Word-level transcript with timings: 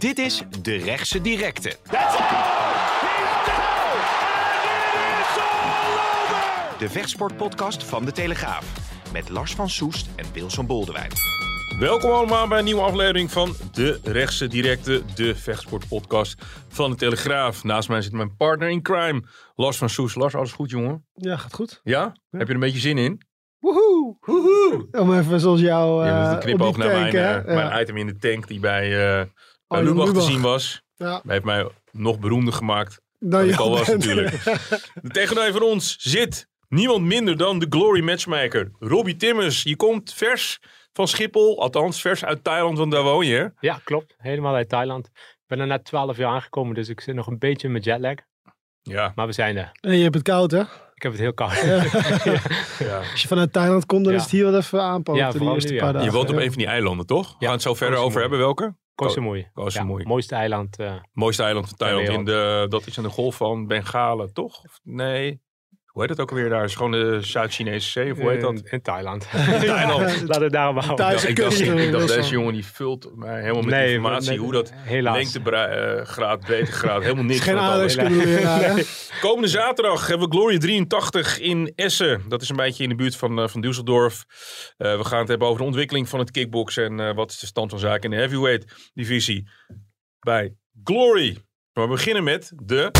Dit 0.00 0.18
is 0.18 0.42
De 0.62 0.76
Rechtse 0.76 1.20
Directe. 1.20 1.76
De 6.78 6.88
vechtsportpodcast 6.88 7.84
van 7.84 8.04
De 8.04 8.12
Telegraaf. 8.12 8.92
Met 9.12 9.28
Lars 9.28 9.54
van 9.54 9.68
Soest 9.68 10.08
en 10.16 10.24
Wilson 10.32 10.66
Boldewijn. 10.66 11.10
Welkom 11.78 12.10
allemaal 12.10 12.48
bij 12.48 12.58
een 12.58 12.64
nieuwe 12.64 12.80
aflevering 12.80 13.30
van 13.30 13.54
De 13.72 14.00
Rechtse 14.04 14.46
Directe, 14.46 15.02
de 15.14 15.34
vechtsportpodcast 15.34 16.44
van 16.68 16.90
De 16.90 16.96
Telegraaf. 16.96 17.64
Naast 17.64 17.88
mij 17.88 18.02
zit 18.02 18.12
mijn 18.12 18.36
partner 18.36 18.68
in 18.68 18.82
crime, 18.82 19.22
Lars 19.54 19.76
van 19.76 19.88
Soes. 19.88 20.14
Lars, 20.14 20.34
alles 20.34 20.52
goed 20.52 20.70
jongen? 20.70 21.06
Ja, 21.14 21.36
gaat 21.36 21.54
goed. 21.54 21.80
Ja? 21.82 22.02
Heb 22.30 22.40
je 22.40 22.46
er 22.46 22.54
een 22.54 22.60
beetje 22.60 22.80
zin 22.80 22.98
in? 22.98 23.28
Woehoe! 23.58 24.16
Woehoe! 24.20 24.88
Om 24.90 25.14
even 25.14 25.40
zoals 25.40 25.60
jou 25.60 26.04
Je 26.04 26.10
uh, 26.10 26.22
hebt 26.22 26.32
een 26.32 26.40
knipoog 26.40 26.76
naar 26.76 26.88
mijn, 26.88 27.14
eh, 27.14 27.54
mijn 27.54 27.80
item 27.80 27.96
in 27.96 28.06
de 28.06 28.16
tank 28.16 28.48
die 28.48 28.60
bij, 28.60 29.18
uh, 29.20 29.26
bij 29.70 29.82
Lubach 29.82 30.12
te 30.12 30.20
zien 30.20 30.40
was. 30.40 30.82
Ja, 30.96 31.10
Hij 31.24 31.32
heeft 31.32 31.44
mij 31.44 31.68
nog 31.92 32.18
beroemder 32.18 32.54
gemaakt 32.54 33.00
dan 33.18 33.30
dan 33.30 33.48
ik 33.48 33.56
al 33.56 33.70
was 33.70 33.86
bent. 33.86 33.98
natuurlijk. 33.98 34.34
Tegenover 35.12 35.62
ons 35.62 35.96
zit 35.98 36.48
niemand 36.68 37.04
minder 37.04 37.36
dan 37.36 37.58
de 37.58 37.66
Glory 37.70 38.00
Matchmaker, 38.02 38.70
Robbie 38.78 39.16
Timmers. 39.16 39.62
Je 39.62 39.76
komt 39.76 40.14
vers 40.14 40.58
van 40.92 41.08
Schiphol, 41.08 41.60
althans 41.60 42.00
vers 42.00 42.24
uit 42.24 42.44
Thailand, 42.44 42.78
want 42.78 42.92
daar 42.92 43.02
woon 43.02 43.26
je. 43.26 43.52
Ja, 43.60 43.80
klopt. 43.84 44.14
Helemaal 44.18 44.54
uit 44.54 44.68
Thailand. 44.68 45.06
Ik 45.14 45.46
ben 45.46 45.60
er 45.60 45.66
net 45.66 45.84
12 45.84 46.16
jaar 46.16 46.30
aangekomen, 46.32 46.74
dus 46.74 46.88
ik 46.88 47.00
zit 47.00 47.14
nog 47.14 47.26
een 47.26 47.38
beetje 47.38 47.68
met 47.68 47.84
jetlag. 47.84 48.14
Ja, 48.82 49.12
Maar 49.14 49.26
we 49.26 49.32
zijn 49.32 49.56
er. 49.56 49.70
En 49.80 49.96
je 49.96 50.02
hebt 50.02 50.14
het 50.14 50.24
koud, 50.24 50.50
hè? 50.50 50.60
Ik 50.94 51.02
heb 51.02 51.12
het 51.12 51.20
heel 51.20 51.32
koud. 51.34 51.60
ja. 52.78 52.98
Als 53.12 53.22
je 53.22 53.28
vanuit 53.28 53.52
Thailand 53.52 53.86
komt, 53.86 54.04
dan 54.04 54.12
Ja. 54.12 54.18
is 54.18 54.24
het 54.24 54.32
hier 54.34 54.44
wel 54.44 54.56
even 54.56 54.82
aanpoten. 54.82 55.22
Ja, 55.22 55.30
de 55.30 55.44
eerste 55.44 55.74
paar 55.74 55.92
dagen. 55.92 56.08
Je 56.08 56.14
woont 56.14 56.28
op 56.28 56.34
Ja. 56.34 56.40
een 56.42 56.48
van 56.48 56.58
die 56.58 56.66
eilanden, 56.66 57.06
toch? 57.06 57.34
We 57.38 57.44
gaan 57.44 57.54
het 57.54 57.62
zo 57.62 57.74
verder 57.74 57.98
over 57.98 58.20
hebben. 58.20 58.38
Welke? 58.38 58.74
Koh 59.06 59.14
Samui. 59.14 59.48
Koh 59.54 59.68
Samui. 59.68 60.02
Ja, 60.02 60.08
mooiste 60.08 60.34
eiland. 60.34 60.78
eh, 60.78 60.94
Mooiste 61.12 61.42
eiland 61.42 61.68
van 61.68 61.76
Thailand. 61.76 62.08
In 62.08 62.24
de, 62.24 62.66
dat 62.68 62.86
is 62.86 62.96
in 62.96 63.02
de 63.02 63.08
golf 63.08 63.36
van 63.36 63.66
Bengalen, 63.66 64.32
toch? 64.32 64.64
Of 64.64 64.80
Nee. 64.82 65.40
Hoe 65.90 66.00
heet 66.02 66.10
het 66.10 66.20
ook 66.20 66.30
alweer 66.30 66.48
daar? 66.48 66.64
is 66.64 66.74
gewoon 66.74 66.90
de 66.90 67.18
Zuid-Chinese 67.20 67.90
zee, 67.90 68.12
of 68.12 68.18
hoe 68.18 68.30
heet 68.30 68.40
dat? 68.40 68.52
in, 68.52 68.62
in 68.70 68.82
Thailand. 68.82 69.28
Thailand. 69.30 70.22
We 70.26 70.42
het 70.42 70.52
daarom 70.52 70.76
houden. 70.76 70.96
Thuis- 71.06 71.22
Ja, 71.22 71.28
ik 71.28 71.36
dacht, 71.36 71.60
ik, 71.60 71.66
eh, 71.78 71.92
dacht 71.92 72.08
deze 72.08 72.30
jongen 72.30 72.52
die 72.52 72.66
vult 72.66 73.16
mij 73.16 73.40
helemaal 73.40 73.62
met 73.62 73.74
Nee, 73.74 73.92
informatie. 73.92 74.28
nee, 74.30 74.38
hoe 74.38 74.52
dat 74.52 74.72
helaas. 74.74 75.16
lengtegraad, 75.16 76.40
breedtegraad, 76.40 77.02
helemaal 77.02 77.24
niks. 77.24 77.40
Geen 77.40 77.54
dat 77.54 77.62
aardrijkskundeleraar, 77.62 78.60
hè? 78.76 78.82
Komende 79.20 79.48
zaterdag 79.48 80.06
hebben 80.06 80.28
we 80.28 80.34
Glory 80.36 80.58
83 80.58 81.38
in 81.38 81.72
Essen. 81.74 82.22
Dat 82.28 82.42
is 82.42 82.48
een 82.48 82.56
beetje 82.56 82.82
in 82.82 82.88
de 82.88 82.94
buurt 82.94 83.16
van, 83.16 83.38
eh, 83.40 83.48
van 83.48 83.64
Düsseldorf. 83.64 84.16
Eh, 84.76 84.96
we 84.96 85.04
gaan 85.04 85.18
het 85.18 85.28
hebben 85.28 85.46
over 85.48 85.60
de 85.60 85.66
ontwikkeling 85.66 86.08
van 86.08 86.18
het 86.18 86.30
kickbox 86.30 86.76
en 86.76 87.00
eh, 87.00 87.14
wat 87.14 87.30
is 87.30 87.38
de 87.38 87.46
stand 87.46 87.70
van 87.70 87.78
zaken 87.78 88.02
in 88.02 88.10
de 88.10 88.16
heavyweight 88.16 88.90
divisie 88.94 89.48
bij 90.20 90.54
Glory. 90.84 91.36
Maar 91.72 91.84
we 91.88 91.94
beginnen 91.94 92.24
met 92.24 92.52
de... 92.62 92.90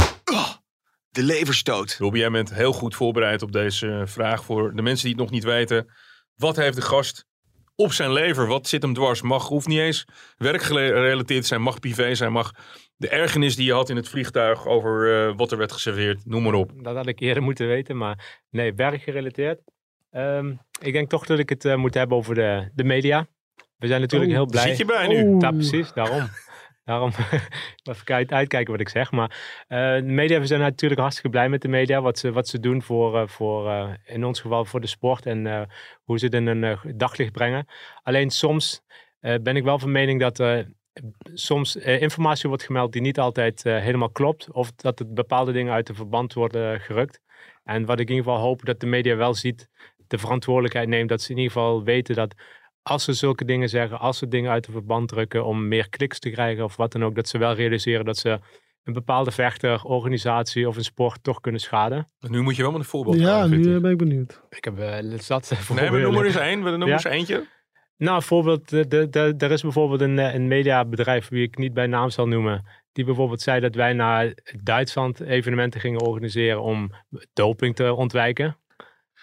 De 1.10 1.22
leverstoot. 1.22 1.96
Robbie, 1.98 2.20
jij 2.20 2.30
bent 2.30 2.54
heel 2.54 2.72
goed 2.72 2.94
voorbereid 2.94 3.42
op 3.42 3.52
deze 3.52 3.88
eh, 3.88 4.06
vraag. 4.06 4.44
Voor 4.44 4.74
de 4.74 4.82
mensen 4.82 5.04
die 5.06 5.14
het 5.14 5.22
nog 5.22 5.30
niet 5.30 5.44
weten. 5.44 5.90
Wat 6.36 6.56
heeft 6.56 6.76
de 6.76 6.82
gast 6.82 7.26
op 7.74 7.92
zijn 7.92 8.12
lever? 8.12 8.46
Wat 8.46 8.68
zit 8.68 8.82
hem 8.82 8.94
dwars? 8.94 9.22
Mag, 9.22 9.48
hoeft 9.48 9.66
niet 9.66 9.78
eens 9.78 10.04
werkgerelateerd 10.36 11.46
zijn. 11.46 11.62
Mag 11.62 11.80
privé 11.80 12.14
zijn. 12.14 12.32
Mag 12.32 12.52
de 12.96 13.08
ergernis 13.08 13.56
die 13.56 13.66
je 13.66 13.72
had 13.72 13.88
in 13.88 13.96
het 13.96 14.08
vliegtuig 14.08 14.66
over 14.66 15.26
eh, 15.28 15.36
wat 15.36 15.52
er 15.52 15.58
werd 15.58 15.72
geserveerd. 15.72 16.26
Noem 16.26 16.42
maar 16.42 16.54
op. 16.54 16.72
Dat 16.76 16.96
had 16.96 17.06
ik 17.06 17.20
eerder 17.20 17.42
moeten 17.42 17.66
weten, 17.66 17.96
maar 17.96 18.40
nee, 18.50 18.74
werkgerelateerd. 18.74 19.60
Ehm, 20.10 20.54
ik 20.80 20.92
denk 20.92 21.08
toch 21.08 21.26
dat 21.26 21.38
ik 21.38 21.48
het 21.48 21.64
eh, 21.64 21.76
moet 21.76 21.94
hebben 21.94 22.16
over 22.16 22.34
de, 22.34 22.70
de 22.74 22.84
media. 22.84 23.26
We 23.76 23.86
zijn 23.86 24.00
natuurlijk 24.00 24.30
Oh, 24.30 24.36
heel 24.36 24.46
blij. 24.46 24.68
Zit 24.68 24.76
je 24.76 24.84
bij 24.84 25.06
nu? 25.06 25.36
Ja, 25.38 25.50
precies, 25.50 25.92
daarom. 25.92 26.28
Daarom 26.90 27.10
even 27.90 28.04
kijk- 28.04 28.32
uitkijken 28.32 28.72
wat 28.72 28.80
ik 28.80 28.88
zeg. 28.88 29.10
Maar 29.10 29.64
eh, 29.68 29.94
de 29.94 30.02
media, 30.02 30.40
we 30.40 30.46
zijn 30.46 30.60
natuurlijk 30.60 31.00
hartstikke 31.00 31.30
blij 31.30 31.48
met 31.48 31.62
de 31.62 31.68
media. 31.68 32.00
Wat 32.00 32.18
ze, 32.18 32.32
wat 32.32 32.48
ze 32.48 32.60
doen 32.60 32.82
voor, 32.82 33.18
eh, 33.18 33.26
voor 33.26 33.68
eh, 33.68 33.88
in 34.04 34.24
ons 34.24 34.40
geval 34.40 34.64
voor 34.64 34.80
de 34.80 34.86
sport 34.86 35.26
en 35.26 35.68
hoe 36.04 36.18
ze 36.18 36.24
het 36.24 36.34
in 36.34 36.46
een 36.46 36.78
daglicht 36.96 37.32
brengen. 37.32 37.66
Alleen 38.02 38.30
soms 38.30 38.82
ben 39.20 39.56
ik 39.56 39.64
wel 39.64 39.78
van 39.78 39.92
mening 39.92 40.20
dat 40.20 40.66
soms 41.34 41.76
informatie 41.76 42.48
wordt 42.48 42.64
gemeld 42.64 42.92
die 42.92 43.02
niet 43.02 43.18
altijd 43.18 43.62
helemaal 43.62 44.10
klopt. 44.10 44.52
Of 44.52 44.72
dat 44.72 44.98
het 44.98 45.14
bepaalde 45.14 45.52
dingen 45.52 45.72
uit 45.72 45.86
de 45.86 45.94
verband 45.94 46.34
worden 46.34 46.80
gerukt. 46.80 47.20
En 47.64 47.84
wat 47.84 48.00
ik 48.00 48.08
in 48.08 48.14
ieder 48.14 48.30
geval 48.30 48.46
hoop 48.46 48.64
dat 48.64 48.80
de 48.80 48.86
media 48.86 49.16
wel 49.16 49.34
ziet, 49.34 49.68
de 50.06 50.18
verantwoordelijkheid 50.18 50.88
neemt. 50.88 51.08
Dat 51.08 51.22
ze 51.22 51.30
in 51.30 51.36
ieder 51.36 51.52
geval 51.52 51.84
weten 51.84 52.14
dat 52.14 52.34
als 52.82 53.04
ze 53.04 53.12
zulke 53.12 53.44
dingen 53.44 53.68
zeggen, 53.68 53.98
als 53.98 54.18
ze 54.18 54.28
dingen 54.28 54.50
uit 54.50 54.64
de 54.64 54.72
verband 54.72 55.08
drukken 55.08 55.44
om 55.44 55.68
meer 55.68 55.88
kliks 55.88 56.18
te 56.18 56.30
krijgen 56.30 56.64
of 56.64 56.76
wat 56.76 56.92
dan 56.92 57.04
ook, 57.04 57.14
dat 57.14 57.28
ze 57.28 57.38
wel 57.38 57.54
realiseren 57.54 58.04
dat 58.04 58.16
ze 58.16 58.38
een 58.84 58.92
bepaalde 58.92 59.30
vechter, 59.30 59.82
organisatie 59.84 60.68
of 60.68 60.76
een 60.76 60.84
sport 60.84 61.22
toch 61.22 61.40
kunnen 61.40 61.60
schaden. 61.60 62.06
Nu 62.20 62.40
moet 62.40 62.56
je 62.56 62.62
wel 62.62 62.70
met 62.70 62.80
een 62.80 62.86
voorbeeld 62.86 63.18
Ja, 63.20 63.40
gaan, 63.40 63.50
nu 63.50 63.60
ik. 63.68 63.74
eh, 63.74 63.80
ben 63.80 63.90
ik 63.90 63.98
benieuwd. 63.98 64.40
Ik 64.50 64.64
heb 64.64 64.78
uh, 64.78 65.18
zat 65.18 65.52
Nee, 65.74 65.90
maar 65.90 66.00
noem 66.00 66.14
maar 66.14 66.24
eens 66.24 66.36
één. 66.36 66.62
Noem 66.62 66.86
Ja? 66.86 66.92
eens 66.92 67.04
eentje. 67.04 67.46
Nou, 67.96 68.18
bijvoorbeeld, 68.18 68.68
de, 68.68 68.86
de, 68.88 69.08
de- 69.08 69.34
er 69.38 69.50
is 69.50 69.62
bijvoorbeeld 69.62 70.00
een, 70.00 70.18
eh, 70.18 70.34
een 70.34 70.48
mediabedrijf, 70.48 71.28
wie 71.28 71.42
ik 71.42 71.58
niet 71.58 71.74
bij 71.74 71.86
naam 71.86 72.10
zal 72.10 72.28
noemen, 72.28 72.66
die 72.92 73.04
bijvoorbeeld 73.04 73.40
zei 73.40 73.60
dat 73.60 73.74
wij 73.74 73.92
naar 73.92 74.34
Duitsland 74.62 75.20
evenementen 75.20 75.80
gingen 75.80 76.00
organiseren 76.00 76.62
om 76.62 76.90
doping 77.32 77.74
te 77.76 77.94
ontwijken. 77.94 78.56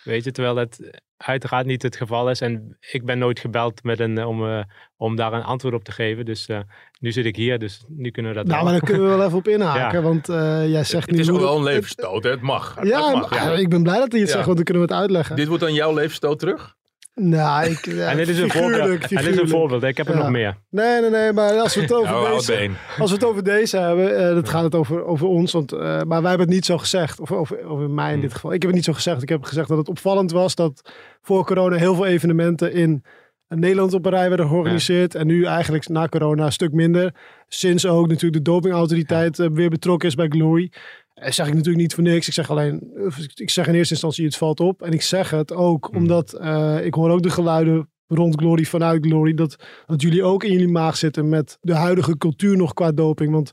Weet 0.04 0.24
je, 0.24 0.32
terwijl 0.32 0.56
het 0.56 1.02
uiteraard 1.18 1.66
niet 1.66 1.82
het 1.82 1.96
geval 1.96 2.30
is. 2.30 2.42
En 2.42 2.78
ik 2.92 3.06
ben 3.06 3.18
nooit 3.18 3.40
gebeld 3.40 3.84
met 3.84 4.00
een, 4.00 4.18
eh, 4.18 4.28
om, 4.28 4.48
eh, 4.48 4.64
om 4.98 5.16
daar 5.16 5.34
een 5.34 5.44
antwoord 5.44 5.74
op 5.74 5.84
te 5.84 5.92
geven. 5.92 6.26
Dus 6.26 6.48
eh, 6.48 6.60
nu 7.00 7.12
zit 7.12 7.26
ik 7.26 7.36
hier, 7.36 7.60
dus 7.60 7.84
nu 7.88 8.12
kunnen 8.12 8.32
we 8.32 8.38
dat 8.38 8.48
Nou, 8.48 8.64
maar 8.64 8.72
daar 8.74 8.82
kunnen 8.82 9.04
we 9.04 9.16
wel 9.16 9.26
even 9.26 9.38
op 9.38 9.48
inhaken. 9.48 9.98
Ja. 10.02 10.02
Want 10.08 10.30
eh, 10.30 10.70
jij 10.70 10.84
zegt 10.84 11.06
Het 11.06 11.16
nu... 11.16 11.22
is 11.22 11.30
ook 11.30 11.40
wel 11.40 11.58
een 11.58 11.64
levensstoot. 11.64 12.24
hè? 12.24 12.30
Het 12.30 12.42
mag. 12.42 12.76
Het 12.76 12.88
Ja, 12.88 13.12
mag, 13.12 13.30
maar- 13.30 13.60
ik 13.60 13.70
ben 13.70 13.84
blij 13.84 14.00
dat 14.00 14.12
hij 14.12 14.20
het 14.20 14.30
Ja. 14.30 14.34
zegt, 14.36 14.46
want 14.46 14.56
dan 14.58 14.66
kunnen 14.66 14.88
we 14.88 14.94
het 14.94 15.02
uitleggen. 15.02 15.36
Dit 15.36 15.48
wordt 15.48 15.64
dan 15.64 15.74
jouw 15.74 15.94
levensstoot 15.94 16.40
terug? 16.40 16.76
Nou, 17.22 17.66
ik... 17.70 17.86
ja, 17.86 18.10
en 18.12 18.18
dit 18.18 18.28
is 18.28 18.40
een 18.40 18.52
voorbeeld. 18.52 18.74
figuurlijk, 18.82 19.04
En 19.12 19.24
dit 19.24 19.34
is 19.34 19.40
een 19.40 19.48
voorbeeld. 19.50 19.84
Ik 19.84 19.98
heb 19.98 20.08
er 20.08 20.14
Ja. 20.16 20.20
nog 20.22 20.30
meer. 20.30 20.58
Nee, 20.70 21.02
nee, 21.02 21.10
nee, 21.10 21.34
maar 21.34 21.52
als 21.60 21.76
we 21.76 21.82
het 21.82 21.94
over 21.98 22.12
Nou, 22.12 22.36
deze... 22.36 22.70
Als 22.98 23.10
we 23.10 23.16
het 23.16 23.26
over 23.26 23.44
deze 23.44 23.78
hebben, 23.78 24.18
eh, 24.18 24.34
dat 24.34 24.50
gaat 24.50 24.64
het 24.64 24.76
over, 24.76 25.06
over 25.06 25.28
ons. 25.28 25.52
Want, 25.52 25.72
eh, 25.72 25.80
maar 25.80 26.22
wij 26.22 26.30
hebben 26.30 26.40
het 26.48 26.50
niet 26.56 26.66
zo 26.66 26.78
gezegd. 26.78 27.20
Of 27.20 27.32
over, 27.32 27.66
over 27.66 27.90
mij 27.90 28.08
in 28.08 28.12
Hmm. 28.14 28.22
dit 28.22 28.34
geval. 28.34 28.54
Ik 28.54 28.58
heb 28.62 28.66
het 28.70 28.76
niet 28.76 28.86
zo 28.86 28.94
gezegd. 28.94 29.22
Ik 29.22 29.30
heb 29.30 29.44
gezegd 29.44 29.68
dat 29.68 29.78
het 29.78 29.90
opvallend 29.90 30.32
was 30.32 30.56
dat 30.56 30.92
voor 31.22 31.46
corona 31.46 31.76
heel 31.76 31.96
veel 31.96 32.06
evenementen 32.06 32.74
in 32.74 33.04
Nederland 33.48 33.94
op 33.94 34.06
een 34.06 34.12
rij 34.12 34.28
werden 34.28 34.48
georganiseerd. 34.48 35.16
En 35.16 35.28
nu 35.28 35.44
eigenlijk 35.46 35.88
na 35.88 36.08
corona 36.08 36.46
een 36.46 36.52
stuk 36.52 36.72
minder. 36.72 37.14
Sinds 37.48 37.86
ook 37.86 38.08
natuurlijk 38.08 38.44
de 38.46 38.52
dopingautoriteit 38.52 39.40
eh, 39.40 39.48
weer 39.54 39.70
betrokken 39.70 40.08
is 40.08 40.16
bij 40.16 40.28
Glory. 40.28 40.72
Eh, 41.18 41.32
zeg 41.32 41.48
ik 41.48 41.54
natuurlijk 41.54 41.82
niet 41.82 41.94
voor 41.94 42.04
niks. 42.04 42.28
Ik 42.28 42.34
zeg 42.34 42.50
alleen, 42.50 42.92
of 42.96 43.18
ik 43.34 43.50
zeg 43.50 43.68
in 43.68 43.74
eerste 43.74 43.94
instantie 43.94 44.26
het 44.26 44.38
valt 44.38 44.60
op. 44.60 44.82
En 44.82 44.92
ik 44.92 45.02
zeg 45.02 45.30
het 45.30 45.54
ook 45.54 45.88
Hmm. 45.92 45.98
omdat 45.98 46.34
eh, 46.34 46.86
ik 46.86 46.94
hoor 46.94 47.10
ook 47.10 47.24
de 47.24 47.30
geluiden 47.30 47.90
rond 48.08 48.36
Glory, 48.36 48.66
vanuit 48.66 49.06
Glory. 49.06 49.34
Dat, 49.34 49.56
dat 49.86 50.02
jullie 50.02 50.24
ook 50.24 50.44
in 50.44 50.52
jullie 50.52 50.68
maag 50.68 50.98
zitten 50.98 51.30
met 51.30 51.58
de 51.62 51.76
huidige 51.76 52.18
cultuur 52.18 52.58
nog 52.58 52.74
qua 52.74 52.92
doping. 52.92 53.32
Want 53.32 53.52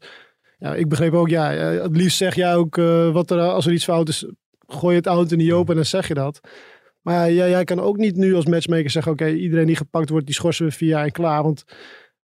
ja, 0.59 0.75
ik 0.75 0.89
begreep 0.89 1.13
ook, 1.13 1.29
ja, 1.29 1.55
eh, 1.55 1.83
het 1.83 1.97
liefst 1.97 2.17
zeg 2.17 2.35
jij 2.35 2.57
ook 2.57 2.79
eh, 2.79 3.13
wat 3.13 3.31
er, 3.31 3.41
als 3.41 3.67
er 3.67 3.73
iets 3.73 3.85
fout 3.85 4.09
is, 4.09 4.27
gooi 4.67 4.97
het 4.97 5.07
auto 5.07 5.37
niet 5.37 5.53
open 5.53 5.69
en 5.69 5.77
dan 5.77 5.85
zeg 5.85 6.09
je 6.09 6.15
dat. 6.15 6.41
Maar 7.01 7.15
ja, 7.15 7.35
jij, 7.35 7.51
jij 7.51 7.65
kan 7.65 7.81
ook 7.81 7.97
niet 7.97 8.17
nu 8.17 8.35
als 8.35 8.47
matchmaker 8.47 8.91
zeggen, 8.91 9.13
oké, 9.13 9.31
iedereen 9.31 9.67
die 9.67 9.77
gepakt 9.77 10.09
wordt, 10.09 10.27
die 10.27 10.35
schorsen 10.35 10.69
we 10.79 10.87
jaar 10.87 11.05
en 11.05 11.13
klaar. 11.13 11.43
Want 11.43 11.65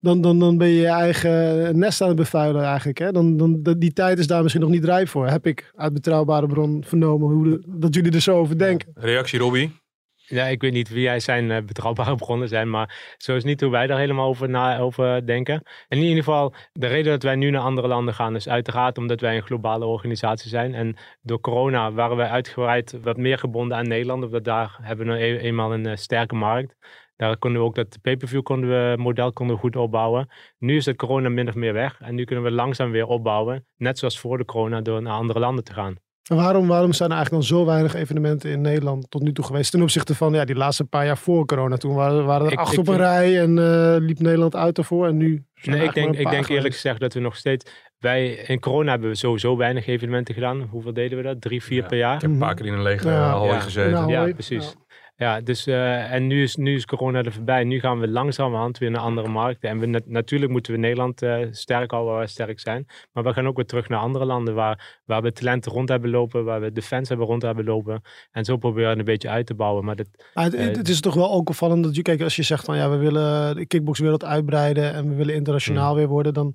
dan, 0.01 0.21
dan, 0.21 0.39
dan 0.39 0.59
ben 0.59 0.69
je 0.69 0.81
je 0.81 0.87
eigen 0.87 1.79
nest 1.79 2.01
aan 2.01 2.09
het 2.09 2.17
bevuilen 2.17 2.65
eigenlijk. 2.65 2.99
Hè? 2.99 3.13
Dan, 3.13 3.37
dan, 3.37 3.63
die 3.79 3.93
tijd 3.93 4.19
is 4.19 4.27
daar 4.27 4.43
misschien 4.43 4.63
nog 4.63 4.73
niet 4.73 4.85
rijp 4.85 5.09
voor. 5.09 5.29
Heb 5.29 5.47
ik 5.47 5.73
uit 5.75 5.93
betrouwbare 5.93 6.47
bron 6.47 6.85
vernomen 6.87 7.33
hoe 7.35 7.45
de- 7.49 7.63
dat 7.67 7.95
jullie 7.95 8.13
er 8.13 8.21
zo 8.21 8.39
over 8.39 8.59
denken. 8.59 8.91
Reactie, 8.95 9.39
Robbie? 9.39 9.85
Ja, 10.29 10.45
ik 10.47 10.61
weet 10.61 10.73
niet 10.73 10.89
wie 10.89 11.01
jij 11.03 11.21
zijn 11.21 11.51
eh, 11.51 11.63
betrouwbare 11.63 12.15
bronnen 12.17 12.49
zijn, 12.49 12.71
maar 12.71 13.15
zo 13.17 13.37
is 13.37 13.45
niet 13.45 13.61
hoe 13.61 13.71
wij 13.71 13.87
daar 13.87 13.99
helemaal 13.99 14.29
over, 14.29 14.49
na, 14.49 14.79
over 14.79 15.27
denken. 15.27 15.63
En 15.89 15.99
in 15.99 16.05
ieder 16.05 16.25
geval, 16.25 16.55
de 16.73 16.87
reden 16.87 17.13
dat 17.13 17.23
wij 17.23 17.35
nu 17.37 17.51
naar 17.51 17.61
andere 17.63 17.89
landen 17.89 18.15
gaan 18.15 18.35
is 18.35 18.49
uiteraard 18.49 18.99
omdat 18.99 19.21
wij 19.21 19.37
een 19.37 19.43
globale 19.43 19.85
organisatie 19.85 20.49
zijn. 20.49 20.75
En 20.75 20.97
door 21.23 21.41
corona 21.41 21.93
waren 21.93 22.17
wij 22.17 22.29
uitgebreid 22.29 22.99
wat 23.03 23.17
meer 23.17 23.39
gebonden 23.39 23.77
aan 23.77 23.89
Nederland, 23.89 24.25
omdat 24.25 24.45
daar 24.45 24.79
hebben 24.83 25.07
we 25.07 25.13
nou 25.13 25.25
e- 25.25 25.39
eenmaal 25.39 25.73
een 25.73 25.87
eh, 25.87 25.97
sterke 25.97 26.35
markt. 26.35 26.75
Daar 27.17 27.37
konden 27.37 27.61
we 27.61 27.67
ook 27.67 27.75
dat 27.75 27.99
pay-per-view 28.03 28.43
konden 28.43 28.69
we, 28.71 28.97
model 29.03 29.33
konden 29.33 29.55
we 29.57 29.61
goed 29.63 29.77
opbouwen. 29.77 30.29
Nu 30.59 30.77
is 30.77 30.87
het 30.87 30.97
corona 30.97 31.29
min 31.29 31.49
of 31.49 31.55
meer 31.55 31.73
weg 31.73 32.01
en 32.01 32.15
nu 32.15 32.25
kunnen 32.25 32.45
we 32.45 32.51
langzaam 32.51 32.91
weer 32.91 33.07
opbouwen, 33.07 33.67
net 33.77 33.99
zoals 33.99 34.19
voor 34.21 34.39
de 34.39 34.45
corona, 34.45 34.81
door 34.81 35.03
naar 35.03 35.13
andere 35.13 35.39
landen 35.39 35.65
te 35.65 35.73
gaan. 35.73 35.95
En 36.31 36.37
waarom, 36.37 36.67
waarom 36.67 36.93
zijn 36.93 37.11
er 37.11 37.17
eigenlijk 37.17 37.47
dan 37.49 37.59
zo 37.59 37.65
weinig 37.67 37.95
evenementen 37.95 38.51
in 38.51 38.61
Nederland 38.61 39.11
tot 39.11 39.23
nu 39.23 39.33
toe 39.33 39.45
geweest? 39.45 39.71
Ten 39.71 39.83
opzichte 39.83 40.15
van 40.15 40.33
ja, 40.33 40.45
die 40.45 40.55
laatste 40.57 40.85
paar 40.85 41.05
jaar 41.07 41.19
voor 41.19 41.45
corona. 41.47 41.77
Toen 41.77 41.95
waren, 41.95 42.25
waren 42.25 42.47
er 42.47 42.53
Ik- 42.53 42.59
acht 42.59 42.73
ik 42.73 42.79
op 42.79 42.89
een 42.89 42.97
rij 42.97 43.41
en 43.41 43.59
eh, 43.59 43.97
liep 43.99 44.19
Nederland 44.19 44.57
uit 44.57 44.79
ervoor. 44.79 45.07
En 45.07 45.17
nu 45.17 45.45
zijn 45.55 45.75
er 45.75 45.81
Nee, 45.81 45.89
ik 45.89 45.95
denk, 45.95 46.07
maar 46.07 46.15
een 46.15 46.21
ik 46.21 46.25
paar 46.25 46.33
denk 46.33 46.47
eerlijk 46.49 46.57
geweest. 46.75 46.81
gezegd 46.81 47.01
dat 47.01 47.15
we 47.15 47.21
nog 47.21 47.37
steeds. 47.37 47.71
Wij 47.99 48.29
in 48.29 48.61
corona 48.61 48.91
hebben 48.91 49.09
we 49.09 49.15
sowieso 49.17 49.57
weinig 49.57 49.87
evenementen 49.87 50.35
gedaan. 50.35 50.63
Hoeveel 50.71 50.93
deden 50.93 51.19
we 51.19 51.25
dat? 51.25 51.41
Drie, 51.41 51.63
vier 51.63 51.81
Ja. 51.83 51.87
per 51.87 51.99
jaar. 51.99 52.15
Ik 52.15 52.21
heb 52.21 52.31
een 52.31 52.39
paar 52.39 52.55
keer 52.55 52.67
in 52.67 52.73
een 52.73 52.83
lege 52.83 53.09
Ja. 53.09 53.29
hal 53.31 53.47
Ja. 53.47 53.61
gezeten. 53.61 53.93
Nou, 53.93 54.11
ja, 54.11 54.33
precies. 54.33 54.75
Ja, 55.19 55.41
dus, 55.41 55.67
eh, 55.67 56.13
en 56.13 56.27
nu 56.27 56.43
is, 56.43 56.57
nu 56.57 56.75
is 56.75 56.85
corona 56.85 57.23
er 57.23 57.33
voorbij. 57.33 57.65
Nu 57.65 57.81
gaan 57.81 57.99
we 58.01 58.09
langzamerhand 58.09 58.79
weer 58.79 58.91
naar 58.91 59.01
andere 59.01 59.29
markten. 59.29 59.69
En 59.71 59.79
we, 59.79 59.87
nat- 59.87 60.07
natuurlijk 60.07 60.53
moeten 60.53 60.73
we 60.73 60.79
Nederland 60.79 61.23
eh, 61.23 61.39
sterk 61.51 61.91
houden 61.91 62.13
waar 62.15 62.23
we 62.23 62.29
sterk 62.31 62.61
zijn. 62.61 62.87
Maar 63.13 63.25
we 63.25 63.33
gaan 63.33 63.47
ook 63.47 63.57
weer 63.57 63.67
terug 63.67 63.89
naar 63.89 63.99
andere 64.01 64.25
landen 64.25 64.55
waar, 64.55 65.01
waar 65.05 65.23
we 65.23 65.33
talenten 65.33 65.73
rond 65.73 65.89
hebben 65.89 66.11
lopen. 66.11 66.45
Waar 66.45 66.61
we 66.61 66.73
de 66.73 66.83
fans 66.83 67.09
hebben 67.09 67.27
rond 67.27 67.43
hebben 67.43 67.65
lopen. 67.65 68.03
En 68.31 68.45
zo 68.45 68.57
proberen 68.57 68.93
we 68.93 68.99
een 68.99 69.05
beetje 69.05 69.29
uit 69.29 69.47
te 69.47 69.55
bouwen. 69.55 69.85
Maar 69.85 69.97
dat, 69.97 70.09
Maar 70.35 70.45
het, 70.45 70.55
Eh, 70.55 70.67
het 70.67 70.89
is 70.89 71.01
toch 71.01 71.15
wel 71.15 71.31
ook 71.33 71.49
opvallend 71.49 71.85
dat 71.85 71.97
je, 71.97 72.03
kijk, 72.03 72.23
als 72.23 72.37
je 72.37 72.43
zegt 72.43 72.65
van 72.65 72.77
ja, 72.77 72.91
we 72.91 72.97
willen 72.97 73.57
de 73.57 73.67
kickboxwereld 73.67 74.25
uitbreiden 74.25 74.95
en 74.95 75.09
we 75.09 75.15
willen 75.15 75.35
internationaal 75.35 75.89
Hmm. 75.89 75.97
weer 75.99 76.09
worden, 76.09 76.35
dan 76.35 76.55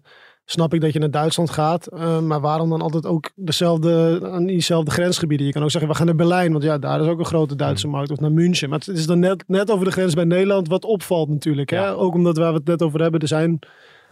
snap 0.51 0.74
ik 0.74 0.81
dat 0.81 0.94
je 0.94 1.00
naar 1.00 1.12
Duitsland 1.12 1.50
gaat. 1.50 1.88
Eh, 1.88 2.19
maar 2.19 2.42
waarom 2.42 2.69
dan 2.69 2.81
altijd 2.81 3.06
ook 3.06 3.31
dezelfde, 3.36 4.19
aan 4.31 4.45
diezelfde 4.45 4.92
grensgebieden? 4.92 5.48
Je 5.48 5.53
kan 5.53 5.63
ook 5.63 5.71
zeggen, 5.71 5.89
we 5.89 5.95
gaan 5.95 6.06
naar 6.06 6.15
Berlijn, 6.15 6.51
want 6.51 6.63
ja, 6.63 6.77
daar 6.77 7.01
is 7.01 7.07
ook 7.07 7.19
een 7.19 7.25
grote 7.25 7.56
Duitse 7.56 7.86
Hmm. 7.88 7.95
markt. 7.95 8.12
Of 8.12 8.19
naar 8.19 8.31
München. 8.31 8.69
Maar 8.69 8.80
het 8.80 8.88
is 8.88 9.06
dan 9.06 9.19
net, 9.19 9.44
net 9.48 9.71
over 9.71 9.86
de 9.86 9.92
grens 9.92 10.13
bij 10.13 10.24
Nederland 10.24 10.68
wat 10.68 10.86
opvalt 10.86 11.30
natuurlijk. 11.30 11.69
Hè? 11.69 11.77
Ja. 11.77 11.92
Ook 11.92 12.13
omdat 12.13 12.38
waar 12.38 12.51
we 12.51 12.57
het 12.57 12.68
net 12.68 12.81
over 12.81 13.01
hebben, 13.01 13.19
er 13.19 13.27
zijn 13.27 13.59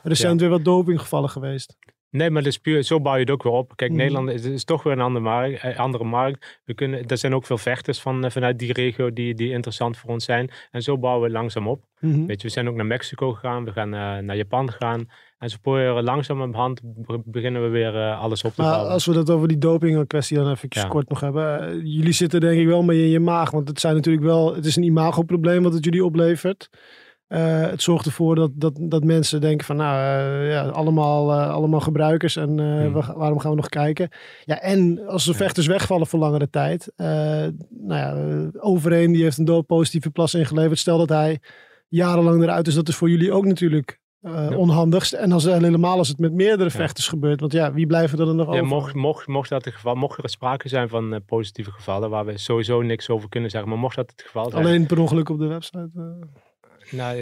recent 0.04 0.40
weer 0.40 0.50
wat 0.50 0.66
dopinggevallen 0.66 1.30
geweest. 1.30 1.78
Nee, 2.12 2.30
maar 2.30 2.44
dat 2.44 2.52
is 2.52 2.58
puur, 2.58 2.84
zo 2.84 3.00
bouw 3.02 3.14
je 3.14 3.20
het 3.20 3.30
ook 3.30 3.44
weer 3.44 3.52
op. 3.54 3.76
Kijk, 3.76 3.92
Mhm. 3.92 4.00
Nederland 4.00 4.30
is, 4.30 4.46
is 4.46 4.64
toch 4.64 4.84
weer 4.84 4.94
een 4.94 5.00
andere 5.02 5.26
markt. 5.26 5.62
eh, 5.62 5.80
andere 5.80 6.04
markt. 6.04 6.60
We 6.66 6.74
kunnen, 6.74 7.06
er 7.08 7.18
zijn 7.18 7.34
ook 7.36 7.46
veel 7.46 7.58
vechters 7.58 8.00
van, 8.02 8.24
eh, 8.26 8.32
vanuit 8.32 8.60
die 8.60 8.74
regio 8.74 9.14
die, 9.14 9.34
die 9.36 9.52
interessant 9.52 9.98
voor 9.98 10.10
ons 10.10 10.26
zijn. 10.26 10.50
En 10.72 10.82
zo 10.82 10.98
bouwen 10.98 11.28
we 11.28 11.34
langzaam 11.34 11.68
op. 11.68 11.84
Mhm. 12.00 12.26
Weet 12.26 12.42
je, 12.42 12.48
we 12.48 12.54
zijn 12.54 12.68
ook 12.70 12.76
naar 12.76 12.86
Mexico 12.86 13.32
gegaan. 13.34 13.66
We 13.66 13.72
gaan 13.72 13.94
eh, 13.94 14.18
naar 14.18 14.36
Japan 14.36 14.72
gegaan. 14.72 15.06
En 15.38 15.50
zo 15.50 15.58
proberen 15.62 16.04
langzaam 16.04 16.42
op 16.42 16.56
hand 16.56 16.82
be- 16.84 17.22
beginnen 17.26 17.62
we 17.64 17.68
weer 17.68 18.12
alles 18.14 18.44
op 18.44 18.54
te 18.54 18.62
Maar 18.62 18.70
bouwen. 18.72 18.92
als 18.94 19.06
we 19.06 19.14
dat 19.14 19.30
over 19.30 19.48
die 19.48 19.58
doping 19.58 20.08
kwestie 20.08 20.38
dan 20.38 20.50
even 20.52 20.68
Ja. 20.72 20.88
kort 20.88 21.10
nog 21.10 21.20
hebben. 21.20 21.76
jullie 21.88 22.12
zitten 22.14 22.40
denk 22.40 22.60
ik 22.60 22.68
wel 22.68 22.84
mee 22.84 23.04
in 23.04 23.10
je 23.10 23.20
maag. 23.20 23.52
Want 23.52 23.68
het 23.68 23.80
zijn 23.80 23.96
natuurlijk 23.96 24.26
wel, 24.26 24.56
het 24.56 24.66
is 24.66 24.76
een 24.76 24.84
imagoprobleem 24.84 25.64
wat 25.64 25.74
het 25.74 25.84
jullie 25.86 26.06
oplevert. 26.06 26.70
Eh, 27.30 27.62
het 27.70 27.81
zorgt 27.81 28.06
ervoor 28.06 28.36
dat, 28.36 28.52
dat, 28.54 28.74
dat 28.80 29.04
mensen 29.04 29.42
denken 29.42 29.66
van 29.66 29.76
nou 29.76 29.96
eh, 29.98 30.52
ja, 30.52 30.62
allemaal, 30.68 31.31
eh, 31.31 31.50
allemaal 31.50 31.80
gebruikers 31.80 32.36
en 32.36 32.60
Hmm. 32.60 32.92
wa- 32.92 33.14
waarom 33.16 33.40
gaan 33.40 33.50
we 33.52 33.56
nog 33.58 33.70
kijken? 33.70 34.10
Ja, 34.46 34.60
en 34.62 35.08
als 35.08 35.26
de 35.26 35.34
vechters 35.34 35.68
wegvallen 35.68 36.08
voor 36.08 36.20
langere 36.20 36.50
tijd. 36.50 36.92
nou 36.98 37.54
ja, 37.88 38.16
overeen 38.60 39.12
die 39.12 39.24
heeft 39.24 39.38
een 39.38 39.46
dood 39.46 39.66
positieve 39.66 40.10
plas 40.10 40.34
ingeleverd. 40.34 40.80
Stel 40.80 40.98
dat 40.98 41.10
hij 41.10 41.40
jarenlang 41.88 42.44
eruit 42.44 42.68
is, 42.68 42.74
dat 42.76 42.88
is 42.88 42.96
voor 42.96 43.10
jullie 43.10 43.31
ook 43.31 43.46
natuurlijk 43.46 44.00
Ja. 44.22 44.56
onhandigst. 44.56 45.14
En 45.14 45.31
als, 45.31 45.44
helemaal 45.44 45.98
als 45.98 46.08
het 46.08 46.20
met 46.20 46.34
meerdere 46.34 46.70
Ja. 46.70 46.76
vechters 46.76 47.08
gebeurt. 47.08 47.40
Want 47.40 47.52
ja, 47.52 47.74
wie 47.74 47.88
blijven 47.88 48.20
er 48.20 48.26
dan 48.26 48.36
nog 48.36 48.48
over? 48.48 48.66
mocht, 48.66 48.94
mocht, 48.94 49.28
mocht 49.28 49.50
dat 49.50 49.66
het 49.66 49.74
geval, 49.74 49.96
mocht 49.96 50.24
er 50.24 50.30
sprake 50.30 50.70
zijn 50.70 50.90
van 50.90 51.22
positieve 51.26 51.72
gevallen, 51.72 52.10
waar 52.10 52.26
we 52.26 52.38
sowieso 52.38 52.81
niks 52.81 53.10
over 53.10 53.30
kunnen 53.30 53.50
zeggen, 53.50 53.70
maar 53.70 53.80
mocht 53.80 53.96
dat 53.96 54.10
het 54.12 54.22
geval 54.22 54.50
zijn, 54.50 54.64
Alleen 54.66 54.86
per 54.86 55.00
ongeluk 55.00 55.30
op 55.30 55.40
de 55.40 55.48
website. 55.48 55.90
Eh. 56.92 56.98
Nou, 56.98 57.18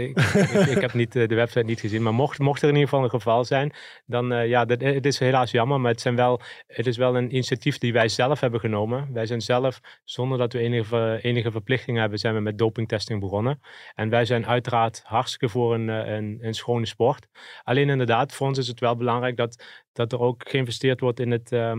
ik, 0.75 0.81
heb 0.81 0.93
niet, 0.93 1.15
eh, 1.15 1.27
de 1.27 1.35
website 1.35 1.65
niet 1.65 1.79
gezien. 1.79 2.03
Maar 2.03 2.13
mocht, 2.13 2.39
mocht 2.39 2.61
er 2.61 2.67
in 2.67 2.73
ieder 2.73 2.89
geval 2.89 3.03
een 3.03 3.09
geval 3.09 3.45
zijn, 3.45 3.73
dan 4.05 4.33
uh, 4.33 4.47
ja, 4.47 4.65
dat, 4.65 4.81
het 4.81 5.05
is 5.05 5.19
helaas 5.19 5.51
jammer. 5.51 5.79
Maar 5.79 5.91
het, 5.91 6.01
zijn 6.01 6.15
wel, 6.15 6.41
het 6.67 6.87
is 6.87 6.97
wel 6.97 7.17
een 7.17 7.31
initiatief 7.31 7.77
die 7.77 7.93
wij 7.93 8.07
zelf 8.07 8.39
hebben 8.39 8.59
genomen. 8.59 9.13
Wij 9.13 9.25
zijn 9.25 9.41
zelf, 9.41 9.79
zonder 10.03 10.37
dat 10.37 10.53
we 10.53 10.59
enige, 10.59 11.19
enige 11.21 11.51
verplichting 11.51 11.97
hebben, 11.97 12.19
zijn 12.19 12.33
we 12.33 12.39
met 12.39 12.57
dopingtesting 12.57 13.19
begonnen. 13.19 13.59
En 13.95 14.09
wij 14.09 14.25
zijn 14.25 14.45
uiteraard 14.45 15.01
hartstikke 15.03 15.49
voor 15.49 15.73
een, 15.73 15.87
een, 15.87 16.37
een 16.41 16.53
schone 16.53 16.85
sport. 16.85 17.27
Alleen 17.63 17.89
inderdaad, 17.89 18.33
voor 18.33 18.47
ons 18.47 18.57
is 18.57 18.67
het 18.67 18.79
wel 18.79 18.95
belangrijk 18.95 19.37
dat, 19.37 19.63
dat 19.93 20.11
er 20.11 20.19
ook 20.19 20.49
geïnvesteerd 20.49 20.99
wordt 20.99 21.19
in 21.19 21.31
het... 21.31 21.51
Uh, 21.51 21.71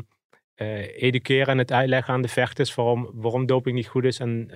educeren 0.97 1.47
en 1.47 1.59
het 1.59 1.73
uitleggen 1.73 2.15
aan 2.15 2.23
de 2.23 2.29
vechters 2.29 2.75
waarom, 2.75 3.11
waarom 3.15 3.47
doping 3.47 3.77
niet 3.77 3.87
goed 3.87 4.05
is 4.05 4.19
en 4.19 4.51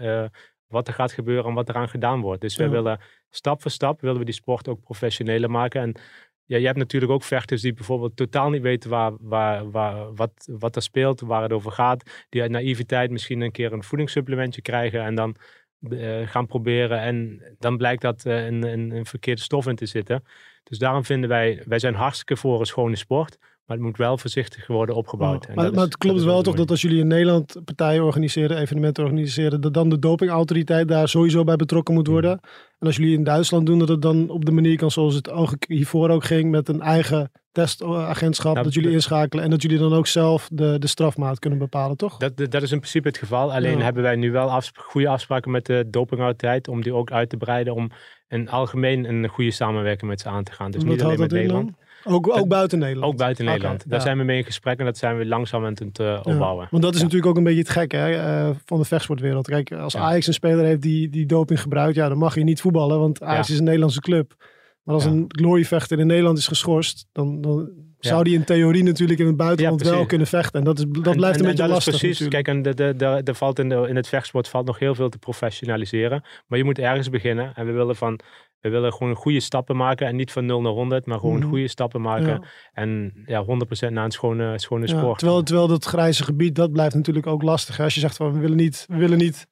wat 0.73 0.89
er 0.89 0.95
gaat 0.95 1.13
gebeuren 1.13 1.45
en 1.45 1.55
wat 1.55 1.69
eraan 1.69 1.89
gedaan 1.89 2.21
wordt. 2.21 2.41
Dus 2.41 2.57
Ja. 2.57 2.69
willen 2.69 3.01
stap 3.31 3.63
voor 3.63 3.71
stap 3.71 4.01
willen 4.01 4.19
we 4.19 4.25
die 4.25 4.35
sport 4.35 4.69
ook 4.69 4.81
professioneler 4.81 5.51
maken. 5.51 5.81
En 5.81 5.97
ja, 6.45 6.57
je 6.59 6.67
hebt 6.67 6.79
natuurlijk 6.79 7.13
ook 7.13 7.23
vechters 7.23 7.63
die 7.63 7.73
bijvoorbeeld 7.73 8.17
totaal 8.17 8.51
niet 8.51 8.63
weten 8.63 8.91
waar, 8.91 9.13
waar, 9.21 9.71
waar, 9.71 10.15
wat, 10.15 10.49
wat 10.51 10.77
er 10.77 10.83
speelt, 10.83 11.21
waar 11.21 11.43
het 11.43 11.53
over 11.53 11.73
gaat. 11.73 12.27
Die 12.29 12.43
uit 12.43 12.51
naïviteit 12.51 13.11
misschien 13.11 13.41
een 13.41 13.51
keer 13.51 13.73
een 13.73 13.83
voedingssupplementje 13.83 14.63
krijgen 14.63 15.03
en 15.03 15.15
dan 15.15 15.37
uh, 15.81 16.29
gaan 16.29 16.47
proberen. 16.47 17.01
En 17.01 17.43
dan 17.59 17.77
blijkt 17.77 18.03
dat 18.03 18.25
uh, 18.27 18.45
een, 18.45 18.63
een, 18.63 18.91
een 18.91 19.07
verkeerde 19.07 19.41
stof 19.43 19.67
in 19.67 19.77
te 19.77 19.87
zitten. 19.87 20.25
Dus 20.63 20.79
daarom 20.79 21.05
vinden 21.05 21.29
wij, 21.29 21.63
wij 21.67 21.79
zijn 21.79 21.95
hartstikke 21.95 22.37
voor 22.37 22.61
een 22.61 22.67
schone 22.67 22.97
sport. 22.97 23.39
Maar 23.67 23.77
het 23.77 23.87
moet 23.87 23.97
wel 23.97 24.19
voorzichtig 24.19 24.67
worden 24.67 24.95
opgebouwd. 24.95 25.47
Ja, 25.49 25.55
maar, 25.55 25.73
maar, 25.73 25.85
het 25.85 25.97
klopt 25.97 26.23
wel 26.23 26.43
toch 26.43 26.55
dat 26.55 26.71
als 26.71 26.83
jullie 26.83 27.01
in 27.01 27.07
Nederland 27.07 27.61
partijen 27.65 28.05
organiseren, 28.05 28.59
evenementen 28.59 29.05
organiseren, 29.05 29.61
dat 29.61 29.75
dan 29.75 29.89
de 29.89 29.99
dopingautoriteit 29.99 30.89
daar 30.89 31.09
sowieso 31.09 31.45
bij 31.45 31.57
betrokken 31.57 31.95
moet 31.95 32.07
worden. 32.07 32.41
En 32.79 32.87
als 32.87 32.97
jullie 32.97 33.17
in 33.17 33.25
Duitsland 33.25 33.67
doen, 33.67 33.79
dat 33.79 33.89
het 33.89 34.03
dan 34.03 34.29
op 34.31 34.45
de 34.45 34.53
manier 34.53 34.77
kan 34.77 34.91
zoals 34.91 35.15
het 35.15 35.31
hiervoor 35.69 36.11
ook 36.11 36.25
ging, 36.25 36.51
met 36.51 36.69
een 36.69 36.81
eigen 36.81 37.31
testagentschap, 37.53 38.53
Nou, 38.53 38.65
dat 38.65 38.75
jullie 38.75 38.91
inschakelen 38.91 39.45
en 39.45 39.51
dat 39.51 39.63
jullie 39.63 39.79
dan 39.79 39.93
ook 39.93 40.07
zelf 40.07 40.49
de, 40.53 40.79
de 40.79 40.87
strafmaat 40.87 41.39
kunnen 41.39 41.59
bepalen, 41.59 41.97
toch? 41.97 42.17
Dat, 42.17 42.37
dat 42.37 42.63
is 42.63 42.73
in 42.73 42.79
principe 42.79 43.09
het 43.09 43.19
geval. 43.19 43.53
Alleen 43.53 43.79
Ja. 43.79 43.85
hebben 43.85 44.03
wij 44.03 44.17
nu 44.17 44.33
wel 44.33 44.51
afsp 44.51 44.77
goede 44.77 45.09
afspraken 45.09 45.51
met 45.51 45.67
de 45.67 45.85
dopingautoriteit 45.91 46.69
om 46.69 46.83
die 46.83 46.95
ook 46.95 47.11
uit 47.11 47.29
te 47.29 47.37
breiden 47.37 47.75
om 47.75 47.91
in 48.29 48.49
algemeen 48.49 49.05
een 49.05 49.29
goede 49.29 49.51
samenwerking 49.51 50.11
met 50.11 50.21
ze 50.21 50.29
aan 50.29 50.45
te 50.45 50.53
gaan. 50.53 50.71
Dus 50.71 50.83
Wat 50.83 50.93
niet 50.93 51.03
alleen 51.03 51.21
met 51.21 51.31
Nederland. 51.31 51.71
Ook, 52.05 52.37
ook 52.37 52.49
buiten 52.49 52.79
Nederland? 52.79 53.13
Ook 53.13 53.19
buiten 53.19 53.45
Nederland. 53.45 53.89
Daar 53.89 53.99
ja. 53.99 54.05
zijn 54.05 54.19
we 54.19 54.25
mee 54.25 54.37
in 54.39 54.45
gesprek 54.45 54.79
en 54.79 54.85
dat 54.85 54.97
zijn 54.99 55.17
we 55.19 55.27
langzaam 55.27 55.65
aan 55.65 55.75
het 55.75 55.99
uh, 55.99 56.07
Ja, 56.07 56.17
opbouwen. 56.23 56.67
want 56.71 56.83
dat 56.83 56.93
is 56.93 56.99
Ja. 56.99 57.05
natuurlijk 57.05 57.31
ook 57.31 57.37
een 57.37 57.45
beetje 57.45 57.59
het 57.59 57.69
gekke 57.71 57.97
hè, 57.97 58.11
eh, 58.13 58.51
van 58.65 58.79
de 58.79 58.85
vechtsportwereld. 58.85 59.47
Kijk, 59.47 59.73
als 59.73 59.93
Ja. 59.93 60.01
Ajax 60.01 60.27
een 60.27 60.33
speler 60.33 60.65
heeft 60.65 60.83
die, 60.83 61.09
die 61.09 61.27
doping 61.27 61.61
gebruikt, 61.61 61.95
ja, 61.97 62.09
dan 62.09 62.19
mag 62.19 62.35
je 62.35 62.45
niet 62.45 62.61
voetballen, 62.61 62.99
want 62.99 63.23
Ajax 63.23 63.47
Ja. 63.47 63.53
is 63.53 63.59
een 63.59 63.65
Nederlandse 63.67 64.01
club. 64.01 64.35
Maar 64.83 64.95
als 64.95 65.05
Ja. 65.05 65.11
een 65.11 65.25
gloryvechter 65.29 65.99
in 65.99 66.07
Nederland 66.07 66.39
is 66.39 66.47
geschorst, 66.47 67.07
dan, 67.13 67.41
dan 67.41 67.71
zou 67.99 68.25
die 68.25 68.35
in 68.35 68.45
theorie 68.45 68.83
natuurlijk 68.83 69.21
in 69.21 69.27
het 69.27 69.37
buitenland 69.37 69.85
Ja, 69.85 69.91
wel 69.91 70.07
kunnen 70.07 70.27
vechten. 70.27 70.59
En 70.59 70.65
dat, 70.65 70.79
is, 70.79 70.85
dat 70.85 71.17
blijft 71.17 71.21
en- 71.21 71.23
een 71.27 71.35
en 71.35 71.43
beetje 71.43 71.57
dat 71.57 71.67
is 71.67 71.73
lastig 71.73 71.99
precies, 71.99 72.19
natuurlijk. 72.19 72.45
Kijk, 72.45 72.57
en 72.57 72.63
de, 72.63 72.75
de, 72.75 72.97
de, 72.97 73.21
er 73.31 73.35
valt 73.35 73.59
in, 73.59 73.69
de, 73.69 73.87
in 73.89 73.97
het 73.97 74.09
vechtsport 74.09 74.49
valt 74.49 74.67
nog 74.67 74.79
heel 74.79 74.95
veel 74.95 75.09
te 75.09 75.19
professionaliseren. 75.19 76.23
Maar 76.47 76.59
je 76.59 76.65
moet 76.65 76.79
ergens 76.79 77.09
beginnen. 77.11 77.53
En 77.55 77.67
we 77.67 77.73
willen, 77.73 77.97
van, 77.97 78.19
we 78.63 78.69
willen 78.69 78.93
gewoon 78.93 79.15
goede 79.15 79.41
stappen 79.41 79.77
maken. 79.77 80.07
En 80.07 80.17
niet 80.17 80.33
van 80.33 80.47
0 80.47 80.61
naar 80.61 80.73
100, 80.73 81.07
maar 81.07 81.19
gewoon 81.19 81.39
Mhm. 81.39 81.49
goede 81.49 81.69
stappen 81.69 82.01
maken. 82.01 82.27
Ja. 82.27 82.43
En 82.73 83.13
ja, 83.27 83.43
100% 83.45 83.93
naar 83.93 84.05
een 84.05 84.11
schone, 84.11 84.59
schone 84.59 84.87
Ja, 84.87 84.99
sport. 84.99 85.19
terwijl, 85.19 85.43
terwijl 85.43 85.67
dat 85.69 85.85
grijze 85.85 86.25
gebied, 86.25 86.55
dat 86.55 86.73
blijft 86.73 86.95
natuurlijk 86.95 87.27
ook 87.27 87.43
lastig. 87.43 87.77
hè. 87.77 87.85
Als 87.85 87.95
je 87.95 88.01
zegt 88.01 88.17
van 88.17 88.33
we 88.33 88.39
willen 88.39 88.57
niet, 88.57 88.85
we 88.89 88.97
willen 88.97 89.19
niet 89.19 89.47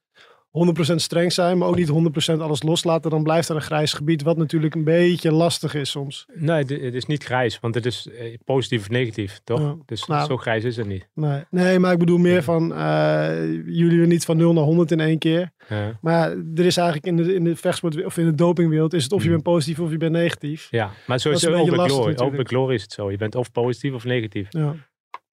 100% 0.92 0.94
streng 0.94 1.32
zijn, 1.32 1.58
maar 1.58 1.68
ook 1.68 1.76
niet 1.76 1.88
100% 2.36 2.40
alles 2.40 2.62
loslaten, 2.62 3.10
dan 3.10 3.22
blijft 3.22 3.48
er 3.48 3.54
een 3.56 3.62
grijs 3.62 3.92
gebied, 3.92 4.22
wat 4.22 4.36
natuurlijk 4.36 4.74
een 4.74 4.84
beetje 4.84 5.32
lastig 5.32 5.74
is 5.74 5.90
soms. 5.90 6.26
Nee, 6.34 6.58
het, 6.58 6.70
is 6.94 7.06
niet 7.06 7.24
grijs, 7.24 7.58
want 7.60 7.74
het 7.74 7.86
is 7.86 8.08
eh, 8.18 8.36
positief 8.44 8.80
of 8.80 8.88
negatief, 8.88 9.40
toch? 9.44 9.60
Ja. 9.60 9.76
Dus 9.86 10.06
Nou, 10.06 10.26
zo 10.26 10.36
grijs 10.36 10.64
is 10.64 10.76
het 10.76 10.86
niet. 10.86 11.08
Nee, 11.14 11.42
nee 11.50 11.78
maar 11.78 11.92
ik 11.92 11.98
bedoel 11.98 12.18
meer 12.18 12.42
van, 12.42 12.74
eh, 12.74 13.42
jullie 13.66 13.98
weer 13.98 14.06
niet 14.06 14.24
van 14.24 14.36
0 14.36 14.52
naar 14.52 14.64
100 14.64 14.90
in 14.90 15.00
één 15.00 15.18
keer. 15.18 15.50
Ja. 15.68 15.98
Maar 16.00 16.30
er 16.54 16.64
is 16.66 16.76
eigenlijk 16.76 17.06
in 17.06 17.16
de, 17.16 17.34
in 17.34 17.44
de 17.44 17.56
vechtsport 17.56 18.04
of 18.04 18.16
in 18.18 18.24
de 18.24 18.34
dopingwereld, 18.34 18.92
is 18.94 19.02
het 19.02 19.12
of 19.12 19.18
je 19.18 19.24
Mhm. 19.24 19.32
bent 19.32 19.42
positief 19.54 19.78
of 19.80 19.90
je 19.90 19.96
bent 19.96 20.12
negatief. 20.12 20.68
ja, 20.70 20.90
maar 21.06 21.18
zo 21.18 21.30
is 21.30 21.42
het 21.42 21.54
ook 21.54 21.76
bij 21.76 21.88
Glory. 21.88 21.92
Ook 21.92 22.04
bij 22.04 22.14
natuurlijk. 22.14 22.48
Glory 22.48 22.74
is 22.74 22.82
het 22.82 22.92
zo. 22.92 23.10
Je 23.10 23.16
bent 23.16 23.34
of 23.34 23.52
positief 23.52 23.92
of 23.94 24.04
negatief. 24.04 24.46
Ja. 24.50 24.74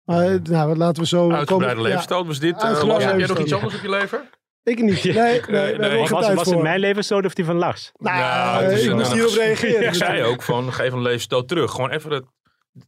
Maar 0.06 0.26
eh, 0.28 0.40
nou, 0.44 0.76
laten 0.78 1.02
we 1.02 1.08
zo... 1.08 1.32
Uitgebreide 1.32 2.06
komen- 2.08 2.28
was 2.28 2.40
dit. 2.40 2.64
Uh, 2.64 2.82
heb 2.82 3.00
jij 3.18 3.28
nog 3.28 3.40
iets 3.40 3.54
anders 3.54 3.76
op 3.76 3.82
je 3.82 3.90
lever? 3.90 4.30
Ik 4.66 4.82
niet. 4.82 5.04
Nee, 5.14 5.42
nee, 5.78 6.00
Was, 6.00 6.10
was, 6.10 6.26
voor. 6.44 6.54
het 6.54 6.62
mijn 6.62 6.80
levensstoot 6.80 7.26
of 7.26 7.34
die 7.34 7.46
van 7.46 7.56
Lars? 7.56 7.92
Nou, 7.98 8.18
Ja, 8.18 8.60
eh, 8.60 8.68
het 8.68 8.78
is 8.78 8.86
ik 8.86 8.94
moest 8.94 9.14
hierop 9.14 9.34
reageren. 9.34 9.88
Ik 9.88 9.94
zei 9.94 10.24
ook 10.24 10.42
van, 10.42 10.74
geef 10.74 10.92
een 10.92 11.02
leefstoot 11.02 11.48
terug. 11.48 11.72
Gewoon 11.72 11.90
even 11.92 12.10
dat, 12.10 12.24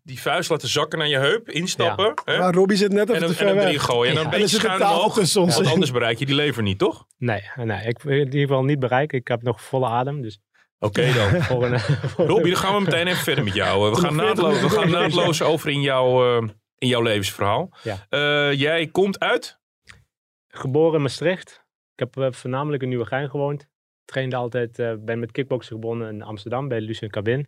die 0.04 0.22
vuist 0.22 0.50
laten 0.50 0.68
zakken 0.70 1.00
naar 1.00 1.08
je 1.08 1.18
heup, 1.18 1.50
instappen. 1.50 2.14
Hè? 2.26 2.38
Maar 2.38 2.54
Robbie 2.54 2.78
zit 2.78 2.92
net 2.92 3.10
en 3.10 3.16
even 3.16 3.20
dan, 3.28 3.30
te 3.30 3.34
en 3.34 3.38
ver 3.38 3.46
dan 3.48 3.56
weg. 3.56 3.66
erin 3.66 3.80
gooien. 3.80 4.10
En 4.10 4.16
dan 4.16 4.24
Ja. 4.24 4.30
een 4.30 4.36
En 4.36 4.42
beetje 4.42 4.58
schuin 4.60 4.82
omhoog. 4.82 5.18
ons. 5.18 5.34
Want 5.34 5.68
anders 5.68 5.92
bereik 5.92 6.20
je 6.20 6.26
die 6.26 6.36
lever 6.36 6.64
niet, 6.64 6.78
toch? 6.80 7.06
Nee, 7.18 7.42
nee, 7.56 7.88
ik 7.88 8.00
wil 8.02 8.14
in 8.14 8.26
ieder 8.26 8.40
geval 8.42 8.64
niet 8.64 8.80
bereiken. 8.80 9.18
Ik 9.18 9.28
heb 9.28 9.42
nog 9.42 9.62
volle 9.62 9.88
adem. 9.88 10.22
Dus 10.22 10.40
Oké 10.80 11.14
dan. 11.14 11.42
Robbie, 12.28 12.52
dan 12.52 12.62
gaan 12.62 12.76
we 12.76 12.82
meteen 12.82 13.08
even 13.08 13.24
verder 13.24 13.44
met 13.44 13.54
jou. 13.54 13.90
We 13.90 13.96
gaan 13.98 14.16
Nog 14.16 14.26
40 14.26 14.44
naadloos, 14.44 14.62
we 14.62 14.70
gaan 14.70 14.90
naadloos 14.90 15.42
over 15.42 15.70
in, 15.70 15.82
jouw, 15.82 16.38
eh, 16.38 16.48
in 16.78 16.88
jouw 16.88 17.02
levensverhaal. 17.02 17.70
Ja. 17.84 18.06
Eh, 18.10 18.54
jij 18.60 18.88
komt 18.88 19.20
uit? 19.20 19.60
Geboren 20.48 20.96
in 20.96 21.02
Maastricht. 21.02 21.66
Ik 21.98 22.04
heb 22.14 22.18
eh, 22.18 22.32
voornamelijk 22.32 22.84
in 22.84 22.90
Nieuwegein 22.90 23.30
gewoond. 23.30 23.68
Trainde 24.06 24.36
altijd, 24.36 24.80
eh, 24.80 24.94
ben 25.00 25.20
met 25.20 25.32
kickboksen 25.32 25.80
begonnen 25.80 26.10
in 26.14 26.22
Amsterdam 26.22 26.68
bij 26.68 26.82
Lucien 26.82 27.10
Cabin. 27.10 27.48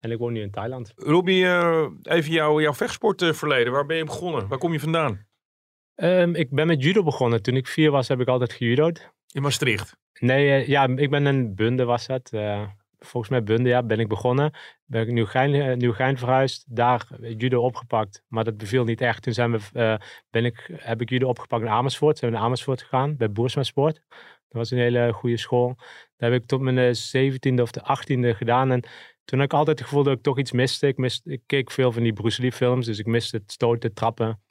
En 0.00 0.10
ik 0.10 0.18
woon 0.18 0.32
nu 0.32 0.40
in 0.40 0.50
Thailand. 0.50 0.92
Robbie, 0.96 1.44
eh, 1.44 1.86
even 2.02 2.32
jouw, 2.32 2.60
jouw 2.60 2.74
vechtsportverleden. 2.74 3.72
Waar 3.72 3.86
ben 3.86 3.96
je 3.96 4.04
begonnen? 4.04 4.48
Waar 4.48 4.58
kom 4.58 4.72
je 4.72 4.80
vandaan? 4.80 5.26
Ehm, 5.94 6.34
ik 6.34 6.50
ben 6.50 6.66
met 6.66 6.82
judo 6.82 7.02
begonnen. 7.02 7.42
Toen 7.42 7.56
ik 7.56 7.66
vier 7.66 7.90
was 7.90 8.08
heb 8.08 8.20
ik 8.20 8.28
altijd 8.28 8.52
gejudo'd. 8.52 9.12
In 9.32 9.42
Maastricht. 9.42 9.96
Nee, 10.20 10.68
ja, 10.68 10.88
ik 10.88 11.10
ben 11.10 11.24
een 11.24 11.54
bunde 11.54 11.84
was 11.84 12.06
dat. 12.06 12.30
eh, 12.32 12.66
volgens 13.04 13.32
mij 13.32 13.42
Bundia, 13.42 13.82
ben 13.82 14.00
ik 14.00 14.08
begonnen. 14.08 14.52
Ben 14.84 15.02
ik 15.02 15.12
Nieuwgein, 15.12 15.78
Nieuwgein 15.78 16.18
verhuisd, 16.18 16.76
daar 16.76 17.06
judo 17.36 17.62
opgepakt. 17.62 18.22
Maar 18.28 18.44
dat 18.44 18.56
beviel 18.56 18.84
niet 18.84 19.00
echt. 19.00 19.22
Toen 19.22 19.32
zijn 19.32 19.52
we, 19.52 19.58
uh, 19.72 19.94
ben 20.30 20.44
ik, 20.44 20.70
heb 20.76 21.00
ik 21.00 21.10
judo 21.10 21.28
opgepakt 21.28 21.62
in 21.62 21.68
Amersfoort. 21.68 22.18
Zijn 22.18 22.30
we 22.30 22.36
naar 22.36 22.46
Amersfoort 22.46 22.82
gegaan, 22.82 23.16
bij 23.16 23.30
Boersma 23.32 23.62
Sport. 23.62 24.02
Dat 24.08 24.62
was 24.62 24.70
een 24.70 24.78
hele 24.78 25.12
goede 25.12 25.36
school. 25.36 25.74
Daar 26.16 26.30
heb 26.30 26.42
ik 26.42 26.46
tot 26.46 26.60
mijn 26.60 26.96
17e 26.96 27.60
of 27.60 27.70
de 27.70 27.80
18e 27.80 28.36
gedaan. 28.36 28.70
En 28.70 28.80
toen 29.24 29.38
had 29.38 29.48
ik 29.48 29.54
altijd 29.54 29.78
het 29.78 29.88
gevoel 29.88 30.04
dat 30.04 30.16
ik 30.16 30.22
toch 30.22 30.38
iets 30.38 30.52
miste. 30.52 30.86
Ik, 30.86 30.96
miste, 30.96 31.30
ik 31.30 31.42
keek 31.46 31.70
veel 31.70 31.92
van 31.92 32.02
die 32.02 32.12
Bruce 32.12 32.40
Lee 32.40 32.52
films, 32.52 32.86
dus 32.86 32.98
ik 32.98 33.06
miste 33.06 33.36
het 33.36 33.52
stoten, 33.52 33.94
trappen. 33.94 34.42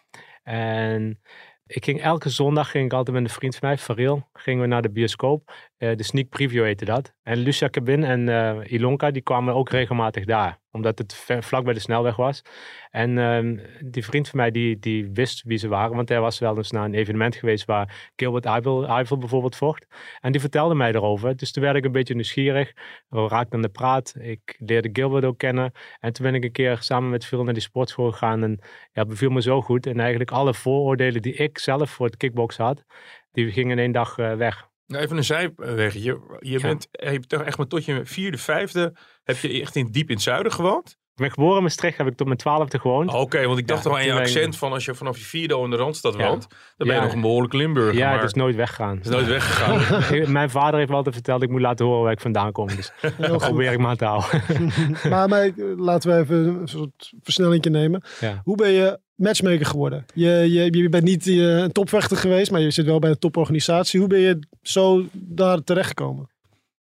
En 0.43 1.21
ik 1.65 1.83
ging 1.83 2.01
elke 2.01 2.29
zondag, 2.29 2.71
ging 2.71 2.85
ik 2.85 2.93
altijd 2.93 3.15
met 3.15 3.25
een 3.25 3.35
vriend 3.35 3.55
van 3.55 3.67
mij, 3.67 3.77
Faril, 3.77 4.29
gingen 4.33 4.61
we 4.61 4.67
naar 4.67 4.81
de 4.81 4.91
bioscoop. 4.91 5.53
Uh, 5.77 5.95
de 5.95 6.03
sneak 6.03 6.29
preview 6.29 6.63
heette 6.63 6.85
dat. 6.85 7.13
En 7.23 7.37
Lucia 7.37 7.69
Cabin 7.69 8.03
en 8.03 8.27
uh, 8.27 8.71
Ilonka, 8.71 9.11
die 9.11 9.21
kwamen 9.21 9.53
ook 9.53 9.69
regelmatig 9.69 10.25
daar. 10.25 10.61
Omdat 10.73 10.97
het 10.97 11.25
vlak 11.39 11.63
bij 11.63 11.73
de 11.73 11.79
snelweg 11.79 12.15
was. 12.15 12.41
En 12.89 13.17
uh, 13.17 13.63
die 13.85 14.05
vriend 14.05 14.29
van 14.29 14.39
mij, 14.39 14.51
die, 14.51 14.79
die 14.79 15.09
wist 15.13 15.43
wie 15.43 15.57
ze 15.57 15.67
waren. 15.67 15.95
Want 15.95 16.09
hij 16.09 16.19
was 16.19 16.39
wel 16.39 16.57
eens 16.57 16.71
naar 16.71 16.85
een 16.85 16.93
evenement 16.93 17.35
geweest 17.35 17.65
waar 17.65 18.11
Gilbert 18.15 18.45
Eiffel 18.45 19.17
bijvoorbeeld 19.17 19.55
vocht. 19.55 19.87
En 20.19 20.31
die 20.31 20.41
vertelde 20.41 20.75
mij 20.75 20.93
erover. 20.93 21.35
Dus 21.35 21.51
toen 21.51 21.63
werd 21.63 21.75
ik 21.75 21.85
een 21.85 21.91
beetje 21.91 22.13
nieuwsgierig. 22.13 22.73
We 23.09 23.27
raakten 23.27 23.55
aan 23.55 23.61
de 23.61 23.69
praat. 23.69 24.15
Ik 24.19 24.55
leerde 24.59 24.89
Gilbert 24.93 25.25
ook 25.25 25.37
kennen. 25.37 25.71
En 25.99 26.13
toen 26.13 26.25
ben 26.25 26.35
ik 26.35 26.43
een 26.43 26.51
keer 26.51 26.77
samen 26.81 27.09
met 27.09 27.25
Phil 27.25 27.43
naar 27.43 27.53
die 27.53 27.63
sportschool 27.63 28.11
gegaan. 28.11 28.43
En 28.43 28.59
ja, 28.91 29.05
beviel 29.05 29.29
me 29.29 29.41
zo 29.41 29.61
goed. 29.61 29.85
En 29.85 29.99
eigenlijk 29.99 30.31
alle 30.31 30.53
vooroordelen 30.53 31.21
die 31.21 31.33
ik 31.33 31.57
zelf 31.57 31.89
voor 31.89 32.05
het 32.05 32.17
kickboksen 32.17 32.63
had, 32.63 32.83
die 33.31 33.51
gingen 33.51 33.71
in 33.71 33.83
één 33.83 33.91
dag 33.91 34.17
uh, 34.17 34.35
weg. 34.35 34.71
Nou, 34.93 35.05
even 35.05 35.17
een 35.17 35.23
zijweg. 35.23 35.93
Je, 35.93 36.19
je 36.39 36.51
ja. 36.51 36.59
bent 36.59 36.87
je 36.91 37.19
toch 37.19 37.41
echt 37.41 37.57
maar 37.57 37.67
tot 37.67 37.85
je 37.85 38.01
vierde, 38.03 38.37
vijfde, 38.37 38.93
heb 39.23 39.37
je 39.37 39.61
echt 39.61 39.75
in, 39.75 39.87
diep 39.91 40.09
in 40.09 40.15
het 40.15 40.23
zuiden 40.23 40.51
gewoond? 40.51 40.89
Ik 40.89 41.19
ben 41.19 41.31
geboren 41.31 41.57
in 41.57 41.63
Maastricht, 41.63 41.97
heb 41.97 42.07
ik 42.07 42.15
tot 42.15 42.25
mijn 42.27 42.39
twaalfde 42.39 42.79
gewoond. 42.79 43.09
Oké, 43.09 43.17
okay, 43.17 43.47
want 43.47 43.59
ik 43.59 43.67
dacht 43.67 43.83
ja, 43.83 43.89
toch 43.89 43.99
aan 43.99 44.05
je 44.05 44.13
accent 44.13 44.57
van 44.57 44.71
als 44.71 44.85
je 44.85 44.95
vanaf 44.95 45.17
je 45.17 45.23
vierde 45.23 45.53
al 45.53 45.63
in 45.63 45.69
de 45.69 45.75
Randstad 45.75 46.15
ja. 46.17 46.27
woont, 46.27 46.47
dan 46.77 46.87
ben 46.87 46.95
je 46.95 47.01
nog 47.01 47.13
een 47.13 47.21
behoorlijk 47.21 47.53
Limburger. 47.53 47.95
Ja, 47.95 48.09
maar... 48.09 48.15
het 48.15 48.25
is 48.25 48.33
nooit 48.33 48.55
weggegaan. 48.55 48.95
Het 48.95 49.05
is 49.05 49.11
nooit 49.11 49.27
weggegaan. 49.27 50.31
mijn 50.31 50.49
vader 50.49 50.77
heeft 50.77 50.89
me 50.89 50.95
altijd 50.95 51.15
verteld, 51.15 51.41
ik 51.41 51.49
moet 51.49 51.61
laten 51.61 51.85
horen 51.85 52.03
waar 52.03 52.11
ik 52.11 52.19
vandaan 52.19 52.51
kom. 52.51 52.67
Dus 52.67 52.91
dat 53.17 53.37
probeer 53.37 53.71
ik 53.71 53.79
maar 53.79 53.95
te 53.95 54.05
houden. 54.05 54.41
maar, 55.09 55.29
maar 55.29 55.51
laten 55.77 56.11
we 56.11 56.17
even 56.17 56.37
een 56.37 56.67
soort 56.67 57.13
versnelling 57.21 57.65
nemen. 57.65 58.03
Hoe 58.43 58.55
ben 58.55 58.71
je 58.71 58.99
matchmaker 59.23 59.65
geworden. 59.65 60.05
Je, 60.13 60.29
je, 60.29 60.77
je 60.77 60.89
bent 60.89 61.03
niet 61.03 61.27
uh, 61.27 61.57
een 61.57 61.71
topvechter 61.71 62.17
geweest, 62.17 62.51
maar 62.51 62.61
je 62.61 62.71
zit 62.71 62.85
wel 62.85 62.99
bij 62.99 63.09
een 63.09 63.19
toporganisatie. 63.19 63.99
Hoe 63.99 64.09
ben 64.09 64.19
je 64.19 64.39
zo 64.61 65.05
daar 65.11 65.63
terechtgekomen? 65.63 66.31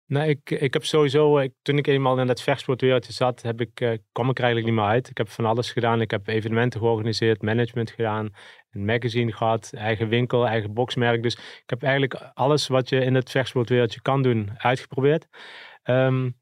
Nou, 0.07 0.29
ik, 0.29 0.51
ik 0.51 0.73
heb 0.73 0.85
sowieso, 0.85 1.39
ik, 1.39 1.53
toen 1.63 1.79
ik 1.79 1.87
eenmaal 1.87 2.19
in 2.19 2.27
dat 2.27 2.43
vechtsportwereldje 2.43 3.13
zat, 3.13 3.43
heb 3.43 3.61
ik, 3.61 3.81
uh, 3.81 3.91
kwam 4.13 4.31
ik 4.31 4.39
er 4.39 4.45
eigenlijk 4.45 4.75
niet 4.75 4.83
meer 4.83 4.93
uit. 4.93 5.09
Ik 5.09 5.19
heb 5.19 5.29
van 5.29 5.45
alles 5.45 5.71
gedaan. 5.73 6.01
Ik 6.01 6.11
heb 6.11 6.29
evenementen 6.29 6.81
georganiseerd, 6.81 7.43
management 7.43 7.91
gedaan, 7.91 8.31
een 8.71 8.85
magazine 8.85 9.33
gehad, 9.33 9.71
eigen 9.75 10.09
winkel, 10.09 10.47
eigen 10.47 10.73
boxmerk. 10.73 11.23
Dus 11.23 11.35
ik 11.35 11.63
heb 11.67 11.83
eigenlijk 11.83 12.31
alles 12.35 12.67
wat 12.67 12.89
je 12.89 13.01
in 13.01 13.15
het 13.15 13.31
vechtsportwereldje 13.31 14.01
kan 14.03 14.23
doen, 14.23 14.51
uitgeprobeerd. 14.57 15.27
Um, 15.85 16.39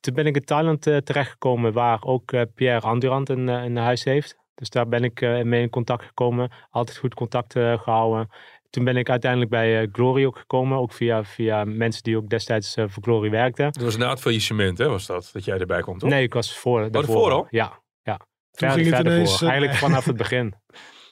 toen 0.00 0.14
ben 0.14 0.26
ik 0.26 0.36
in 0.36 0.44
Thailand 0.44 0.86
uh, 0.86 0.96
terechtgekomen, 0.96 1.72
waar 1.72 2.02
ook 2.02 2.34
Pierre 2.54 2.86
Andurant 2.86 3.28
een, 3.28 3.48
een 3.48 3.76
huis 3.76 4.04
heeft. 4.04 4.36
Dus 4.54 4.70
daar 4.70 4.88
ben 4.88 5.04
ik 5.04 5.20
uh, 5.20 5.42
mee 5.42 5.62
in 5.62 5.70
contact 5.70 6.04
gekomen. 6.04 6.50
Altijd 6.70 6.96
goed 6.96 7.14
contact 7.14 7.56
uh, 7.56 7.78
gehouden. 7.78 8.28
Toen 8.70 8.84
ben 8.84 8.96
ik 8.96 9.10
uiteindelijk 9.10 9.50
bij 9.50 9.82
uh, 9.82 9.88
Glory 9.92 10.24
ook 10.24 10.38
gekomen. 10.38 10.78
Ook 10.78 10.92
via, 10.92 11.24
via 11.24 11.64
mensen 11.64 12.02
die 12.02 12.16
ook 12.16 12.28
destijds 12.28 12.74
voor 12.74 13.02
Glory 13.02 13.30
werkten. 13.30 13.72
Dat 13.72 13.82
was 13.82 13.96
na 13.96 14.10
het 14.10 14.20
faillissement, 14.20 14.78
hè? 14.78 14.88
Was 14.88 15.06
dat? 15.06 15.30
Dat 15.32 15.44
jij 15.44 15.58
erbij 15.58 15.80
komt, 15.80 16.00
toch? 16.00 16.10
Nee, 16.10 16.22
ik 16.22 16.34
was 16.34 16.58
voor. 16.58 16.88
Oh, 16.92 17.02
voor 17.04 17.30
al? 17.30 17.46
Ja. 17.50 17.82
ja. 18.02 18.16
Toen 18.16 18.26
verder, 18.50 18.78
ging 18.78 18.96
het 18.96 19.06
ineens... 19.06 19.38
Voor. 19.38 19.48
Eigenlijk 19.48 19.78
vanaf 19.86 20.04
het 20.04 20.16
begin. 20.16 20.54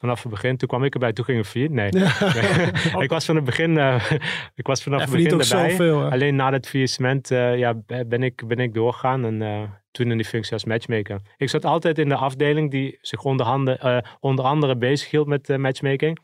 Vanaf 0.00 0.22
het 0.22 0.32
begin. 0.32 0.56
Toen 0.56 0.68
kwam 0.68 0.84
ik 0.84 0.94
erbij. 0.94 1.12
Toen 1.12 1.24
ging 1.24 1.38
het 1.38 1.46
failliet. 1.46 1.70
Nee. 1.70 1.90
nee. 1.90 3.02
ik 3.04 3.10
was 3.10 3.24
van 3.24 3.36
het 3.36 3.44
begin, 3.44 3.70
uh, 3.76 4.10
ik 4.60 4.66
was 4.66 4.82
vanaf 4.82 5.00
het 5.00 5.10
begin 5.10 5.30
erbij. 5.30 5.44
Zoveel, 5.70 6.10
Alleen 6.10 6.36
na 6.36 6.52
het 6.52 6.68
faillissement 6.68 7.30
uh, 7.30 7.58
ja, 7.58 7.74
ben, 8.06 8.22
ik, 8.22 8.46
ben 8.46 8.58
ik 8.58 8.74
doorgegaan. 8.74 9.24
En 9.24 9.40
uh, 9.40 9.62
toen 9.90 10.10
in 10.10 10.16
die 10.16 10.26
functie 10.26 10.52
als 10.52 10.64
matchmaker. 10.64 11.20
Ik 11.36 11.48
zat 11.48 11.64
altijd 11.64 11.98
in 11.98 12.08
de 12.08 12.16
afdeling 12.16 12.70
die 12.70 12.98
zich 13.00 13.22
onder, 13.22 13.46
handen, 13.46 14.04
onder 14.20 14.44
andere 14.44 14.76
bezig 14.76 15.10
hield 15.10 15.26
met 15.26 15.48
matchmaking. 15.58 16.18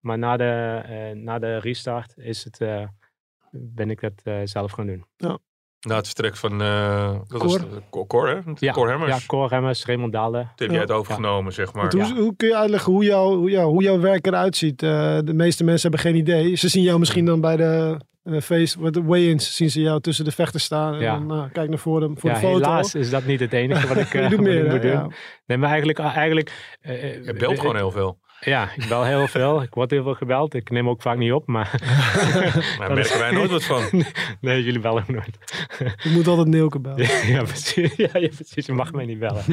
Maar 0.00 0.18
na 0.18 0.36
de, 0.36 1.12
na 1.14 1.38
de 1.38 1.58
restart 1.58 2.14
is 2.16 2.44
het, 2.44 2.58
ben 3.50 3.90
ik 3.90 4.00
dat 4.00 4.48
zelf 4.48 4.72
gaan 4.72 4.86
doen. 4.86 5.04
Ja. 5.16 5.38
Na 5.88 5.96
het 5.96 6.06
vertrek 6.06 6.36
van 6.36 6.62
uh, 6.62 7.18
dat 7.28 7.40
Cor. 7.40 7.66
Was, 7.90 8.06
Cor, 8.06 8.28
hè? 8.28 8.40
Ja, 8.54 8.72
Cor 8.72 8.88
Hemmers. 8.88 9.20
Ja, 9.20 9.26
Cor 9.26 9.50
Hemmers, 9.50 9.84
Raymond 9.84 10.12
Dalen. 10.12 10.42
Toen 10.42 10.66
heb 10.66 10.70
jij 10.70 10.80
het 10.80 10.90
overgenomen, 10.90 11.44
ja. 11.44 11.50
zeg 11.50 11.72
maar. 11.72 11.90
Hoe, 11.90 12.00
ja. 12.00 12.14
hoe, 12.14 12.36
kun 12.36 12.48
je 12.48 12.56
uitleggen 12.56 12.92
hoe, 12.92 13.04
jou, 13.04 13.36
hoe, 13.36 13.50
jou, 13.50 13.70
hoe 13.70 13.82
jouw 13.82 14.00
werk 14.00 14.26
eruit 14.26 14.56
ziet? 14.56 14.82
Uh, 14.82 15.18
de 15.24 15.34
meeste 15.34 15.64
mensen 15.64 15.90
hebben 15.90 16.10
geen 16.10 16.20
idee. 16.20 16.54
Ze 16.54 16.68
zien 16.68 16.82
jou 16.82 16.98
misschien 16.98 17.24
dan 17.24 17.40
bij 17.40 17.56
de 17.56 18.00
uh, 18.24 18.40
face, 18.40 18.90
de 18.90 19.04
weigh-ins, 19.04 19.56
zien 19.56 19.70
ze 19.70 19.80
jou 19.80 20.00
tussen 20.00 20.24
de 20.24 20.32
vechters 20.32 20.64
staan. 20.64 20.94
En 20.94 21.00
ja. 21.00 21.18
dan 21.18 21.38
uh, 21.38 21.44
kijk 21.52 21.68
naar 21.68 21.78
voren 21.78 22.18
voor 22.18 22.30
ja, 22.30 22.36
de 22.36 22.42
foto. 22.42 22.54
helaas 22.54 22.94
is 22.94 23.10
dat 23.10 23.24
niet 23.24 23.40
het 23.40 23.52
enige 23.52 23.86
wat 23.86 23.96
ik, 23.96 24.14
uh, 24.14 24.30
doet 24.30 24.40
meer, 24.40 24.56
wat 24.56 24.74
ik 24.74 24.82
moet 24.82 24.92
hè? 24.92 25.00
doen. 25.00 25.12
Nee, 25.46 25.58
maar 25.58 25.68
eigenlijk... 25.68 25.98
eigenlijk 25.98 26.52
je 26.80 27.34
belt 27.38 27.60
gewoon 27.60 27.76
heel 27.76 27.90
veel. 27.90 28.18
Ja, 28.44 28.70
ik 28.76 28.88
bel 28.88 29.04
heel 29.04 29.26
veel. 29.26 29.62
Ik 29.62 29.74
word 29.74 29.90
heel 29.90 30.02
veel 30.02 30.14
gebeld. 30.14 30.54
Ik 30.54 30.70
neem 30.70 30.88
ook 30.88 31.02
vaak 31.02 31.16
niet 31.16 31.32
op, 31.32 31.46
maar... 31.46 31.70
Daar 32.78 32.92
merken 32.94 33.18
wij 33.18 33.30
nooit 33.30 33.50
wat 33.50 33.64
van. 33.64 33.82
nee, 34.40 34.62
jullie 34.62 34.80
bellen 34.80 35.04
nooit. 35.06 35.64
Je 36.02 36.10
moet 36.10 36.26
altijd 36.26 36.48
Neelke 36.48 36.80
bellen. 36.80 37.26
ja, 37.34 37.42
precies. 37.42 37.96
Ja, 37.96 38.08
ja, 38.12 38.28
precies. 38.28 38.66
Je 38.66 38.72
mag 38.72 38.92
mij 38.92 39.04
niet 39.04 39.18
bellen. 39.18 39.44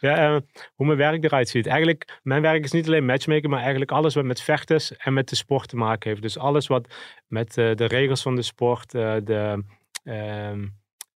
ja, 0.00 0.34
uh, 0.34 0.40
hoe 0.74 0.86
mijn 0.86 0.98
werk 0.98 1.24
eruit 1.24 1.48
ziet. 1.48 1.66
Eigenlijk, 1.66 2.18
mijn 2.22 2.42
werk 2.42 2.64
is 2.64 2.72
niet 2.72 2.86
alleen 2.86 3.06
matchmaken, 3.06 3.50
maar 3.50 3.60
eigenlijk 3.60 3.90
alles 3.90 4.14
wat 4.14 4.24
met 4.24 4.40
vechters 4.40 4.96
en 4.96 5.12
met 5.12 5.28
de 5.28 5.36
sport 5.36 5.68
te 5.68 5.76
maken 5.76 6.10
heeft. 6.10 6.22
Dus 6.22 6.38
alles 6.38 6.66
wat 6.66 6.94
met 7.26 7.56
uh, 7.56 7.74
de 7.74 7.84
regels 7.84 8.22
van 8.22 8.34
de 8.34 8.42
sport, 8.42 8.94
uh, 8.94 9.14
de... 9.24 9.64
Uh, 10.04 10.52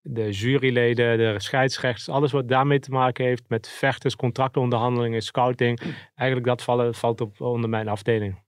de 0.02 0.30
juryleden, 0.30 1.18
de 1.18 1.40
scheidsrechters, 1.40 2.08
alles 2.08 2.32
wat 2.32 2.48
daarmee 2.48 2.78
te 2.78 2.90
maken 2.90 3.24
heeft 3.24 3.44
met 3.48 3.68
vechters, 3.68 4.16
contractonderhandelingen, 4.16 5.22
scouting. 5.22 5.80
Eigenlijk 6.14 6.48
dat 6.48 6.62
vallen, 6.62 6.94
valt 6.94 7.20
op 7.20 7.40
onder 7.40 7.70
mijn 7.70 7.88
afdeling. 7.88 8.42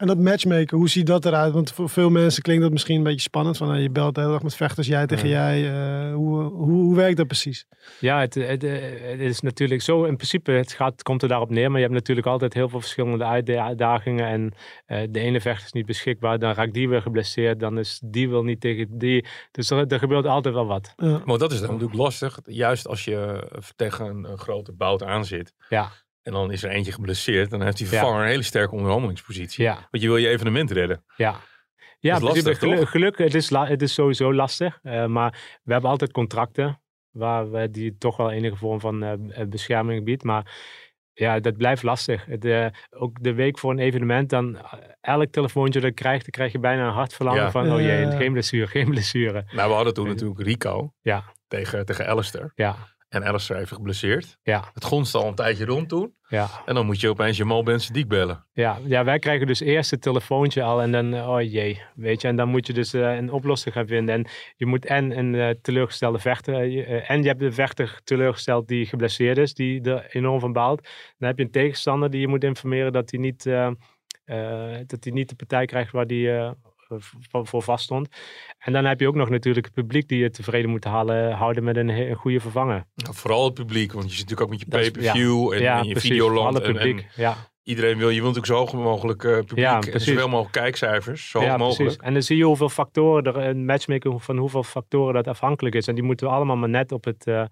En 0.00 0.06
dat 0.06 0.18
matchmaken, 0.18 0.76
hoe 0.76 0.88
ziet 0.88 1.06
dat 1.06 1.24
eruit? 1.24 1.52
Want 1.52 1.72
voor 1.72 1.88
veel 1.88 2.10
mensen 2.10 2.42
klinkt 2.42 2.62
dat 2.62 2.72
misschien 2.72 2.96
een 2.96 3.02
beetje 3.02 3.20
spannend. 3.20 3.56
Van, 3.56 3.68
nou, 3.68 3.80
je 3.80 3.90
belt 3.90 4.14
de 4.14 4.20
hele 4.20 4.32
dag 4.32 4.42
met 4.42 4.54
vechters, 4.54 4.86
jij 4.86 5.06
tegen 5.06 5.28
ja. 5.28 5.54
jij. 5.54 5.62
Uh, 6.08 6.14
hoe, 6.14 6.42
hoe, 6.42 6.70
hoe 6.70 6.96
werkt 6.96 7.16
dat 7.16 7.26
precies? 7.26 7.66
Ja, 7.98 8.20
het, 8.20 8.34
het, 8.34 8.62
het, 8.62 9.20
is 9.20 9.40
natuurlijk 9.40 9.82
zo. 9.82 10.04
In 10.04 10.16
principe 10.16 10.50
het 10.50 10.72
gaat, 10.72 11.02
komt 11.02 11.22
er 11.22 11.28
daarop 11.28 11.50
neer. 11.50 11.68
Maar 11.68 11.80
je 11.80 11.86
hebt 11.86 11.98
natuurlijk 11.98 12.26
altijd 12.26 12.54
heel 12.54 12.68
veel 12.68 12.80
verschillende 12.80 13.24
uitdagingen. 13.24 14.26
En 14.26 14.52
uh, 14.86 15.08
de 15.10 15.20
ene 15.20 15.40
vechter 15.40 15.66
is 15.66 15.72
niet 15.72 15.86
beschikbaar. 15.86 16.38
Dan 16.38 16.52
raakt 16.52 16.74
die 16.74 16.88
weer 16.88 17.02
geblesseerd. 17.02 17.60
Dan 17.60 17.78
is 17.78 18.00
die 18.04 18.28
wil 18.28 18.42
niet 18.42 18.60
tegen 18.60 18.98
die. 18.98 19.26
Dus 19.50 19.70
er, 19.70 19.86
er 19.86 19.98
gebeurt 19.98 20.26
altijd 20.26 20.54
wel 20.54 20.66
wat. 20.66 20.92
Ja. 20.96 21.22
Maar 21.24 21.38
dat 21.38 21.52
is 21.52 21.60
dan 21.60 21.70
natuurlijk 21.70 21.98
lastig. 21.98 22.38
Juist 22.44 22.88
als 22.88 23.04
je 23.04 23.48
tegen 23.76 24.06
een, 24.06 24.30
een 24.30 24.38
grote 24.38 24.72
bout 24.72 25.02
aan 25.02 25.24
zit. 25.24 25.54
Ja. 25.68 25.90
En 26.22 26.32
dan 26.32 26.52
is 26.52 26.62
er 26.62 26.70
eentje 26.70 26.92
geblesseerd. 26.92 27.50
Dan 27.50 27.62
heeft 27.62 27.76
die 27.76 27.86
vervanger 27.86 28.16
ja. 28.18 28.22
een 28.22 28.30
hele 28.30 28.42
sterke 28.42 28.74
onderhandelingspositie. 28.74 29.64
Ja. 29.64 29.74
Want 29.74 30.02
je 30.02 30.08
wil 30.08 30.16
je 30.16 30.28
evenement 30.28 30.70
redden. 30.70 31.04
Ja. 31.16 31.40
Ja, 31.98 32.18
dat 32.18 32.22
is 32.22 32.44
lastig, 32.44 32.58
geluk, 32.58 32.88
geluk, 32.88 33.18
het, 33.18 33.34
is 33.34 33.50
het 33.50 33.82
is 33.82 33.94
sowieso 33.94 34.34
lastig. 34.34 34.78
Uh, 34.82 35.06
maar 35.06 35.58
we 35.62 35.72
hebben 35.72 35.90
altijd 35.90 36.12
contracten. 36.12 36.80
Waar 37.10 37.50
we 37.50 37.70
die 37.70 37.96
toch 37.98 38.16
wel 38.16 38.30
enige 38.30 38.56
vorm 38.56 38.80
van 38.80 39.04
uh, 39.04 39.12
bescherming 39.48 40.04
biedt. 40.04 40.22
Maar 40.22 40.52
ja, 41.12 41.40
dat 41.40 41.56
blijft 41.56 41.82
lastig. 41.82 42.24
De, 42.24 42.70
ook 42.90 43.22
de 43.22 43.34
week 43.34 43.58
voor 43.58 43.70
een 43.70 43.78
evenement, 43.78 44.30
dan 44.30 44.58
elk 45.00 45.30
telefoontje 45.30 45.80
dat 45.80 45.88
je 45.88 45.94
krijgt, 45.94 46.20
dan 46.22 46.30
krijg 46.30 46.52
je 46.52 46.58
bijna 46.58 46.86
een 46.86 46.92
hartverlangen 46.92 47.42
Ja. 47.42 47.50
van, 47.50 47.72
oh 47.72 47.80
jee, 47.80 48.10
geen 48.10 48.32
blessure, 48.32 48.66
geen 48.66 48.88
blessure. 48.90 49.44
Nou, 49.52 49.68
we 49.68 49.74
hadden 49.74 49.94
toen 49.94 50.06
natuurlijk 50.06 50.40
Rico 50.40 50.92
Ja, 51.00 51.24
tegen, 51.48 51.86
tegen 51.86 52.06
Alistair. 52.06 52.52
ja, 52.54 52.76
En 53.10 53.24
Alistair 53.24 53.58
heeft 53.58 53.72
geblesseerd. 53.72 54.38
ja, 54.42 54.64
Het 54.74 54.84
gonste 54.84 55.18
al 55.18 55.28
een 55.28 55.34
tijdje 55.34 55.64
rond 55.64 55.88
toen. 55.88 56.14
ja. 56.28 56.48
En 56.66 56.74
dan 56.74 56.86
moet 56.86 57.00
je 57.00 57.08
opeens 57.08 57.36
je 57.36 57.44
Mal 57.44 57.62
Ben 57.62 57.80
Sadiq 57.80 58.06
bellen. 58.06 58.46
Ja, 58.52 58.78
ja, 58.84 59.04
wij 59.04 59.18
krijgen 59.18 59.46
dus 59.46 59.60
eerst 59.60 59.90
het 59.90 60.02
telefoontje 60.02 60.62
al 60.62 60.82
en 60.82 60.92
dan, 60.92 61.14
oh 61.14 61.40
jee, 61.42 61.82
weet 61.94 62.20
je. 62.20 62.28
En 62.28 62.36
dan 62.36 62.48
moet 62.48 62.66
je 62.66 62.72
dus 62.72 62.92
eh, 62.94 63.16
een 63.16 63.30
oplossing 63.32 63.74
gaan 63.74 63.86
vinden. 63.86 64.14
En 64.14 64.26
je 64.56 64.66
moet 64.66 64.84
en 64.84 65.18
een 65.18 65.34
eh, 65.34 65.50
teleurgestelde 65.62 66.18
vechter, 66.18 66.54
eh, 66.54 67.10
en 67.10 67.22
je 67.22 67.28
hebt 67.28 67.40
de 67.40 67.52
vechter 67.52 68.00
teleurgesteld 68.04 68.68
die 68.68 68.86
geblesseerd 68.86 69.38
is, 69.38 69.54
die 69.54 69.82
er 69.82 70.06
enorm 70.10 70.40
van 70.40 70.52
baalt. 70.52 70.88
Dan 71.18 71.28
heb 71.28 71.38
je 71.38 71.44
een 71.44 71.50
tegenstander 71.50 72.10
die 72.10 72.20
je 72.20 72.28
moet 72.28 72.44
informeren 72.44 72.92
dat 72.92 73.10
hij 73.10 73.20
niet, 73.20 73.46
eh, 73.46 73.66
eh, 74.24 74.78
dat 74.86 75.04
hij 75.04 75.12
niet 75.12 75.28
de 75.28 75.34
partij 75.34 75.64
krijgt 75.66 75.92
waar 75.92 76.06
die 76.06 76.32
eh, 76.36 76.50
voor, 76.98 77.46
voor 77.46 77.62
vast 77.62 77.84
stond. 77.84 78.08
En 78.58 78.72
dan 78.72 78.84
heb 78.84 79.00
je 79.00 79.08
ook 79.08 79.14
nog 79.14 79.28
natuurlijk 79.28 79.66
het 79.66 79.74
publiek 79.74 80.08
die 80.08 80.18
je 80.18 80.30
tevreden 80.30 80.70
moet 80.70 80.84
halen, 80.84 81.32
houden 81.32 81.64
met 81.64 81.76
een, 81.76 81.88
een 81.88 82.14
goede 82.14 82.40
vervanger. 82.40 82.84
Nou, 82.94 83.14
vooral 83.14 83.44
het 83.44 83.54
publiek, 83.54 83.92
want 83.92 84.10
je 84.10 84.16
zit 84.16 84.28
natuurlijk 84.28 84.52
ook 84.52 84.58
met 84.58 84.60
je 84.60 84.90
pay-per-view 84.90 85.52
en, 85.52 85.62
ja, 85.62 85.78
en 85.78 85.84
je 85.84 85.92
precies, 85.92 86.10
videoland. 86.10 86.62
publiek. 86.62 86.98
en 86.98 87.06
ja, 87.14 87.36
iedereen 87.62 87.98
wil, 87.98 88.08
je 88.08 88.20
wilt 88.20 88.34
natuurlijk 88.34 88.70
zo 88.70 88.76
hoog 88.76 88.84
mogelijk 88.84 89.24
eh, 89.24 89.36
publiek 89.36 89.58
Ja, 89.58 89.80
en 89.80 90.00
zoveel 90.00 90.28
mogelijk 90.28 90.52
kijkcijfers, 90.52 91.30
zo 91.30 91.38
hoog 91.38 91.48
ja, 91.48 91.56
mogelijk. 91.56 91.82
precies. 91.82 92.02
En 92.02 92.12
dan 92.12 92.22
zie 92.22 92.36
je 92.36 92.44
hoeveel 92.44 92.68
factoren 92.68 93.24
er, 93.24 93.36
een 93.36 93.64
matchmaking 93.64 94.24
van 94.24 94.36
hoeveel 94.36 94.62
factoren 94.62 95.14
dat 95.14 95.28
afhankelijk 95.28 95.74
is. 95.74 95.86
En 95.86 95.94
die 95.94 96.04
moeten 96.04 96.28
allemaal 96.28 96.56
maar 96.56 96.68
net 96.68 96.92
op, 96.92 97.04
het, 97.04 97.26
eh, 97.26 97.44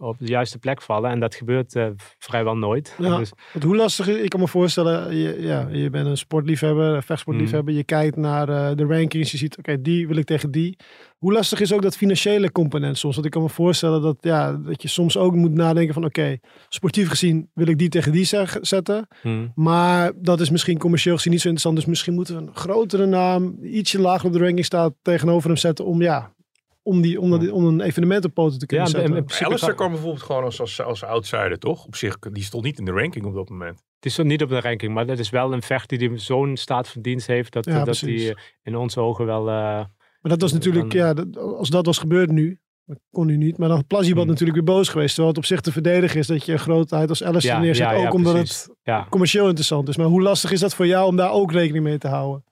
op 0.00 0.18
de 0.18 0.26
juiste 0.26 0.58
plek 0.58 0.82
vallen. 0.82 1.10
En 1.10 1.20
dat 1.20 1.34
gebeurt 1.34 1.74
eh, 1.74 1.86
vrijwel 2.18 2.56
nooit. 2.56 2.94
Ja. 2.98 3.18
Dus, 3.20 3.32
Want 3.52 3.64
hoe 3.64 3.76
lastig 3.76 4.08
is, 4.08 4.16
ik 4.16 4.28
kan 4.28 4.40
me 4.40 4.48
voorstellen, 4.48 5.16
je, 5.16 5.36
ja, 5.40 5.68
je 5.70 5.90
bent 5.90 6.06
een 6.06 6.16
sportliefhebber, 6.16 6.94
een 6.94 7.02
vechtsportliefhebber, 7.02 7.74
je 7.74 7.84
kijkt 7.84 8.16
naar 8.16 8.48
eh, 8.48 8.76
de 8.76 8.86
rankings, 8.86 9.30
je 9.30 9.36
ziet, 9.36 9.58
oké, 9.58 9.80
die 9.80 10.08
wil 10.08 10.16
ik 10.16 10.24
tegen 10.24 10.50
die. 10.50 10.76
Hoe 11.18 11.32
lastig 11.32 11.60
is 11.60 11.72
ook 11.72 11.82
dat 11.82 11.96
financiële 11.96 12.52
component 12.52 12.98
soms? 12.98 13.14
Want 13.14 13.26
ik 13.26 13.32
kan 13.32 13.42
me 13.42 13.48
voorstellen 13.48 14.02
dat, 14.02 14.16
ja, 14.20 14.52
dat 14.52 14.82
je 14.82 14.88
soms 14.88 15.16
ook 15.16 15.34
moet 15.34 15.54
nadenken 15.54 15.94
van, 15.94 16.04
oké, 16.04 16.38
sportief 16.68 17.08
gezien 17.08 17.50
wil 17.54 17.66
ik 17.66 17.78
die 17.78 17.88
tegen 17.88 18.12
die 18.12 18.24
zetten, 18.60 19.08
hmm. 19.22 19.52
maar 19.54 20.12
dat 20.16 20.40
is 20.40 20.50
misschien 20.50 20.78
commercieel 20.78 21.16
gezien 21.16 21.32
niet 21.32 21.40
zo 21.40 21.48
interessant, 21.48 21.80
dus 21.80 21.90
misschien 21.90 22.14
moeten 22.14 22.36
we 22.36 22.42
een 22.42 22.56
grotere 22.56 23.06
naam, 23.06 23.58
ietsje 23.62 24.00
lager 24.00 24.26
op 24.26 24.32
de 24.32 24.38
ranking 24.38 24.64
staat, 24.64 24.92
tegenover 25.02 25.48
hem 25.48 25.58
zetten 25.58 25.84
om, 25.84 26.02
ja, 26.02 26.32
om, 26.82 27.00
die, 27.00 27.20
om, 27.20 27.30
dat- 27.30 27.50
om 27.50 27.64
een 27.66 27.80
evenement 27.80 28.24
op 28.24 28.34
poten 28.34 28.58
te 28.58 28.66
kunnen 28.66 28.86
Ja, 28.90 28.98
in- 28.98 29.06
zetten. 29.06 29.46
Alistair 29.46 29.58
kan- 29.58 29.74
kwam 29.74 29.90
bijvoorbeeld 29.90 30.22
gewoon 30.22 30.44
als, 30.44 30.60
als, 30.60 30.80
als 30.82 31.04
outsider, 31.04 31.58
toch? 31.58 31.84
Op 31.84 31.96
zich, 31.96 32.18
die 32.18 32.42
stond 32.42 32.64
niet 32.64 32.78
in 32.78 32.84
de 32.84 32.92
ranking 32.92 33.24
op 33.24 33.34
dat 33.34 33.48
moment. 33.48 33.82
Het 34.00 34.04
is 34.12 34.18
niet 34.18 34.42
op 34.42 34.48
de 34.48 34.60
ranking, 34.60 34.94
maar 34.94 35.06
dat 35.06 35.18
is 35.18 35.30
wel 35.30 35.52
een 35.52 35.62
vechter 35.62 35.98
die 35.98 36.16
zo'n 36.18 36.56
staat 36.56 36.88
van 36.88 37.02
dienst 37.02 37.26
heeft. 37.26 37.52
Dat, 37.52 37.64
Ja, 37.64 37.84
dat 37.84 37.98
die 37.98 38.34
in 38.62 38.76
onze 38.76 39.00
ogen 39.00 39.26
wel. 39.26 39.40
eh, 39.40 39.84
Maar 40.22 40.32
dat 40.32 40.40
was 40.40 40.52
natuurlijk, 40.52 40.90
Dan- 40.90 41.00
ja, 41.00 41.14
dat- 41.14 41.36
als 41.38 41.68
dat 41.68 41.86
was 41.86 41.98
gebeurd 41.98 42.30
nu, 42.30 42.58
dat 42.84 42.98
kon 43.10 43.26
nu 43.26 43.36
niet. 43.36 43.58
Maar 43.58 43.68
dan 43.68 43.76
had 43.76 43.86
Plazibad 43.86 44.22
Hmm. 44.22 44.30
natuurlijk 44.30 44.58
weer 44.66 44.74
boos 44.76 44.88
geweest. 44.88 45.08
Terwijl 45.14 45.28
het 45.28 45.38
op 45.38 45.44
zich 45.48 45.60
te 45.60 45.72
verdedigen 45.72 46.18
is 46.18 46.26
dat 46.26 46.44
je 46.44 46.52
een 46.52 46.58
grootheid 46.58 47.08
als 47.08 47.22
Alistair 47.24 47.54
Ja, 47.56 47.60
neerzet. 47.60 47.86
ja, 47.86 47.92
ja, 47.92 48.06
ook 48.06 48.14
omdat 48.14 48.32
precies. 48.34 48.62
het 48.62 48.76
ja. 48.82 49.06
commercieel 49.10 49.44
interessant 49.46 49.88
is. 49.88 49.96
Maar 49.96 50.06
hoe 50.06 50.22
lastig 50.22 50.50
is 50.52 50.60
dat 50.60 50.74
voor 50.74 50.86
jou 50.86 51.06
om 51.06 51.16
daar 51.16 51.30
ook 51.32 51.52
rekening 51.52 51.84
mee 51.84 51.98
te 51.98 52.08
houden? 52.08 52.44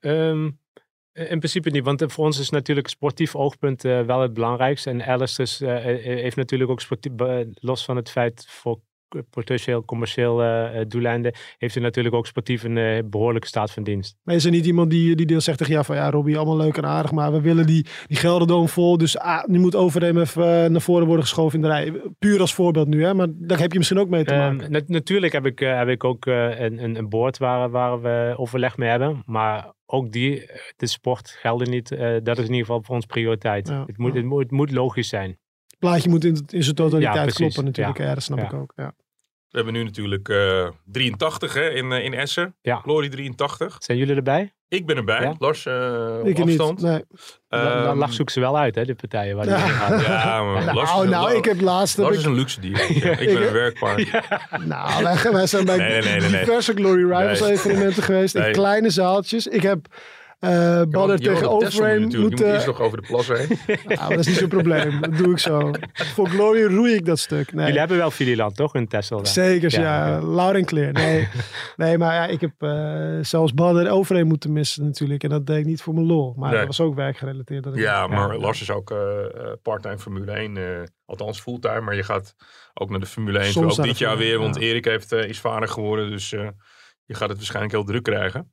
Ehm, 0.00 0.50
in 1.28 1.38
principe 1.38 1.70
niet, 1.70 1.84
want 1.84 2.04
voor 2.06 2.24
ons 2.24 2.38
is 2.38 2.50
natuurlijk 2.50 2.88
sportief 2.88 3.36
oogpunt 3.36 3.84
eh, 3.84 4.00
wel 4.00 4.20
het 4.20 4.34
belangrijkste. 4.34 4.90
En 4.90 5.02
Alice 5.06 5.42
is, 5.42 5.60
eh, 5.60 5.90
eh, 5.90 6.02
heeft 6.22 6.36
natuurlijk 6.36 6.70
ook 6.70 6.80
sportief, 6.80 7.12
los 7.54 7.84
van 7.84 7.96
het 7.96 8.10
feit 8.10 8.46
voor 8.48 8.80
potentieel 9.30 9.84
commercieel 9.84 10.36
doeleinden, 10.88 11.32
heeft 11.58 11.74
hij 11.74 11.82
natuurlijk 11.82 12.14
ook 12.14 12.26
sportief 12.26 12.62
een 12.62 12.76
eh, 12.78 12.98
behoorlijke 13.04 13.46
staat 13.48 13.70
van 13.72 13.82
dienst. 13.82 14.16
Maar 14.22 14.34
is 14.34 14.44
er 14.44 14.50
niet 14.50 14.66
iemand 14.66 14.90
die, 14.90 15.16
die 15.16 15.26
deel 15.26 15.40
zegt 15.40 15.66
jou 15.66 15.84
van 15.84 15.96
ja 15.96 16.10
Robbie, 16.10 16.36
allemaal 16.36 16.56
leuk 16.56 16.76
en 16.76 16.86
aardig. 16.86 17.12
Maar 17.12 17.32
we 17.32 17.40
willen 17.40 17.66
die, 17.66 17.86
die 18.06 18.16
Gelderdoom 18.16 18.68
vol. 18.68 18.98
Dus 18.98 19.18
ah, 19.18 19.44
nu 19.46 19.58
moet 19.58 19.74
Overeem 19.74 20.18
even 20.18 20.72
naar 20.72 20.80
voren 20.80 21.06
worden 21.06 21.24
geschoven 21.24 21.54
in 21.56 21.62
de 21.62 21.68
rij. 21.68 21.92
Puur 22.18 22.40
als 22.40 22.54
voorbeeld 22.54 22.88
nu 22.88 23.04
hè. 23.04 23.14
Maar 23.14 23.26
daar 23.30 23.58
heb 23.58 23.72
je 23.72 23.78
misschien 23.78 23.98
ook 24.00 24.08
mee 24.08 24.24
te 24.24 24.32
Ehm, 24.34 24.56
maken. 24.56 24.72
nat- 24.72 24.88
natuurlijk 24.88 25.32
heb 25.32 25.46
ik, 25.46 25.58
heb 25.58 25.88
ik 25.88 26.04
ook 26.04 26.26
een, 26.26 26.82
een, 26.82 26.96
een 26.96 27.08
board 27.08 27.38
waar, 27.38 27.70
waar 27.70 28.02
we 28.02 28.34
overleg 28.36 28.76
mee 28.76 28.88
hebben. 28.88 29.22
Maar 29.26 29.72
ook 29.92 30.12
die, 30.12 30.46
eh, 30.46 30.60
de 30.76 30.86
sport 30.86 31.28
gelden 31.30 31.70
niet. 31.70 31.90
eh, 31.90 32.16
dat 32.22 32.38
is 32.38 32.44
in 32.44 32.50
ieder 32.50 32.66
geval 32.66 32.82
voor 32.82 32.94
ons 32.94 33.06
prioriteit. 33.06 33.68
Ja, 33.68 33.84
Het, 33.86 33.98
moet, 33.98 34.12
ja. 34.12 34.18
het, 34.18 34.26
moet, 34.26 34.42
het 34.42 34.50
moet 34.50 34.70
logisch 34.70 35.08
zijn. 35.08 35.30
Het 35.66 35.78
plaatje 35.78 36.08
moet 36.08 36.24
in, 36.24 36.44
in 36.48 36.62
zijn 36.62 36.74
totaliteit 36.74 37.30
Ja, 37.30 37.36
kloppen 37.36 37.64
natuurlijk. 37.64 37.98
Ja. 37.98 38.14
Dat 38.14 38.22
snap 38.22 38.38
ik 38.38 38.52
ook. 38.52 38.72
Ja. 38.76 38.94
We 39.50 39.56
hebben 39.56 39.72
nu 39.74 39.84
natuurlijk 39.84 40.28
eh 40.28 40.68
83 40.84 41.54
hè, 41.54 41.68
in, 41.70 41.92
eh, 41.92 42.04
in 42.04 42.14
Essen. 42.14 42.54
Ja. 42.62 42.76
Glory 42.76 43.08
83. 43.08 43.76
Zijn 43.78 43.98
jullie 43.98 44.14
erbij? 44.16 44.52
Ik 44.68 44.86
ben 44.86 44.96
erbij. 44.96 45.20
Ja. 45.20 45.34
Lars, 45.38 45.66
eh 45.66 46.16
op 46.20 46.26
Ik 46.26 46.38
er 46.38 46.44
niet. 46.44 46.58
afstand. 46.60 46.80
Nee. 46.82 47.04
Dan 47.48 47.82
dan 47.82 47.96
lag 47.98 48.12
zoeken 48.12 48.34
ze 48.34 48.40
wel 48.40 48.58
uit, 48.58 48.74
hè, 48.74 48.84
de 48.84 48.94
partijen 48.94 49.36
waar 49.36 49.44
die 49.44 49.54
Ja. 49.54 49.58
gaan. 49.58 50.00
Ja, 50.00 50.42
maar 50.42 50.64
Nou, 50.64 50.74
Lars, 50.76 50.92
nou, 51.10 51.34
ik 51.36 51.44
heb 51.44 51.60
laatst... 51.60 51.96
heb 51.96 52.04
Lars 52.04 52.16
ik- 52.16 52.22
is 52.22 52.28
een 52.28 52.34
luxe 52.36 52.60
dier. 52.60 52.90
ik 53.20 53.32
ben 53.34 53.46
een 53.46 53.52
werkpaard. 53.52 54.10
Nou, 54.64 55.02
wij, 55.04 55.32
wij 55.32 55.46
zijn 55.46 55.64
bij 55.64 55.76
Nee, 55.76 56.02
nee, 56.02 56.20
nee, 56.20 56.30
diverse 56.40 56.72
Glory 56.72 57.02
Rivals 57.02 57.40
Nee. 57.40 57.50
evenementen 57.52 58.02
geweest. 58.02 58.34
In 58.34 58.52
kleine 58.52 58.90
zaaltjes. 58.90 59.46
Ik 59.46 59.62
heb 59.62 59.86
eh 60.40 60.50
Je 60.78 60.86
Badder 60.90 61.18
tegen 61.18 61.50
Overeem 61.50 62.00
natuurlijk. 62.00 62.38
Je 62.38 62.44
moet 62.44 62.54
eerst 62.54 62.66
nog 62.66 62.80
over 62.80 63.00
de 63.00 63.06
plas 63.06 63.28
heen. 63.28 63.58
Nou, 63.86 64.08
dat 64.14 64.18
is 64.18 64.26
niet 64.26 64.36
zo'n 64.36 64.48
probleem. 64.48 65.00
Dat 65.00 65.16
doe 65.16 65.30
ik 65.30 65.38
zo. 65.38 65.70
Voor 65.92 66.28
Glory 66.28 66.64
roei 66.64 66.94
ik 66.94 67.06
dat 67.06 67.18
stuk. 67.18 67.52
Nee. 67.52 67.64
Jullie 67.64 67.78
hebben 67.78 67.96
wel 67.96 68.10
Fililand, 68.10 68.56
toch? 68.56 68.74
In 68.74 68.88
Texel. 68.88 69.26
Zeker, 69.26 69.80
ja. 69.80 70.06
Ja. 70.08 70.20
Loud 70.22 70.54
en 70.54 70.64
clear. 70.64 70.92
Nee, 70.92 71.28
nee 71.76 71.98
maar 71.98 72.14
ja, 72.14 72.26
ik 72.26 72.40
heb 72.40 72.52
eh, 72.58 73.18
zelfs 73.22 73.54
Badder 73.54 73.90
Overeem 73.90 74.26
moeten 74.26 74.52
missen 74.52 74.84
natuurlijk. 74.84 75.22
En 75.22 75.30
dat 75.30 75.46
deed 75.46 75.58
ik 75.58 75.66
niet 75.66 75.82
voor 75.82 75.94
mijn 75.94 76.06
lol. 76.06 76.34
Maar 76.36 76.48
Nee. 76.50 76.58
dat 76.58 76.66
was 76.66 76.80
ook 76.80 76.94
werkgerelateerd. 76.94 77.64
Dat 77.64 77.74
ik- 77.76 77.80
Ja, 77.82 78.06
maar 78.06 78.32
Ja. 78.32 78.38
Lars 78.38 78.60
is 78.60 78.70
ook 78.70 78.90
eh, 78.90 78.98
eh, 79.24 79.52
part-time 79.62 79.98
Formule 79.98 80.32
1. 80.32 80.56
eh, 80.56 80.64
althans 81.06 81.40
fulltime. 81.40 81.80
Maar 81.80 81.96
je 81.96 82.02
gaat 82.04 82.34
ook 82.74 82.90
naar 82.90 83.00
de 83.00 83.06
Formule 83.06 83.38
1. 83.38 83.52
Soms 83.52 83.78
ook 83.78 83.84
dit 83.86 83.98
jaar 83.98 84.16
weer. 84.16 84.32
1, 84.32 84.40
Want. 84.40 84.56
Erik 84.58 84.84
heeft, 84.84 85.12
is 85.12 85.40
vader 85.40 85.68
geworden. 85.68 86.10
Dus 86.10 86.32
eh, 86.32 86.48
je 87.10 87.16
gaat 87.16 87.28
het 87.28 87.36
waarschijnlijk 87.36 87.74
heel 87.74 87.84
druk 87.84 88.02
krijgen. 88.02 88.50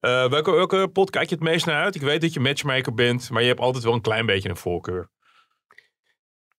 Eh, 0.00 0.28
welke, 0.30 0.50
welke 0.50 0.88
pot 0.92 1.10
kijk 1.10 1.28
je 1.28 1.34
het 1.34 1.44
meest 1.44 1.66
naar 1.66 1.82
uit? 1.82 1.94
Ik 1.94 2.00
weet 2.00 2.20
dat 2.20 2.32
je 2.32 2.40
matchmaker 2.40 2.94
bent. 2.94 3.30
Maar 3.30 3.42
je 3.42 3.48
hebt 3.48 3.60
altijd 3.60 3.84
wel 3.84 3.92
een 3.92 4.00
klein 4.00 4.26
beetje 4.26 4.48
een 4.48 4.56
voorkeur. 4.56 5.10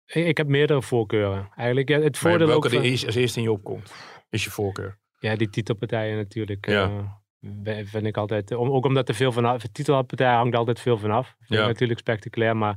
Ik, 0.05 0.37
heb 0.37 0.47
meerdere 0.47 0.81
voorkeuren. 0.81 1.49
Eigenlijk, 1.55 1.89
ja, 1.89 1.99
het 1.99 2.17
voordeel 2.17 2.47
welke 2.47 2.67
ook 2.67 2.73
van, 2.73 2.83
is, 2.83 3.05
als 3.05 3.15
eerste 3.15 3.37
in 3.37 3.43
je 3.43 3.51
opkomt. 3.51 3.93
Is 4.29 4.43
je 4.43 4.49
voorkeur. 4.49 4.99
Ja, 5.19 5.35
die 5.35 5.49
titelpartijen 5.49 6.17
natuurlijk. 6.17 6.65
Ja. 6.67 7.19
eh, 7.63 7.85
vind 7.85 8.05
ik 8.05 8.17
altijd, 8.17 8.51
om, 8.51 8.71
ook 8.71 8.85
omdat 8.85 9.09
er 9.09 9.15
veel 9.15 9.31
vanaf, 9.31 9.61
de 9.61 9.71
titelpartij 9.71 10.33
hangt 10.33 10.55
altijd 10.55 10.79
veel 10.79 10.97
vanaf. 10.97 11.25
Vind 11.37 11.49
ik 11.51 11.57
Ja. 11.57 11.65
natuurlijk 11.67 11.99
spectaculair, 11.99 12.57
maar 12.57 12.75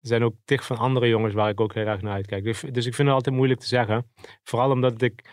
er 0.00 0.08
zijn 0.08 0.24
ook 0.24 0.34
tig 0.44 0.64
van 0.64 0.76
andere 0.76 1.08
jongens 1.08 1.34
waar 1.34 1.48
ik 1.48 1.60
ook 1.60 1.74
heel 1.74 1.86
erg 1.86 2.00
naar 2.00 2.14
uitkijk. 2.14 2.44
Dus, 2.44 2.60
dus 2.60 2.86
ik 2.86 2.94
vind 2.94 3.08
het 3.08 3.16
altijd 3.16 3.34
moeilijk 3.36 3.60
te 3.60 3.66
zeggen. 3.66 4.10
Vooral 4.42 4.70
omdat 4.70 5.02
ik 5.02 5.24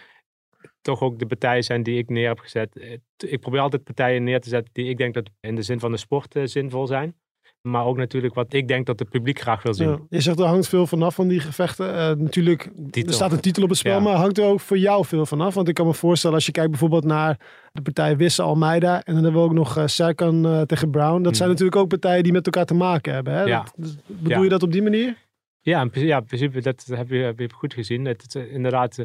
toch 0.82 1.02
ook 1.02 1.20
de 1.20 1.26
partijen 1.26 1.64
zijn 1.64 1.84
die 1.84 1.98
ik 1.98 2.10
neer 2.10 2.28
heb 2.28 2.40
gezet. 2.40 2.78
Eh, 2.78 2.98
Ik 3.30 3.40
probeer 3.40 3.60
altijd 3.60 3.84
partijen 3.84 4.24
neer 4.24 4.40
te 4.42 4.50
zetten 4.50 4.74
die 4.74 4.90
ik 4.90 4.98
denk 4.98 5.14
dat 5.14 5.30
in 5.40 5.56
de 5.56 5.62
zin 5.62 5.80
van 5.80 5.92
de 5.92 5.98
sport 5.98 6.36
eh, 6.36 6.44
zinvol 6.46 6.88
zijn. 6.88 7.16
Maar 7.62 7.86
ook 7.86 7.98
natuurlijk 7.98 8.34
wat 8.34 8.54
ik 8.54 8.68
denk 8.68 8.86
dat 8.86 9.00
het 9.00 9.10
publiek 9.10 9.40
graag 9.40 9.64
wil 9.64 9.74
zien. 9.74 9.90
Ja. 9.90 10.00
Je 10.10 10.22
zegt 10.22 10.40
er 10.40 10.46
hangt 10.46 10.68
veel 10.68 10.88
vanaf 10.88 11.16
van 11.16 11.28
die 11.28 11.40
gevechten. 11.40 11.96
Eh, 11.96 12.16
natuurlijk, 12.16 12.70
Titel. 12.90 13.08
er 13.10 13.14
staat 13.14 13.32
een 13.32 13.40
titel 13.40 13.64
op 13.64 13.70
het 13.70 13.78
spel, 13.78 13.94
Ja. 13.94 14.00
maar 14.00 14.16
hangt 14.16 14.38
er 14.38 14.44
ook 14.46 14.60
voor 14.60 14.78
jou 14.78 15.06
veel 15.06 15.26
vanaf? 15.26 15.54
Want 15.54 15.68
ik 15.68 15.74
kan 15.74 15.86
me 15.86 15.94
voorstellen, 15.94 16.36
als 16.36 16.46
je 16.46 16.52
kijkt 16.52 16.70
bijvoorbeeld 16.70 17.04
naar 17.04 17.40
de 17.72 17.82
partij 17.82 18.18
Wisse 18.18 18.42
Almeida 18.42 19.04
en 19.04 19.14
dan 19.14 19.24
hebben 19.24 19.42
we 19.42 19.48
ook 19.48 19.54
nog 19.54 19.78
eh 19.78 19.88
Serkan 19.88 20.64
tegen 20.66 20.92
Brown. 20.92 21.22
Dat 21.22 21.36
zijn 21.36 21.50
Hmm. 21.50 21.58
natuurlijk 21.58 21.76
ook 21.76 21.88
partijen 21.88 22.24
die 22.24 22.32
met 22.32 22.46
elkaar 22.46 22.66
te 22.66 22.74
maken 22.74 23.14
hebben. 23.14 23.34
Hè? 23.34 23.44
Ja. 23.44 23.66
Dat- 23.76 23.98
bedoel 24.08 24.30
Ja. 24.38 24.44
je 24.44 24.50
dat 24.50 24.64
op 24.64 24.72
die 24.72 24.82
manier? 24.84 25.16
Ja, 25.62 25.82
in 25.82 25.90
principe, 25.90 26.12
ja, 26.14 26.18
in 26.20 26.26
principe 26.26 26.62
dat 26.62 26.86
heb 26.92 27.10
je, 27.10 27.18
heb 27.18 27.40
je 27.40 27.54
goed 27.54 27.74
gezien. 27.74 28.06
Het, 28.06 28.36
inderdaad, 28.52 29.04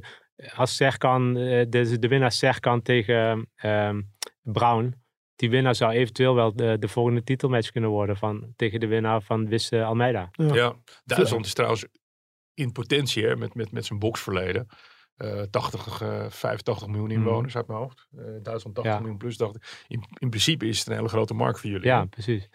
als 0.55 0.77
Serkan, 0.77 1.37
eh, 1.37 1.64
de, 1.68 1.99
de 1.99 2.09
winnaar 2.09 2.33
Serkan 2.33 2.83
tegen 2.83 3.51
ehm, 3.55 4.03
Brown, 4.42 4.94
die 5.37 5.51
winnaar 5.51 5.75
zou 5.75 5.92
eventueel 5.92 6.35
wel 6.35 6.57
de, 6.57 6.77
de 6.79 6.88
volgende 6.88 7.22
titelmatch 7.22 7.70
kunnen 7.70 7.90
worden 7.90 8.16
van, 8.16 8.53
tegen 8.57 8.81
de 8.81 8.87
winnaar 8.87 9.22
van 9.22 9.49
Wisse 9.49 9.85
Almeida. 9.85 10.29
Ja. 10.33 10.55
Ja. 10.55 10.77
Duitsland 11.05 11.46
is 11.46 11.55
trouwens 11.55 11.87
in 12.55 12.72
potentie 12.72 13.27
hè, 13.27 13.37
met, 13.37 13.55
met, 13.55 13.72
met 13.72 13.85
zijn 13.85 13.99
boksverleden. 13.99 14.66
Eh 15.16 15.42
80, 15.42 16.01
eh 16.01 16.31
85 16.31 16.88
miljoen 16.88 17.11
inwoners 17.11 17.57
uit 17.57 17.66
mijn 17.66 17.79
hoofd. 17.79 18.07
Eh, 18.16 18.25
Duitsland 18.42 18.77
80 18.77 18.85
Ja. 18.85 18.99
miljoen 18.99 19.18
plus. 19.18 19.37
Dacht 19.37 19.57
ik. 19.57 19.85
In, 19.88 20.05
in 20.18 20.29
principe 20.31 20.66
is 20.66 20.79
het 20.79 20.87
een 20.88 20.94
hele 20.94 21.09
grote 21.09 21.35
markt 21.35 21.61
voor 21.61 21.70
jullie. 21.70 21.87
Ja, 21.87 22.01
hè? 22.01 22.07
precies. 22.07 22.49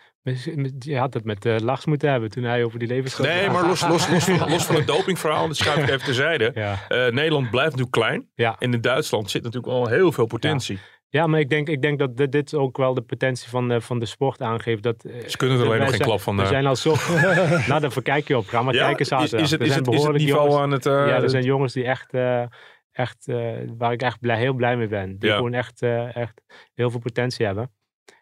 Je 0.79 0.97
had 0.97 1.13
het 1.13 1.23
met 1.23 1.45
eh 1.45 1.55
Lars 1.60 1.86
moeten 1.86 2.12
hebben 2.12 2.29
toen 2.29 2.43
hij 2.43 2.63
over 2.63 2.79
die 2.79 2.88
levensgroep 2.88 3.25
Nee, 3.27 3.49
maar 3.49 3.65
los, 3.67 3.88
los, 3.88 4.10
los, 4.10 4.23
van, 4.23 4.49
los 4.49 4.65
van 4.65 4.75
het 4.75 4.88
dopingverhaal, 4.95 5.47
dat 5.47 5.55
schuif 5.57 5.77
ik 5.84 5.89
even 5.89 6.03
terzijde. 6.05 6.51
Ja. 6.53 6.77
Eh, 6.88 7.12
Nederland 7.12 7.49
blijft 7.49 7.69
natuurlijk 7.71 7.95
klein. 7.97 8.29
Ja. 8.36 8.55
En 8.60 8.73
in 8.73 8.81
Duitsland 8.81 9.29
zit 9.31 9.43
natuurlijk 9.43 9.73
al 9.73 9.88
heel 9.88 10.12
veel 10.12 10.25
potentie. 10.25 10.79
ja, 11.10 11.27
maar 11.27 11.39
ik 11.39 11.49
denk, 11.49 11.67
ik 11.67 11.81
denk 11.81 11.99
dat 11.99 12.17
dit, 12.17 12.31
dit 12.31 12.53
ook 12.55 12.77
wel 12.77 12.93
de 12.93 13.01
potentie 13.01 13.49
van, 13.49 13.67
de- 13.67 13.81
van 13.81 13.99
de 13.99 14.05
sport 14.05 14.41
aangeeft. 14.41 14.84
Dat, 14.84 15.03
eh, 15.03 15.27
Ze 15.27 15.38
kunnen 15.38 15.60
er 15.60 15.65
alleen 15.65 15.79
nog 15.79 15.89
geen 15.89 15.99
klap 15.99 16.21
van. 16.21 16.36
We 16.36 16.41
eh. 16.41 16.47
zijn 16.47 16.65
al 16.65 16.75
zo... 16.75 16.95
nou, 17.67 17.79
daar 17.81 17.91
verkijk 17.91 18.27
je 18.27 18.38
op. 18.38 18.47
Ga 18.47 18.62
maar 18.62 18.73
ja, 18.73 18.81
kijken 18.86 18.99
is, 18.99 19.07
zaterdag. 19.07 19.39
is, 19.41 19.51
het, 19.51 19.60
Er 19.60 19.65
is, 19.65 19.71
zijn 19.73 19.84
het, 19.86 19.93
is 19.93 19.99
het 19.99 20.03
behoorlijk 20.13 20.23
niveau 20.23 20.49
jongens- 20.49 20.63
aan 20.63 20.71
het... 20.71 20.86
eh, 20.86 21.07
ja, 21.15 21.21
er 21.23 21.29
zijn 21.29 21.43
jongens 21.43 21.73
die 21.73 21.84
echt, 21.86 22.13
eh, 22.13 22.43
echt 22.91 23.27
eh, 23.27 23.51
waar 23.77 23.91
ik 23.91 24.01
echt 24.01 24.19
blij, 24.19 24.38
heel 24.38 24.53
blij 24.53 24.77
mee 24.77 24.88
ben. 24.88 25.19
Die 25.19 25.29
Ja. 25.29 25.36
gewoon 25.36 25.53
echt, 25.53 25.81
eh, 25.81 26.15
echt 26.15 26.41
heel 26.73 26.89
veel 26.89 26.99
potentie 26.99 27.45
hebben. 27.45 27.71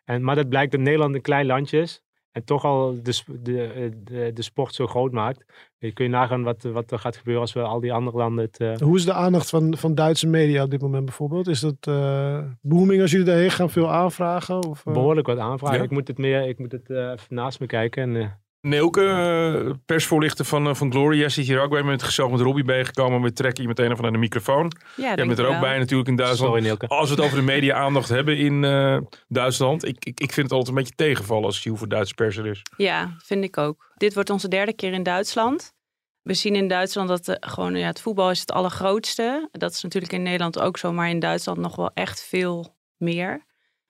En, 0.10 0.24
maar 0.24 0.36
dat 0.36 0.50
blijkt 0.50 0.72
dat 0.72 0.82
Nederland 0.82 1.16
een 1.16 1.22
klein 1.22 1.46
landje 1.46 1.80
is. 1.80 2.02
En 2.32 2.44
toch 2.44 2.66
al 2.66 3.00
de, 3.04 3.24
de, 3.42 3.64
eh, 3.64 3.92
de, 4.04 4.32
de 4.34 4.42
sport 4.42 4.74
zo 4.74 4.88
groot 4.88 5.12
maakt. 5.12 5.46
Je 5.78 5.94
kun 5.94 6.06
je 6.06 6.12
nagaan 6.12 6.44
wat, 6.44 6.64
wat 6.64 6.92
er 6.92 7.00
gaat 7.00 7.18
gebeuren 7.18 7.42
als 7.42 7.54
we 7.54 7.62
al 7.62 7.80
die 7.80 7.94
andere 7.94 8.18
landen 8.18 8.46
het... 8.46 8.60
eh, 8.60 8.78
Hoe 8.78 8.96
is 8.98 9.06
de 9.06 9.14
aandacht 9.14 9.50
van, 9.50 9.78
van 9.78 9.96
Duitse 9.96 10.28
media 10.28 10.64
op 10.64 10.72
dit 10.72 10.82
moment 10.82 11.06
bijvoorbeeld? 11.06 11.48
Is 11.48 11.60
dat 11.60 11.76
eh, 11.80 12.40
booming 12.62 13.02
als 13.02 13.12
jullie 13.12 13.26
daarheen 13.26 13.52
gaan? 13.52 13.70
Veel 13.70 13.92
aanvragen? 13.92 14.64
Of, 14.64 14.86
eh? 14.86 14.94
behoorlijk 14.94 15.28
wat 15.28 15.38
aanvragen. 15.38 15.78
Ja. 15.78 15.84
Ik 15.84 15.92
moet 15.92 16.08
het 16.08 16.18
meer, 16.18 16.48
ik 16.48 16.60
moet 16.60 16.72
het 16.72 16.90
eh, 16.90 16.98
even 16.98 17.36
naast 17.36 17.60
me 17.60 17.66
kijken. 17.66 18.04
En, 18.04 18.16
eh, 18.22 18.28
Neelke, 18.62 19.06
eh, 19.06 19.72
persvoorlichter 19.86 20.46
van, 20.46 20.68
eh, 20.68 20.76
van 20.76 20.92
Glory. 20.92 21.20
Jij 21.20 21.30
zit 21.30 21.46
hier 21.46 21.62
ook 21.62 21.70
bij 21.70 21.84
met 21.84 22.04
gezellig 22.04 22.32
met 22.32 22.40
Robbie 22.42 22.64
bijgekomen. 22.64 23.22
We 23.22 23.34
trekken 23.34 23.62
je 23.62 23.68
meteen 23.68 23.92
even 23.92 24.02
naar 24.04 24.12
de 24.12 24.18
microfoon. 24.18 24.72
Ja, 24.96 25.16
Jij 25.16 25.26
bent 25.26 25.40
er 25.40 25.48
ook 25.48 25.60
bij 25.60 25.78
natuurlijk 25.78 26.10
in 26.10 26.16
Duitsland. 26.16 26.66
sorry. 26.66 26.78
Als 26.88 27.10
we 27.10 27.16
het 27.16 27.24
over 27.24 27.38
de 27.38 27.44
media 27.44 27.76
aandacht 27.76 28.10
hebben 28.10 28.38
in 28.38 28.64
eh, 28.64 28.98
Duitsland. 29.28 29.86
Ik, 29.86 30.06
ik, 30.06 30.20
ik 30.20 30.32
vind 30.32 30.50
het 30.50 30.52
altijd 30.52 30.68
een 30.68 30.84
beetje 30.84 30.96
tegenvallen 30.96 31.46
als 31.46 31.64
je 31.64 31.70
hoeveel 31.70 31.88
Duitse 31.88 32.14
pers 32.14 32.38
er 32.38 32.46
is. 32.46 32.62
Ja, 32.78 33.16
vind 33.24 33.44
ik 33.44 33.58
ook. 33.58 33.92
Dit 33.98 34.14
wordt 34.14 34.30
onze 34.30 34.48
derde 34.48 34.74
keer 34.74 34.94
in 34.94 35.04
Duitsland. 35.04 35.74
we 36.22 36.34
zien 36.34 36.56
in 36.56 36.68
Duitsland 36.68 37.10
dat 37.10 37.26
de, 37.26 37.38
gewoon, 37.40 37.76
ja, 37.76 37.88
het 37.88 38.02
voetbal 38.02 38.30
is 38.30 38.40
het 38.40 38.52
allergrootste. 38.52 39.50
Dat 39.52 39.72
is 39.72 39.82
natuurlijk 39.84 40.14
in 40.14 40.24
Nederland 40.24 40.60
ook 40.60 40.78
zo, 40.78 40.92
maar 40.92 41.10
in 41.10 41.20
Duitsland 41.20 41.60
nog 41.60 41.76
wel 41.76 41.92
echt 41.94 42.24
veel 42.24 42.76
meer. 42.98 43.48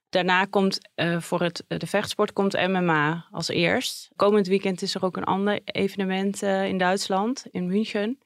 Daarna 0.10 0.46
komt 0.46 0.90
uh, 0.96 1.20
voor 1.20 1.42
het, 1.42 1.64
de 1.68 1.88
vechtsport 1.88 2.34
komt 2.34 2.68
MMA 2.68 3.26
als 3.32 3.48
eerst. 3.48 4.10
Komend 4.16 4.48
weekend 4.48 4.82
is 4.82 4.96
er 4.96 5.04
ook 5.04 5.18
een 5.18 5.24
ander 5.24 5.60
evenement 5.64 6.44
uh, 6.44 6.68
in 6.68 6.78
Duitsland, 6.78 7.46
in 7.52 7.68
München. 7.68 8.18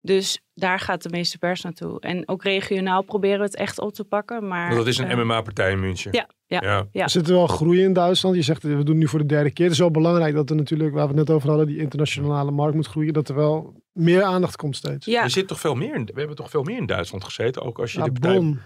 Dus 0.00 0.40
daar 0.54 0.80
gaat 0.80 1.02
de 1.02 1.08
meeste 1.08 1.38
pers 1.38 1.62
naartoe. 1.62 2.00
En 2.00 2.28
ook 2.28 2.42
regionaal 2.42 3.02
proberen 3.02 3.38
we 3.38 3.44
het 3.44 3.56
echt 3.56 3.78
op 3.78 3.94
te 3.94 4.04
pakken. 4.04 4.48
Maar, 4.48 4.64
Want 4.64 4.78
dat 4.78 4.86
is 4.86 4.98
een 4.98 5.10
uh, 5.10 5.16
MMA-partij 5.16 5.70
in 5.70 5.80
München. 5.80 6.12
Ja, 6.12 6.28
ja, 6.46 6.58
ja. 6.62 6.86
ja. 6.92 7.02
Er 7.02 7.10
zit 7.10 7.26
wel 7.26 7.46
groei 7.46 7.82
in 7.82 7.92
Duitsland. 7.92 8.36
Je 8.36 8.42
zegt, 8.42 8.62
we 8.62 8.84
doen 8.84 8.98
nu 8.98 9.08
voor 9.08 9.18
de 9.18 9.26
derde 9.26 9.50
keer. 9.50 9.64
Het 9.64 9.74
is 9.74 9.80
wel 9.80 9.90
belangrijk 9.90 10.34
dat 10.34 10.50
er 10.50 10.56
natuurlijk, 10.56 10.94
waar 10.94 11.08
we 11.08 11.18
het 11.18 11.28
net 11.28 11.36
over 11.36 11.48
hadden, 11.48 11.66
die 11.66 11.78
internationale 11.78 12.50
markt 12.50 12.74
moet 12.74 12.86
groeien. 12.86 13.12
Dat 13.12 13.28
er 13.28 13.34
wel 13.34 13.82
meer 13.92 14.22
aandacht 14.22 14.56
komt 14.56 14.76
steeds. 14.76 15.06
Ja. 15.06 15.22
Er 15.22 15.30
zit 15.30 15.48
toch 15.48 15.60
veel 15.60 15.74
meer 15.74 15.94
in, 15.94 16.04
we 16.04 16.18
hebben 16.18 16.36
toch 16.36 16.50
veel 16.50 16.62
meer 16.62 16.76
in 16.76 16.86
Duitsland 16.86 17.24
gezeten. 17.24 17.62
Ook 17.62 17.78
als 17.78 17.92
je 17.92 17.98
Ja, 17.98 18.04
de 18.04 18.12
partij. 18.12 18.56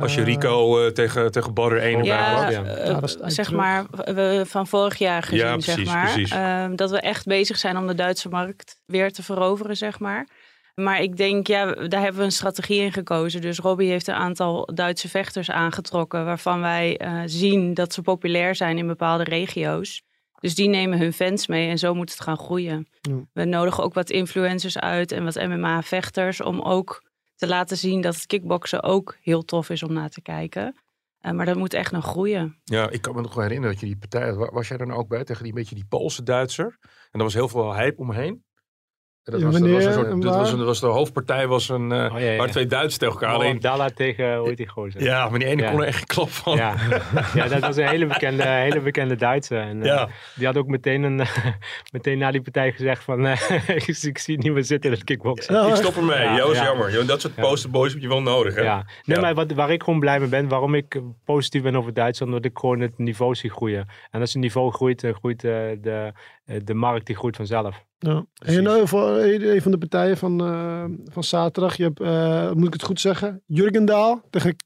Als 0.00 0.14
je 0.14 0.22
Rico 0.22 0.84
uh, 0.84 0.90
tegen, 0.90 1.32
tegen 1.32 1.54
Badder 1.54 1.78
1 1.78 2.04
Ja, 2.04 2.50
Ja. 2.50 2.62
uh, 2.62 2.66
Ja, 2.66 2.92
dat 2.92 3.02
is 3.02 3.16
eigenlijk 3.16 3.32
zeg 3.32 3.52
maar 3.52 3.86
we, 3.90 4.42
van 4.46 4.66
vorig 4.66 4.98
jaar 4.98 5.22
gezien, 5.22 5.38
Ja, 5.38 5.52
precies, 5.52 5.74
zeg 5.74 5.84
maar. 5.84 6.12
precies. 6.12 6.30
Ehm, 6.30 6.76
dat 6.76 6.90
we 6.90 7.00
echt 7.00 7.26
bezig 7.26 7.58
zijn 7.58 7.76
om 7.76 7.86
de 7.86 7.94
Duitse 7.94 8.28
markt 8.28 8.80
weer 8.86 9.12
te 9.12 9.22
veroveren, 9.22 9.76
zeg 9.76 9.98
maar. 9.98 10.26
Maar 10.74 11.00
ik 11.00 11.16
denk, 11.16 11.46
ja, 11.46 11.72
daar 11.72 12.00
hebben 12.00 12.18
we 12.18 12.26
een 12.26 12.32
strategie 12.32 12.80
in 12.80 12.92
gekozen. 12.92 13.40
Dus 13.40 13.58
Robbie 13.58 13.90
heeft 13.90 14.06
een 14.08 14.14
aantal 14.14 14.68
Duitse 14.74 15.08
vechters 15.08 15.50
aangetrokken... 15.50 16.24
waarvan 16.24 16.60
wij 16.60 16.96
eh, 16.96 17.20
zien 17.24 17.74
dat 17.74 17.92
ze 17.92 18.02
populair 18.02 18.54
zijn 18.54 18.78
in 18.78 18.86
bepaalde 18.86 19.24
regio's. 19.24 20.02
Dus 20.40 20.54
die 20.54 20.68
nemen 20.68 20.98
hun 20.98 21.12
fans 21.12 21.46
mee 21.46 21.68
en 21.68 21.78
zo 21.78 21.94
moet 21.94 22.10
het 22.10 22.20
gaan 22.20 22.36
groeien. 22.36 22.88
Ja. 23.00 23.14
We 23.32 23.44
nodigen 23.44 23.84
ook 23.84 23.94
wat 23.94 24.10
influencers 24.10 24.78
uit 24.78 25.12
en 25.12 25.24
wat 25.24 25.34
MMA-vechters... 25.34 26.40
om 26.42 26.60
ook 26.60 27.02
te 27.38 27.46
laten 27.46 27.76
zien 27.76 28.00
dat 28.00 28.26
kickboksen 28.26 28.82
ook 28.82 29.16
heel 29.20 29.44
tof 29.44 29.70
is 29.70 29.82
om 29.82 29.92
naar 29.92 30.08
te 30.08 30.20
kijken. 30.20 30.76
Eh, 31.20 31.32
maar 31.32 31.46
dat 31.46 31.56
moet 31.56 31.74
echt 31.74 31.92
nog 31.92 32.04
groeien. 32.04 32.60
Ja, 32.64 32.90
ik 32.90 33.02
kan 33.02 33.14
me 33.14 33.20
nog 33.20 33.34
wel 33.34 33.42
herinneren 33.42 33.72
dat 33.72 33.80
je 33.80 33.86
die 33.86 33.96
partij... 33.98 34.34
wa- 34.34 34.50
Was 34.52 34.68
jij 34.68 34.76
nou 34.76 34.92
ook 34.92 35.08
bij 35.08 35.24
tegen 35.24 35.44
die 35.44 35.52
beetje 35.52 35.74
die 35.74 35.86
Poolse 35.88 36.22
Duitser? 36.22 36.76
En 36.82 37.18
er 37.18 37.22
was 37.22 37.34
heel 37.34 37.48
veel 37.48 37.74
hype 37.74 38.00
omheen. 38.00 38.44
En 39.28 39.40
dat 39.40 39.40
Ja, 39.40 39.46
was, 39.46 39.54
dat 39.60 39.70
was, 39.70 39.70
een 39.70 39.82
wanneer 39.84 39.92
soort, 40.10 40.22
dat 40.22 40.32
was, 40.32 40.42
waar? 40.42 40.52
een, 40.52 40.58
dat 40.58 40.66
was 40.66 40.80
de 40.80 40.86
hoofdpartij 40.86 41.46
was 41.46 41.68
een... 41.68 41.92
eh 41.92 42.14
Oh, 42.14 42.20
ja, 42.20 42.30
ja. 42.30 42.36
Waar 42.36 42.50
twee 42.50 42.66
Duitsers 42.66 42.96
tegen 42.98 43.14
elkaar 43.14 43.34
alleen... 43.34 43.60
Dalla 43.60 43.88
tegen, 43.90 44.36
hoe 44.36 44.48
heet 44.48 44.56
die 44.56 44.68
gozer? 44.68 45.02
Ja, 45.02 45.28
maar 45.28 45.38
die 45.38 45.48
ene 45.48 45.62
Ja. 45.62 45.70
kon 45.70 45.80
er 45.80 45.86
echt 45.86 46.04
klap 46.06 46.30
van. 46.30 46.56
Ja. 46.56 46.74
ja, 47.34 47.48
dat 47.48 47.58
was 47.60 47.76
een 47.76 47.88
hele 47.88 48.06
bekende, 48.06 48.42
hele 48.68 48.80
bekende 48.80 49.16
Duitser. 49.16 49.60
En, 49.60 49.80
eh, 49.82 49.86
Ja. 49.86 50.08
Die 50.34 50.46
had 50.46 50.56
ook 50.56 50.66
meteen, 50.66 51.02
een, 51.02 51.20
meteen 51.92 52.18
na 52.18 52.30
die 52.30 52.42
partij 52.42 52.72
gezegd 52.72 53.02
van... 53.04 53.26
eh, 53.26 53.50
ik, 53.76 53.86
ik 53.86 54.18
zie 54.18 54.34
het 54.34 54.44
niet 54.44 54.52
meer 54.52 54.64
zitten 54.64 54.90
in 54.90 54.96
het 54.96 55.04
kickboksen. 55.04 55.54
Ja, 55.54 55.66
Ik 55.68 55.74
stop 55.76 55.96
ermee. 55.96 56.18
Ja, 56.22 56.36
dat 56.36 56.50
is 56.50 56.58
ja. 56.58 56.64
jammer. 56.64 56.92
Ja, 56.98 57.02
Dat 57.04 57.20
soort 57.20 57.34
posterboys 57.34 57.92
heb 57.92 58.02
je 58.02 58.08
wel 58.08 58.22
nodig, 58.22 58.54
hè? 58.54 58.62
Ja, 58.62 58.76
nee, 59.04 59.16
Ja. 59.16 59.22
maar 59.22 59.34
wat, 59.34 59.52
waar 59.52 59.70
ik 59.70 59.82
gewoon 59.82 60.00
blij 60.00 60.20
mee 60.20 60.28
ben, 60.28 60.48
waarom 60.48 60.74
ik 60.74 60.94
eh, 60.94 61.02
positief 61.24 61.62
ben 61.62 61.76
over 61.76 61.94
Duitsland, 61.94 62.32
omdat 62.32 62.50
ik 62.50 62.58
gewoon 62.58 62.80
het 62.80 62.98
niveau 62.98 63.34
zie 63.34 63.50
groeien. 63.50 63.86
En 64.10 64.20
als 64.20 64.32
het 64.32 64.42
niveau 64.42 64.72
groeit, 64.72 65.00
dan 65.00 65.14
groeit 65.14 65.44
eh, 65.44 65.50
de, 65.80 65.90
eh, 65.90 66.06
de 66.64 66.74
markt 66.74 67.06
die 67.06 67.16
groeit 67.16 67.36
vanzelf. 67.36 67.84
Ja. 67.98 68.24
En 68.38 68.62
nou, 68.62 68.88
voor 68.88 69.08
een 69.18 69.62
van 69.62 69.70
de 69.70 69.78
partijen 69.78 70.16
van, 70.16 70.40
eh, 70.44 70.84
van 71.12 71.24
zaterdag, 71.24 71.76
je 71.76 71.82
hebt, 71.82 72.00
eh, 72.00 72.52
moet 72.52 72.66
ik 72.66 72.72
het 72.72 72.82
goed 72.82 73.00
zeggen, 73.00 73.42
Jurgendaal 73.46 74.20
tegen 74.30 74.56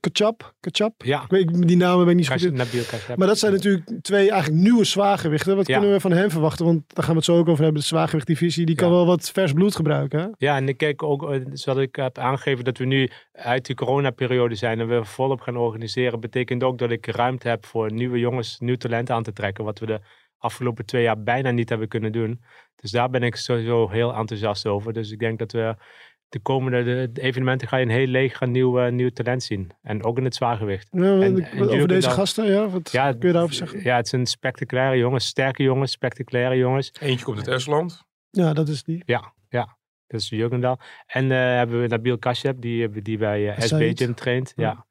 Kachap. 0.00 0.54
Kachap? 0.60 1.02
Ja, 1.04 1.22
Ik 1.22 1.30
weet, 1.30 1.66
die 1.68 1.76
namen 1.76 1.98
ben 2.04 2.08
ik 2.10 2.16
niet 2.16 2.26
zo 2.26 2.48
goed. 2.48 2.52
Nabil. 2.56 2.82
Maar 3.16 3.26
dat 3.26 3.38
zijn 3.38 3.52
natuurlijk 3.52 3.90
twee 4.02 4.30
eigenlijk 4.30 4.62
nieuwe 4.62 4.84
zwaargewichten. 4.84 5.56
Wat 5.56 5.66
Ja. 5.66 5.76
kunnen 5.78 5.92
we 5.94 6.00
van 6.00 6.12
hem 6.12 6.30
verwachten? 6.30 6.64
Want 6.66 6.82
daar 6.86 7.04
gaan 7.04 7.12
we 7.12 7.18
het 7.18 7.24
zo 7.24 7.36
ook 7.38 7.48
over 7.48 7.62
hebben. 7.64 7.80
De 7.80 7.86
zwaargewichtdivisie, 7.86 8.66
die 8.66 8.74
kan 8.74 8.88
Ja. 8.88 8.94
wel 8.94 9.06
wat 9.06 9.30
vers 9.30 9.52
bloed 9.52 9.76
gebruiken. 9.76 10.20
Hè? 10.20 10.26
Ja, 10.38 10.56
en 10.56 10.68
ik 10.68 10.76
kijk 10.76 11.02
ook, 11.02 11.30
eh, 11.32 11.40
zoals 11.52 11.78
ik 11.78 11.96
heb 11.96 12.18
aangegeven, 12.18 12.64
dat 12.64 12.78
we 12.78 12.84
nu 12.84 13.10
uit 13.32 13.66
die 13.66 13.74
coronaperiode 13.76 14.54
zijn 14.54 14.80
en 14.80 14.88
we 14.88 15.04
volop 15.04 15.40
gaan 15.40 15.56
organiseren, 15.56 16.20
betekent 16.20 16.62
ook 16.62 16.78
dat 16.78 16.90
ik 16.90 17.06
ruimte 17.06 17.48
heb 17.48 17.66
voor 17.66 17.92
nieuwe 17.92 18.18
jongens, 18.18 18.58
nieuw 18.58 18.76
talent 18.76 19.10
aan 19.10 19.22
te 19.22 19.32
trekken, 19.32 19.64
wat 19.64 19.78
we 19.78 19.86
de 19.86 20.00
afgelopen 20.40 20.86
twee 20.86 21.02
jaar 21.02 21.22
bijna 21.22 21.50
niet 21.50 21.68
hebben 21.68 21.88
kunnen 21.88 22.12
doen. 22.12 22.42
Dus 22.76 22.90
daar 22.90 23.10
ben 23.10 23.22
ik 23.22 23.36
sowieso 23.36 23.88
heel 23.88 24.14
enthousiast 24.14 24.66
over. 24.66 24.92
Dus 24.92 25.10
ik 25.10 25.18
denk 25.18 25.38
dat 25.38 25.52
we 25.52 25.76
de 26.28 26.38
komende 26.40 26.82
de, 26.82 27.10
de 27.12 27.20
evenementen 27.20 27.68
ga 27.68 27.76
je 27.76 27.84
een 27.84 27.90
heel 27.90 28.06
leeg 28.06 28.40
nieuw, 28.40 28.88
nieuw 28.88 29.10
talent 29.10 29.42
zien. 29.42 29.70
En 29.82 30.04
ook 30.04 30.18
in 30.18 30.24
het 30.24 30.34
zwaargewicht. 30.34 30.88
Ja, 30.90 31.20
En- 31.20 31.46
over 31.60 31.88
deze 31.88 32.10
gasten, 32.10 32.46
ja? 32.46 32.68
Wat 32.68 32.92
Ja, 32.92 33.12
kun 33.12 33.26
je 33.26 33.32
daarover 33.32 33.56
zeggen? 33.56 33.82
Ja, 33.82 33.96
het 33.96 34.08
zijn 34.08 34.26
spectaculaire 34.26 34.96
jongens, 34.96 35.26
sterke 35.26 35.62
jongens, 35.62 35.92
spectaculaire 35.92 36.56
jongens. 36.56 36.92
Eentje 37.00 37.24
komt 37.24 37.38
uit 37.38 37.48
Estland. 37.48 38.04
Ja, 38.30 38.52
dat 38.52 38.68
is 38.68 38.82
die. 38.82 39.02
Ja, 39.06 39.32
ja. 39.48 39.78
Dat 40.06 40.20
is 40.20 40.28
Jurgendal. 40.28 40.78
En 41.06 41.30
eh, 41.30 41.38
hebben 41.38 41.80
we 41.80 41.86
Nabil 41.86 42.18
Kashyap, 42.18 42.60
die, 42.60 43.02
die 43.02 43.18
bij 43.18 43.54
eh, 43.54 43.60
SB. 43.60 43.98
Gym 43.98 44.14
traint. 44.14 44.52
Ja. 44.56 44.62
Ja. 44.62 44.86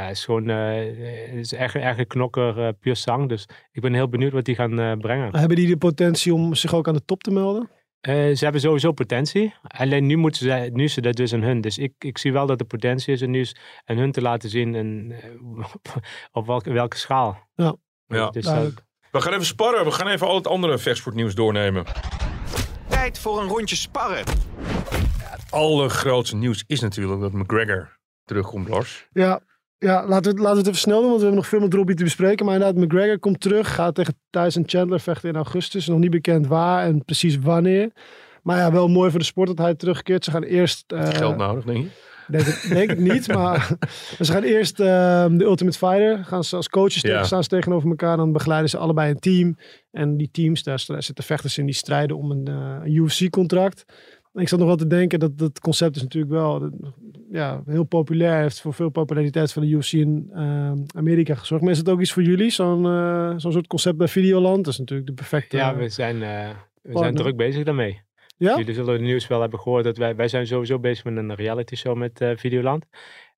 Ja, 0.00 0.08
is 0.08 0.24
gewoon 0.24 0.50
eh, 0.50 1.38
is 1.38 1.52
echt, 1.52 1.74
echt 1.74 1.98
een 1.98 2.06
knokker, 2.06 2.66
eh, 2.66 2.72
puur 2.80 2.96
zang. 2.96 3.28
Dus 3.28 3.48
ik 3.72 3.82
ben 3.82 3.94
heel 3.94 4.08
benieuwd 4.08 4.32
wat 4.32 4.44
die 4.44 4.54
gaan 4.54 4.78
eh, 4.78 4.92
brengen. 4.92 5.36
Hebben 5.36 5.56
die 5.56 5.66
de 5.66 5.76
potentie 5.76 6.34
om 6.34 6.54
zich 6.54 6.74
ook 6.74 6.88
aan 6.88 6.94
de 6.94 7.04
top 7.04 7.22
te 7.22 7.30
melden? 7.30 7.70
Eh, 8.00 8.14
ze 8.14 8.44
hebben 8.44 8.60
sowieso 8.60 8.92
potentie. 8.92 9.54
Alleen 9.62 10.06
nu, 10.06 10.16
moeten 10.16 10.40
ze, 10.40 10.70
nu 10.72 10.84
is 10.84 10.96
het 10.96 11.16
dus 11.16 11.32
aan 11.32 11.42
hun. 11.42 11.60
Dus 11.60 11.78
ik, 11.78 11.92
ik 11.98 12.18
zie 12.18 12.32
wel 12.32 12.46
dat 12.46 12.60
er 12.60 12.66
potentie 12.66 13.12
is. 13.12 13.20
En 13.20 13.30
nu 13.30 13.40
is 13.40 13.56
aan 13.84 13.96
hun 13.96 14.12
te 14.12 14.22
laten 14.22 14.50
zien 14.50 14.74
en, 14.74 15.14
op 16.32 16.46
welke, 16.46 16.72
welke 16.72 16.96
schaal. 16.96 17.48
Ja. 17.54 17.76
Ja. 18.06 18.30
Dus, 18.30 18.44
Duidelijk. 18.44 18.84
We 19.10 19.20
gaan 19.20 19.32
even 19.32 19.46
sparren. 19.46 19.84
We 19.84 19.90
gaan 19.90 20.08
even 20.08 20.26
al 20.26 20.34
het 20.34 20.46
andere 20.46 20.78
vechtsportnieuws 20.78 21.34
doornemen. 21.34 21.84
Tijd 22.88 23.18
voor 23.18 23.40
een 23.40 23.48
rondje 23.48 23.76
sparren. 23.76 24.24
allergrootste 25.50 26.36
nieuws 26.36 26.64
is 26.66 26.80
natuurlijk 26.80 27.20
dat 27.20 27.32
McGregor 27.32 27.98
terugkomt, 28.24 28.68
Lars. 28.68 29.08
Ja, 29.12 29.40
ja 29.80 30.06
laten, 30.06 30.22
we, 30.22 30.28
het- 30.28 30.38
laten 30.38 30.52
we 30.52 30.58
het 30.58 30.66
even 30.66 30.78
snel 30.78 31.00
doen, 31.00 31.08
want 31.08 31.16
we 31.16 31.24
hebben 31.26 31.40
nog 31.40 31.48
veel 31.50 31.60
met 31.60 31.74
Robbie 31.74 31.96
te 31.96 32.04
bespreken. 32.04 32.44
Maar 32.46 32.54
inderdaad, 32.54 32.84
McGregor 32.84 33.18
komt 33.18 33.40
terug, 33.40 33.74
gaat 33.74 33.94
tegen 33.94 34.14
Tyson 34.30 34.62
Chandler 34.66 35.00
vechten 35.00 35.28
in 35.28 35.34
augustus. 35.36 35.86
Nog 35.86 35.98
niet 35.98 36.10
bekend 36.10 36.46
waar 36.46 36.84
en 36.86 37.04
precies 37.04 37.38
wanneer. 37.38 37.90
Maar 38.42 38.56
ja, 38.58 38.72
wel 38.72 38.88
mooi 38.88 39.10
voor 39.10 39.18
de 39.18 39.24
sport 39.24 39.48
dat 39.48 39.58
hij 39.58 39.74
terugkeert. 39.74 40.24
Ze 40.24 40.30
gaan 40.30 40.42
eerst... 40.42 40.84
eh, 40.92 41.08
Geld 41.08 41.36
nodig, 41.36 41.64
denk 41.64 41.78
je? 41.78 41.88
Denk 42.26 42.44
het, 42.44 42.66
denk 42.72 42.90
het 42.90 42.98
niet, 42.98 43.28
maar 43.34 43.68
ze 44.20 44.32
gaan 44.32 44.42
eerst 44.42 44.80
ehm, 44.80 45.36
de 45.36 45.44
Ultimate 45.44 45.78
Fighter. 45.78 46.24
Gaan 46.24 46.44
ze 46.44 46.56
als 46.56 46.68
coaches 46.68 47.02
tegen, 47.02 47.26
staan 47.26 47.42
ze 47.42 47.48
tegenover 47.48 47.88
elkaar. 47.88 48.16
Dan 48.16 48.32
begeleiden 48.32 48.70
ze 48.70 48.78
allebei 48.78 49.10
een 49.10 49.18
team. 49.18 49.56
En 49.90 50.16
die 50.16 50.28
teams, 50.32 50.62
daar 50.62 50.78
zitten 50.78 51.24
vechters 51.24 51.58
in 51.58 51.66
die 51.66 51.74
strijden 51.74 52.16
om 52.16 52.30
een, 52.30 52.46
eh, 52.46 52.94
UFC-contract. 52.94 53.84
Ik 54.32 54.48
zat 54.48 54.58
nog 54.58 54.68
wel 54.68 54.76
te 54.76 54.86
denken 54.86 55.18
dat 55.18 55.38
dat 55.38 55.60
concept 55.60 55.96
is 55.96 56.02
natuurlijk 56.02 56.32
wel 56.32 56.58
dat- 56.60 56.72
ja, 57.30 57.62
heel 57.66 57.84
populair. 57.84 58.40
Heeft 58.40 58.60
voor 58.60 58.74
veel 58.74 58.88
populariteit 58.90 59.52
van 59.52 59.62
de 59.62 59.68
UFC 59.68 59.92
in 59.92 60.30
ehm, 60.34 60.76
Amerika 60.94 61.34
gezorgd. 61.34 61.62
Maar 61.62 61.72
is 61.72 61.78
het 61.78 61.88
ook 61.88 62.00
iets 62.00 62.12
voor 62.12 62.22
jullie? 62.22 62.50
Zo'n 62.50 62.86
eh, 62.86 63.32
zo'n 63.36 63.52
soort 63.52 63.66
concept 63.66 63.96
bij 63.96 64.08
Videoland? 64.08 64.64
Dat 64.64 64.72
is 64.72 64.78
natuurlijk 64.78 65.08
de 65.08 65.14
perfecte... 65.14 65.56
ja, 65.56 65.76
we 65.76 65.88
zijn, 65.88 66.22
eh, 66.22 66.48
we 66.82 66.98
zijn 66.98 67.14
druk 67.14 67.36
bezig 67.36 67.64
daarmee. 67.64 68.00
Ja? 68.36 68.56
Jullie 68.58 68.74
zullen 68.74 68.92
het 68.92 69.02
nieuws 69.02 69.26
wel 69.26 69.40
hebben 69.40 69.58
gehoord 69.60 69.84
dat 69.84 69.96
wij, 69.96 70.16
wij 70.16 70.28
zijn 70.28 70.46
sowieso 70.46 70.78
bezig 70.78 71.04
met 71.04 71.16
een 71.16 71.34
reality 71.34 71.76
show 71.76 71.96
met 71.96 72.20
eh, 72.20 72.30
Videoland. 72.36 72.84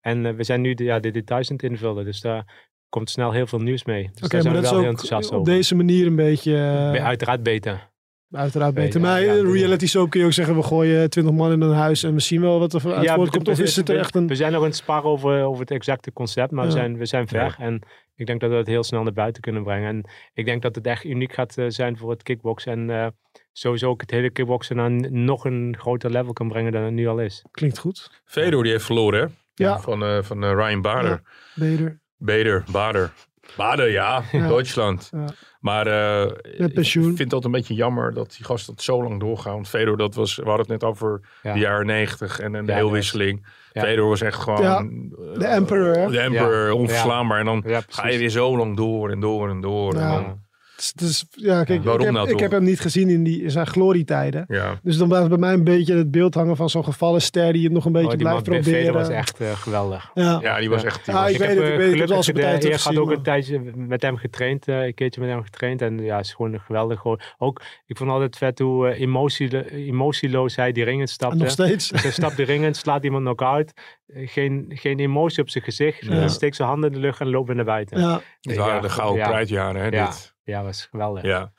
En 0.01 0.27
eh, 0.27 0.35
we 0.35 0.45
zijn 0.45 0.61
nu 0.61 0.75
de, 0.75 0.85
ja, 0.85 0.99
de 1.01 1.11
details 1.11 1.51
aan 1.51 1.57
het 1.57 1.65
invullen. 1.71 2.05
Dus 2.05 2.21
daar 2.21 2.69
komt 2.89 3.11
snel 3.11 3.33
heel 3.33 3.47
veel 3.47 3.59
nieuws 3.59 3.85
mee. 3.85 4.03
Dus 4.13 4.23
Oké, 4.23 4.29
daar 4.29 4.43
zijn 4.43 4.55
we 4.55 4.61
wel 4.61 4.71
is 4.71 4.77
heel 4.79 4.89
enthousiast 4.89 5.31
op 5.31 5.39
over. 5.39 5.53
deze 5.53 5.75
manier 5.75 6.07
een 6.07 6.17
beetje... 6.17 6.55
eh, 6.95 7.05
Uiteraard 7.05 7.43
beter. 7.43 7.91
Uiteraard 8.33 8.75
beter. 8.75 9.01
ja, 9.01 9.07
maar 9.07 9.23
ja, 9.23 9.33
een 9.33 9.47
ja. 9.47 9.53
reality 9.53 9.87
show 9.87 10.09
kun 10.11 10.21
je 10.21 10.27
ook 10.27 10.33
zeggen, 10.33 10.57
we 10.57 10.63
gooien 10.63 11.11
20 11.11 11.35
man 11.35 11.53
in 11.53 11.61
een 11.61 11.73
huis 11.75 12.03
en 12.03 12.15
we 12.15 12.21
zien 12.21 12.41
wel 12.41 12.59
wat 12.59 12.73
er 12.73 12.93
uit 12.95 13.05
Ja, 13.05 13.15
voortkomt. 13.15 13.49
Of 13.49 13.59
is 13.61 13.77
het 13.77 13.89
we- 13.89 13.99
echt 13.99 14.15
een... 14.15 14.27
We 14.27 14.35
zijn 14.35 14.53
nog 14.53 14.61
aan 14.61 14.67
het 14.67 14.77
sparren 14.77 15.11
over, 15.11 15.43
over 15.45 15.61
het 15.61 15.71
exacte 15.71 16.13
concept, 16.13 16.51
maar 16.51 16.65
we, 16.65 16.71
zijn, 16.71 16.99
we 16.99 17.07
zijn 17.07 17.29
ver. 17.29 17.57
En 17.59 17.83
ik 18.17 18.27
denk 18.27 18.41
dat 18.41 18.51
we 18.51 18.57
het 18.57 18.67
heel 18.67 18.83
snel 18.83 19.03
naar 19.03 19.13
buiten 19.13 19.43
kunnen 19.43 19.63
brengen. 19.63 19.89
En 19.89 20.11
ik 20.35 20.45
denk 20.45 20.63
dat 20.63 20.75
het 20.75 20.87
echt 20.87 21.05
uniek 21.05 21.33
gaat 21.33 21.59
eh, 21.59 21.65
zijn 21.69 21.97
voor 21.99 22.11
het 22.11 22.23
kickboksen. 22.23 22.73
En 22.73 22.91
eh, 22.91 23.07
sowieso 23.53 23.89
ook 23.89 24.01
het 24.01 24.11
hele 24.11 24.31
kickboksen 24.31 24.77
naar 24.77 24.91
nog 25.13 25.45
een 25.45 25.77
groter 25.79 26.11
level 26.11 26.33
kan 26.33 26.49
brengen 26.49 26.73
dan 26.73 26.83
het 26.83 26.93
nu 26.93 27.07
al 27.09 27.19
is. 27.21 27.45
Klinkt 27.51 27.79
goed. 27.79 28.23
Fedor 28.25 28.63
die 28.63 28.73
heeft 28.73 28.85
verloren, 28.85 29.21
hè? 29.21 29.27
Ja. 29.55 29.79
Van, 29.81 30.03
eh, 30.05 30.23
van 30.23 30.45
eh, 30.45 30.53
Ryan 30.53 30.81
Bader. 30.83 31.23
Beter. 31.55 32.01
Bader, 32.17 32.65
Bader. 32.73 33.13
Bader, 33.57 33.91
ja. 33.91 34.23
Ja. 34.33 34.49
Duitsland. 34.49 35.09
Ja. 35.13 35.25
Maar 35.61 35.87
eh, 35.87 36.31
Met 36.59 36.73
pensioen. 36.75 37.03
ik 37.11 37.17
vind 37.17 37.19
het 37.19 37.33
altijd 37.33 37.45
een 37.55 37.61
beetje 37.61 37.75
jammer 37.75 38.15
dat 38.15 38.35
die 38.37 38.45
gasten 38.47 38.75
dat 38.75 38.85
zo 38.85 39.03
lang 39.03 39.21
doorgaan. 39.21 39.53
Want 39.53 39.69
Fedor, 39.69 39.97
dat 39.97 40.15
was, 40.15 40.37
we 40.37 40.43
hadden 40.43 40.61
het 40.61 40.69
net 40.69 40.85
over 40.85 41.21
Ja. 41.43 41.53
de 41.53 41.59
jaren 41.59 41.87
negentig 41.87 42.41
en, 42.41 42.55
en 42.55 42.65
de 42.67 42.73
Ja, 42.73 42.79
heelwisseling. 42.79 43.47
Ja. 43.73 43.83
Fedor 43.83 44.09
was 44.09 44.21
echt 44.21 44.39
gewoon... 44.41 44.63
Ja, 44.63 44.79
eh, 44.79 45.39
de 45.39 45.47
emperor, 45.47 45.97
hè? 45.97 46.11
De 46.11 46.19
emperor, 46.21 46.67
Ja. 46.67 46.73
onverslaanbaar. 46.75 47.39
En 47.39 47.45
dan 47.45 47.63
Ja, 47.67 47.81
ga 47.89 48.09
je 48.09 48.19
weer 48.19 48.29
zo 48.31 48.57
lang 48.57 48.77
door 48.77 49.11
en 49.11 49.21
door 49.21 49.51
en 49.51 49.61
door. 49.61 49.95
En 49.95 50.09
dan, 50.09 50.42
Dus, 50.83 50.93
dus, 50.93 51.25
ja, 51.31 51.65
kijk, 51.65 51.85
waarom 51.85 52.01
ik, 52.01 52.07
heb, 52.07 52.15
nou 52.15 52.31
ik 52.31 52.39
heb 52.41 52.51
hem 52.51 52.63
niet 52.63 52.81
gezien 52.81 53.09
in, 53.09 53.25
die, 53.25 53.43
in 53.43 53.51
zijn 53.51 53.67
glorietijden. 53.67 54.45
Ja. 54.49 54.79
Dus 54.83 54.97
dan 54.97 55.09
blijft 55.09 55.29
bij 55.29 55.39
mij 55.39 55.53
een 55.53 55.65
beetje 55.65 55.97
het 55.97 56.11
beeld 56.11 56.35
hangen 56.35 56.57
van 56.57 56.71
zo'n 56.71 56.85
gevallen 56.85 57.23
ster 57.23 57.53
die 57.53 57.65
het 57.65 57.73
nog 57.73 57.85
een 57.85 57.93
beetje 57.93 58.09
Oh, 58.11 58.15
die 58.17 58.27
man 58.27 58.43
blijft 58.43 58.63
proberen. 58.65 58.87
Veder 58.87 59.01
was 59.01 59.09
echt 59.17 59.41
eh, 59.41 59.53
geweldig. 59.53 60.11
Ja. 60.15 60.39
ja, 60.43 60.59
die 60.59 60.71
was 60.71 60.85
echt... 60.85 61.05
die 61.05 61.15
Ja, 61.15 61.23
was- 61.23 61.31
ik 61.31 61.39
weet 61.39 61.49
het, 61.49 61.59
eh, 61.59 61.65
ik 61.73 61.77
weet 61.79 62.09
het. 62.09 62.29
Ik 62.29 62.37
heb 62.37 62.37
Eer 62.37 62.51
gaat 62.51 62.61
teruggezien, 62.61 62.99
ook 63.01 63.11
een 63.11 63.23
tijdje 63.23 63.61
met 63.75 64.03
hem 64.03 64.17
getraind, 64.17 64.69
eh, 64.69 64.85
een 64.85 64.95
keertje 64.95 65.21
met 65.21 65.31
hem 65.31 65.43
getraind. 65.43 65.83
En 65.83 65.99
ja, 65.99 66.19
is 66.19 66.33
gewoon 66.35 66.61
geweldig. 66.61 67.01
Gewoon. 67.01 67.21
Ook, 67.39 67.63
ik 67.87 67.97
vond 67.97 68.11
altijd 68.11 68.37
vet 68.37 68.59
hoe 68.59 68.89
eh, 68.89 69.01
emotielo- 69.01 69.63
emotieloos 69.71 70.57
hij 70.57 70.73
die 70.73 70.85
ring 70.85 70.97
in 70.97 71.03
En 71.03 71.09
stapte. 71.09 71.37
nog 71.37 71.51
steeds. 71.51 71.91
Hij 71.91 72.11
stapt 72.11 72.37
de 72.37 72.43
ring 72.45 72.65
in, 72.65 72.75
slaat 72.75 73.05
iemand 73.05 73.23
knock-out. 73.25 73.73
Eh, 74.07 74.29
Geen, 74.29 74.65
geen 74.69 74.99
emotie 74.99 75.43
op 75.43 75.51
zijn 75.51 75.65
gezicht. 75.65 76.07
Steekt 76.27 76.57
zijn 76.57 76.69
handen 76.69 76.89
in 76.91 76.95
de 76.95 77.01
lucht 77.07 77.21
en 77.21 77.31
loopt 77.31 77.47
weer 77.47 77.57
naar 77.57 77.65
buiten. 77.65 78.01
Ja. 78.01 78.21
Dit 78.41 78.57
waren 78.57 78.83
de 78.83 78.89
gouden 78.89 79.47
ja. 79.49 79.73
hè, 79.75 79.87
Ja. 79.87 80.07
dit. 80.07 80.32
Ja, 80.45 80.63
was 80.63 80.87
geweldig. 80.87 81.23
Ja. 81.23 81.53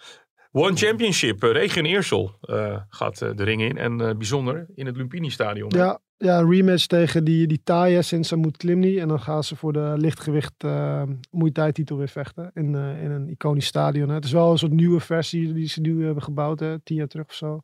One 0.51 0.75
Championship, 0.75 1.43
eh, 1.43 1.51
Region 1.51 1.85
Eersel 1.85 2.37
eh, 2.41 2.81
gaat 2.89 3.21
eh, 3.21 3.29
de 3.35 3.43
ring 3.43 3.61
in. 3.61 3.77
En 3.77 4.01
eh, 4.01 4.15
bijzonder 4.15 4.65
in 4.75 4.85
het 4.85 4.95
Lumpini 4.97 5.29
Stadion. 5.29 5.69
Ja, 5.75 5.99
ja, 6.17 6.39
een 6.39 6.49
rematch 6.51 6.85
tegen 6.85 7.23
die, 7.23 7.47
die 7.47 7.61
Taya 7.63 8.01
in 8.09 8.23
Samut 8.23 8.57
Klimni. 8.57 8.99
En 8.99 9.07
dan 9.07 9.19
gaan 9.19 9.43
ze 9.43 9.55
voor 9.55 9.73
de 9.73 9.93
lichtgewicht 9.97 10.53
eh 10.57 11.03
Muay 11.31 11.51
Thai 11.51 11.71
titel 11.71 11.97
weer 11.97 12.07
vechten. 12.07 12.51
In, 12.53 12.75
eh, 12.75 13.03
in 13.03 13.11
een 13.11 13.29
iconisch 13.29 13.65
stadion. 13.65 14.07
Hè. 14.09 14.15
Het 14.15 14.25
is 14.25 14.31
wel 14.31 14.51
een 14.51 14.57
soort 14.57 14.71
nieuwe 14.71 14.99
versie 14.99 15.53
die 15.53 15.67
ze 15.67 15.81
nu 15.81 16.05
hebben 16.05 16.23
gebouwd. 16.23 16.59
Hè, 16.59 16.79
tien 16.79 16.97
jaar 16.97 17.07
terug 17.07 17.25
of 17.25 17.33
zo. 17.33 17.59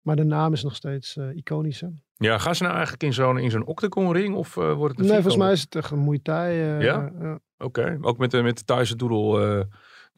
Maar 0.00 0.16
de 0.16 0.24
naam 0.24 0.52
is 0.52 0.62
nog 0.62 0.74
steeds 0.74 1.16
eh, 1.16 1.36
iconisch. 1.36 1.80
Hè? 1.80 1.88
Ja, 2.16 2.38
gaan 2.38 2.54
ze 2.54 2.62
nou 2.62 2.74
eigenlijk 2.74 3.02
in 3.04 3.12
zo'n 3.12 3.38
in 3.38 3.50
zo'n 3.50 3.66
octagon 3.66 4.12
ring? 4.12 4.34
Of 4.34 4.56
eh, 4.56 4.72
wordt 4.74 4.96
het 4.96 5.00
een 5.06 5.12
Nee, 5.12 5.22
volgens 5.22 5.42
mij 5.42 5.52
is 5.52 5.66
het 5.70 5.90
een 5.90 6.04
Muay 6.04 6.18
Thai. 6.22 6.60
eh, 6.60 6.80
Ja? 6.82 7.12
ja. 7.20 7.38
Oké, 7.58 7.98
ook 8.00 8.18
met 8.18 8.30
de, 8.30 8.42
met 8.42 8.58
de 8.58 8.64
Thaise 8.64 8.96
doedel, 8.96 9.38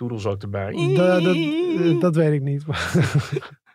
eh 0.03 0.09
doedelzak 0.09 0.43
erbij. 0.43 0.95
Da- 0.95 1.21
dat, 1.21 1.37
eh, 1.37 2.01
dat 2.01 2.17
weet 2.17 2.33
ik 2.33 2.43
niet. 2.43 2.65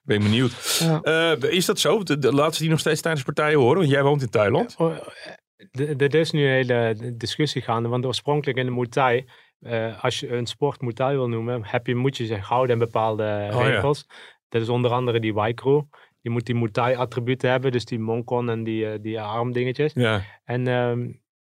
Ben 0.04 0.20
benieuwd. 0.22 0.78
ja. 0.80 1.02
Eh, 1.02 1.52
is 1.52 1.66
dat 1.66 1.80
zo? 1.80 2.04
De, 2.04 2.48
ze 2.52 2.60
die 2.60 2.70
nog 2.70 2.80
steeds 2.80 3.02
tijdens 3.02 3.24
partijen 3.24 3.60
horen? 3.60 3.78
Want 3.78 3.90
jij 3.90 4.04
woont 4.04 4.22
in 4.22 4.30
Thailand. 4.30 4.76
Oh, 4.78 4.96
eh, 4.96 5.96
d- 5.96 6.02
Er 6.02 6.16
is 6.16 6.32
nu 6.32 6.44
een 6.46 6.52
hele 6.54 7.14
discussie 7.18 7.62
gaande, 7.62 7.90
want 7.90 8.06
oorspronkelijk 8.06 8.58
in 8.58 8.66
de 8.66 8.72
Muay 8.72 8.88
Thai, 8.88 9.26
eh, 9.60 10.04
als 10.04 10.20
je 10.20 10.30
een 10.36 10.46
sport 10.46 10.82
Muay 10.82 10.94
Thai 10.94 11.16
wil 11.16 11.28
noemen, 11.30 11.62
heb 11.66 11.88
je, 11.88 11.96
moet 11.96 12.18
je 12.18 12.26
zich 12.26 12.46
houden 12.48 12.74
aan 12.74 12.80
bepaalde 12.80 13.24
Oh, 13.54 13.60
ja. 13.62 13.68
regels. 13.68 14.08
Dat 14.50 14.62
is 14.62 14.70
onder 14.70 14.92
andere 14.92 15.20
die 15.20 15.34
Y-crew. 15.48 15.82
Je 16.22 16.30
moet 16.30 16.46
die 16.46 16.56
Muay 16.56 16.70
Thai 16.72 16.96
attributen 16.96 17.50
hebben, 17.50 17.72
dus 17.72 17.86
die 17.86 18.00
monkon 18.00 18.50
en 18.50 18.64
die, 18.64 18.90
eh, 18.90 19.00
die 19.02 19.22
armdingetjes. 19.22 19.92
Ja. 19.94 20.22
En 20.44 20.68
ehm, 20.68 21.02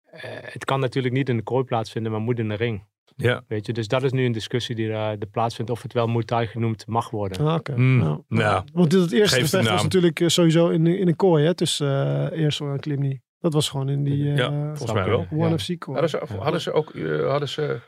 eh, 0.03 0.21
het 0.41 0.65
kan 0.65 0.79
natuurlijk 0.79 1.13
niet 1.13 1.29
in 1.29 1.37
de 1.37 1.43
kooi 1.43 1.63
plaatsvinden, 1.63 2.11
maar 2.11 2.21
moet 2.21 2.39
in 2.39 2.49
de 2.49 2.55
ring. 2.55 2.83
Ja. 3.19 3.43
Weet 3.47 3.65
je? 3.65 3.73
Dus 3.73 3.87
dat 3.87 4.03
is 4.03 4.11
nu 4.11 4.25
een 4.25 4.31
discussie 4.31 4.75
die 4.75 4.89
er 4.91 5.19
er 5.19 5.27
plaatsvindt 5.31 5.71
of 5.71 5.81
het 5.81 5.93
wel 5.93 6.07
Muay 6.07 6.23
Thai 6.23 6.47
genoemd 6.47 6.87
mag 6.87 7.09
worden. 7.09 7.47
Ah, 7.47 7.53
oké. 7.53 7.73
Hmm, 7.73 7.99
Ja. 8.01 8.19
nou, 8.27 8.63
Want 8.73 8.91
het 8.91 9.11
eerste 9.11 9.39
gevecht 9.39 9.69
was 9.69 9.83
natuurlijk 9.83 10.19
eh, 10.19 10.27
sowieso 10.27 10.69
in, 10.69 10.87
in 10.87 11.07
een 11.07 11.15
kooi. 11.15 11.45
Hè, 11.45 11.53
tussen 11.53 11.87
uh, 12.33 12.39
Eersel 12.43 12.71
en 12.71 12.79
Klimni. 12.79 13.21
Dat 13.39 13.53
was 13.53 13.69
gewoon 13.69 13.89
in 13.89 14.03
die 14.03 14.23
Ja, 14.23 14.47
eh 14.51 14.65
volgens 14.65 14.93
mij 14.93 15.05
wel. 15.05 15.27
One 15.31 15.47
Ja. 15.47 15.53
of 15.53 15.65
kooi. 15.77 15.99
Hadden 15.99 16.09
ze, 16.09 16.35
hadden 16.39 16.61
ze 16.61 16.71
ook, 16.71 16.89
eh, 16.89 17.29
hadden 17.29 17.49
ze, 17.49 17.79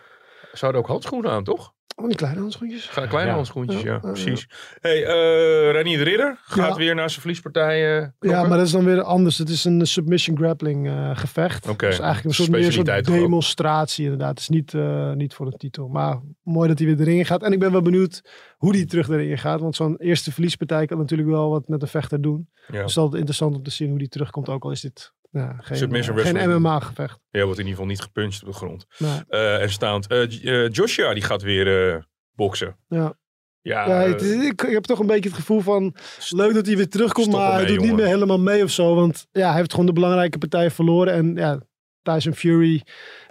ze 0.54 0.66
hadden 0.66 0.82
ook 0.82 0.88
handschoenen 0.88 1.32
aan, 1.32 1.44
toch? 1.44 1.74
Oh, 1.96 2.08
die 2.08 2.16
kleine 2.16 2.40
handschoentjes. 2.40 2.86
Ga- 2.88 3.06
Kleine 3.08 3.30
Ja. 3.30 3.36
handschoentjes, 3.36 3.82
ja, 3.82 3.88
Ja, 3.88 3.94
ja, 3.94 4.00
precies. 4.00 4.48
Hey, 4.80 5.06
eh 5.06 5.72
Renier 5.72 5.98
de 5.98 6.04
Ridder 6.04 6.38
gaat 6.44 6.70
Ja. 6.70 6.76
weer 6.76 6.96
naar 6.96 7.10
zijn 7.10 7.22
verliespartij. 7.22 8.00
eh, 8.02 8.08
Ja, 8.20 8.42
maar 8.48 8.58
dat 8.58 8.66
is 8.66 8.72
dan 8.72 8.86
weer 8.86 9.02
anders. 9.02 9.38
Het 9.38 9.50
is 9.50 9.64
een 9.66 9.88
submission 9.88 10.38
grappling 10.38 10.88
eh, 10.88 11.18
gevecht. 11.18 11.70
Oké, 11.70 11.86
Dus 11.86 12.00
eigenlijk 12.00 12.26
een 12.26 12.34
soort, 12.46 12.50
meer 12.50 12.72
soort 12.72 13.06
demonstratie 13.06 14.04
inderdaad. 14.04 14.30
Het 14.30 14.40
is 14.40 14.50
niet, 14.50 14.74
eh, 14.74 15.12
niet 15.14 15.34
voor 15.34 15.46
een 15.46 15.58
titel. 15.58 15.88
Maar 15.88 16.20
mooi 16.44 16.68
dat 16.68 16.80
hij 16.80 16.88
weer 16.96 17.08
erin 17.08 17.26
gaat. 17.26 17.44
En 17.44 17.52
ik 17.52 17.60
ben 17.60 17.72
wel 17.72 17.82
benieuwd 17.82 18.22
hoe 18.58 18.76
hij 18.76 18.86
terug 18.86 19.10
erin 19.10 19.38
gaat. 19.38 19.60
Want 19.62 19.76
zo'n 19.76 19.98
eerste 19.98 20.32
verliespartij 20.32 20.86
kan 20.86 20.98
natuurlijk 20.98 21.30
wel 21.30 21.50
wat 21.50 21.68
met 21.68 21.82
een 21.82 21.88
vechter 21.88 22.22
doen. 22.22 22.50
ja. 22.54 22.66
Dus 22.68 22.78
het 22.80 22.90
is 22.90 22.98
altijd 22.98 23.16
interessant 23.18 23.56
om 23.56 23.64
te 23.64 23.72
zien 23.72 23.90
hoe 23.90 23.98
hij 23.98 24.08
terugkomt. 24.08 24.50
Ook 24.50 24.64
al 24.64 24.72
is 24.72 24.82
dit 24.82 25.14
ja, 25.30 25.56
geen, 25.62 25.78
Submission 25.78 26.18
eh, 26.18 26.24
geen 26.24 26.34
wrestling. 26.34 26.60
MMA 26.60 26.80
gevecht. 26.80 27.20
ja, 27.30 27.44
wordt 27.44 27.60
in 27.60 27.66
ieder 27.66 27.80
geval 27.80 27.86
niet 27.86 28.02
gepuncht 28.02 28.42
op 28.42 28.48
de 28.48 28.54
grond. 28.54 28.86
Nee. 28.98 29.40
En 29.60 29.70
staand. 29.70 30.08
eh, 30.08 30.30
J- 30.30 30.48
eh, 30.48 30.70
Joshua, 30.70 31.14
die 31.14 31.24
gaat 31.24 31.42
weer 31.42 31.94
eh, 31.94 32.02
boksen. 32.36 32.76
Ja. 32.88 33.18
Ja, 33.62 33.88
Ja, 33.88 34.08
het 34.08 34.22
is- 34.22 34.46
ik, 34.46 34.62
ik 34.62 34.74
heb 34.74 34.84
toch 34.84 35.00
een 35.00 35.06
beetje 35.08 35.30
het 35.30 35.38
gevoel 35.40 35.60
van 35.60 35.96
leuk 36.30 36.54
dat 36.54 36.66
hij 36.66 36.76
weer 36.76 36.90
terugkomt, 36.90 37.32
maar 37.32 37.54
hij 37.54 37.66
doet 37.66 37.80
niet 37.82 37.96
meer 37.96 38.06
helemaal 38.06 38.40
mee 38.40 38.64
of 38.64 38.70
zo. 38.70 38.96
Want 38.96 39.28
ja, 39.32 39.48
hij 39.48 39.58
heeft 39.58 39.72
gewoon 39.72 39.86
de 39.86 39.94
belangrijke 39.94 40.38
partij 40.38 40.72
verloren. 40.72 41.14
En 41.14 41.36
ja, 41.36 41.60
Tyson 42.02 42.34
Fury, 42.34 42.84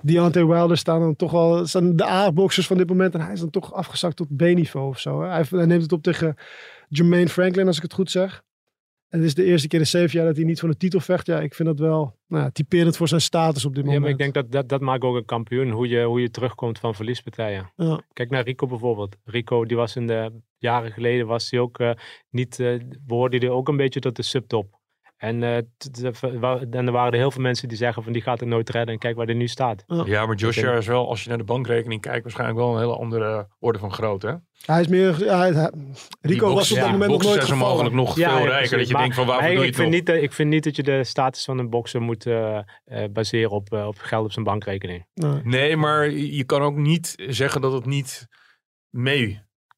Deontay 0.02 0.44
Wilder 0.46 0.76
staan 0.76 1.00
dan 1.00 1.16
toch 1.16 1.30
wel 1.30 1.66
staan 1.66 1.96
de 1.96 2.04
A-boxers 2.04 2.66
van 2.66 2.76
dit 2.76 2.88
moment. 2.88 3.14
En 3.14 3.20
hij 3.20 3.32
is 3.32 3.40
dan 3.40 3.50
toch 3.50 3.72
afgezakt 3.72 4.16
tot 4.16 4.36
B-niveau 4.36 4.88
of 4.88 4.98
zo. 5.00 5.20
Hè? 5.22 5.26
Hij, 5.28 5.36
heeft- 5.36 5.50
hij 5.50 5.66
neemt 5.66 5.82
het 5.82 5.92
op 5.92 6.02
tegen 6.02 6.34
Jermaine 6.88 7.28
Franklin, 7.28 7.66
als 7.66 7.76
ik 7.76 7.82
het 7.82 7.92
goed 7.92 8.10
zeg. 8.10 8.42
En 9.08 9.18
het 9.18 9.28
is 9.28 9.34
de 9.34 9.44
eerste 9.44 9.68
keer 9.68 9.78
in 9.78 9.86
zeven 9.86 10.18
jaar 10.18 10.26
dat 10.26 10.36
hij 10.36 10.44
niet 10.44 10.60
voor 10.60 10.68
de 10.68 10.76
titel 10.76 11.00
vecht. 11.00 11.26
Ja, 11.26 11.40
ik 11.40 11.54
vind 11.54 11.68
dat 11.68 11.78
wel 11.78 12.16
nou, 12.26 12.44
ja, 12.44 12.50
typerend 12.50 12.96
voor 12.96 13.08
zijn 13.08 13.20
status 13.20 13.64
op 13.64 13.74
dit 13.74 13.84
Ja, 13.84 13.90
moment. 13.90 14.02
maar 14.02 14.10
ik 14.10 14.18
denk 14.18 14.34
dat, 14.34 14.52
dat 14.52 14.68
dat 14.68 14.80
maakt 14.80 15.02
ook 15.02 15.16
een 15.16 15.24
kampioen, 15.24 15.70
hoe 15.70 15.88
je, 15.88 16.02
hoe 16.02 16.20
je 16.20 16.30
terugkomt 16.30 16.78
van 16.78 16.94
verliespartijen. 16.94 17.72
Ja. 17.76 18.00
Kijk 18.12 18.30
naar 18.30 18.44
Rico 18.44 18.66
bijvoorbeeld. 18.66 19.16
Rico, 19.24 19.64
die 19.64 19.76
was 19.76 19.96
in 19.96 20.06
de 20.06 20.32
jaren 20.58 20.92
geleden, 20.92 21.26
was 21.26 21.50
hij 21.50 21.60
ook 21.60 21.78
eh, 21.78 21.90
niet, 22.30 22.60
eh 22.60 22.80
behoorde 23.00 23.38
hij 23.38 23.50
ook 23.50 23.68
een 23.68 23.76
beetje 23.76 24.00
tot 24.00 24.16
de 24.16 24.22
subtop. 24.22 24.77
En, 25.18 25.42
eh, 25.42 25.56
t- 25.76 25.94
t- 25.94 26.20
wa- 26.40 26.60
en 26.70 26.86
er 26.86 26.92
waren 26.92 27.12
er 27.12 27.18
heel 27.18 27.30
veel 27.30 27.42
mensen 27.42 27.68
die 27.68 27.76
zeggen 27.76 28.02
van 28.02 28.12
die 28.12 28.22
gaat 28.22 28.40
het 28.40 28.48
nooit 28.48 28.70
redden 28.70 28.92
en 28.94 29.00
kijk 29.00 29.16
waar 29.16 29.26
hij 29.26 29.34
nu 29.34 29.46
staat. 29.48 29.84
ja, 30.04 30.26
maar 30.26 30.36
Joshua 30.36 30.72
is 30.76 30.86
wel, 30.86 31.08
als 31.08 31.22
je 31.22 31.28
naar 31.28 31.38
de 31.38 31.44
bankrekening 31.44 32.00
kijkt, 32.00 32.22
waarschijnlijk 32.22 32.58
wel 32.58 32.72
een 32.74 32.80
hele 32.80 32.96
andere 32.96 33.48
orde 33.58 33.78
van 33.78 33.92
grootte. 33.92 34.26
hè? 34.26 34.34
Hij 34.72 34.80
is 34.80 34.86
meer... 34.88 35.16
Hij- 35.16 35.52
hij- 35.52 35.72
Rico 36.20 36.54
was 36.54 36.70
op 36.70 36.76
dat 36.76 36.86
ja, 36.86 36.92
moment 36.92 37.10
nog 37.10 37.22
nooit 37.22 37.44
zijn 37.44 37.58
mogelijk 37.58 37.94
nog 37.94 38.16
Ja, 38.16 38.28
veel 38.36 38.38
ja, 38.38 38.44
rijker. 38.44 38.68
precies. 38.68 38.76
Dat 38.78 38.86
je 38.86 38.92
Maar- 38.92 39.02
denkt 39.02 39.16
van 39.16 39.26
waarvoor 39.26 39.46
doe 39.48 39.54
je 39.56 39.60
ik, 39.60 39.66
het 39.66 39.76
vind 39.76 39.88
nog? 39.88 39.96
niet, 39.96 40.06
dat- 40.06 40.22
ik 40.22 40.32
vind 40.32 40.50
niet 40.50 40.64
dat 40.64 40.76
je 40.76 40.82
de 40.82 41.04
status 41.04 41.44
van 41.44 41.58
een 41.58 41.70
bokser 41.70 42.00
moet 42.00 42.26
eh, 42.26 42.56
eh, 42.84 43.10
baseren 43.10 43.50
op, 43.50 43.72
op 43.72 43.98
geld 43.98 44.24
op 44.24 44.32
zijn 44.32 44.44
bankrekening. 44.44 45.06
Nee. 45.14 45.40
Nee, 45.44 45.76
maar 45.76 46.10
je 46.10 46.44
kan 46.44 46.62
ook 46.62 46.76
niet 46.76 47.14
zeggen 47.28 47.60
dat 47.60 47.72
het 47.72 47.86
niet 47.86 48.26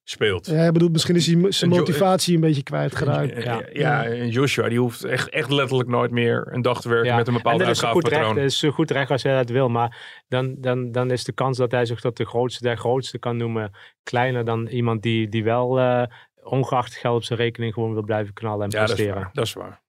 meespeelt. 0.05 0.45
Ja, 0.45 0.53
hij 0.53 0.71
bedoelt, 0.71 0.91
misschien 0.91 1.15
is 1.15 1.25
hij 1.27 1.51
zijn 1.51 1.69
motivatie 1.71 2.35
een 2.35 2.41
beetje 2.41 2.63
kwijtgeraakt. 2.63 3.43
Ja, 3.43 3.53
Ja. 3.53 3.63
ja, 3.73 4.05
en 4.05 4.29
Joshua 4.29 4.69
die 4.69 4.79
hoeft 4.79 5.03
echt, 5.03 5.29
echt 5.29 5.49
letterlijk 5.51 5.89
nooit 5.89 6.11
meer 6.11 6.47
een 6.51 6.61
dag 6.61 6.81
te 6.81 6.89
werken 6.89 7.07
Ja, 7.07 7.15
met 7.15 7.27
een 7.27 7.33
bepaald 7.33 7.59
en 7.59 7.65
dat 7.65 7.75
is 7.75 7.81
zo 7.81 7.91
goed 7.91 8.01
recht, 8.03 8.05
uitgavenpatroon. 8.13 8.43
dat 8.43 8.51
is 8.53 8.59
zo 8.59 8.71
goed 8.71 8.91
recht 8.91 9.11
als 9.11 9.23
hij 9.23 9.33
dat 9.35 9.49
wil. 9.49 9.69
Maar 9.69 10.21
dan, 10.27 10.55
dan, 10.59 10.91
dan 10.91 11.11
is 11.11 11.23
de 11.23 11.31
kans 11.31 11.57
dat 11.57 11.71
hij 11.71 11.85
zich 11.85 11.99
tot 11.99 12.17
de 12.17 12.25
grootste 12.25 12.63
der 12.63 12.77
grootste 12.77 13.19
kan 13.19 13.37
noemen 13.37 13.71
kleiner 14.03 14.45
dan 14.45 14.67
iemand 14.67 15.01
die, 15.01 15.29
die 15.29 15.43
wel 15.43 15.79
eh, 15.79 16.03
ongeacht 16.43 16.95
geld 16.95 17.15
op 17.15 17.23
zijn 17.23 17.39
rekening 17.39 17.73
gewoon 17.73 17.93
wil 17.93 18.03
blijven 18.03 18.33
knallen 18.33 18.63
en 18.65 18.69
Ja, 18.71 18.79
dat 18.79 18.89
is 18.89 18.93
presteren. 18.95 19.21
waar. 19.21 19.29
Dat 19.33 19.45
is 19.45 19.53
waar. 19.53 19.81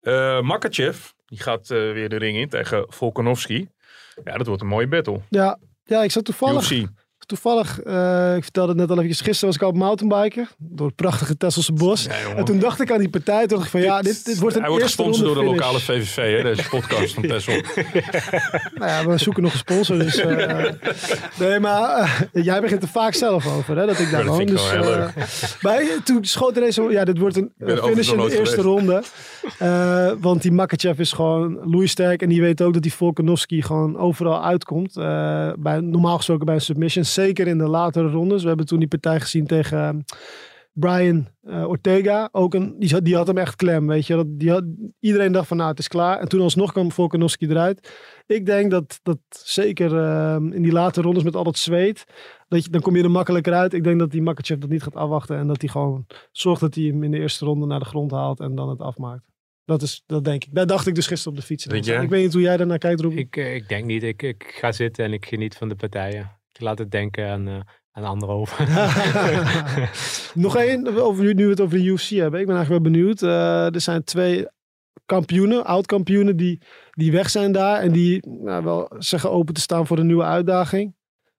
Eh, 0.00 0.40
Makachev, 0.42 1.06
die 1.26 1.40
gaat 1.40 1.70
eh, 1.70 1.78
weer 1.92 2.08
de 2.08 2.16
ring 2.16 2.36
in 2.38 2.48
tegen 2.48 2.84
Volkanovski. 2.88 3.68
Ja, 4.24 4.36
dat 4.36 4.46
wordt 4.46 4.62
een 4.62 4.68
mooie 4.68 4.88
battle. 4.88 5.20
Ja, 5.28 5.58
ja, 5.84 6.02
ik 6.02 6.10
zat 6.10 6.24
toevallig, 6.24 6.70
UFC. 6.70 6.86
Toevallig 7.26 7.80
eh, 7.80 8.36
ik 8.36 8.42
vertelde 8.42 8.68
het 8.68 8.78
net 8.80 8.90
al 8.90 8.96
eventjes, 8.96 9.20
gisteren 9.20 9.46
was 9.46 9.56
ik 9.56 9.62
al 9.62 9.68
op 9.68 9.76
mountainbiken 9.76 10.48
door 10.58 10.86
het 10.86 10.96
prachtige 10.96 11.36
Tesselse 11.36 11.72
bos. 11.72 12.04
Ja. 12.04 12.34
En 12.36 12.44
toen 12.44 12.58
dacht 12.58 12.80
ik 12.80 12.92
aan 12.92 12.98
die 12.98 13.08
partij, 13.08 13.46
toen 13.46 13.48
dacht 13.58 13.64
ik 13.64 13.70
van 13.70 13.80
ja, 13.80 14.02
dit, 14.02 14.24
dit 14.24 14.38
wordt 14.38 14.54
een 14.54 14.60
Hij 14.60 14.70
wordt 14.70 14.84
gesponsord 14.84 15.26
door 15.34 15.44
de 15.44 15.50
lokale. 15.50 15.80
VVV, 15.80 16.36
hè, 16.36 16.42
deze 16.42 16.68
podcast 16.78 17.14
van 17.14 17.22
Tessel. 17.22 17.60
Nou 18.74 18.90
ja, 18.90 19.06
we 19.06 19.18
zoeken 19.18 19.42
nog 19.42 19.52
een 19.52 19.58
sponsor, 19.58 19.98
dus... 19.98 20.16
eh, 20.16 20.64
nee, 21.38 21.60
maar 21.60 22.28
eh, 22.32 22.44
jij 22.44 22.60
begint 22.60 22.82
er 22.82 22.88
vaak 22.88 23.14
zelf 23.14 23.46
over, 23.56 23.76
hè, 23.76 23.86
dat 23.86 23.98
ik 23.98 24.10
daar 24.10 24.20
Ja, 24.20 24.26
dat 24.26 24.26
woon. 24.26 24.36
vind 24.36 24.50
ik 24.50 24.56
Dus, 24.56 24.70
heel 24.70 25.08
maar 25.60 25.82
toen 26.04 26.24
schoot 26.24 26.56
er 26.56 26.62
eens 26.62 26.78
ja, 26.90 27.04
dit 27.04 27.18
wordt 27.18 27.36
een 27.36 27.52
finish 27.58 28.10
in 28.12 28.18
de 28.18 28.38
eerste 28.38 28.62
ronde. 28.62 29.02
Want 30.20 30.42
die 30.42 30.52
Makachev 30.52 30.98
is 30.98 31.12
gewoon 31.12 31.58
loeisterk 31.64 32.22
en 32.22 32.28
die 32.28 32.40
weet 32.40 32.62
ook 32.62 32.72
dat 32.72 32.82
die 32.82 32.92
Volkanovski 32.92 33.62
gewoon 33.62 33.96
overal 33.98 34.44
uitkomt. 34.44 34.94
Bij, 35.58 35.80
normaal 35.80 36.16
gesproken 36.16 36.46
bij 36.46 36.54
een 36.54 36.60
submission, 36.60 37.04
zeker 37.16 37.46
in 37.46 37.58
de 37.58 37.68
latere 37.68 38.08
rondes. 38.10 38.42
We 38.42 38.48
hebben 38.48 38.66
toen 38.66 38.78
die 38.78 38.88
partij 38.88 39.20
gezien 39.20 39.46
tegen 39.46 39.78
eh, 39.78 40.16
Brian 40.72 41.28
eh, 41.42 41.68
Ortega. 41.68 42.28
Ook 42.32 42.54
een, 42.54 42.74
die, 42.78 42.90
had- 42.90 43.04
die 43.04 43.16
had 43.16 43.26
hem 43.26 43.38
echt 43.38 43.56
klem, 43.56 43.86
weet 43.86 44.06
je. 44.06 44.14
Dat, 44.14 44.26
die 44.38 44.50
had, 44.50 44.64
iedereen 45.00 45.32
dacht 45.32 45.48
van 45.48 45.56
nou, 45.56 45.70
het 45.70 45.78
is 45.78 45.88
klaar. 45.88 46.18
En 46.18 46.28
toen 46.28 46.40
alsnog 46.40 46.72
kwam 46.72 46.92
Volkanovski 46.92 47.46
eruit. 47.46 47.92
Ik 48.26 48.46
denk 48.46 48.70
dat, 48.70 49.00
dat 49.02 49.18
zeker 49.28 49.96
eh, 49.98 50.36
in 50.50 50.62
die 50.62 50.72
late 50.72 51.00
rondes 51.02 51.22
met 51.22 51.36
al 51.36 51.44
dat 51.44 51.58
zweet, 51.58 52.04
dat 52.48 52.64
je, 52.64 52.70
dan 52.70 52.80
kom 52.80 52.96
je 52.96 53.02
er 53.02 53.10
makkelijker 53.10 53.52
uit. 53.52 53.72
Ik 53.72 53.84
denk 53.84 53.98
dat 53.98 54.10
die 54.10 54.22
Makachev 54.22 54.58
dat 54.58 54.70
niet 54.70 54.82
gaat 54.82 54.94
afwachten 54.96 55.36
en 55.36 55.46
dat 55.46 55.60
hij 55.60 55.70
gewoon 55.70 56.06
zorgt 56.32 56.60
dat 56.60 56.74
hij 56.74 56.84
hem 56.84 57.02
in 57.02 57.10
de 57.10 57.18
eerste 57.18 57.44
ronde 57.44 57.66
naar 57.66 57.78
de 57.78 57.84
grond 57.84 58.10
haalt 58.10 58.40
en 58.40 58.54
dan 58.54 58.68
het 58.68 58.80
afmaakt. 58.80 59.24
Dat, 59.64 59.82
is, 59.82 60.02
dat 60.06 60.24
denk 60.24 60.44
ik. 60.44 60.54
Daar 60.54 60.66
dacht 60.66 60.86
ik 60.86 60.94
dus 60.94 61.06
gisteren 61.06 61.32
op 61.32 61.38
de 61.40 61.46
fiets. 61.46 61.64
Jij? 61.64 62.02
Ik 62.02 62.08
weet 62.10 62.22
niet 62.22 62.32
hoe 62.32 62.42
jij 62.42 62.56
daarnaar 62.56 62.78
kijkt, 62.78 63.00
Rob. 63.00 63.12
Ik, 63.12 63.36
eh, 63.36 63.54
ik 63.54 63.68
denk 63.68 63.84
niet. 63.84 64.02
Ik, 64.02 64.22
ik 64.22 64.54
ga 64.60 64.72
zitten 64.72 65.04
en 65.04 65.12
ik 65.12 65.26
geniet 65.26 65.56
van 65.56 65.68
de 65.68 65.74
partijen. 65.74 66.30
Laat 66.58 66.78
het 66.78 66.90
denken 66.90 67.28
aan, 67.28 67.48
eh, 67.48 67.60
aan 67.92 68.04
anderen 68.04 68.34
over. 68.34 68.68
Nog 70.44 70.56
één, 70.56 70.96
over, 70.96 71.34
nu 71.34 71.44
we 71.44 71.50
het 71.50 71.60
over 71.60 71.78
de 71.78 71.84
UFC 71.84 72.08
hebben. 72.08 72.40
Ik 72.40 72.46
ben 72.46 72.56
eigenlijk 72.56 72.84
wel 72.84 72.92
benieuwd. 72.92 73.22
Eh, 73.22 73.74
er 73.74 73.80
zijn 73.80 74.04
twee 74.04 74.46
kampioenen, 75.06 75.64
oud-kampioenen, 75.64 76.36
die, 76.36 76.60
die 76.90 77.12
weg 77.12 77.30
zijn 77.30 77.52
daar. 77.52 77.80
En 77.80 77.92
die 77.92 78.28
nou, 78.28 78.64
wel 78.64 78.90
zeggen 78.98 79.30
open 79.30 79.54
te 79.54 79.60
staan 79.60 79.86
voor 79.86 79.98
een 79.98 80.06
nieuwe 80.06 80.24
uitdaging. 80.24 80.94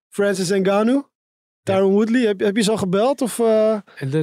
Francis 0.09 0.49
Ngannou 0.49 1.03
Tyron 1.67 1.91
Woodley, 1.91 2.21
heb, 2.21 2.39
heb 2.39 2.55
je 2.55 2.61
ze 2.61 2.71
al 2.71 2.77
gebeld? 2.77 3.21
Of, 3.21 3.39
uh... 3.39 3.73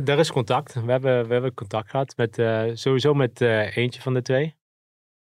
Er 0.08 0.18
is 0.18 0.32
contact. 0.32 0.74
We 0.74 0.90
hebben, 0.90 1.26
we 1.26 1.32
hebben 1.32 1.54
contact 1.54 1.90
gehad 1.90 2.16
met 2.16 2.38
uh, 2.38 2.62
sowieso 2.74 3.14
met 3.14 3.40
uh, 3.40 3.76
eentje 3.76 4.00
van 4.00 4.14
de 4.14 4.22
twee. 4.22 4.54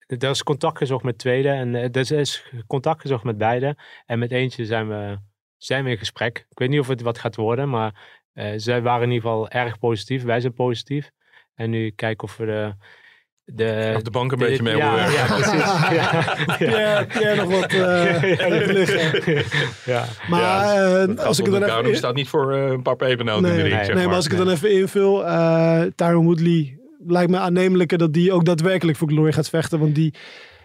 Er 0.06 0.30
is 0.30 0.42
contact 0.42 0.78
gezocht 0.78 1.04
met 1.04 1.18
tweede 1.18 1.48
en 1.48 1.74
er 1.74 2.12
is 2.12 2.52
contact 2.66 3.00
gezocht 3.00 3.24
met 3.24 3.38
beide. 3.38 3.76
En 4.06 4.18
met 4.18 4.32
eentje 4.32 4.64
zijn 4.64 4.88
we, 4.88 5.18
zijn 5.64 5.84
we 5.84 5.90
in 5.90 5.98
gesprek. 5.98 6.46
Ik 6.50 6.58
weet 6.58 6.68
niet 6.68 6.80
of 6.80 6.88
het 6.88 7.00
wat 7.00 7.18
gaat 7.18 7.36
worden, 7.36 7.68
maar 7.68 8.20
zij 8.56 8.82
waren 8.82 9.02
in 9.02 9.12
ieder 9.12 9.28
geval 9.28 9.48
erg 9.48 9.78
positief. 9.78 10.22
Wij 10.22 10.40
zijn 10.40 10.52
positief. 10.52 11.10
En 11.54 11.70
nu 11.70 11.90
kijken 11.90 12.28
of 12.28 12.36
we 12.36 12.46
de 12.46 12.74
de, 13.44 13.94
Op 13.96 14.04
de 14.04 14.10
bank 14.10 14.32
een 14.32 14.38
de, 14.38 14.44
beetje 14.44 14.62
mee 14.62 14.76
ja, 14.76 14.96
ja, 14.96 15.10
ja, 15.10 15.26
precies. 15.26 15.52
ja, 16.74 17.06
ja. 17.20 17.34
nog 17.34 17.60
wat 17.60 17.72
uh, 17.72 18.16
liggen. 18.66 19.44
Ja. 19.84 20.04
Maar 20.28 21.08
uh, 21.08 21.18
als 21.18 21.38
ik 21.38 21.46
het 21.46 21.54
dan 21.54 21.62
even... 21.62 21.90
in... 21.90 21.96
staat 21.96 22.14
niet 22.14 22.28
voor 22.28 22.56
uh, 22.56 22.70
een 22.70 22.82
paar 22.82 22.96
pepernoten 22.96 23.42
nee, 23.42 23.50
in 23.50 23.56
de 23.56 23.62
ring, 23.62 23.74
Nee, 23.74 23.84
zeg 23.84 23.94
nee 23.94 24.06
maar 24.06 24.14
als 24.14 24.24
ik 24.24 24.30
het 24.30 24.40
dan 24.40 24.50
even 24.50 24.72
invul. 24.72 25.22
Uh, 25.26 25.82
Tyron 25.94 26.24
Woodley 26.24 26.78
lijkt 27.06 27.30
me 27.30 27.38
aannemelijker 27.38 27.98
dat 27.98 28.12
die 28.12 28.32
ook 28.32 28.44
daadwerkelijk 28.44 28.98
voor 28.98 29.08
Glory 29.08 29.32
gaat 29.32 29.48
vechten. 29.48 29.78
Want 29.78 29.94
die, 29.94 30.14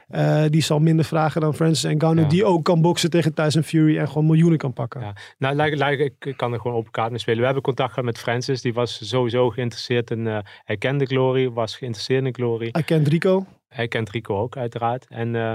uh, 0.09 0.43
die 0.49 0.61
zal 0.61 0.79
minder 0.79 1.05
vragen 1.05 1.41
dan 1.41 1.53
Francis 1.53 1.93
Ngannou. 1.93 2.21
Ja. 2.21 2.27
Die 2.27 2.45
ook 2.45 2.63
kan 2.63 2.81
boksen 2.81 3.09
tegen 3.09 3.33
Tyson 3.33 3.63
Fury 3.63 3.97
en 3.97 4.07
gewoon 4.07 4.25
miljoenen 4.25 4.57
kan 4.57 4.73
pakken. 4.73 5.01
Ja. 5.01 5.13
Nou, 5.37 5.55
like, 5.55 5.85
like, 5.85 6.13
ik 6.19 6.37
kan 6.37 6.53
er 6.53 6.59
gewoon 6.59 6.77
op 6.77 6.91
kaart 6.91 7.09
mee 7.09 7.19
spelen. 7.19 7.39
We 7.39 7.45
hebben 7.45 7.63
contact 7.63 7.89
gehad 7.89 8.05
met 8.05 8.17
Francis. 8.17 8.61
Die 8.61 8.73
was 8.73 9.07
sowieso 9.09 9.49
geïnteresseerd 9.49 10.11
in... 10.11 10.25
Uh, 10.25 10.37
hij 10.63 10.77
kende 10.77 11.05
Glory, 11.05 11.49
was 11.49 11.75
geïnteresseerd 11.75 12.25
in 12.25 12.35
Glory. 12.35 12.69
Hij 12.71 12.83
kent 12.83 13.07
Rico. 13.07 13.45
Hij 13.67 13.87
kent 13.87 14.09
Rico 14.09 14.37
ook, 14.41 14.57
uiteraard. 14.57 15.05
En 15.09 15.33
uh, 15.33 15.53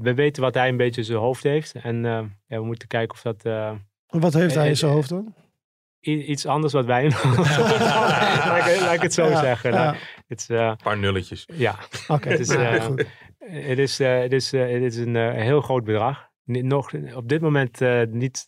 we 0.00 0.14
weten 0.14 0.42
wat 0.42 0.54
hij 0.54 0.68
een 0.68 0.76
beetje 0.76 1.00
in 1.00 1.06
zijn 1.06 1.18
hoofd 1.18 1.42
heeft. 1.42 1.72
En 1.72 2.02
ja, 2.46 2.58
we 2.58 2.64
moeten 2.64 2.88
kijken 2.88 3.14
of 3.14 3.22
dat... 3.22 3.42
wat 4.06 4.34
heeft 4.34 4.54
hij 4.54 4.68
in 4.68 4.76
zijn 4.76 4.92
hoofd 4.92 5.08
dan? 5.08 5.34
iets 6.04 6.46
anders 6.46 6.72
wat 6.72 6.84
wij 6.84 7.02
laat, 7.10 8.66
ik, 8.66 8.80
laat 8.80 8.94
ik 8.94 9.02
het 9.02 9.14
zo 9.14 9.28
ja, 9.28 9.40
zeggen. 9.40 9.72
Ja. 9.72 9.94
Het, 10.26 10.46
uh, 10.50 10.58
een 10.58 10.76
paar 10.76 10.98
nulletjes. 10.98 11.48
Ja. 11.52 11.78
Oké. 12.02 12.12
Okay. 12.12 12.32
Het 12.32 12.40
is, 12.40 12.48
uh, 12.50 12.84
het 13.46 13.78
is, 13.78 14.00
uh, 14.00 14.20
het 14.20 14.32
is, 14.32 14.50
het 14.50 14.82
is 14.82 14.96
een 14.96 15.16
heel 15.16 15.60
groot 15.60 15.84
bedrag. 15.84 16.28
Nog, 16.44 16.92
op 17.14 17.28
dit 17.28 17.40
moment 17.40 17.80
niet, 18.10 18.46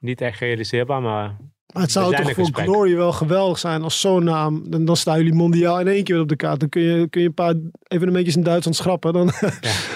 niet 0.00 0.20
echt 0.20 0.40
realiseerbaar, 0.40 1.02
maar 1.02 1.36
maar 1.74 1.82
het 1.82 1.92
zou 1.92 2.14
toch 2.14 2.24
voor 2.24 2.44
gesprek. 2.44 2.66
Glory 2.66 2.96
wel 2.96 3.12
geweldig 3.12 3.58
zijn 3.58 3.82
als 3.82 4.00
zo'n 4.00 4.24
naam. 4.24 4.70
Dan, 4.70 4.84
dan 4.84 4.96
staan 4.96 5.18
jullie 5.18 5.34
mondiaal 5.34 5.80
in 5.80 5.88
één 5.88 6.04
keer 6.04 6.20
op 6.20 6.28
de 6.28 6.36
kaart. 6.36 6.60
Dan 6.60 6.68
kun 6.68 6.82
je, 6.82 7.08
kun 7.08 7.20
je 7.20 7.26
een 7.26 7.34
paar 7.34 7.54
evenementjes 7.82 8.36
in 8.36 8.42
Duitsland 8.42 8.76
schrappen. 8.76 9.12
Dan, 9.12 9.30
ja. 9.40 9.50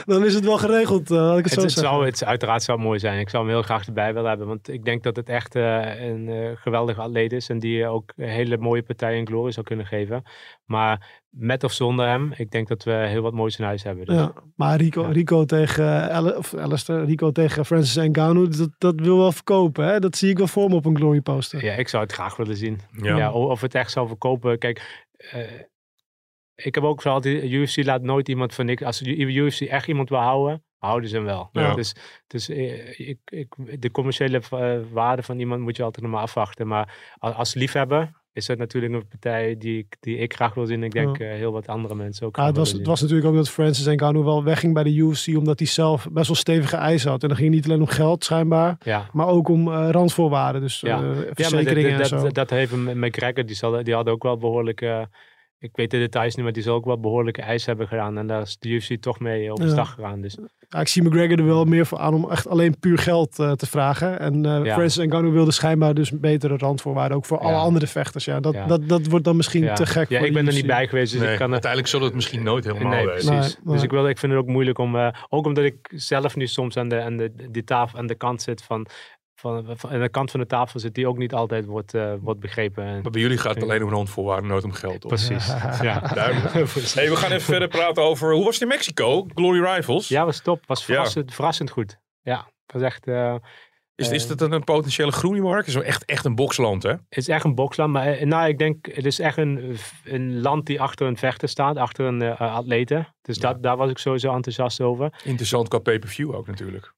dan 0.12 0.24
is 0.24 0.34
het 0.34 0.44
wel 0.44 0.58
geregeld. 0.58 1.10
Ik 1.10 1.44
het, 1.44 1.50
het, 1.50 1.62
het 1.62 1.72
zou, 1.72 2.06
het 2.06 2.24
uiteraard 2.24 2.62
zou 2.62 2.78
mooi 2.78 2.98
zijn. 2.98 3.20
Ik 3.20 3.28
zou 3.28 3.44
hem 3.44 3.52
heel 3.52 3.62
graag 3.62 3.86
erbij 3.86 4.14
willen 4.14 4.28
hebben. 4.28 4.46
Want 4.46 4.68
ik 4.68 4.84
denk 4.84 5.02
dat 5.02 5.16
het 5.16 5.28
echt 5.28 5.54
een 5.54 6.56
geweldige 6.56 7.00
atleet 7.00 7.32
is. 7.32 7.48
En 7.48 7.58
die 7.58 7.86
ook 7.86 8.12
hele 8.16 8.56
mooie 8.56 8.82
partijen 8.82 9.18
in 9.18 9.26
Glory 9.26 9.50
zou 9.50 9.66
kunnen 9.66 9.86
geven. 9.86 10.22
Maar 10.64 11.22
met 11.30 11.64
of 11.64 11.72
zonder 11.72 12.06
hem, 12.06 12.32
ik 12.36 12.50
denk 12.50 12.68
dat 12.68 12.84
we 12.84 12.92
heel 12.92 13.22
wat 13.22 13.32
moois 13.32 13.58
in 13.58 13.64
huis 13.64 13.82
hebben. 13.82 14.06
Dus. 14.06 14.14
Ja, 14.14 14.32
maar 14.56 14.76
Rico, 14.76 15.02
ja. 15.02 15.08
Rico 15.08 15.44
tegen 15.44 15.84
uh, 16.24 16.36
of 16.36 16.54
Alistair, 16.54 17.04
Rico 17.04 17.32
tegen 17.32 17.66
Francis 17.66 18.08
Ngannou, 18.08 18.48
dat, 18.48 18.70
dat 18.78 19.00
wil 19.00 19.18
wel 19.18 19.32
verkopen. 19.32 19.84
Hè? 19.84 20.00
Dat 20.00 20.16
zie 20.16 20.30
ik 20.30 20.38
wel 20.38 20.46
voor 20.46 20.68
me 20.68 20.74
op 20.74 20.84
een 20.84 20.96
glory 20.96 21.20
poster. 21.20 21.64
Ja, 21.64 21.72
ik 21.72 21.88
zou 21.88 22.02
het 22.02 22.12
graag 22.12 22.36
willen 22.36 22.56
zien. 22.56 22.80
Ja. 22.92 23.16
ja 23.16 23.32
of 23.32 23.60
het 23.60 23.74
echt 23.74 23.90
zou 23.90 24.08
verkopen. 24.08 24.58
Kijk, 24.58 25.06
uh, 25.34 25.40
ik 26.54 26.74
heb 26.74 26.84
ook 26.84 27.02
zo 27.02 27.08
altijd, 27.08 27.44
UFC 27.44 27.84
laat 27.84 28.02
nooit 28.02 28.28
iemand 28.28 28.54
van 28.54 28.66
niks. 28.66 28.82
Als 28.82 28.98
de 28.98 29.16
UFC 29.16 29.60
echt 29.60 29.88
iemand 29.88 30.08
wil 30.08 30.18
houden, 30.18 30.64
houden 30.78 31.08
ze 31.08 31.16
hem 31.16 31.24
wel. 31.24 31.48
Ja. 31.52 31.74
Dus, 31.74 31.94
dus 32.26 32.48
ik, 32.48 33.18
ik, 33.24 33.54
de 33.82 33.90
commerciële 33.90 34.40
waarde 34.92 35.22
van 35.22 35.38
iemand 35.38 35.60
moet 35.60 35.76
je 35.76 35.82
altijd 35.82 36.04
nog 36.04 36.14
maar 36.14 36.22
afwachten. 36.22 36.66
Maar 36.66 36.94
als 37.18 37.54
liefhebber 37.54 38.17
is 38.38 38.46
dat 38.46 38.58
natuurlijk 38.58 38.94
een 38.94 39.08
partij 39.08 39.56
die, 39.58 39.86
die 40.00 40.16
ik 40.16 40.34
graag 40.34 40.54
wil 40.54 40.66
zien. 40.66 40.82
Ik 40.82 40.92
denk 40.92 41.18
ja. 41.18 41.24
uh, 41.24 41.32
heel 41.32 41.52
wat 41.52 41.66
andere 41.66 41.94
mensen 41.94 42.26
ook. 42.26 42.36
Ja, 42.36 42.46
het, 42.46 42.56
was, 42.56 42.72
het 42.72 42.86
was 42.86 43.00
natuurlijk 43.00 43.28
ook 43.28 43.34
dat 43.34 43.50
Francis 43.50 43.86
Ngannou 43.86 44.24
wel 44.24 44.44
wegging 44.44 44.74
bij 44.74 44.82
de 44.82 44.94
UFC. 44.94 45.36
Omdat 45.36 45.58
hij 45.58 45.68
zelf 45.68 46.08
best 46.12 46.26
wel 46.26 46.36
stevige 46.36 46.76
eisen 46.76 47.10
had. 47.10 47.22
En 47.22 47.28
dan 47.28 47.36
ging 47.36 47.50
niet 47.50 47.64
alleen 47.64 47.80
om 47.80 47.86
geld 47.86 48.24
schijnbaar. 48.24 48.76
Ja. 48.84 49.08
Maar 49.12 49.26
ook 49.26 49.48
om 49.48 49.68
uh, 49.68 49.88
randvoorwaarden. 49.90 50.60
Dus 50.60 50.80
ja. 50.80 51.02
uh, 51.02 51.10
verzekeringen 51.32 51.90
ja, 51.90 51.94
en 51.94 51.98
dat, 51.98 52.08
zo. 52.08 52.22
Dat, 52.22 52.34
dat 52.34 52.50
heeft 52.50 52.76
McGregor. 52.76 53.46
Die, 53.46 53.56
zal, 53.56 53.82
die 53.82 53.94
had 53.94 54.08
ook 54.08 54.22
wel 54.22 54.36
behoorlijk... 54.36 54.86
ik 55.60 55.70
weet 55.72 55.90
de 55.90 55.98
details 55.98 56.34
niet, 56.34 56.44
maar 56.44 56.52
die 56.52 56.62
zal 56.62 56.74
ook 56.74 56.84
wel 56.84 57.00
behoorlijke 57.00 57.42
eisen 57.42 57.68
hebben 57.68 57.88
gedaan. 57.88 58.18
En 58.18 58.26
daar 58.26 58.42
is 58.42 58.56
de 58.58 58.68
UFC 58.68 58.94
toch 59.00 59.20
mee 59.20 59.52
op 59.52 59.58
de 59.60 59.68
slag 59.68 59.94
gegaan. 59.94 60.20
Dus. 60.20 60.38
Ja, 60.68 60.80
ik 60.80 60.88
zie 60.88 61.02
McGregor 61.02 61.38
er 61.38 61.46
wel 61.46 61.64
meer 61.64 61.86
voor 61.86 61.98
aan 61.98 62.14
om 62.14 62.30
echt 62.30 62.48
alleen 62.48 62.78
puur 62.78 62.98
geld 62.98 63.38
uh, 63.38 63.52
te 63.52 63.66
vragen. 63.66 64.20
En 64.20 64.46
uh, 64.46 64.64
ja. 64.64 64.74
Francis 64.74 65.04
Ngannou 65.04 65.32
wilde 65.32 65.52
schijnbaar 65.52 65.94
dus 65.94 66.10
betere 66.20 66.56
randvoorwaarden. 66.56 67.16
Ook 67.16 67.24
voor 67.24 67.38
alle 67.38 67.56
andere 67.56 67.86
vechters. 67.86 68.24
Ja, 68.24 68.40
dat, 68.40 68.56
dat, 68.66 68.88
dat 68.88 69.06
wordt 69.06 69.24
dan 69.24 69.36
misschien 69.36 69.74
te 69.74 69.86
gek 69.86 70.08
Ja, 70.08 70.18
voor 70.18 70.26
ik 70.26 70.32
ben 70.32 70.42
UFC. 70.42 70.50
er 70.50 70.56
niet 70.56 70.66
bij 70.66 70.86
geweest. 70.88 71.12
Dus 71.12 71.20
nee, 71.20 71.32
ik 71.32 71.38
kan, 71.38 71.52
uiteindelijk 71.52 71.90
zullen 71.90 72.06
het 72.06 72.14
misschien 72.14 72.42
nooit 72.42 72.64
helemaal 72.64 72.92
nee, 72.92 73.04
precies. 73.04 73.28
Nee, 73.28 73.74
dus 73.74 73.82
ik, 73.82 73.90
wil, 73.90 74.08
ik 74.08 74.18
vind 74.18 74.32
het 74.32 74.40
ook 74.40 74.48
moeilijk 74.48 74.78
om... 74.78 74.94
Uh, 74.94 75.08
ook 75.28 75.46
omdat 75.46 75.64
ik 75.64 75.92
zelf 75.94 76.36
nu 76.36 76.46
soms 76.46 76.76
aan 76.76 76.88
de, 76.88 77.02
aan 77.02 77.16
de, 77.16 77.32
die 77.50 77.64
tafel, 77.64 77.98
aan 77.98 78.06
de 78.06 78.14
kant 78.14 78.42
zit 78.42 78.62
van... 78.62 78.86
Van, 79.40 79.76
van, 79.76 79.90
aan 79.90 80.00
de 80.00 80.08
kant 80.08 80.30
van 80.30 80.40
de 80.40 80.46
tafel 80.46 80.80
zit 80.80 80.94
die 80.94 81.08
ook 81.08 81.18
niet 81.18 81.34
altijd 81.34 81.66
wordt, 81.66 81.94
uh, 81.94 82.12
wordt 82.20 82.40
begrepen. 82.40 82.84
En, 82.84 83.02
maar 83.02 83.10
bij 83.10 83.20
jullie 83.20 83.38
gaat 83.38 83.54
het 83.54 83.62
alleen 83.62 83.82
om 83.82 83.90
randvoorwaarden, 83.90 84.50
nooit 84.50 84.64
om 84.64 84.72
geld. 84.72 85.04
Op. 85.04 85.08
Precies. 85.08 85.46
ja. 85.82 86.00
Duidelijk. 86.00 86.52
hey, 86.94 87.08
we 87.08 87.16
gaan 87.16 87.30
even 87.30 87.42
verder 87.42 87.68
praten 87.68 88.02
over, 88.02 88.34
hoe 88.34 88.44
was 88.44 88.52
het 88.52 88.62
in 88.62 88.68
Mexico? 88.68 89.26
Glory 89.34 89.64
Rivals. 89.64 90.08
Ja, 90.08 90.24
was 90.24 90.40
top. 90.40 90.62
Was 90.66 90.84
verrassend, 90.84 91.28
ja. 91.28 91.34
verrassend 91.34 91.70
goed. 91.70 91.98
Ja, 92.22 92.50
was 92.66 92.82
echt... 92.82 93.06
Uh, 93.06 93.34
is, 93.94 94.10
is 94.10 94.26
dat 94.26 94.40
een 94.40 94.64
potentiële 94.64 95.12
groeimarkt? 95.12 95.66
Het 95.66 95.76
is 95.76 95.82
echt, 95.82 96.04
echt 96.04 96.24
een 96.24 96.34
boksland, 96.34 96.82
hè? 96.82 96.90
Het 96.90 97.04
is 97.08 97.28
echt 97.28 97.44
een 97.44 97.54
boksland. 97.54 97.92
Maar 97.92 98.26
nou, 98.26 98.48
ik 98.48 98.58
denk, 98.58 98.86
het 98.92 99.06
is 99.06 99.18
echt 99.18 99.36
een, 99.36 99.76
een 100.04 100.40
land 100.40 100.66
die 100.66 100.80
achter 100.80 101.06
een 101.06 101.16
vechter 101.16 101.48
staat. 101.48 101.76
Achter 101.76 102.06
een 102.06 102.22
uh, 102.22 102.40
atleten. 102.40 103.14
Dus 103.22 103.36
ja. 103.36 103.52
dat, 103.52 103.62
daar 103.62 103.76
was 103.76 103.90
ik 103.90 103.98
sowieso 103.98 104.34
enthousiast 104.34 104.80
over. 104.80 105.12
Interessant 105.24 105.68
qua 105.68 105.78
pay-per-view 105.78 106.34
ook 106.34 106.46
natuurlijk. 106.46 106.96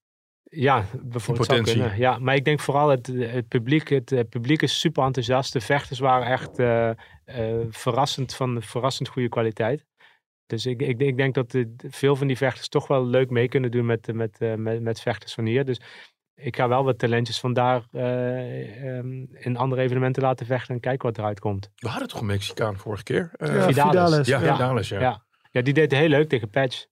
Ja, 0.50 0.84
bijvoorbeeld 1.02 1.46
zou 1.46 1.62
kunnen. 1.62 1.98
Ja, 1.98 2.18
maar 2.18 2.34
ik 2.34 2.44
denk 2.44 2.60
vooral 2.60 2.88
het, 2.88 3.06
het 3.06 3.48
publiek. 3.48 3.88
Het, 3.88 4.10
het, 4.10 4.28
publiek 4.28 4.62
is 4.62 4.80
super 4.80 5.04
enthousiast. 5.04 5.52
De 5.52 5.60
vechters 5.60 5.98
waren 5.98 6.26
echt 6.26 6.58
uh, 6.58 6.90
uh, 7.26 7.66
verrassend 7.70 8.34
van 8.34 8.62
verrassend 8.62 9.08
goede 9.08 9.28
kwaliteit. 9.28 9.84
Dus 10.46 10.66
ik, 10.66 10.82
ik, 10.82 11.00
ik 11.00 11.16
denk 11.16 11.34
dat 11.34 11.50
de, 11.50 11.74
veel 11.88 12.16
van 12.16 12.26
die 12.26 12.36
vechters 12.36 12.68
toch 12.68 12.86
wel 12.86 13.06
leuk 13.06 13.30
mee 13.30 13.48
kunnen 13.48 13.70
doen 13.70 13.86
met, 13.86 14.12
met, 14.14 14.36
uh, 14.40 14.54
met, 14.54 14.82
met 14.82 15.00
vechters 15.00 15.34
van 15.34 15.46
hier. 15.46 15.64
Dus 15.64 15.80
ik 16.34 16.56
ga 16.56 16.68
wel 16.68 16.84
wat 16.84 16.98
talentjes 16.98 17.40
vandaar 17.40 17.84
um, 17.92 19.28
in 19.32 19.56
andere 19.56 19.82
evenementen 19.82 20.22
laten 20.22 20.46
vechten 20.46 20.74
en 20.74 20.80
kijken 20.80 21.08
wat 21.08 21.18
eruit 21.18 21.40
komt. 21.40 21.70
We 21.76 21.88
hadden 21.88 22.08
toch 22.08 22.20
een 22.20 22.26
Mexicaan 22.26 22.76
vorige 22.76 23.02
keer? 23.02 23.30
ja, 23.38 23.46
Vidales. 23.46 23.66
Vidales. 23.72 24.26
Ja, 24.26 24.40
ja. 24.40 24.52
Vidales, 24.52 24.88
ja. 24.88 25.00
ja. 25.00 25.24
Ja, 25.50 25.62
die 25.62 25.74
deed 25.74 25.92
heel 25.92 26.08
leuk 26.08 26.28
tegen 26.28 26.50
Patch. 26.50 26.86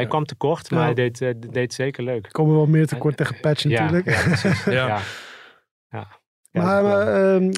Hij 0.00 0.08
kwam 0.08 0.24
tekort, 0.24 0.70
maar 0.70 0.78
ja. 0.78 0.84
hij 0.84 0.94
deed, 0.94 1.20
uh, 1.20 1.30
deed 1.50 1.74
zeker 1.74 2.04
leuk. 2.04 2.24
Er 2.24 2.32
komen 2.32 2.54
wel 2.54 2.66
meer 2.66 2.86
tekort 2.86 3.16
tegen 3.16 3.40
Patch 3.40 3.64
natuurlijk. 3.64 4.08
Ja, 4.64 4.72
ja, 4.72 5.00
ja. 5.90 6.06
ja. 6.50 6.62
Maar, 6.62 6.82
maar 6.82 7.34
um, 7.34 7.50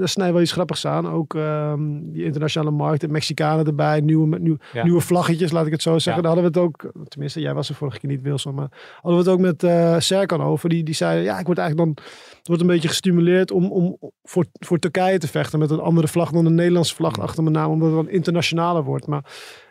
er 0.00 0.08
snijdt 0.08 0.32
wel 0.32 0.42
iets 0.42 0.52
grappigs 0.52 0.86
aan. 0.86 1.08
Ook 1.08 1.34
um, 1.34 2.12
die 2.12 2.24
internationale 2.24 2.70
markt, 2.70 3.00
de 3.00 3.08
Mexicanen 3.08 3.66
erbij, 3.66 4.00
nieuwe, 4.00 4.38
nieuw, 4.38 4.56
ja. 4.72 4.82
nieuwe 4.82 5.00
vlaggetjes, 5.00 5.50
laat 5.50 5.66
ik 5.66 5.72
het 5.72 5.82
zo 5.82 5.98
zeggen. 5.98 6.22
Ja. 6.22 6.28
Daar 6.28 6.36
hadden 6.36 6.52
we 6.52 6.60
het 6.60 6.68
ook, 6.68 6.92
tenminste, 7.08 7.40
jij 7.40 7.54
was 7.54 7.68
er 7.68 7.74
vorige 7.74 7.98
keer 7.98 8.10
niet, 8.10 8.22
Wilson, 8.22 8.54
maar 8.54 8.68
hadden 9.00 9.24
we 9.24 9.30
het 9.30 9.38
ook 9.38 9.44
met 9.44 9.62
uh, 9.62 9.98
Serkan 9.98 10.42
over. 10.42 10.68
Die, 10.68 10.82
die 10.82 10.94
zei, 10.94 11.22
ja, 11.22 11.38
ik 11.38 11.46
word 11.46 11.58
eigenlijk 11.58 11.94
dan, 11.94 12.04
wordt 12.42 12.62
een 12.62 12.68
beetje 12.68 12.88
gestimuleerd 12.88 13.50
om, 13.50 13.72
om 13.72 13.98
voor, 14.22 14.44
voor 14.52 14.78
Turkije 14.78 15.18
te 15.18 15.28
vechten 15.28 15.58
met 15.58 15.70
een 15.70 15.80
andere 15.80 16.08
vlag 16.08 16.30
dan 16.30 16.46
een 16.46 16.54
Nederlandse 16.54 16.94
vlag 16.94 17.16
mm. 17.16 17.22
achter 17.22 17.42
mijn 17.42 17.54
naam, 17.54 17.70
omdat 17.70 17.88
het 17.88 17.96
dan 17.96 18.08
internationaler 18.08 18.82
wordt. 18.82 19.06
Maar 19.06 19.24
uh, 19.24 19.67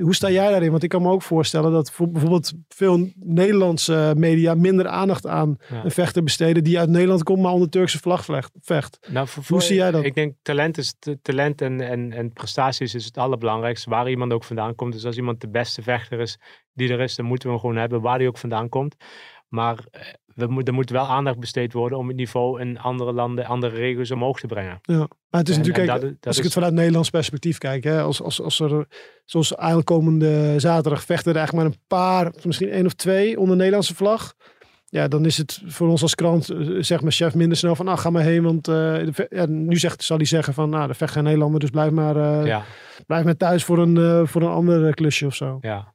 hoe 0.00 0.14
sta 0.14 0.30
jij 0.30 0.50
daarin? 0.50 0.70
Want 0.70 0.82
ik 0.82 0.88
kan 0.88 1.02
me 1.02 1.10
ook 1.10 1.22
voorstellen 1.22 1.72
dat 1.72 1.90
voor 1.90 2.10
bijvoorbeeld 2.10 2.52
veel 2.68 3.10
Nederlandse 3.14 4.14
media 4.16 4.54
minder 4.54 4.88
aandacht 4.88 5.26
aan 5.26 5.56
ja. 5.68 5.84
een 5.84 5.90
vechter 5.90 6.22
besteden 6.22 6.64
die 6.64 6.78
uit 6.78 6.88
Nederland 6.88 7.22
komt, 7.22 7.42
maar 7.42 7.52
onder 7.52 7.68
Turkse 7.68 7.98
vlag 7.98 8.24
vecht. 8.60 8.98
Nou, 9.10 9.28
voor, 9.28 9.44
hoe 9.48 9.62
zie 9.62 9.76
jij 9.76 9.90
dat? 9.90 10.04
Ik 10.04 10.14
denk 10.14 10.34
talent, 10.42 10.78
is, 10.78 10.94
talent 11.22 11.60
en, 11.60 11.80
en, 11.80 12.12
en 12.12 12.32
prestaties 12.32 12.94
is 12.94 13.04
het 13.04 13.18
allerbelangrijkste, 13.18 13.90
waar 13.90 14.10
iemand 14.10 14.32
ook 14.32 14.44
vandaan 14.44 14.74
komt. 14.74 14.92
Dus 14.92 15.04
als 15.04 15.16
iemand 15.16 15.40
de 15.40 15.48
beste 15.48 15.82
vechter 15.82 16.20
is 16.20 16.38
die 16.72 16.92
er 16.92 17.00
is, 17.00 17.16
dan 17.16 17.26
moeten 17.26 17.46
we 17.46 17.52
hem 17.52 17.60
gewoon 17.62 17.76
hebben 17.80 18.00
waar 18.00 18.18
hij 18.18 18.26
ook 18.26 18.38
vandaan 18.38 18.68
komt. 18.68 18.96
Maar 19.52 19.78
we 20.34 20.46
moet, 20.46 20.68
er 20.68 20.74
moet 20.74 20.90
wel 20.90 21.06
aandacht 21.06 21.38
besteed 21.38 21.72
worden 21.72 21.98
om 21.98 22.08
het 22.08 22.16
niveau 22.16 22.60
in 22.60 22.78
andere 22.78 23.12
landen, 23.12 23.44
andere 23.44 23.76
regio's 23.76 24.10
omhoog 24.10 24.40
te 24.40 24.46
brengen. 24.46 24.78
Ja, 24.82 24.96
maar 24.96 25.40
het 25.40 25.48
is 25.48 25.56
en, 25.56 25.60
natuurlijk, 25.60 25.88
en 25.88 25.98
kijk, 25.98 26.00
dat, 26.00 26.10
dat 26.10 26.26
als 26.26 26.34
is... 26.34 26.38
ik 26.38 26.44
het 26.44 26.52
vanuit 26.52 26.72
Nederlands 26.72 27.10
perspectief 27.10 27.58
kijk, 27.58 27.84
hè, 27.84 28.00
als, 28.00 28.22
als, 28.22 28.42
als 28.42 28.60
er, 28.60 28.86
zoals 29.24 29.56
aankomende 29.56 30.54
zaterdag 30.60 31.04
vechten 31.04 31.30
er 31.30 31.38
eigenlijk 31.38 31.68
maar 31.68 31.76
een 31.76 31.84
paar, 31.86 32.32
misschien 32.44 32.70
één 32.70 32.86
of 32.86 32.92
twee 32.92 33.40
onder 33.40 33.56
Nederlandse 33.56 33.94
vlag. 33.94 34.34
Ja, 34.86 35.08
dan 35.08 35.24
is 35.24 35.38
het 35.38 35.62
voor 35.66 35.88
ons 35.88 36.02
als 36.02 36.14
krant, 36.14 36.44
zegt 36.78 37.00
mijn 37.00 37.12
chef 37.12 37.34
minder 37.34 37.56
snel 37.56 37.74
van, 37.74 37.88
ah, 37.88 37.98
ga 37.98 38.10
maar 38.10 38.22
heen, 38.22 38.42
want 38.42 38.68
uh, 38.68 39.08
ja, 39.28 39.46
nu 39.46 39.76
zegt, 39.76 40.04
zal 40.04 40.16
hij 40.16 40.26
zeggen 40.26 40.54
van, 40.54 40.70
nou, 40.70 40.88
er 40.88 40.94
vecht 40.94 41.12
geen 41.12 41.24
Nederlander, 41.24 41.60
dus 41.60 41.70
blijf 41.70 41.90
maar, 41.90 42.16
uh, 42.16 42.46
ja. 42.46 42.62
blijf 43.06 43.24
maar 43.24 43.36
thuis 43.36 43.64
voor 43.64 43.78
een, 43.78 43.96
uh, 43.96 44.26
voor 44.26 44.42
een 44.42 44.48
ander 44.48 44.94
klusje 44.94 45.26
of 45.26 45.34
zo. 45.34 45.58
Ja. 45.60 45.91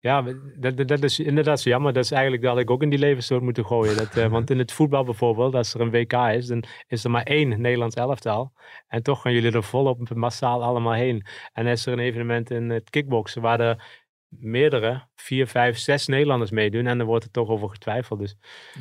Ja, 0.00 0.24
dat, 0.56 0.76
dat, 0.76 0.88
dat 0.88 1.02
is 1.02 1.18
inderdaad 1.18 1.60
zo 1.60 1.68
jammer. 1.70 1.92
Dat 1.92 2.04
is 2.04 2.10
eigenlijk 2.10 2.42
dat 2.42 2.58
ik 2.58 2.70
ook 2.70 2.82
in 2.82 2.90
die 2.90 2.98
levensstoot 2.98 3.42
moeten 3.42 3.66
gooien. 3.66 3.96
Dat, 3.96 4.16
eh, 4.16 4.26
want 4.26 4.50
in 4.50 4.58
het 4.58 4.72
voetbal 4.72 5.04
bijvoorbeeld, 5.04 5.54
als 5.54 5.74
er 5.74 5.80
een 5.80 5.90
WK 5.90 6.12
is, 6.12 6.46
dan 6.46 6.64
is 6.86 7.04
er 7.04 7.10
maar 7.10 7.22
één 7.22 7.60
Nederlands 7.60 7.94
elftal. 7.94 8.52
En 8.88 9.02
toch 9.02 9.20
gaan 9.22 9.32
jullie 9.32 9.52
er 9.52 9.62
volop 9.62 10.14
massaal 10.14 10.62
allemaal 10.62 10.92
heen. 10.92 11.26
En 11.52 11.66
is 11.66 11.86
er 11.86 11.92
een 11.92 11.98
evenement 11.98 12.50
in 12.50 12.70
het 12.70 12.90
kickboksen 12.90 13.42
waar 13.42 13.60
er 13.60 14.06
meerdere, 14.28 15.02
vier, 15.16 15.46
vijf, 15.46 15.78
zes 15.78 16.06
Nederlanders 16.06 16.50
meedoen. 16.50 16.86
En 16.86 16.98
dan 16.98 17.06
wordt 17.06 17.24
er 17.24 17.30
toch 17.30 17.48
over 17.48 17.68
getwijfeld. 17.68 18.20
Dus, 18.20 18.36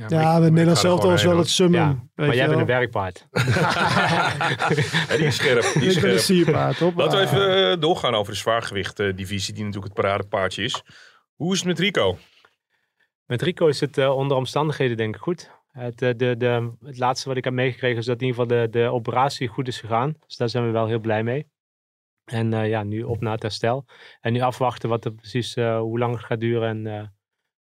Ja, 0.08 0.40
met 0.40 0.52
Nederland 0.52 0.78
zelf 0.78 1.04
was 1.04 1.24
wel 1.24 1.38
het 1.38 1.50
summum. 1.50 1.80
ja. 1.80 1.88
weet 1.88 2.00
Maar 2.16 2.28
je 2.28 2.36
jij 2.36 2.48
bent 2.48 2.60
een 2.60 2.66
werkpaard. 2.66 3.28
Ja, 5.10 5.16
die 5.18 5.26
is 5.26 5.36
scherp. 5.36 5.74
Die 5.74 5.86
is 5.86 5.96
Ik 5.96 6.02
ben 6.02 6.12
een 6.12 6.20
scherp. 6.20 6.38
sierpaard, 6.38 6.80
hoor. 6.80 6.92
Laten 6.96 7.20
we 7.20 7.26
even 7.26 7.72
eh, 7.72 7.80
doorgaan 7.82 8.16
over 8.16 8.32
de 8.32 8.38
zwaargewicht-divisie, 8.40 9.54
die 9.54 9.64
natuurlijk 9.64 9.94
het 9.94 10.04
paradepaardje 10.04 10.64
is. 10.64 10.84
Hoe 11.38 11.54
is 11.54 11.58
het 11.58 11.68
met 11.68 11.80
Rico? 11.80 12.18
Met 13.26 13.42
Rico 13.42 13.68
is 13.68 13.80
het 13.80 13.98
eh, 13.98 14.16
onder 14.16 14.38
omstandigheden 14.38 14.98
denk 14.98 15.16
ik 15.16 15.22
goed. 15.22 15.52
Het, 15.72 16.02
eh, 16.02 16.14
de, 16.16 16.38
de, 16.38 16.72
het 16.84 16.98
laatste 16.98 17.28
wat 17.28 17.38
ik 17.38 17.44
heb 17.44 17.54
meegekregen 17.54 17.98
is 17.98 18.06
dat 18.06 18.22
in 18.22 18.28
ieder 18.28 18.42
geval 18.42 18.58
de, 18.58 18.70
de 18.70 18.92
operatie 18.92 19.48
goed 19.48 19.68
is 19.68 19.80
gegaan. 19.80 20.16
Dus 20.28 20.38
daar 20.38 20.50
zijn 20.50 20.66
we 20.66 20.72
wel 20.72 20.88
heel 20.88 21.00
blij 21.00 21.24
mee. 21.24 21.48
En 22.26 22.54
eh, 22.54 22.70
ja, 22.70 22.84
nu 22.84 23.04
op 23.04 23.22
naar 23.22 23.34
het 23.34 23.42
herstel. 23.42 23.86
En 24.22 24.34
nu 24.34 24.40
afwachten 24.42 24.90
wat 24.90 25.06
er 25.06 25.14
precies, 25.14 25.56
hoe 25.56 26.00
lang 26.00 26.16
het 26.16 26.26
gaat 26.26 26.40
duren. 26.40 26.86
En 26.88 27.17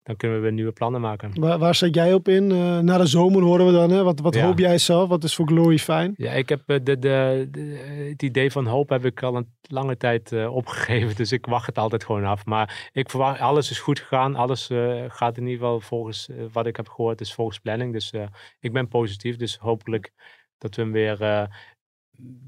dan 0.07 0.17
kunnen 0.17 0.37
we 0.37 0.43
weer 0.43 0.53
nieuwe 0.53 0.73
plannen 0.73 1.01
maken. 1.01 1.41
Waar, 1.41 1.59
waar 1.59 1.75
zet 1.75 1.95
jij 1.95 2.15
op 2.15 2.29
in? 2.29 2.51
Eh, 2.51 2.79
na 2.79 2.99
de 2.99 3.07
zomer 3.07 3.43
horen 3.43 3.67
we 3.67 3.73
dan. 3.73 3.91
Hè? 3.91 4.03
Wat, 4.03 4.21
wat 4.21 4.35
Ja. 4.35 4.47
hoop 4.47 4.59
jij 4.59 4.79
zelf? 4.79 5.09
Wat 5.09 5.25
is 5.25 5.35
voor 5.35 5.47
Glory 5.47 5.79
fijn? 5.79 6.15
Ja, 6.17 6.33
ik 6.33 6.49
heb 6.49 6.63
eh, 6.67 6.77
de, 6.83 6.99
de, 6.99 7.49
de- 7.51 8.07
het 8.11 8.23
idee 8.23 8.51
van 8.51 8.67
hoop 8.67 8.89
heb 8.89 9.05
ik 9.05 9.23
al 9.23 9.37
een 9.37 9.55
lange 9.61 9.97
tijd 9.97 10.33
eh, 10.33 10.55
opgegeven. 10.55 11.17
Dus 11.23 11.33
ik 11.33 11.47
wacht 11.47 11.67
het 11.67 11.79
altijd 11.79 12.05
gewoon 12.05 12.25
af. 12.25 12.45
Maar 12.45 12.91
ik 12.93 13.11
verwacht, 13.11 13.41
alles 13.41 13.71
is 13.71 13.79
goed 13.79 13.99
gegaan. 14.01 14.35
Alles 14.35 14.71
gaat 15.09 15.37
in 15.37 15.43
ieder 15.47 15.59
geval 15.59 15.81
volgens 15.81 16.29
wat 16.53 16.67
ik 16.67 16.77
heb 16.77 16.89
gehoord, 16.89 17.21
is 17.21 17.35
volgens 17.35 17.59
planning. 17.59 17.93
Dus 17.93 18.13
ik 18.61 18.73
ben 18.73 18.89
positief. 18.89 19.37
Dus 19.37 19.57
hopelijk 19.57 20.13
dat 20.59 20.75
we 20.75 20.83
hem 20.83 20.93
weer 20.93 21.49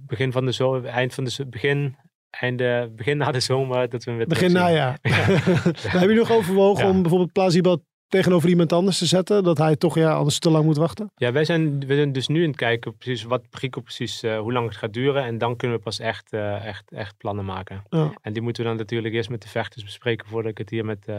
begin 0.06 0.32
van 0.32 0.44
de 0.44 0.52
zomer, 0.52 0.84
eind 0.84 1.14
van 1.14 1.24
de 1.24 1.46
begin, 1.46 1.96
einde, 2.30 2.92
begin 2.96 3.16
na 3.16 3.30
de 3.30 3.40
zomer, 3.40 3.88
dat 3.88 4.04
we 4.04 4.10
hem 4.10 4.18
weer 4.18 4.28
Begin 4.28 4.48
terugzien. 4.48 4.72
najaar. 4.74 4.98
Heb 6.00 6.08
je 6.10 6.14
nog 6.16 6.30
overwogen 6.32 6.84
Ja. 6.84 6.90
om 6.90 7.00
bijvoorbeeld 7.02 7.32
Plazibal 7.32 7.84
tegenover 8.08 8.48
iemand 8.48 8.72
anders 8.72 8.98
te 8.98 9.06
zetten? 9.06 9.42
Dat 9.44 9.58
hij 9.58 9.76
toch 9.76 9.94
ja, 9.94 10.12
anders 10.12 10.38
te 10.38 10.50
lang 10.50 10.64
moet 10.64 10.76
wachten? 10.76 11.10
Ja, 11.14 11.32
wij 11.32 11.44
zijn, 11.44 11.86
we 11.86 11.94
zijn 11.94 12.12
dus 12.12 12.28
nu 12.28 12.42
aan 12.42 12.48
het 12.48 12.56
kijken 12.56 12.96
precies 12.96 13.22
wat 13.22 13.42
Rico 13.50 13.80
precies, 13.80 14.22
eh, 14.22 14.38
hoe 14.38 14.52
lang 14.52 14.68
het 14.68 14.76
gaat 14.76 14.92
duren. 14.92 15.24
En 15.24 15.38
dan 15.38 15.56
kunnen 15.56 15.76
we 15.76 15.82
pas 15.82 15.98
echt, 15.98 16.32
eh, 16.32 16.64
echt, 16.66 16.90
echt 16.92 17.16
plannen 17.16 17.44
maken. 17.44 17.82
Ja. 17.88 18.12
En 18.22 18.32
die 18.32 18.42
moeten 18.42 18.62
we 18.62 18.68
dan 18.68 18.78
natuurlijk 18.78 19.14
eerst 19.14 19.30
met 19.30 19.42
de 19.42 19.48
vechters 19.48 19.84
bespreken 19.84 20.28
voordat 20.28 20.50
ik 20.50 20.58
het 20.58 20.70
hier 20.70 20.84
met, 20.84 21.06
eh, 21.06 21.16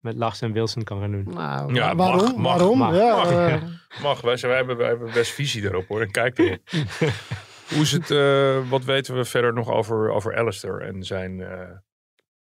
met 0.00 0.14
Lars 0.14 0.40
en 0.40 0.52
Wilson 0.52 0.82
kan 0.82 1.00
gaan 1.00 1.10
doen. 1.10 1.26
Nou, 1.34 1.74
Ja, 1.74 1.80
wa- 1.88 1.94
waarom? 1.94 2.22
mag, 2.24 2.36
mag, 2.36 2.56
waarom? 2.58 2.78
mag. 2.78 2.94
ja, 2.96 3.14
Mag. 3.16 4.02
Mag, 4.02 4.20
wij, 4.20 4.36
zijn, 4.36 4.50
wij, 4.50 4.58
hebben, 4.60 4.76
wij 4.76 4.88
hebben 4.88 5.10
best 5.12 5.30
visie 5.32 5.62
daarop 5.62 5.88
hoor. 5.88 6.00
En 6.00 6.10
kijk 6.10 6.38
erop. 6.38 6.58
Hoe 7.70 7.80
is 7.82 7.92
het, 7.92 8.10
eh, 8.10 8.68
wat 8.70 8.84
weten 8.84 9.16
we 9.16 9.24
verder 9.24 9.52
nog 9.52 9.70
over, 9.70 10.10
over 10.10 10.36
Alistair 10.36 10.80
en 10.80 11.02
zijn, 11.02 11.40
eh, 11.40 11.70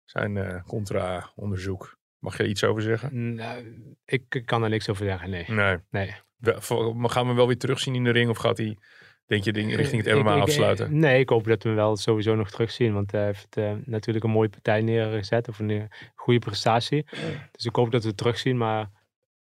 zijn 0.03 0.37
eh, 0.37 0.63
contra-onderzoek? 0.63 1.97
Mag 2.19 2.37
je 2.37 2.47
iets 2.47 2.63
over 2.63 2.81
zeggen? 2.81 3.35
Nou, 3.35 3.83
ik, 4.05 4.41
kan 4.45 4.63
er 4.63 4.69
niks 4.69 4.89
over 4.89 5.05
zeggen, 5.05 5.29
nee. 5.29 5.45
Nee. 5.47 5.77
nee. 5.89 6.15
We- 6.37 6.61
gaan 6.61 7.21
we 7.21 7.27
hem 7.27 7.35
wel 7.35 7.47
weer 7.47 7.57
terugzien 7.57 7.95
in 7.95 8.03
de 8.03 8.09
ring 8.09 8.29
of 8.29 8.37
gaat 8.37 8.57
hij, 8.57 8.77
denk 9.25 9.43
je, 9.43 9.53
ding, 9.53 9.75
richting 9.75 10.03
het 10.05 10.15
MMA 10.15 10.35
ik- 10.35 10.41
afsluiten? 10.41 10.99
Nee, 10.99 11.19
ik 11.19 11.29
hoop 11.29 11.45
dat 11.47 11.63
we 11.63 11.69
hem 11.69 11.77
wel 11.77 11.95
sowieso 11.97 12.35
nog 12.35 12.51
terugzien. 12.51 12.93
Want 12.93 13.11
hij 13.11 13.25
heeft 13.25 13.55
natuurlijk 13.85 14.25
een 14.25 14.31
mooie 14.31 14.49
partij 14.49 14.81
neergezet. 14.81 15.47
Of 15.47 15.59
een 15.59 15.89
goede 16.15 16.39
prestatie. 16.39 17.05
Dus 17.51 17.65
ik 17.65 17.75
hoop 17.75 17.91
dat 17.91 18.01
we 18.01 18.07
het 18.07 18.17
terugzien. 18.17 18.57
Maar 18.57 18.89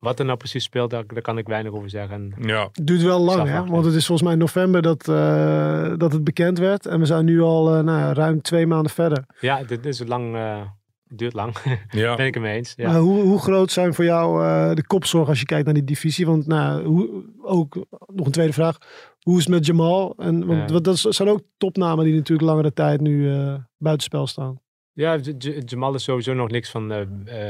wat 0.05 0.18
er 0.18 0.24
nou 0.24 0.38
precies 0.38 0.64
speelt, 0.64 0.90
daar, 0.90 1.07
daar 1.07 1.22
kan 1.22 1.38
ik 1.38 1.46
weinig 1.46 1.72
over 1.72 1.90
zeggen. 1.90 2.32
En 2.36 2.46
Ja, 2.48 2.68
Het 2.72 2.86
duurt 2.86 3.02
wel 3.02 3.20
lang, 3.20 3.48
hè? 3.48 3.64
Want 3.64 3.84
het 3.84 3.94
is 3.94 4.07
volgens 4.07 4.28
mij 4.28 4.36
november 4.36 4.82
dat, 4.82 5.09
eh, 5.09 5.92
dat 5.96 6.12
het 6.12 6.24
bekend 6.24 6.59
werd. 6.59 6.86
En 6.86 6.98
we 6.98 7.07
zijn 7.07 7.24
nu 7.24 7.40
al 7.40 7.74
eh, 7.76 7.82
nou, 7.82 7.98
ja, 7.98 8.12
ruim 8.12 8.42
twee 8.42 8.66
maanden 8.66 8.90
verder. 8.92 9.24
ja, 9.40 9.62
dit 9.62 9.86
is 9.86 10.02
lang, 10.07 10.34
eh, 10.34 10.61
duurt 11.05 11.32
lang. 11.32 11.55
ja. 11.90 12.16
ben 12.16 12.26
ik 12.26 12.34
het 12.34 12.42
mee 12.42 12.57
eens. 12.57 12.72
Ja. 12.76 12.88
Maar 12.90 13.00
hoe, 13.00 13.22
hoe 13.22 13.38
groot 13.38 13.70
zijn 13.70 13.94
voor 13.94 14.05
jou 14.05 14.44
eh, 14.44 14.74
de 14.74 14.86
kopzorg 14.86 15.28
als 15.28 15.40
je 15.40 15.46
kijkt 15.46 15.64
naar 15.64 15.74
die 15.74 15.84
divisie? 15.84 16.26
Want 16.26 16.46
nou, 16.46 16.84
hoe, 16.84 17.24
ook 17.42 17.74
nog 18.14 18.26
een 18.26 18.32
tweede 18.32 18.52
vraag. 18.52 18.76
Hoe 19.20 19.36
is 19.38 19.44
het 19.44 19.55
met 19.55 19.66
Jamal? 19.66 20.14
En, 20.18 20.46
want 20.46 20.70
Ja. 20.70 20.78
dat 20.80 20.98
zijn 20.98 21.28
ook 21.28 21.40
topnamen 21.59 22.05
die 22.05 22.14
natuurlijk 22.14 22.48
langere 22.48 22.72
tijd 22.72 23.00
nu 23.00 23.30
eh 23.32 23.55
buitenspel 23.78 24.26
staan. 24.26 24.59
Ja, 24.95 25.18
Jamal 25.64 25.95
is 25.95 26.05
sowieso 26.05 26.34
nog 26.34 26.51
niks 26.51 26.70
van 26.70 26.92
eh, 26.92 27.01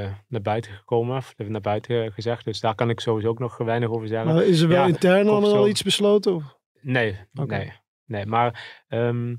eh, 0.04 0.12
naar 0.28 0.42
buiten 0.42 0.72
gekomen. 0.72 1.16
Of 1.16 1.34
naar 1.36 1.60
buiten 1.60 2.12
gezegd. 2.12 2.44
Dus 2.44 2.60
daar 2.60 2.74
kan 2.74 2.90
ik 2.90 3.00
sowieso 3.00 3.28
ook 3.28 3.38
nog 3.38 3.56
weinig 3.56 3.88
over 3.88 4.08
zeggen. 4.08 4.34
Maar 4.34 4.44
is 4.44 4.60
er 4.60 4.68
wel 4.68 4.82
Ja, 4.82 4.86
intern 4.86 5.28
al 5.28 5.68
iets 5.68 5.82
besloten? 5.82 6.34
Of? 6.34 6.58
Nee, 6.80 7.16
nee, 7.32 7.72
nee. 8.06 8.26
Maar 8.26 8.82
ehm, 8.88 9.34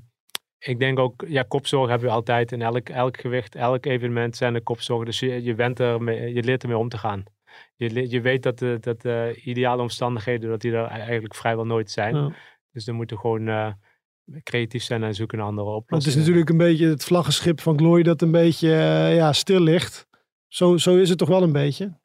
ik 0.58 0.78
denk 0.78 0.98
ook, 0.98 1.24
ja, 1.28 1.42
kopzorg 1.42 1.88
hebben 1.88 2.08
we 2.08 2.14
altijd 2.14 2.52
in 2.52 2.62
elk, 2.62 2.88
elk 2.88 3.20
gewicht, 3.20 3.54
elk 3.54 3.86
evenement 3.86 4.36
zijn 4.36 4.54
er 4.54 4.62
kopzorgen. 4.62 5.06
Dus 5.06 5.20
je, 5.20 5.42
je, 5.42 5.54
bent 5.54 5.78
er 5.78 6.02
mee, 6.02 6.34
je 6.34 6.42
leert 6.42 6.62
ermee 6.62 6.78
om 6.78 6.88
te 6.88 6.98
gaan. 6.98 7.24
Je, 7.76 8.10
je 8.10 8.20
weet 8.20 8.42
dat 8.42 8.58
de, 8.58 8.76
dat 8.80 9.02
de 9.02 9.40
ideale 9.44 9.82
omstandigheden, 9.82 10.50
dat 10.50 10.60
die 10.60 10.72
er 10.72 10.84
eigenlijk 10.86 11.34
vrijwel 11.34 11.66
nooit 11.66 11.90
zijn. 11.90 12.16
Ja. 12.16 12.32
Dus 12.72 12.84
dan 12.84 12.94
moeten 12.94 13.18
gewoon 13.18 13.48
eh, 13.48 13.72
creatief 14.42 14.82
zijn 14.82 15.02
en 15.02 15.14
zoeken 15.14 15.38
naar 15.38 15.46
andere 15.46 15.66
Want 15.66 15.86
het 15.88 16.06
is 16.06 16.16
natuurlijk 16.16 16.48
een 16.48 16.56
beetje 16.56 16.88
het 16.88 17.04
vlaggenschip 17.04 17.60
van 17.60 17.78
Glory 17.78 18.02
dat 18.02 18.22
een 18.22 18.30
beetje 18.30 18.72
eh, 18.72 19.14
ja, 19.14 19.32
stil 19.32 19.60
ligt. 19.60 20.06
Zo, 20.48 20.76
zo 20.76 20.96
is 20.96 21.08
het 21.08 21.18
toch 21.18 21.28
wel 21.28 21.42
een 21.42 21.52
beetje? 21.52 21.98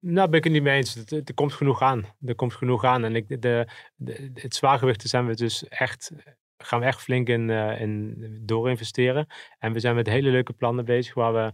Nou, 0.00 0.28
ben 0.28 0.38
ik 0.38 0.44
het 0.44 0.52
niet 0.52 0.62
mee 0.62 0.76
eens. 0.76 0.96
Er 1.10 1.34
komt 1.34 1.52
genoeg 1.52 1.82
aan. 1.82 2.04
Er 2.24 2.34
komt 2.34 2.54
genoeg 2.54 2.84
aan. 2.84 3.04
En 3.04 3.16
ik, 3.16 3.42
de, 3.42 3.68
de, 3.94 4.30
het 4.34 4.54
zwaargewichten 4.54 5.08
zijn 5.08 5.26
we 5.26 5.34
dus 5.34 5.68
echt, 5.68 6.12
gaan 6.56 6.80
we 6.80 6.86
echt 6.86 7.00
flink 7.00 7.28
in, 7.28 7.50
eh 7.50 7.80
in 7.80 8.16
doorinvesteren. 8.42 9.26
En 9.58 9.72
we 9.72 9.80
zijn 9.80 9.94
met 9.94 10.06
hele 10.06 10.30
leuke 10.30 10.52
plannen 10.52 10.84
bezig 10.84 11.14
waar 11.14 11.32
we 11.32 11.52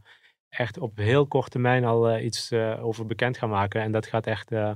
echt 0.57 0.79
op 0.79 0.97
heel 0.97 1.27
korte 1.27 1.51
termijn 1.51 1.85
al 1.85 2.09
eh, 2.09 2.25
iets 2.25 2.51
eh, 2.51 2.85
over 2.85 3.07
bekend 3.07 3.39
gaan 3.39 3.49
maken. 3.49 3.83
En 3.83 3.93
dat 3.93 4.07
gaat 4.07 4.27
echt, 4.27 4.53
eh, 4.53 4.73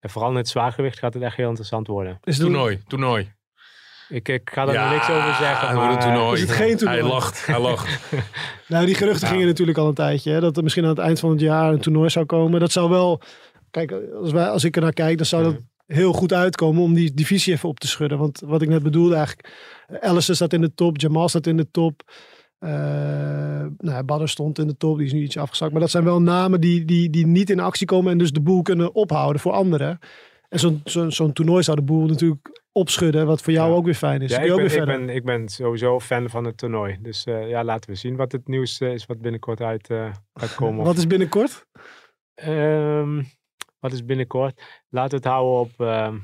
vooral 0.00 0.30
in 0.30 0.36
het 0.36 0.48
zwaargewicht 0.48 0.98
gaat 0.98 1.14
het 1.14 1.22
echt 1.22 1.36
heel 1.36 1.48
interessant 1.48 1.86
worden. 1.86 2.18
Is 2.22 2.36
het, 2.36 2.46
Toernooi, 2.46 2.82
toernooi. 2.86 3.32
Ik, 4.12 4.28
ik 4.28 4.50
ga 4.52 4.64
daar 4.64 4.92
niks 4.92 5.10
over 5.10 5.34
zeggen. 5.34 5.76
Maar, 5.76 6.00
toernooi. 6.00 6.34
Is 6.34 6.40
het 6.40 6.50
geen 6.50 6.76
toernooi? 6.76 7.00
Hij 7.00 7.08
lacht, 7.08 7.46
hij 7.46 7.60
lacht. 7.60 7.98
Nou, 8.68 8.86
die 8.86 8.94
geruchten 8.94 9.26
Ja. 9.26 9.32
gingen 9.32 9.46
natuurlijk 9.46 9.78
al 9.78 9.88
een 9.88 9.94
tijdje. 9.94 10.32
Hè, 10.32 10.40
dat 10.40 10.56
er 10.56 10.62
misschien 10.62 10.82
aan 10.84 10.90
het 10.90 10.98
eind 10.98 11.20
van 11.20 11.30
het 11.30 11.40
jaar 11.40 11.72
een 11.72 11.80
toernooi 11.80 12.10
zou 12.10 12.24
komen. 12.26 12.60
Dat 12.60 12.72
zou 12.72 12.90
wel... 12.90 13.20
Kijk, 13.70 13.94
als, 14.20 14.32
wij, 14.32 14.48
als 14.48 14.64
ik 14.64 14.76
er 14.76 14.82
naar 14.82 14.92
kijk, 14.92 15.16
dan 15.16 15.26
zou 15.26 15.42
dat 15.42 15.56
heel 15.86 16.12
goed 16.12 16.32
uitkomen 16.32 16.82
om 16.82 16.94
die 16.94 17.14
divisie 17.14 17.52
even 17.52 17.68
op 17.68 17.80
te 17.80 17.88
schudden. 17.88 18.18
Want 18.18 18.42
wat 18.46 18.62
ik 18.62 18.68
net 18.68 18.82
bedoelde 18.82 19.14
eigenlijk... 19.14 19.48
Alistair 20.00 20.36
staat 20.36 20.52
in 20.52 20.60
de 20.60 20.74
top, 20.74 21.00
Jamal 21.00 21.28
staat 21.28 21.46
in 21.46 21.56
de 21.56 21.70
top. 21.70 22.02
eh 22.58 22.70
nou, 23.78 24.26
stond 24.28 24.58
in 24.58 24.66
de 24.66 24.76
top, 24.76 24.96
die 24.96 25.06
is 25.06 25.12
nu 25.12 25.22
iets 25.22 25.36
afgezakt. 25.36 25.72
Maar 25.72 25.80
dat 25.80 25.90
zijn 25.90 26.04
wel 26.04 26.22
namen 26.22 26.60
die, 26.60 26.84
die, 26.84 27.10
die 27.10 27.26
niet 27.26 27.50
in 27.50 27.60
actie 27.60 27.86
komen 27.86 28.12
en 28.12 28.18
dus 28.18 28.32
de 28.32 28.40
boel 28.40 28.62
kunnen 28.62 28.94
ophouden 28.94 29.40
voor 29.40 29.52
anderen. 29.52 29.98
En 30.48 30.58
zo'n 30.58 30.80
zo'n 30.84 31.12
zo'n 31.12 31.32
toernooi 31.32 31.62
zou 31.62 31.76
de 31.76 31.82
boel 31.82 32.06
natuurlijk 32.06 32.61
opschudden, 32.72 33.26
wat 33.26 33.42
voor 33.42 33.52
jou 33.52 33.70
Ja. 33.70 33.76
ook 33.76 33.84
weer 33.84 33.94
fijn 33.94 34.22
is. 34.22 34.30
Ja, 34.30 34.36
ik 34.38 34.42
ook 34.42 34.48
ben, 34.48 34.56
weer 34.56 34.64
ik, 34.66 34.72
verder. 34.72 34.98
ben, 35.06 35.08
ik 35.14 35.24
ben 35.24 35.48
sowieso 35.48 36.00
fan 36.00 36.30
van 36.30 36.44
het 36.44 36.56
toernooi. 36.56 36.98
Dus 37.00 37.24
eh, 37.24 37.48
ja, 37.48 37.64
laten 37.64 37.90
we 37.90 37.96
zien 37.96 38.16
wat 38.16 38.32
het 38.32 38.48
nieuws 38.48 38.80
eh, 38.80 38.92
is 38.92 39.06
wat 39.06 39.20
binnenkort 39.20 39.60
uit 39.60 39.88
eh, 39.90 40.12
gaat 40.34 40.54
komen. 40.54 40.84
Wat 40.90 40.96
is 40.96 41.06
binnenkort? 41.06 41.66
Ehm, 42.34 43.22
wat 43.80 43.92
is 43.92 44.04
binnenkort? 44.04 44.62
Laten 44.88 45.10
we 45.10 45.16
het 45.16 45.24
houden 45.24 45.60
op 45.60 45.86
ehm 45.88 46.18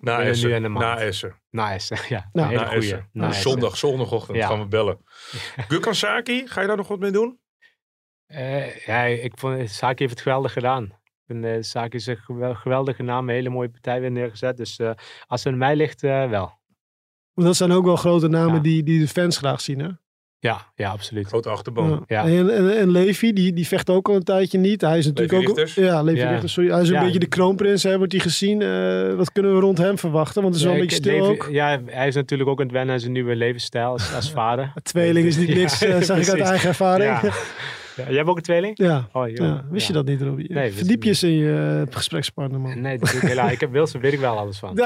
Na 0.00 0.16
binnen 0.16 0.40
nu 0.42 0.52
en 0.52 0.64
Essen. 0.64 0.72
Na 0.72 0.98
Essen. 0.98 1.40
na 1.50 1.72
Essen. 1.72 1.98
Ja, 2.16 2.28
Nou, 2.32 2.46
een 2.46 2.52
hele 2.58 2.64
Na 2.64 2.70
goeie. 2.70 2.82
Essen. 2.92 3.08
Na 3.12 3.28
Essen. 3.28 3.42
Zondag, 3.50 3.76
zondagochtend 3.76 4.36
Ja. 4.38 4.46
gaan 4.48 4.58
we 4.60 4.66
bellen. 4.66 4.98
Gukhan 5.68 5.94
Saki, 5.94 6.46
ga 6.46 6.60
je 6.60 6.66
daar 6.66 6.76
nog 6.76 6.88
wat 6.88 6.98
mee 6.98 7.10
doen? 7.10 7.38
Eh, 8.26 8.76
ja, 8.86 9.02
ik 9.02 9.38
vond 9.38 9.70
Saki 9.70 9.94
heeft 10.02 10.10
het 10.10 10.20
geweldig 10.22 10.52
gedaan. 10.52 11.02
En, 11.26 11.44
eh, 11.44 11.56
Saki 11.62 11.96
is 11.96 12.06
een 12.06 12.16
gewel- 12.16 12.54
geweldige 12.54 13.02
naam, 13.02 13.28
een 13.28 13.34
hele 13.34 13.48
mooie 13.48 13.68
partij 13.68 14.00
weer 14.00 14.10
neergezet. 14.10 14.56
Dus 14.56 14.78
eh, 14.78 14.90
als 15.26 15.44
het 15.44 15.52
aan 15.52 15.58
mij 15.58 15.76
ligt, 15.76 16.02
eh, 16.02 16.28
wel. 16.30 16.52
Want 17.34 17.46
dat 17.46 17.56
zijn 17.56 17.72
ook 17.72 17.84
wel 17.84 17.96
grote 17.96 18.28
namen 18.28 18.54
Ja. 18.54 18.60
die, 18.60 18.82
die 18.82 18.98
de 19.00 19.08
fans 19.08 19.36
graag 19.36 19.60
zien, 19.60 19.78
hè? 19.78 19.88
Ja, 20.38 20.72
ja, 20.74 20.90
absoluut. 20.90 21.26
Grote 21.26 21.48
achterban. 21.48 22.04
Ja. 22.06 22.24
En, 22.26 22.50
en, 22.54 22.76
en 22.78 22.90
Levi, 22.90 23.32
die, 23.32 23.52
die 23.52 23.66
vecht 23.66 23.90
ook 23.90 24.08
al 24.08 24.14
een 24.14 24.22
tijdje 24.22 24.58
niet. 24.58 24.80
Hij 24.80 24.98
is 24.98 25.06
natuurlijk 25.06 25.32
Levi 25.38 25.48
ook... 25.50 25.56
Richters? 25.56 25.86
Ja, 25.86 26.02
Levi 26.02 26.18
Ja. 26.18 26.30
Richters, 26.30 26.52
sorry. 26.52 26.70
Hij 26.70 26.82
is 26.82 26.88
een 26.88 26.94
Ja. 26.94 27.02
beetje 27.04 27.18
de 27.18 27.26
kroonprins, 27.26 27.82
hè, 27.82 27.96
wordt 27.98 28.12
hij 28.12 28.20
gezien. 28.20 28.62
Eh, 28.62 29.14
wat 29.14 29.32
kunnen 29.32 29.54
we 29.54 29.60
rond 29.60 29.78
hem 29.78 29.98
verwachten? 29.98 30.42
Want 30.42 30.54
het 30.54 30.62
is 30.64 30.68
wel 30.70 30.72
Ja, 30.72 30.78
een 30.78 30.84
ik- 30.84 30.90
beetje 30.90 31.10
stil 31.10 31.26
Levi- 31.26 31.42
ook. 31.42 31.48
Ja, 31.52 31.80
hij 31.86 32.06
is 32.08 32.14
natuurlijk 32.14 32.50
ook 32.50 32.58
aan 32.58 32.64
het 32.66 32.74
wennen 32.74 32.94
aan 32.94 33.00
zijn 33.00 33.12
nieuwe 33.12 33.36
levensstijl 33.36 33.90
als, 33.90 34.14
als 34.14 34.30
vader. 34.40 34.72
Tweeling 34.82 35.26
is 35.26 35.36
niet 35.36 35.54
niks, 35.58 35.78
zeg 35.78 36.02
ik 36.02 36.28
uit 36.28 36.40
eigen 36.40 36.68
ervaring. 36.68 37.18
Ja. 37.96 38.02
Ja, 38.02 38.02
Ja, 38.02 38.08
jij 38.08 38.16
hebt 38.16 38.28
ook 38.28 38.36
een 38.36 38.42
tweeling? 38.42 38.78
Oh, 39.12 39.28
joh. 39.28 39.58
Wist 39.70 39.86
je 39.86 39.92
Ja. 39.92 39.98
dat 39.98 40.08
niet, 40.08 40.22
Robbie? 40.22 40.52
Nee, 40.52 40.72
Verdiep 40.72 41.02
je 41.02 41.08
eens 41.08 41.22
in 41.22 41.30
je 41.32 41.84
eh, 41.86 41.94
gesprekspartner, 41.94 42.60
man. 42.60 42.80
Nee, 42.80 42.98
dat 42.98 43.10
doe 43.10 43.20
ik 43.20 43.28
helaas. 43.28 43.52
Ik 43.52 43.60
heb 43.60 43.70
Wilson, 43.70 44.00
weet 44.00 44.12
ik 44.12 44.18
wel 44.18 44.38
alles 44.38 44.58
van. 44.58 44.74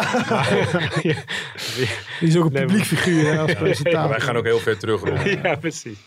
Die 2.20 2.28
is 2.28 2.36
ook 2.36 2.44
een 2.44 2.52
Nee, 2.52 2.62
publiek 2.64 2.78
maar- 2.78 2.84
figuur 2.84 3.32
hè, 3.32 3.38
als 3.38 3.50
Ja, 3.52 3.58
presentator. 3.58 4.08
wij 4.10 4.20
gaan 4.20 4.36
ook 4.36 4.44
heel 4.44 4.58
ver 4.58 4.78
terug. 4.78 5.32
Ja, 5.42 5.54
precies. 5.56 5.98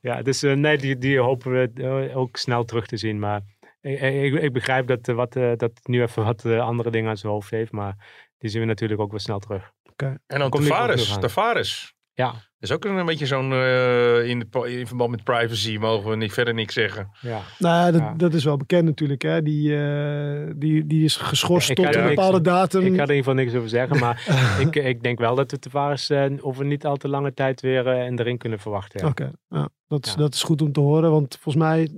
Ja, 0.00 0.22
dus 0.22 0.42
eh, 0.42 0.52
nee, 0.52 0.78
die, 0.78 0.98
die 0.98 1.18
hopen 1.18 1.52
we 1.52 1.70
eh, 2.08 2.16
ook 2.16 2.36
snel 2.36 2.64
terug 2.64 2.86
te 2.86 2.96
zien. 2.96 3.18
Maar 3.18 3.40
ik, 3.80 4.00
ik, 4.00 4.34
ik 4.34 4.52
begrijp 4.52 4.86
dat, 4.86 5.06
wat, 5.06 5.36
eh, 5.36 5.42
dat 5.56 5.60
het 5.74 5.86
nu 5.88 6.02
even 6.02 6.24
wat 6.24 6.44
andere 6.46 6.90
dingen 6.90 7.10
aan 7.10 7.16
zijn 7.16 7.32
hoofd 7.32 7.50
heeft. 7.50 7.72
Maar 7.72 7.96
die 8.38 8.50
zien 8.50 8.60
we 8.60 8.66
natuurlijk 8.66 9.00
ook 9.00 9.10
weer 9.10 9.20
snel 9.20 9.38
terug. 9.38 9.70
En 9.96 10.38
dan 10.38 10.50
Tavares. 10.50 11.16
Tavares. 11.20 11.94
Ja, 12.12 12.34
is 12.64 12.72
ook 12.72 12.84
een 12.84 13.06
beetje 13.06 13.26
zo'n, 13.26 13.52
eh, 13.52 14.28
in, 14.28 14.38
de, 14.50 14.78
in 14.78 14.86
verband 14.86 15.10
met 15.10 15.24
privacy 15.24 15.76
mogen 15.80 16.10
we 16.10 16.16
niet, 16.16 16.32
verder 16.32 16.54
niks 16.54 16.74
zeggen. 16.74 17.10
ja. 17.20 17.40
Nou 17.58 17.74
ja, 17.84 17.90
dat, 17.90 18.00
Ja. 18.00 18.14
dat 18.16 18.34
is 18.34 18.44
wel 18.44 18.56
bekend 18.56 18.84
natuurlijk. 18.84 19.22
Hè? 19.22 19.42
Die, 19.42 19.76
eh, 19.76 20.52
die, 20.56 20.86
die 20.86 21.04
is 21.04 21.16
geschorst 21.16 21.70
Ik 21.70 21.76
tot 21.76 21.84
een 21.94 22.00
niks- 22.00 22.08
bepaalde 22.14 22.40
datum. 22.40 22.80
Ik 22.80 22.86
ga 22.94 23.02
er 23.02 23.10
in 23.10 23.14
ieder 23.14 23.16
geval 23.16 23.34
niks 23.34 23.54
over 23.54 23.68
zeggen. 23.68 23.98
Maar 23.98 24.24
ik, 24.66 24.76
ik 24.76 25.02
denk 25.02 25.18
wel 25.18 25.34
dat 25.34 25.50
we 25.50 25.58
Tavares 25.58 26.10
eh 26.10 26.24
over 26.40 26.64
niet 26.64 26.86
al 26.86 26.96
te 26.96 27.08
lange 27.08 27.34
tijd 27.34 27.60
weer 27.60 27.86
in 27.86 28.16
de 28.16 28.22
ring 28.22 28.38
kunnen 28.38 28.58
verwachten. 28.58 29.00
Ja. 29.00 29.06
Oké, 29.08 29.30
ja, 29.48 29.68
dat, 29.88 30.06
is, 30.06 30.12
Ja. 30.12 30.18
dat 30.18 30.34
is 30.34 30.42
goed 30.42 30.62
om 30.62 30.72
te 30.72 30.80
horen. 30.80 31.10
Want 31.10 31.38
volgens 31.40 31.64
mij, 31.64 31.88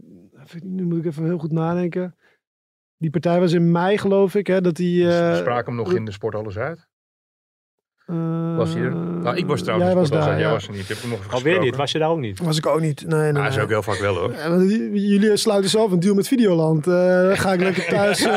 nu 0.63 0.85
moet 0.85 0.99
ik 0.99 1.05
even 1.05 1.25
heel 1.25 1.39
goed 1.39 1.53
nadenken. 1.53 2.17
Die 2.99 3.11
partij 3.11 3.41
was 3.41 3.53
in 3.53 3.71
mei, 3.73 3.99
geloof 3.99 4.35
ik. 4.35 4.47
Hè, 4.47 4.61
dat 4.61 4.77
die, 4.77 5.03
Dus 5.05 5.19
we 5.19 5.37
spraken 5.41 5.67
hem 5.67 5.77
nog 5.85 5.93
in 5.95 6.05
de 6.05 6.11
sport 6.13 6.35
alles 6.35 6.59
uit. 6.59 6.87
Eh, 8.07 8.57
Was 8.57 8.73
hij 8.75 8.83
er? 8.83 8.95
Nou, 8.97 9.37
ik 9.37 9.47
was 9.47 9.61
trouwens 9.63 9.91
Jij 9.93 10.03
in 10.03 10.09
was 10.09 10.11
daar. 10.21 10.31
Jij 10.31 10.47
ja. 10.47 10.51
was 10.51 10.67
er 10.67 10.73
niet. 10.73 10.81
Ik 10.81 10.89
heb 10.89 11.01
hem 11.01 11.11
nog 11.11 11.33
Alweer 11.33 11.61
niet, 11.61 11.77
was 11.77 11.93
je 11.93 11.99
daar 11.99 12.09
ook 12.09 12.19
niet? 12.19 12.41
Was 12.41 12.59
ik 12.59 12.67
ook 12.67 12.81
niet. 12.81 13.05
Nee, 13.07 13.19
nee, 13.21 13.33
Ah, 13.33 13.41
nee. 13.41 13.49
is 13.49 13.59
ook 13.59 13.69
heel 13.69 13.83
vaak 13.83 13.99
wel 13.99 14.15
hoor. 14.15 14.33
Ja, 14.33 14.57
jullie 14.93 15.37
sluiten 15.37 15.71
zelf 15.71 15.93
een 15.93 16.01
deal 16.01 16.15
met 16.15 16.29
Videoland. 16.29 16.87
Eh, 16.87 16.93
dan 17.23 17.37
ga 17.37 17.53
ik 17.53 17.61
lekker 17.61 17.85
thuis. 17.95 18.21
eh, 18.21 18.31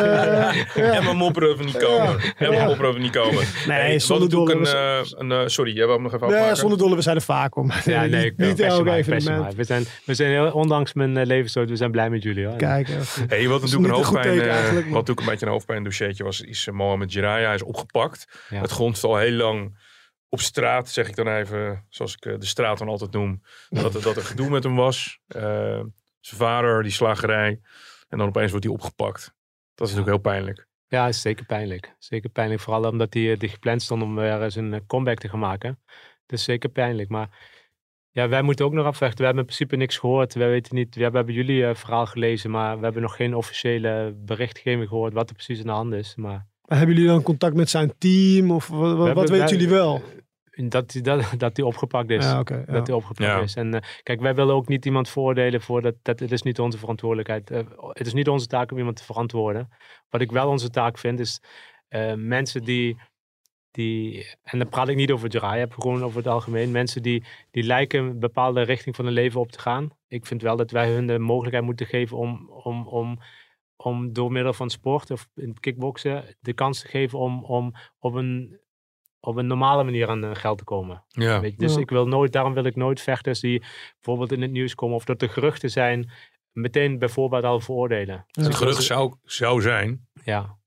ja. 0.75 0.93
En 0.93 1.03
mijn 1.03 1.15
mopperen 1.17 1.49
over 1.49 1.65
niet 1.65 1.77
komen. 1.77 2.19
En 2.37 2.49
mijn 2.49 2.65
mopperen 2.65 2.89
over 2.89 3.01
niet 3.01 3.11
komen. 3.11 3.43
Nee, 3.67 3.93
was 3.93 4.05
zonder 4.05 4.29
dolle. 4.29 4.53
een, 4.55 4.65
eh, 4.65 5.39
een, 5.39 5.49
sorry, 5.49 5.71
jij 5.75 5.85
wou 5.85 5.93
hem 5.93 6.03
nog 6.03 6.13
even 6.13 6.27
Nee, 6.27 6.35
afmaken? 6.35 6.57
zonder 6.57 6.77
dolle, 6.77 6.95
we 6.95 7.01
zijn 7.01 7.15
er 7.15 7.21
vaak 7.21 7.55
om. 7.55 7.71
Ja, 7.85 8.01
nee, 8.05 8.09
niet, 8.09 8.23
ik 8.23 8.37
niet 8.37 8.59
elk 8.59 8.87
evenement. 8.87 9.55
We 9.55 9.63
zijn, 9.63 9.83
we 10.05 10.13
zijn 10.13 10.31
heel, 10.31 10.51
ondanks 10.51 10.93
mijn 10.93 11.17
uh, 11.17 11.25
levensstoot, 11.25 11.69
we 11.69 11.75
zijn 11.75 11.91
blij 11.91 12.09
met 12.09 12.23
jullie. 12.23 12.45
Hoor. 12.45 12.55
Kijk. 12.57 12.87
Hey, 13.27 13.47
wat 13.47 13.61
natuurlijk 13.61 13.89
een 13.89 13.95
hoofdpijn, 13.95 14.41
eh, 14.41 14.63
wat 14.73 14.83
natuurlijk 14.83 15.19
een 15.19 15.25
beetje 15.25 15.45
een 15.45 15.51
hoofdpijn 15.51 15.83
dossiertje 15.83 16.23
was, 16.23 16.41
is 16.41 16.67
uh, 16.67 16.75
Mohamed 16.75 17.13
Jiraya. 17.13 17.45
Hij 17.45 17.55
is 17.55 17.63
opgepakt. 17.63 18.27
Het 18.53 18.71
grond 18.71 19.03
al 19.03 19.17
heel 19.17 19.31
lang 19.31 19.57
op 20.29 20.39
straat, 20.39 20.89
zeg 20.89 21.07
ik 21.07 21.15
dan 21.15 21.27
even, 21.27 21.85
zoals 21.89 22.13
ik 22.15 22.25
eh, 22.25 22.39
de 22.39 22.45
straat 22.45 22.77
dan 22.77 22.87
altijd 22.87 23.11
noem, 23.11 23.41
dat, 23.69 23.95
er- 23.95 24.01
dat 24.01 24.15
er 24.15 24.21
gedoe 24.23 24.49
met 24.49 24.63
hem 24.63 24.75
was. 24.75 25.19
Eh, 25.27 25.41
zijn 26.19 26.39
vader, 26.41 26.83
die 26.83 26.91
slagerij. 26.91 27.59
En 28.09 28.17
dan 28.17 28.27
opeens 28.27 28.49
wordt 28.51 28.65
hij 28.65 28.73
opgepakt. 28.73 29.33
Dat 29.75 29.87
is 29.87 29.93
natuurlijk 29.95 30.23
heel 30.23 30.31
pijnlijk. 30.33 30.67
Ja, 30.87 31.07
is 31.07 31.21
zeker 31.21 31.45
pijnlijk. 31.45 31.95
Zeker 31.99 32.29
pijnlijk, 32.29 32.61
vooral 32.61 32.91
omdat 32.91 33.13
hij 33.13 33.31
eh, 33.31 33.39
die 33.39 33.49
gepland 33.49 33.81
stond 33.81 34.01
om 34.03 34.15
weer 34.15 34.41
eens 34.43 34.55
een 34.55 34.73
eh, 34.73 34.79
comeback 34.87 35.17
te 35.19 35.29
gaan 35.29 35.39
maken. 35.39 35.79
Dus 36.25 36.43
zeker 36.43 36.69
pijnlijk. 36.69 37.09
Maar 37.09 37.29
ja, 38.11 38.27
wij 38.29 38.41
moeten 38.41 38.65
ook 38.65 38.73
nog 38.73 38.85
afwachten. 38.85 39.17
We 39.17 39.23
hebben 39.25 39.41
in 39.43 39.49
principe 39.49 39.75
niks 39.75 39.97
gehoord. 39.97 40.33
Wij 40.33 40.49
weten 40.49 40.75
niet, 40.75 40.95
ja, 40.95 41.09
we 41.11 41.15
hebben 41.17 41.35
jullie 41.35 41.65
eh, 41.65 41.75
verhaal 41.75 42.05
gelezen, 42.05 42.51
maar 42.51 42.77
we 42.77 42.83
hebben 42.83 43.01
nog 43.01 43.15
geen 43.15 43.35
officiële 43.35 44.13
berichtgeving 44.17 44.87
gehoord 44.87 45.13
wat 45.13 45.29
er 45.29 45.35
precies 45.35 45.59
aan 45.59 45.65
de 45.65 45.71
hand 45.71 45.93
is. 45.93 46.15
Maar 46.15 46.47
Maar 46.67 46.77
hebben 46.77 46.95
jullie 46.95 47.11
dan 47.11 47.23
contact 47.23 47.55
met 47.55 47.69
zijn 47.69 47.93
team? 47.97 48.51
Of 48.51 48.67
wat, 48.67 48.97
wat, 48.97 49.15
weten 49.29 49.37
wij- 49.37 49.47
jullie 49.47 49.69
wel? 49.69 50.03
Dat 50.67 50.93
hij 50.93 51.01
dat, 51.01 51.33
dat 51.37 51.55
die 51.55 51.65
opgepakt 51.65 52.09
is. 52.09 52.25
Ja. 52.25 52.43
Dat 52.43 52.87
hij 52.87 52.95
opgepakt 52.95 53.29
Ja. 53.29 53.39
is. 53.39 53.55
En 53.55 53.73
eh, 53.73 53.81
kijk, 54.03 54.21
wij 54.21 54.35
willen 54.35 54.55
ook 54.55 54.67
niet 54.67 54.85
iemand 54.85 55.09
veroordelen 55.09 55.61
voor 55.61 55.81
dat. 55.81 55.95
dat 56.01 56.19
het 56.19 56.31
is 56.31 56.41
niet 56.41 56.59
onze 56.59 56.77
verantwoordelijkheid. 56.77 57.51
Eh, 57.51 57.59
het 57.79 58.07
is 58.07 58.13
niet 58.13 58.29
onze 58.29 58.47
taak 58.47 58.71
om 58.71 58.77
iemand 58.77 58.95
te 58.95 59.03
verantwoorden. 59.03 59.69
Wat 60.09 60.21
ik 60.21 60.31
wel 60.31 60.49
onze 60.49 60.69
taak 60.69 60.97
vind, 60.97 61.19
is 61.19 61.41
eh, 61.87 62.13
mensen 62.13 62.63
die. 62.63 62.97
die 63.71 64.25
en 64.43 64.59
dan 64.59 64.69
praat 64.69 64.87
ik 64.87 64.95
niet 64.95 65.11
over 65.11 65.29
Jiraya, 65.29 65.59
heb 65.59 65.73
gewoon 65.73 66.03
over 66.03 66.17
het 66.17 66.27
algemeen. 66.27 66.71
Mensen 66.71 67.01
die, 67.01 67.23
die 67.51 67.63
lijken 67.63 67.99
een 67.99 68.19
bepaalde 68.19 68.61
richting 68.61 68.95
van 68.95 69.05
hun 69.05 69.13
leven 69.13 69.39
op 69.39 69.51
te 69.51 69.59
gaan. 69.59 69.89
Ik 70.07 70.25
vind 70.25 70.41
wel 70.41 70.55
dat 70.55 70.71
wij 70.71 70.91
hun 70.91 71.07
de 71.07 71.19
mogelijkheid 71.19 71.65
moeten 71.65 71.85
geven 71.85 72.17
om. 72.17 72.49
om, 72.49 72.87
om 72.87 73.19
om 73.83 74.13
door 74.13 74.31
middel 74.31 74.53
van 74.53 74.69
sport 74.69 75.11
of 75.11 75.29
in 75.35 75.59
kickboksen 75.59 76.35
de 76.39 76.53
kans 76.53 76.79
te 76.81 76.87
geven 76.87 77.19
om, 77.19 77.43
om 77.43 77.73
op, 77.99 78.13
een, 78.13 78.59
op 79.19 79.35
een 79.35 79.47
normale 79.47 79.83
manier 79.83 80.09
aan 80.09 80.23
eh, 80.23 80.35
geld 80.35 80.57
te 80.57 80.63
komen. 80.63 81.03
Ja. 81.07 81.39
Weet 81.39 81.51
je, 81.51 81.57
dus 81.57 81.73
Ja. 81.73 81.79
ik 81.79 81.89
wil 81.89 82.07
nooit, 82.07 82.31
daarom 82.31 82.53
wil 82.53 82.63
ik 82.63 82.75
nooit 82.75 83.01
vechters 83.01 83.39
die 83.39 83.63
bijvoorbeeld 83.93 84.31
in 84.31 84.41
het 84.41 84.51
nieuws 84.51 84.75
komen 84.75 84.95
of 84.95 85.03
dat 85.05 85.21
er 85.21 85.29
geruchten 85.29 85.69
zijn, 85.69 86.11
meteen 86.51 86.99
bijvoorbeeld 86.99 87.43
al 87.43 87.59
veroordelen. 87.59 88.25
Dus 88.31 88.45
Het 88.45 88.55
gerucht 88.55 88.75
ze- 88.75 88.81
zou, 88.83 89.15
zou 89.23 89.61
zijn 89.61 90.07
Ja, 90.23 90.57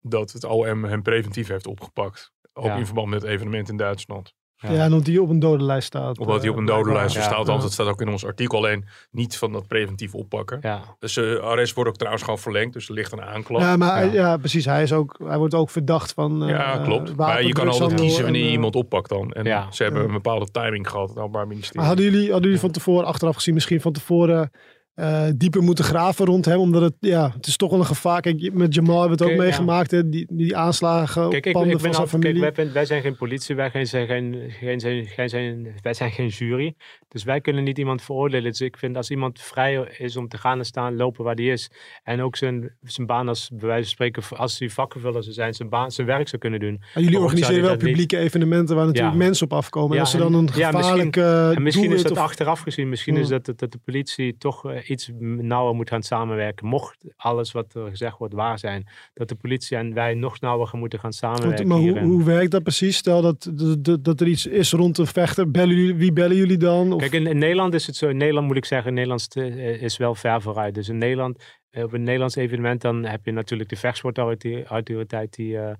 dat 0.00 0.32
het 0.32 0.44
OM 0.44 0.84
hem 0.84 1.02
preventief 1.02 1.48
heeft 1.48 1.66
opgepakt. 1.66 2.32
Ook 2.52 2.64
Ja. 2.64 2.76
in 2.76 2.84
verband 2.86 3.08
met 3.08 3.22
het 3.22 3.30
evenement 3.30 3.68
in 3.68 3.76
Duitsland. 3.76 4.34
Ja. 4.58 4.72
Ja, 4.72 4.84
en 4.84 4.92
omdat 4.92 5.06
hij 5.06 5.18
op 5.18 5.28
een 5.30 5.38
dodenlijst 5.38 5.86
staat. 5.86 6.18
Omdat 6.18 6.40
hij 6.40 6.50
op 6.50 6.56
een 6.56 6.68
eh, 6.68 6.74
dodenlijst 6.74 7.14
Ja. 7.14 7.22
staat. 7.22 7.34
Althans, 7.36 7.56
Ja. 7.58 7.62
dat 7.62 7.72
staat 7.72 7.86
ook 7.86 8.00
in 8.00 8.08
ons 8.08 8.24
artikel. 8.24 8.58
Alleen 8.58 8.84
niet 9.10 9.36
van 9.38 9.52
dat 9.52 9.66
preventief 9.66 10.14
oppakken. 10.14 10.58
ja. 10.62 10.82
Dus 10.98 11.12
zijn 11.12 11.40
arrest 11.40 11.74
wordt 11.74 11.90
ook 11.90 11.96
trouwens 11.96 12.24
gewoon 12.24 12.38
verlengd. 12.38 12.72
Dus 12.72 12.88
er 12.88 12.94
ligt 12.94 13.12
een 13.12 13.22
aanklacht. 13.22 13.64
Ja, 13.64 13.76
maar 13.76 14.04
Ja. 14.06 14.12
ja. 14.12 14.36
precies. 14.36 14.64
Hij, 14.64 14.82
is 14.82 14.92
ook, 14.92 15.20
hij 15.24 15.38
wordt 15.38 15.54
ook 15.54 15.70
verdacht 15.70 16.12
van. 16.12 16.42
eh, 16.42 16.48
Ja, 16.48 16.78
klopt. 16.78 17.10
eh, 17.10 17.16
maar 17.16 17.42
je 17.44 17.52
kan 17.52 17.68
altijd 17.68 17.94
kiezen 17.94 18.16
en, 18.18 18.22
wanneer 18.22 18.40
je 18.42 18.46
eh, 18.46 18.52
iemand 18.52 18.74
oppakt 18.76 19.08
dan. 19.08 19.32
En 19.32 19.44
Ja. 19.44 19.66
ze 19.72 19.82
hebben 19.82 20.00
Ja. 20.00 20.06
een 20.06 20.12
bepaalde 20.14 20.50
timing 20.50 20.88
gehad, 20.90 21.08
het 21.08 21.18
Openbaar 21.18 21.46
Ministerie. 21.46 21.78
Maar 21.80 21.86
hadden 21.88 22.04
jullie, 22.04 22.24
hadden 22.30 22.44
jullie 22.44 22.60
van 22.60 22.70
tevoren, 22.70 23.06
achteraf 23.06 23.34
gezien, 23.34 23.54
misschien 23.54 23.80
van 23.80 23.92
tevoren 23.92 24.50
eh, 24.96 25.24
dieper 25.36 25.62
moeten 25.62 25.84
graven 25.84 26.26
rond 26.26 26.44
hem? 26.44 26.58
Omdat 26.58 26.82
het, 26.82 26.94
ja, 27.00 27.30
het 27.34 27.46
is 27.46 27.56
toch 27.56 27.70
wel 27.70 27.78
een 27.78 27.86
gevaar. 27.86 28.20
Kijk, 28.20 28.52
met 28.52 28.74
Jamal 28.74 29.00
hebben 29.00 29.18
we 29.18 29.24
het 29.24 29.32
ook 29.32 29.38
Kijk, 29.38 29.40
ja. 29.40 29.44
meegemaakt. 29.46 29.90
Hè? 29.90 30.08
Die, 30.08 30.26
die 30.30 30.56
aanslagen 30.56 31.28
Kijk, 31.28 31.42
op 31.42 31.46
ik, 31.46 31.52
panden 31.52 31.70
ik 31.76 31.82
ben 31.82 31.84
van 31.84 31.94
zijn 31.94 32.06
al, 32.06 32.10
kijk 32.10 32.22
familie. 32.22 32.40
wij, 32.40 32.52
ben- 32.52 32.72
wij 32.72 32.84
zijn 32.84 33.02
geen 33.02 33.16
politie, 33.16 33.54
wij 33.56 33.70
zijn 33.84 34.06
geen, 34.06 34.34
geen, 34.48 34.80
geen, 34.80 35.06
geen, 35.06 35.28
zijn, 35.28 35.74
wij 35.82 35.94
zijn 35.94 36.10
geen 36.10 36.28
jury. 36.28 36.74
Dus 37.08 37.24
wij 37.24 37.40
kunnen 37.40 37.64
niet 37.64 37.78
iemand 37.78 38.02
veroordelen. 38.02 38.50
Dus 38.50 38.60
ik 38.60 38.76
vind 38.76 38.96
als 38.96 39.10
iemand 39.10 39.40
vrij 39.40 39.94
is 39.98 40.16
om 40.16 40.28
te 40.28 40.38
gaan 40.38 40.58
en 40.58 40.64
staan, 40.64 40.96
lopen 40.96 41.24
waar 41.24 41.34
die 41.34 41.50
is. 41.52 41.70
En 42.02 42.20
ook 42.22 42.36
zijn, 42.36 42.76
zijn 42.82 43.06
baan 43.06 43.28
als, 43.28 43.50
bij 43.52 43.66
wijze 43.68 43.82
van 43.82 43.90
spreken, 43.90 44.22
als 44.38 44.58
hij 44.58 44.70
vakkenvuller 44.70 45.22
zou 45.22 45.34
zijn, 45.34 45.54
zijn, 45.54 45.68
baan, 45.68 45.90
zijn 45.90 46.06
werk 46.06 46.28
zou 46.28 46.40
kunnen 46.42 46.60
doen. 46.60 46.76
Maar 46.78 46.88
jullie 46.94 47.08
Waarom 47.10 47.24
organiseren 47.24 47.62
wel 47.62 47.70
niet- 47.74 47.84
publieke 47.84 48.18
evenementen 48.18 48.76
waar 48.76 48.86
natuurlijk 48.86 49.14
Ja. 49.14 49.20
mensen 49.20 49.46
op 49.46 49.52
afkomen. 49.52 49.94
en 49.94 50.00
als 50.00 50.10
ze 50.10 50.16
en- 50.16 50.22
dan 50.22 50.34
een 50.34 50.40
ja, 50.54 50.70
misschien- 50.70 50.72
gevaarlijke 50.80 51.52
En 51.56 51.62
misschien 51.62 51.92
is 51.92 52.02
dat 52.02 52.16
achteraf 52.18 52.60
gezien, 52.60 52.88
misschien 52.88 53.16
is 53.16 53.28
dat, 53.28 53.44
dat, 53.44 53.58
dat 53.58 53.72
de 53.72 53.78
politie 53.84 54.36
toch 54.38 54.64
eh, 54.70 54.85
iets 54.88 55.10
nauwer 55.18 55.74
moet 55.74 55.88
gaan 55.88 56.02
samenwerken. 56.02 56.66
Mocht 56.66 57.04
alles 57.16 57.52
wat 57.52 57.74
er 57.74 57.88
gezegd 57.88 58.18
wordt 58.18 58.34
waar 58.34 58.58
zijn, 58.58 58.86
dat 59.14 59.28
de 59.28 59.34
politie 59.34 59.76
en 59.76 59.94
wij 59.94 60.14
nog 60.14 60.40
nauwer 60.40 60.66
gaan 60.66 60.78
moeten 60.80 60.98
gaan 60.98 61.12
samenwerken. 61.12 61.66
maar 61.66 61.78
hoe, 61.78 61.98
hoe 61.98 62.24
werkt 62.24 62.50
dat 62.50 62.62
precies? 62.62 62.96
Stel 62.96 63.22
dat, 63.22 63.52
dat, 63.78 64.04
dat 64.04 64.20
er 64.20 64.26
iets 64.26 64.46
is 64.46 64.72
rond 64.72 64.98
een 64.98 65.06
vechter. 65.06 65.50
Bellen 65.50 65.76
jullie, 65.76 65.94
wie 65.94 66.12
bellen 66.12 66.36
jullie 66.36 66.56
dan? 66.56 66.92
Of, 66.92 67.00
Kijk, 67.00 67.12
in, 67.12 67.26
in 67.26 67.38
Nederland 67.38 67.74
is 67.74 67.86
het 67.86 67.96
zo. 67.96 68.08
In 68.08 68.16
Nederland 68.16 68.46
moet 68.46 68.56
ik 68.56 68.64
zeggen, 68.64 68.94
Nederland 68.94 69.36
eh, 69.36 69.82
is 69.82 69.96
wel 69.96 70.14
ver 70.14 70.42
vooruit. 70.42 70.74
Dus 70.74 70.88
in 70.88 70.98
Nederland, 70.98 71.42
eh, 71.70 71.82
op 71.82 71.92
een 71.92 72.02
Nederlands 72.02 72.36
evenement, 72.36 72.80
dan 72.80 73.04
heb 73.04 73.24
je 73.24 73.32
natuurlijk 73.32 73.68
de 73.68 73.76
vechtsportautoriteit 73.76 75.34
die 75.34 75.58
eh, 75.58 75.74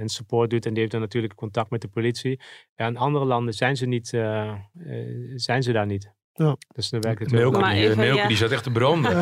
een 0.00 0.08
support 0.08 0.50
doet. 0.50 0.66
En 0.66 0.70
die 0.70 0.78
heeft 0.78 0.92
dan 0.92 1.00
natuurlijk 1.00 1.34
contact 1.34 1.70
met 1.70 1.80
de 1.80 1.88
politie. 1.88 2.40
Ja, 2.74 2.86
in 2.86 2.96
andere 2.96 3.24
landen 3.24 3.54
zijn 3.54 3.76
ze, 3.76 3.86
niet, 3.86 4.06
zijn 5.34 5.62
ze 5.62 5.72
daar 5.72 5.86
niet. 5.86 6.12
Ja. 6.44 6.56
Dus 6.74 6.90
dan 6.90 7.00
werkt 7.00 7.20
het. 7.20 7.52
Maar 7.52 7.74
die, 7.74 7.82
even, 7.82 7.96
Neelke 7.96 8.20
ja. 8.20 8.28
die 8.28 8.36
zat 8.36 8.50
echt 8.50 8.62
te 8.62 8.70
branden. 8.70 9.16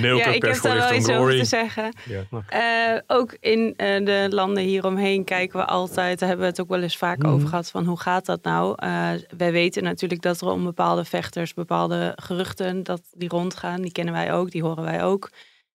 Neelke, 0.00 0.18
ja, 0.18 0.26
ik 0.26 0.42
heb 0.42 0.62
daar 0.62 0.76
wel 0.76 0.94
iets 0.94 1.08
over 1.08 1.36
te 1.36 1.44
zeggen. 1.44 1.94
Ja. 2.04 2.24
Eh, 2.48 3.00
ook 3.06 3.36
in 3.40 3.74
eh, 3.76 4.04
de 4.04 4.26
landen 4.30 4.62
hieromheen 4.62 5.24
kijken 5.24 5.58
we 5.58 5.64
altijd, 5.66 6.18
daar 6.18 6.28
hebben 6.28 6.46
we 6.46 6.52
het 6.52 6.60
ook 6.60 6.68
wel 6.68 6.82
eens 6.82 6.96
vaak 6.96 7.18
Mhm. 7.18 7.32
over 7.32 7.48
gehad, 7.48 7.70
van 7.70 7.84
hoe 7.84 8.00
gaat 8.00 8.26
dat 8.26 8.42
nou? 8.42 8.74
Eh, 8.76 9.10
wij 9.36 9.52
weten 9.52 9.82
natuurlijk 9.82 10.22
dat 10.22 10.40
er 10.40 10.48
om 10.48 10.64
bepaalde 10.64 11.04
vechters, 11.04 11.54
bepaalde 11.54 12.12
geruchten, 12.16 12.82
dat 12.82 13.02
die 13.12 13.28
rondgaan, 13.28 13.82
die 13.82 13.92
kennen 13.92 14.14
wij 14.14 14.32
ook, 14.32 14.50
die 14.50 14.62
horen 14.62 14.84
wij 14.84 15.02
ook. 15.04 15.30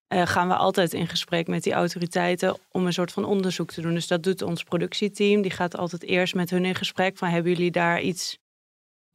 Eh, 0.07 0.21
gaan 0.25 0.47
we 0.47 0.55
altijd 0.55 0.93
in 0.93 1.07
gesprek 1.07 1.47
met 1.47 1.63
die 1.63 1.73
autoriteiten 1.73 2.57
om 2.71 2.85
een 2.85 2.93
soort 2.93 3.11
van 3.11 3.25
onderzoek 3.25 3.71
te 3.71 3.81
doen. 3.81 3.93
Dus 3.93 4.07
dat 4.07 4.23
doet 4.23 4.41
ons 4.41 4.63
productieteam. 4.63 5.41
Die 5.41 5.51
gaat 5.51 5.77
altijd 5.77 6.03
eerst 6.03 6.35
met 6.35 6.49
hun 6.49 6.65
in 6.65 6.75
gesprek 6.75 7.17
van 7.17 7.27
hebben 7.29 7.51
jullie 7.51 7.71
daar 7.71 8.01
iets 8.01 8.37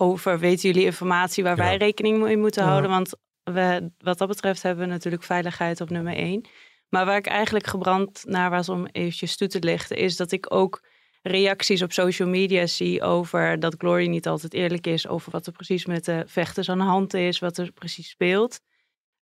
over? 0.02 0.38
Weten 0.38 0.68
jullie 0.70 0.84
informatie 0.86 1.42
waar 1.44 1.56
Ja. 1.56 1.62
wij 1.62 1.76
rekening 1.76 2.22
mee 2.22 2.36
moeten 2.36 2.62
Ja. 2.62 2.68
houden? 2.68 2.90
Want 2.90 3.12
we, 3.42 3.90
wat 3.98 4.18
dat 4.18 4.28
betreft 4.28 4.62
hebben 4.62 4.84
we 4.84 4.90
natuurlijk 4.92 5.22
veiligheid 5.22 5.80
op 5.80 5.90
nummer 5.90 6.14
één. 6.16 6.44
Maar 6.88 7.06
waar 7.06 7.16
ik 7.16 7.26
eigenlijk 7.26 7.66
gebrand 7.66 8.22
naar 8.26 8.50
was 8.50 8.68
om 8.68 8.86
eventjes 8.86 9.36
toe 9.36 9.48
te 9.48 9.58
lichten, 9.60 9.96
is 9.96 10.16
dat 10.16 10.32
ik 10.32 10.54
ook 10.54 10.84
reacties 11.22 11.82
op 11.82 11.92
social 11.92 12.28
media 12.28 12.66
zie 12.66 13.02
over 13.02 13.58
dat 13.60 13.74
Glory 13.78 14.06
niet 14.06 14.26
altijd 14.28 14.54
eerlijk 14.54 14.86
is 14.86 15.08
over 15.08 15.30
wat 15.32 15.46
er 15.46 15.52
precies 15.52 15.86
met 15.86 16.04
de 16.04 16.22
vechters 16.26 16.68
aan 16.68 16.78
de 16.78 16.84
hand 16.84 17.14
is, 17.14 17.38
wat 17.38 17.58
er 17.58 17.72
precies 17.72 18.08
speelt. 18.08 18.60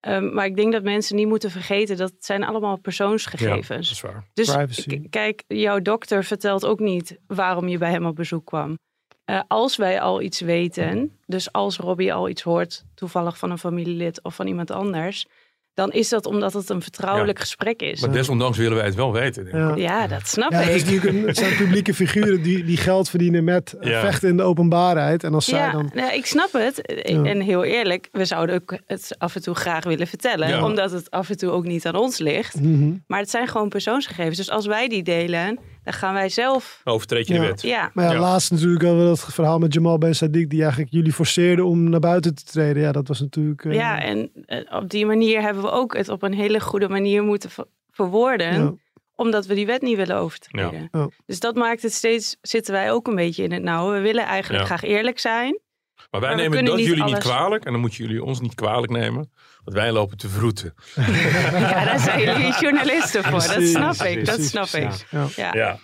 Ehm, 0.00 0.34
maar 0.34 0.46
ik 0.46 0.56
denk 0.56 0.72
dat 0.72 0.82
mensen 0.82 1.16
niet 1.16 1.26
moeten 1.28 1.50
vergeten 1.50 1.96
dat 1.96 2.10
het 2.10 2.24
zijn 2.24 2.44
allemaal 2.44 2.68
Ja, 2.68 2.74
dat 2.74 2.82
persoonsgegevens. 2.82 3.90
is 3.90 4.00
waar. 4.00 4.24
Dus 4.32 4.86
kijk, 5.10 5.44
jouw 5.46 5.80
dokter 5.80 6.24
vertelt 6.24 6.66
ook 6.66 6.80
niet 6.80 7.18
waarom 7.26 7.68
je 7.68 7.78
bij 7.78 7.90
hem 7.90 8.06
op 8.06 8.16
bezoek 8.16 8.46
kwam. 8.46 8.78
Eh, 9.24 9.40
als 9.48 9.76
wij 9.76 10.00
al 10.00 10.22
iets 10.22 10.40
weten, 10.40 11.10
dus 11.26 11.52
als 11.52 11.76
Robbie 11.76 12.14
al 12.14 12.28
iets 12.28 12.42
hoort, 12.42 12.84
toevallig 12.94 13.38
van 13.38 13.50
een 13.50 13.58
familielid 13.58 14.22
of 14.22 14.34
van 14.34 14.46
iemand 14.46 14.70
anders, 14.70 15.26
dan 15.74 15.92
is 15.92 16.08
dat 16.08 16.26
omdat 16.26 16.52
het 16.52 16.68
een 16.68 16.82
vertrouwelijk 16.82 17.38
gesprek 17.40 17.80
is. 17.82 18.00
Maar 18.00 18.12
desondanks 18.12 18.58
willen 18.58 18.76
wij 18.76 18.84
het 18.86 18.94
wel 18.94 19.12
weten. 19.12 19.44
denk 19.44 19.56
ik. 19.56 19.76
Ja. 19.76 20.00
Ja, 20.00 20.06
dat 20.06 20.28
snap 20.28 20.50
Ja, 20.50 20.58
ik. 20.60 20.66
het, 20.66 20.74
is 20.74 20.84
natuurlijk 20.84 21.12
een- 21.16 21.26
het 21.26 21.36
zijn 21.36 21.56
publieke 21.56 21.94
figuren 21.94 22.42
die, 22.42 22.64
die 22.64 22.76
geld 22.76 23.08
verdienen 23.10 23.44
met 23.44 23.72
eh, 23.72 23.90
Ja. 23.90 24.00
vechten 24.00 24.28
in 24.28 24.36
de 24.36 24.42
openbaarheid. 24.42 25.24
En 25.24 25.34
als 25.34 25.44
zij 25.44 25.58
Ja, 25.58 25.72
dan... 25.72 25.90
nou, 25.94 26.12
ik 26.14 26.26
snap 26.26 26.52
het. 26.52 26.80
Ja. 27.04 27.22
En 27.24 27.40
heel 27.40 27.64
eerlijk, 27.64 28.08
we 28.12 28.24
zouden 28.24 28.54
ook 28.54 28.78
het 28.86 29.14
af 29.18 29.34
en 29.34 29.42
toe 29.42 29.54
graag 29.54 29.84
willen 29.84 30.06
vertellen. 30.06 30.48
Ja. 30.48 30.64
Omdat 30.64 30.90
het 30.90 31.10
af 31.10 31.30
en 31.30 31.36
toe 31.36 31.50
ook 31.50 31.64
niet 31.64 31.86
aan 31.86 31.96
ons 31.96 32.18
ligt. 32.18 32.60
Mhm. 32.60 32.92
Maar 33.06 33.18
het 33.20 33.30
zijn 33.30 33.48
gewoon 33.48 33.68
persoonsgegevens. 33.68 34.36
Dus 34.36 34.50
als 34.50 34.66
wij 34.66 34.88
die 34.88 35.02
delen, 35.02 35.58
dan 35.84 35.92
gaan 35.92 36.14
wij 36.14 36.28
zelf... 36.28 36.80
Overtreed 36.84 37.26
je 37.26 37.34
de 37.34 37.40
Ja. 37.40 37.46
wet. 37.46 37.62
Ja, 37.62 37.90
Maar 37.94 38.04
ja, 38.04 38.12
Ja. 38.12 38.18
laatst 38.18 38.50
natuurlijk 38.50 38.82
hadden 38.82 39.00
we 39.02 39.06
dat 39.08 39.24
verhaal 39.34 39.58
met 39.58 39.74
Jamal 39.74 39.98
Ben 39.98 40.14
Sadiq, 40.16 40.46
die 40.48 40.60
eigenlijk 40.62 40.92
jullie 40.92 41.12
forceerde 41.12 41.64
om 41.64 41.90
naar 41.90 42.00
buiten 42.00 42.34
te 42.34 42.44
treden. 42.44 42.82
Ja, 42.82 42.92
dat 42.92 43.08
was 43.08 43.20
natuurlijk... 43.20 43.64
eh, 43.64 43.74
ja 43.74 44.00
en 44.02 44.30
eh, 44.46 44.76
op 44.76 44.90
die 44.90 45.06
manier 45.06 45.40
hebben 45.40 45.62
we 45.62 45.70
ook 45.70 45.96
het 45.96 46.08
op 46.08 46.22
een 46.22 46.34
hele 46.34 46.60
goede 46.60 46.88
manier 46.88 47.22
moeten 47.22 47.50
ver- 47.50 47.66
verwoorden. 47.90 48.52
Ja. 48.62 48.74
Omdat 49.16 49.46
we 49.46 49.54
die 49.54 49.66
wet 49.66 49.82
niet 49.82 49.96
willen 49.96 50.16
overtreden. 50.16 50.90
Dus 51.26 51.40
dat 51.40 51.54
maakt 51.54 51.82
het 51.82 51.92
steeds, 51.92 52.36
zitten 52.40 52.72
wij 52.72 52.92
ook 52.92 53.06
een 53.06 53.14
beetje 53.14 53.42
in 53.42 53.52
het 53.52 53.62
nauw. 53.62 53.92
We 53.92 54.00
willen 54.00 54.24
eigenlijk 54.24 54.60
Ja. 54.60 54.66
graag 54.66 54.82
eerlijk 54.82 55.18
zijn. 55.18 55.58
Maar 56.10 56.20
wij 56.20 56.30
Maar 56.30 56.38
nemen 56.38 56.64
dat 56.64 56.76
niet 56.76 56.86
jullie 56.86 57.04
niet 57.04 57.18
kwalijk. 57.18 57.64
En 57.64 57.72
dan 57.72 57.80
moeten 57.80 58.04
jullie 58.04 58.22
ons 58.24 58.40
niet 58.40 58.54
kwalijk 58.54 58.92
nemen. 58.92 59.30
Want 59.64 59.76
wij 59.76 59.92
lopen 59.92 60.16
te 60.16 60.28
vroeten. 60.28 60.74
Ja, 61.52 61.84
daar 61.84 61.98
zijn 61.98 62.20
jullie 62.20 62.54
journalisten 62.60 63.24
voor. 63.24 63.46
Dat 63.46 63.62
snap 63.62 63.94
ik, 63.94 64.24
dat 64.26 64.40
snap 64.40 64.66
ik. 64.68 65.06
ja. 65.36 65.52
Ja. 65.52 65.78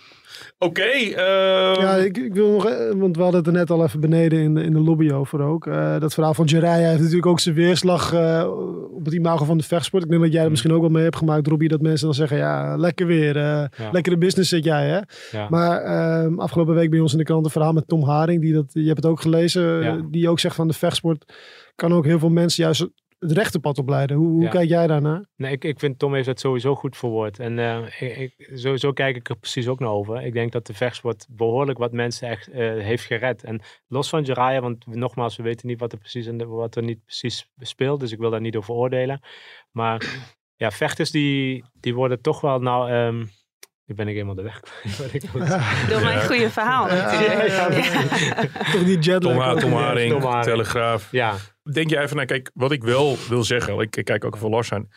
Ja. 0.61 0.67
Ja. 0.67 0.67
Oké. 0.67 0.81
ehm, 0.81 1.81
Ja, 1.81 1.95
ik, 1.95 2.17
ik 2.17 2.33
wil 2.33 2.51
nog, 2.51 2.65
eh, 2.65 2.91
want 2.95 3.15
we 3.15 3.21
hadden 3.21 3.39
het 3.39 3.47
er 3.49 3.55
net 3.55 3.69
al 3.71 3.83
even 3.83 3.99
beneden 3.99 4.39
in 4.39 4.53
de, 4.53 4.63
in 4.63 4.73
de 4.73 4.79
lobby 4.79 5.11
over 5.11 5.41
ook. 5.41 5.67
Eh, 5.67 5.99
dat 5.99 6.13
verhaal 6.13 6.33
van 6.33 6.45
Jiraiya 6.45 6.87
heeft 6.87 6.99
natuurlijk 6.99 7.25
ook 7.25 7.39
zijn 7.39 7.55
weerslag 7.55 8.13
eh, 8.13 8.47
op 8.93 9.05
het 9.05 9.13
imago 9.13 9.45
van 9.45 9.57
de 9.57 9.63
vechtsport. 9.63 10.03
Ik 10.03 10.09
denk 10.09 10.21
dat 10.21 10.33
jij 10.33 10.43
er 10.43 10.49
misschien 10.49 10.71
ook 10.73 10.81
wel 10.81 10.89
mee 10.89 11.03
hebt 11.03 11.15
gemaakt, 11.15 11.47
Robbie, 11.47 11.69
dat 11.69 11.81
mensen 11.81 12.05
dan 12.05 12.15
zeggen, 12.15 12.37
ja, 12.37 12.75
lekker 12.77 13.05
weer. 13.05 13.37
eh 13.37 13.63
Lekkere 13.91 14.17
business 14.17 14.49
zit 14.49 14.63
jij, 14.63 14.87
hè? 14.87 14.99
Ja. 15.37 15.47
Maar 15.49 15.81
ehm, 15.81 16.39
afgelopen 16.39 16.75
week 16.75 16.89
bij 16.89 16.99
ons 16.99 17.11
in 17.11 17.17
de 17.17 17.23
krant 17.23 17.45
een 17.45 17.51
verhaal 17.51 17.73
met 17.73 17.87
Tom 17.87 18.03
Haring, 18.03 18.41
die 18.41 18.53
dat, 18.53 18.65
je 18.73 18.85
hebt 18.85 19.03
het 19.03 19.11
ook 19.11 19.21
gelezen, 19.21 19.83
Ja. 19.83 20.01
die 20.11 20.29
ook 20.29 20.39
zegt 20.39 20.55
van 20.55 20.67
de 20.67 20.73
vechtsport 20.73 21.33
kan 21.75 21.93
ook 21.93 22.05
heel 22.05 22.19
veel 22.19 22.29
mensen 22.29 22.63
juist 22.63 22.87
het 23.21 23.31
rechte 23.31 23.59
pad 23.59 23.77
opleiden. 23.77 24.17
Hoe, 24.17 24.27
hoe 24.27 24.41
Ja. 24.43 24.49
kijk 24.49 24.69
jij 24.69 24.87
daarnaar? 24.87 25.25
Nee, 25.35 25.51
ik, 25.51 25.63
ik 25.63 25.79
vind 25.79 25.99
Tom 25.99 26.13
heeft 26.13 26.25
dat 26.25 26.39
sowieso 26.39 26.75
goed 26.75 26.97
verwoord. 26.97 27.39
En 27.39 27.59
eh, 27.59 27.77
ik, 27.99 28.17
ik, 28.37 28.49
zo, 28.57 28.75
zo 28.75 28.91
kijk 28.91 29.15
ik 29.15 29.29
er 29.29 29.35
precies 29.37 29.67
ook 29.67 29.79
naar 29.79 29.89
over. 29.89 30.21
Ik 30.25 30.33
denk 30.33 30.51
dat 30.51 30.67
de 30.67 30.73
vechtsport 30.73 31.25
behoorlijk 31.29 31.77
wat 31.77 31.91
mensen 31.91 32.29
echt 32.29 32.47
eh, 32.47 32.59
heeft 32.59 33.03
gered. 33.03 33.43
En 33.43 33.61
los 33.87 34.09
van 34.09 34.23
Jiraiya, 34.23 34.61
want 34.61 34.85
nogmaals, 34.85 35.35
we 35.35 35.43
weten 35.43 35.67
niet 35.67 35.79
wat 35.79 35.91
er 35.91 35.97
precies, 35.97 36.25
de- 36.25 36.45
wat 36.45 36.75
er 36.75 36.83
niet 36.83 37.03
precies 37.05 37.49
speelt. 37.59 37.99
Dus 37.99 38.11
ik 38.11 38.19
wil 38.19 38.29
daar 38.29 38.41
niet 38.41 38.55
over 38.55 38.73
oordelen. 38.73 39.21
Maar 39.71 40.05
ja, 40.55 40.71
vechters 40.71 41.11
die, 41.11 41.63
die 41.73 41.93
worden 41.95 42.21
toch 42.21 42.41
wel 42.41 42.59
nou... 42.59 42.91
ehm, 42.91 43.25
nu 43.85 43.95
ben 43.95 44.07
ik 44.07 44.13
helemaal 44.13 44.35
de 44.35 44.41
weg. 44.41 44.59
Door 45.89 46.01
mijn 46.01 46.21
goede 46.21 46.49
verhaal 46.49 46.85
natuurlijk. 46.85 47.47
ja, 47.47 47.71
Ja. 47.71 48.45
Toch 48.71 48.83
die 48.83 48.99
jetlag. 48.99 49.51
Tom, 49.51 49.59
Tom 49.59 49.73
Haring. 49.73 50.41
Telegraaf. 50.43 51.11
Ja, 51.11 51.35
Denk 51.73 51.89
je 51.89 51.99
even 51.99 52.15
naar, 52.15 52.25
kijk, 52.25 52.51
wat 52.53 52.71
ik 52.71 52.83
wel 52.83 53.15
wil 53.29 53.43
zeggen. 53.43 53.79
Ik, 53.79 53.95
ik 53.95 54.05
kijk 54.05 54.25
ook 54.25 54.35
even 54.35 54.49
los 54.49 54.71
aan. 54.71 54.87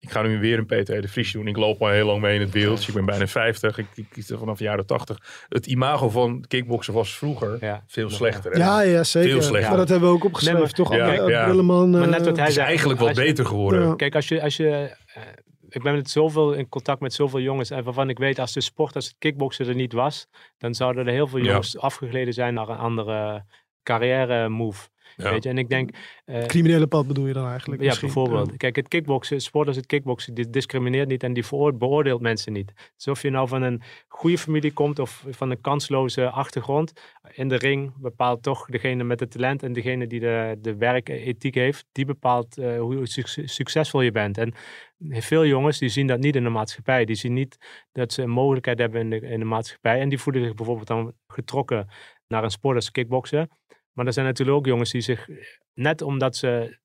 Ik 0.00 0.10
ga 0.10 0.22
nu 0.22 0.38
weer 0.40 0.58
een 0.58 0.66
PT 0.66 0.86
de 0.86 1.08
Vries 1.08 1.32
doen. 1.32 1.46
Ik 1.46 1.56
loop 1.56 1.82
al 1.82 1.88
heel 1.88 2.06
lang 2.06 2.20
mee 2.20 2.34
in 2.34 2.40
het 2.40 2.50
beeld. 2.50 2.88
Ik 2.88 2.94
ben 2.94 3.04
bijna 3.04 3.26
50. 3.26 3.78
Ik, 3.78 3.86
ik 3.94 4.06
kies 4.10 4.30
er 4.30 4.38
vanaf 4.38 4.58
de 4.58 4.64
jaren 4.64 4.86
80. 4.86 5.46
Het 5.48 5.66
imago 5.66 6.08
van 6.10 6.44
kickboksen 6.48 6.94
was 6.94 7.16
vroeger 7.16 7.56
ja. 7.60 7.84
veel 7.86 8.10
slechter. 8.10 8.52
hè? 8.52 8.58
Ja, 8.58 8.80
ja, 8.80 9.04
zeker. 9.04 9.30
Veel 9.30 9.42
slechter. 9.42 9.68
Maar 9.68 9.78
dat 9.78 9.88
hebben 9.88 10.08
we 10.08 10.14
ook 10.14 10.24
opgeschreven, 10.24 10.58
Nee, 10.60 10.68
maar- 10.68 10.76
toch? 10.76 10.94
Ja, 10.94 11.08
André- 11.16 11.30
ja. 11.36 11.44
Brilleman. 11.44 11.90
Maar 11.90 12.02
eh, 12.02 12.08
net 12.08 12.24
wat 12.24 12.28
hij 12.36 12.38
Het 12.38 12.48
is 12.48 12.54
zei. 12.54 12.66
eigenlijk 12.66 13.00
wel 13.00 13.12
beter 13.14 13.46
geworden. 13.46 13.82
Ja. 13.88 13.94
Kijk, 13.94 14.14
als 14.14 14.28
je, 14.28 14.42
als 14.42 14.56
je 14.56 14.68
eh, 15.14 15.22
ik 15.68 15.82
ben 15.82 15.94
met 15.94 16.10
zoveel 16.10 16.52
in 16.52 16.68
contact 16.68 17.00
met 17.00 17.12
zoveel 17.12 17.40
jongens 17.40 17.70
en 17.70 17.84
waarvan 17.84 18.08
ik 18.08 18.18
weet 18.18 18.38
als 18.38 18.52
de 18.52 18.60
sport, 18.60 18.94
als 18.94 19.04
het 19.06 19.14
kickboksen 19.18 19.68
er 19.68 19.74
niet 19.74 19.92
was, 19.92 20.26
dan 20.58 20.74
zouden 20.74 21.06
er 21.06 21.12
heel 21.12 21.26
veel 21.26 21.38
Ja. 21.38 21.44
jongens 21.44 21.78
afgegleden 21.78 22.34
zijn 22.34 22.54
naar 22.54 22.68
een 22.68 22.76
andere 22.78 23.44
carrière 23.82 24.48
move. 24.48 24.88
Ja. 25.16 25.30
Weet 25.30 25.42
je, 25.42 25.48
en 25.48 25.58
ik 25.58 25.68
denk, 25.68 25.90
eh, 26.24 26.44
Criminele 26.44 26.86
pad 26.86 27.06
bedoel 27.06 27.26
je 27.26 27.32
dan 27.32 27.48
eigenlijk? 27.48 27.82
ja, 27.82 27.88
misschien? 27.88 28.12
bijvoorbeeld. 28.12 28.56
Kijk, 28.56 28.76
het 28.76 28.88
kickboksen, 28.88 29.40
sport 29.40 29.66
als 29.66 29.76
het 29.76 29.86
kickboksen, 29.86 30.34
die 30.34 30.50
discrimineert 30.50 31.08
niet 31.08 31.22
en 31.22 31.32
die 31.32 31.44
beoordeelt 31.74 32.20
mensen 32.20 32.52
niet. 32.52 32.72
Dus 32.96 33.08
of 33.08 33.22
je 33.22 33.30
nou 33.30 33.48
van 33.48 33.62
een 33.62 33.82
goede 34.08 34.38
familie 34.38 34.72
komt 34.72 34.98
of 34.98 35.24
van 35.30 35.50
een 35.50 35.60
kansloze 35.60 36.30
achtergrond, 36.30 36.92
in 37.32 37.48
de 37.48 37.56
ring 37.56 37.92
bepaalt 37.96 38.42
toch 38.42 38.66
degene 38.66 39.04
met 39.04 39.20
het 39.20 39.30
talent 39.30 39.62
en 39.62 39.72
degene 39.72 40.06
die 40.06 40.20
de, 40.20 40.56
de 40.60 40.76
werkethiek 40.76 41.54
heeft, 41.54 41.86
die 41.92 42.04
bepaalt 42.04 42.58
eh, 42.58 42.78
hoe 42.78 43.06
suc- 43.06 43.42
succesvol 43.44 44.00
je 44.00 44.12
bent. 44.12 44.38
En 44.38 44.54
veel 44.98 45.46
jongens 45.46 45.78
die 45.78 45.88
zien 45.88 46.06
dat 46.06 46.18
niet 46.18 46.36
in 46.36 46.42
de 46.42 46.48
maatschappij. 46.50 47.04
Die 47.04 47.16
zien 47.16 47.32
niet 47.32 47.56
dat 47.92 48.12
ze 48.12 48.22
een 48.22 48.30
mogelijkheid 48.30 48.78
hebben 48.78 49.00
in 49.00 49.10
de, 49.10 49.20
in 49.20 49.38
de 49.38 49.44
maatschappij. 49.44 50.00
En 50.00 50.08
die 50.08 50.18
voelen 50.18 50.44
zich 50.44 50.54
bijvoorbeeld 50.54 50.86
dan 50.86 51.12
getrokken 51.26 51.88
naar 52.28 52.44
een 52.44 52.50
sport 52.50 52.76
als 52.76 52.90
kickboksen. 52.90 53.48
Maar 53.94 54.06
er 54.06 54.12
zijn 54.12 54.26
natuurlijk 54.26 54.56
ook 54.56 54.66
jongens 54.66 54.90
die 54.90 55.00
zich, 55.00 55.28
net 55.74 56.02
omdat 56.02 56.36
ze 56.36 56.78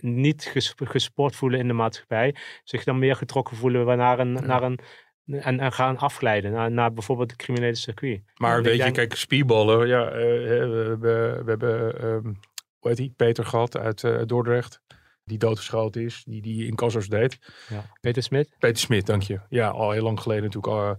niet 0.00 0.44
ges- 0.44 0.74
gesport 0.76 1.36
voelen 1.36 1.58
in 1.58 1.66
de 1.66 1.72
maatschappij, 1.72 2.34
zich 2.64 2.84
dan 2.84 2.98
meer 2.98 3.16
getrokken 3.16 3.56
voelen 3.56 3.96
naar 3.98 4.18
een, 4.18 4.32
naar 4.32 4.62
een 4.62 4.78
en, 5.26 5.60
en 5.60 5.72
gaan 5.72 5.96
afglijden 5.98 6.52
naar, 6.52 6.70
naar 6.70 6.92
bijvoorbeeld 6.92 7.30
het 7.30 7.40
criminele 7.40 7.74
circuit. 7.74 8.22
Maar 8.34 8.62
weet 8.62 8.76
je, 8.76 8.82
denk- 8.82 8.94
kijk, 8.94 9.14
spierballen. 9.14 9.86
Ja, 9.88 10.06
eh, 10.08 10.12
we, 10.12 10.48
hebben- 10.88 11.44
we 11.44 11.50
hebben, 11.50 12.00
ehm, 12.00 12.24
hoe 12.78 12.88
heet 12.90 12.96
die? 12.96 13.12
Peter 13.16 13.44
gehad 13.44 13.76
uit 13.76 14.04
eh, 14.04 14.22
Dordrecht. 14.26 14.80
Die 15.24 15.38
doodgeschoten 15.38 16.02
is. 16.02 16.22
Die, 16.24 16.42
die 16.42 16.66
in 16.66 16.74
Cassos 16.74 17.08
deed. 17.08 17.38
Ja. 17.68 17.84
Peter 18.00 18.22
Smit? 18.22 18.56
Peter 18.58 18.78
Smit, 18.78 19.06
dank 19.06 19.22
je. 19.22 19.40
Ja, 19.48 19.68
al 19.68 19.90
heel 19.90 20.02
lang 20.02 20.20
geleden 20.20 20.42
natuurlijk 20.44 20.72
al 20.72 20.88
eh, 20.90 20.96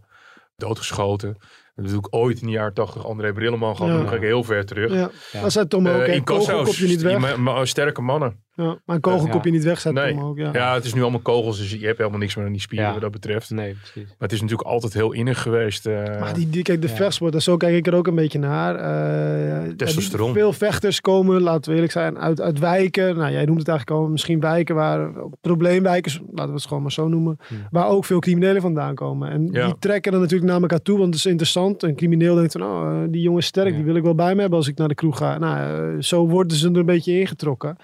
doodgeschoten. 0.55 1.37
En 1.75 1.83
natuurlijk 1.83 2.15
ooit 2.15 2.39
in 2.41 2.45
de 2.47 2.53
jaren 2.53 2.73
tachtig 2.73 3.05
André 3.05 3.33
Brilleman 3.33 3.75
gehad. 3.75 3.91
Ja. 3.91 3.97
Dan 3.97 4.07
ga 4.07 4.15
ik 4.15 4.21
heel 4.21 4.43
ver 4.43 4.65
terug. 4.65 4.91
Ja. 4.93 5.09
Ja. 5.31 5.41
Dat 5.41 5.51
zei 5.51 5.67
Tom 5.67 5.87
ook. 5.87 5.93
Eh, 5.93 5.99
hè, 5.99 6.05
in 6.13 6.23
kogelkopje 6.23 6.87
niet 6.87 7.01
weg. 7.01 7.25
die 7.27 7.37
ma- 7.37 7.65
sterke 7.65 8.01
mannen. 8.01 8.42
Ja, 8.55 8.77
maar 8.85 8.95
een 8.95 9.01
kogelkopje 9.01 9.51
niet 9.51 9.63
weg, 9.63 9.79
zei 9.79 9.93
Nee. 9.93 10.13
Tom 10.13 10.23
ook. 10.23 10.37
Ja. 10.37 10.49
Ja, 10.53 10.73
het 10.73 10.85
is 10.85 10.93
nu 10.93 11.01
allemaal 11.01 11.19
kogels. 11.19 11.57
Dus 11.57 11.71
je 11.71 11.85
hebt 11.85 11.97
helemaal 11.97 12.19
niks 12.19 12.35
meer 12.35 12.45
aan 12.45 12.51
die 12.51 12.61
spieren 12.61 12.87
Ja. 12.87 12.93
wat 12.93 13.01
dat 13.01 13.11
betreft. 13.11 13.49
Nee, 13.49 13.73
precies. 13.73 13.95
Maar 14.09 14.15
het 14.19 14.31
is 14.31 14.41
natuurlijk 14.41 14.69
altijd 14.69 14.93
heel 14.93 15.11
innig 15.11 15.41
geweest. 15.41 15.85
eh, 15.85 16.19
Maar 16.19 16.33
die, 16.33 16.49
die, 16.49 16.63
kijk, 16.63 16.81
de 16.81 16.87
Ja. 16.87 16.93
vechtsport, 16.95 17.33
en 17.33 17.41
zo 17.41 17.57
kijk 17.57 17.75
ik 17.75 17.87
er 17.87 17.95
ook 17.95 18.07
een 18.07 18.15
beetje 18.15 18.39
naar. 18.39 18.75
Eh, 18.75 19.69
Testosteron. 19.75 20.33
veel 20.33 20.53
vechters 20.53 21.01
komen, 21.01 21.41
laten 21.41 21.69
we 21.69 21.73
eerlijk 21.73 21.91
zijn, 21.93 22.19
uit, 22.19 22.41
uit 22.41 22.59
wijken. 22.59 23.15
Nou, 23.17 23.31
jij 23.31 23.45
noemt 23.45 23.59
het 23.59 23.67
eigenlijk 23.67 23.99
al, 24.01 24.07
misschien 24.07 24.39
wijken 24.39 24.75
waar, 24.75 25.11
probleemwijken, 25.41 26.11
laten 26.31 26.47
we 26.53 26.57
het 26.57 26.65
gewoon 26.67 26.81
maar 26.83 26.91
zo 26.91 27.07
noemen. 27.07 27.37
Waar 27.71 27.87
ook 27.87 28.05
veel 28.05 28.19
criminelen 28.19 28.61
vandaan 28.61 28.95
komen. 28.95 29.29
En 29.31 29.49
Ja. 29.51 29.65
die 29.65 29.75
trekken 29.79 30.11
dan 30.11 30.21
natuurlijk 30.21 30.51
naar 30.51 30.61
elkaar 30.61 30.81
toe, 30.81 30.95
want 30.97 31.07
het 31.13 31.17
is 31.17 31.25
interessant. 31.25 31.83
Een 31.83 31.95
crimineel 31.95 32.35
denkt 32.35 32.51
van, 32.51 32.63
oh, 32.63 33.01
eh, 33.03 33.09
die 33.09 33.21
jongen 33.21 33.39
is 33.39 33.45
sterk, 33.45 33.69
Ja. 33.69 33.75
die 33.75 33.83
wil 33.83 33.95
ik 33.95 34.03
wel 34.03 34.15
bij 34.15 34.35
me 34.35 34.39
hebben 34.41 34.57
als 34.59 34.67
ik 34.67 34.77
naar 34.77 34.87
de 34.87 34.95
kroeg 34.95 35.17
ga. 35.17 35.37
Nou, 35.37 36.01
zo 36.01 36.27
worden 36.27 36.57
ze 36.57 36.69
er 36.69 36.77
een 36.77 36.85
beetje 36.85 37.19
ingetrokken. 37.19 37.77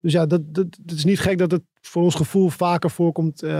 Dus 0.00 0.12
ja, 0.12 0.26
dat, 0.26 0.54
dat, 0.54 0.66
het 0.86 0.92
is 0.96 1.04
niet 1.04 1.20
gek 1.20 1.38
dat 1.38 1.50
het 1.50 1.62
voor 1.80 2.02
ons 2.02 2.14
gevoel 2.14 2.48
vaker 2.48 2.90
voorkomt 2.90 3.42
eh, 3.42 3.50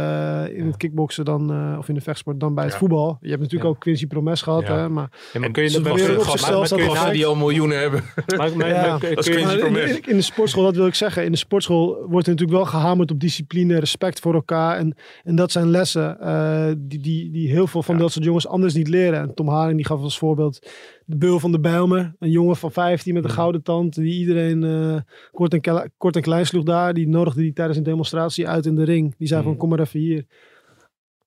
in 0.49 0.57
Ja. 0.57 0.65
het 0.67 0.77
kickboksen 0.77 1.25
dan, 1.25 1.53
eh, 1.53 1.79
of 1.79 1.89
in 1.89 1.95
de 1.95 2.01
vechtsport 2.01 2.41
dan 2.41 2.55
bij 2.55 2.65
het 2.65 2.73
Ja. 2.73 2.79
voetbal. 2.79 3.19
Je 3.21 3.29
hebt 3.29 3.41
natuurlijk 3.41 3.71
Ja. 3.71 3.75
ook 3.77 3.81
Quincy 3.81 4.07
Promes 4.07 4.43
gehad, 4.43 4.63
Ja. 4.67 4.77
hè, 4.79 4.89
maar 4.89 5.09
Ja, 5.33 5.39
maar 5.39 5.49
En 5.49 5.53
kun 5.53 5.63
je 5.63 5.69
ze 5.69 5.81
dat 5.81 5.95
weer 5.95 6.03
maar- 6.09 6.11
op 6.19 6.23
maar- 6.23 6.31
zichzelf 6.31 6.57
maar 6.59 6.67
staat 6.67 6.79
kun 6.79 6.87
je 6.89 6.93
gasten 6.95 7.07
nou- 7.17 7.19
die 7.19 7.27
al 7.27 7.37
miljoenen 7.37 7.79
hebben. 7.81 8.03
maar- 8.37 8.57
maar- 8.57 8.69
Ja. 8.69 8.87
maar 8.89 8.99
kun- 8.99 9.15
kun 9.15 9.33
je- 9.33 9.39
in, 9.53 9.59
Promes. 9.59 9.91
in- 9.91 10.03
in 10.09 10.17
de 10.17 10.23
sportschool, 10.23 10.65
dat 10.65 10.77
wil 10.77 10.87
ik 10.87 10.95
zeggen. 10.95 11.25
In 11.25 11.31
de 11.33 11.39
sportschool 11.39 11.87
wordt 12.09 12.27
er 12.27 12.33
natuurlijk 12.33 12.51
wel 12.51 12.65
gehamerd 12.65 13.11
op 13.11 13.21
discipline, 13.21 13.79
respect 13.79 14.21
voor 14.21 14.35
elkaar. 14.35 14.77
En, 14.77 14.95
en 15.25 15.35
dat 15.37 15.53
zijn 15.53 15.69
lessen 15.71 16.21
eh, 16.21 16.67
die, 16.79 17.01
die, 17.01 17.31
die 17.31 17.49
heel 17.51 17.67
veel 17.67 17.83
van 17.83 17.95
Ja. 17.95 18.01
dat 18.01 18.13
soort 18.13 18.25
jongens 18.25 18.47
anders 18.47 18.75
niet 18.75 18.89
leren. 18.89 19.21
En 19.21 19.35
Tom 19.35 19.49
Haring 19.49 19.77
die 19.77 19.87
gaf 19.87 20.01
als 20.03 20.19
voorbeeld 20.19 20.69
de 21.05 21.17
beul 21.17 21.39
van 21.41 21.53
de 21.53 21.61
Bijlmer. 21.61 22.15
Een 22.19 22.31
jongen 22.31 22.57
van 22.57 22.73
15 22.73 23.15
met 23.15 23.23
een 23.25 23.29
Ja. 23.29 23.35
gouden 23.37 23.63
tand. 23.63 23.95
Die 23.95 24.19
iedereen 24.19 24.65
eh, 24.65 24.97
kort, 25.33 25.55
en, 25.55 25.91
kort 25.97 26.17
en 26.17 26.23
klein 26.23 26.47
sloeg 26.47 26.65
daar. 26.65 26.95
Die 26.95 27.09
nodigde 27.09 27.41
die 27.41 27.53
tijdens 27.53 27.79
een 27.79 27.85
demonstratie 27.85 28.09
uit 28.47 28.67
in 28.67 28.75
de 28.75 28.85
ring. 28.85 29.15
Die 29.19 29.29
zei 29.29 29.41
van 29.43 29.51
Mhm. 29.51 29.61
kom 29.61 29.69
maar 29.69 29.81
even 29.81 30.01
hier. 30.01 30.25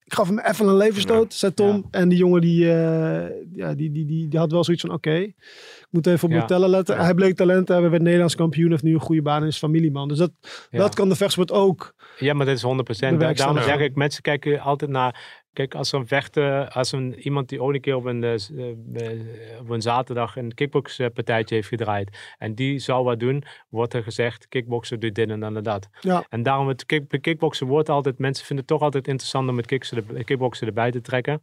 Ik 0.05 0.13
gaf 0.13 0.27
hem 0.27 0.39
even 0.39 0.67
een 0.67 0.75
leverstoot, 0.77 1.33
zei 1.33 1.53
Tom. 1.53 1.87
En 1.91 2.09
die 2.09 2.17
jongen 2.17 2.41
die, 2.41 2.71
eh, 2.71 3.29
ja, 3.53 3.73
die, 3.73 3.91
die, 3.91 4.05
die, 4.05 4.27
die 4.27 4.39
had 4.39 4.51
wel 4.51 4.63
zoiets 4.63 4.83
van 4.83 4.93
oké. 4.93 5.13
Ik 5.15 5.87
moet 5.89 6.07
even 6.07 6.23
op 6.23 6.29
Ja. 6.29 6.35
mijn 6.35 6.47
tellen 6.47 6.69
letten. 6.69 6.95
Ja. 6.95 7.03
Hij 7.03 7.13
bleek 7.13 7.35
talent 7.35 7.65
te 7.65 7.73
hebben, 7.73 7.91
werd 7.91 8.03
Nederlands 8.03 8.35
kampioen, 8.35 8.69
heeft 8.69 8.83
nu 8.83 8.93
een 8.93 8.99
goede 8.99 9.21
baan 9.21 9.41
en 9.41 9.47
is 9.47 9.57
familieman. 9.57 10.07
Dus 10.07 10.17
dat, 10.17 10.31
Ja. 10.69 10.77
dat 10.79 10.95
kan 10.95 11.09
de 11.09 11.15
vechtsport 11.15 11.51
ook. 11.51 11.93
Ja, 12.19 12.33
maar 12.33 12.45
dat 12.45 12.55
is 12.55 12.61
100%. 12.61 13.11
Da- 13.11 13.17
Bewerkstelligen. 13.17 13.61
Daarom 13.61 13.79
Ja. 13.81 13.85
zeg 13.85 13.89
ik, 13.91 13.95
mensen 13.95 14.21
kijken 14.21 14.59
altijd 14.59 14.91
naar... 14.91 15.42
Kijk, 15.53 15.75
als 15.75 15.91
een 15.91 16.07
vechter, 16.07 16.69
als 16.69 16.91
een, 16.91 17.19
iemand 17.19 17.49
die 17.49 17.63
ooit 17.63 17.75
een 17.75 17.81
keer 17.81 17.95
op 17.95 18.05
een, 18.05 18.23
eh, 18.23 18.33
eh, 18.33 19.19
op 19.59 19.69
een 19.69 19.81
zaterdag 19.81 20.35
een 20.35 20.53
kickboxpartijtje 20.53 21.55
heeft 21.55 21.67
gedraaid. 21.67 22.33
En 22.37 22.55
die 22.55 22.79
zou 22.79 23.03
wat 23.03 23.19
doen, 23.19 23.43
wordt 23.69 23.93
er 23.93 24.03
gezegd, 24.03 24.47
kickboksen 24.47 24.99
doet 24.99 25.15
dit 25.15 25.29
en 25.29 25.39
dan 25.39 25.63
dat. 25.63 25.89
Ja. 26.01 26.25
En 26.29 26.43
daarom 26.43 26.67
het 26.67 26.85
kick, 26.85 27.21
kickboksen 27.21 27.67
wordt 27.67 27.89
altijd, 27.89 28.17
mensen 28.19 28.45
vinden 28.45 28.65
het 28.65 28.73
toch 28.73 28.81
altijd 28.81 29.07
interessant 29.07 29.49
om 29.49 29.57
het 29.57 29.65
kickboksen, 29.65 30.17
er- 30.17 30.23
kickboksen 30.23 30.67
erbij 30.67 30.91
te 30.91 31.01
trekken. 31.01 31.41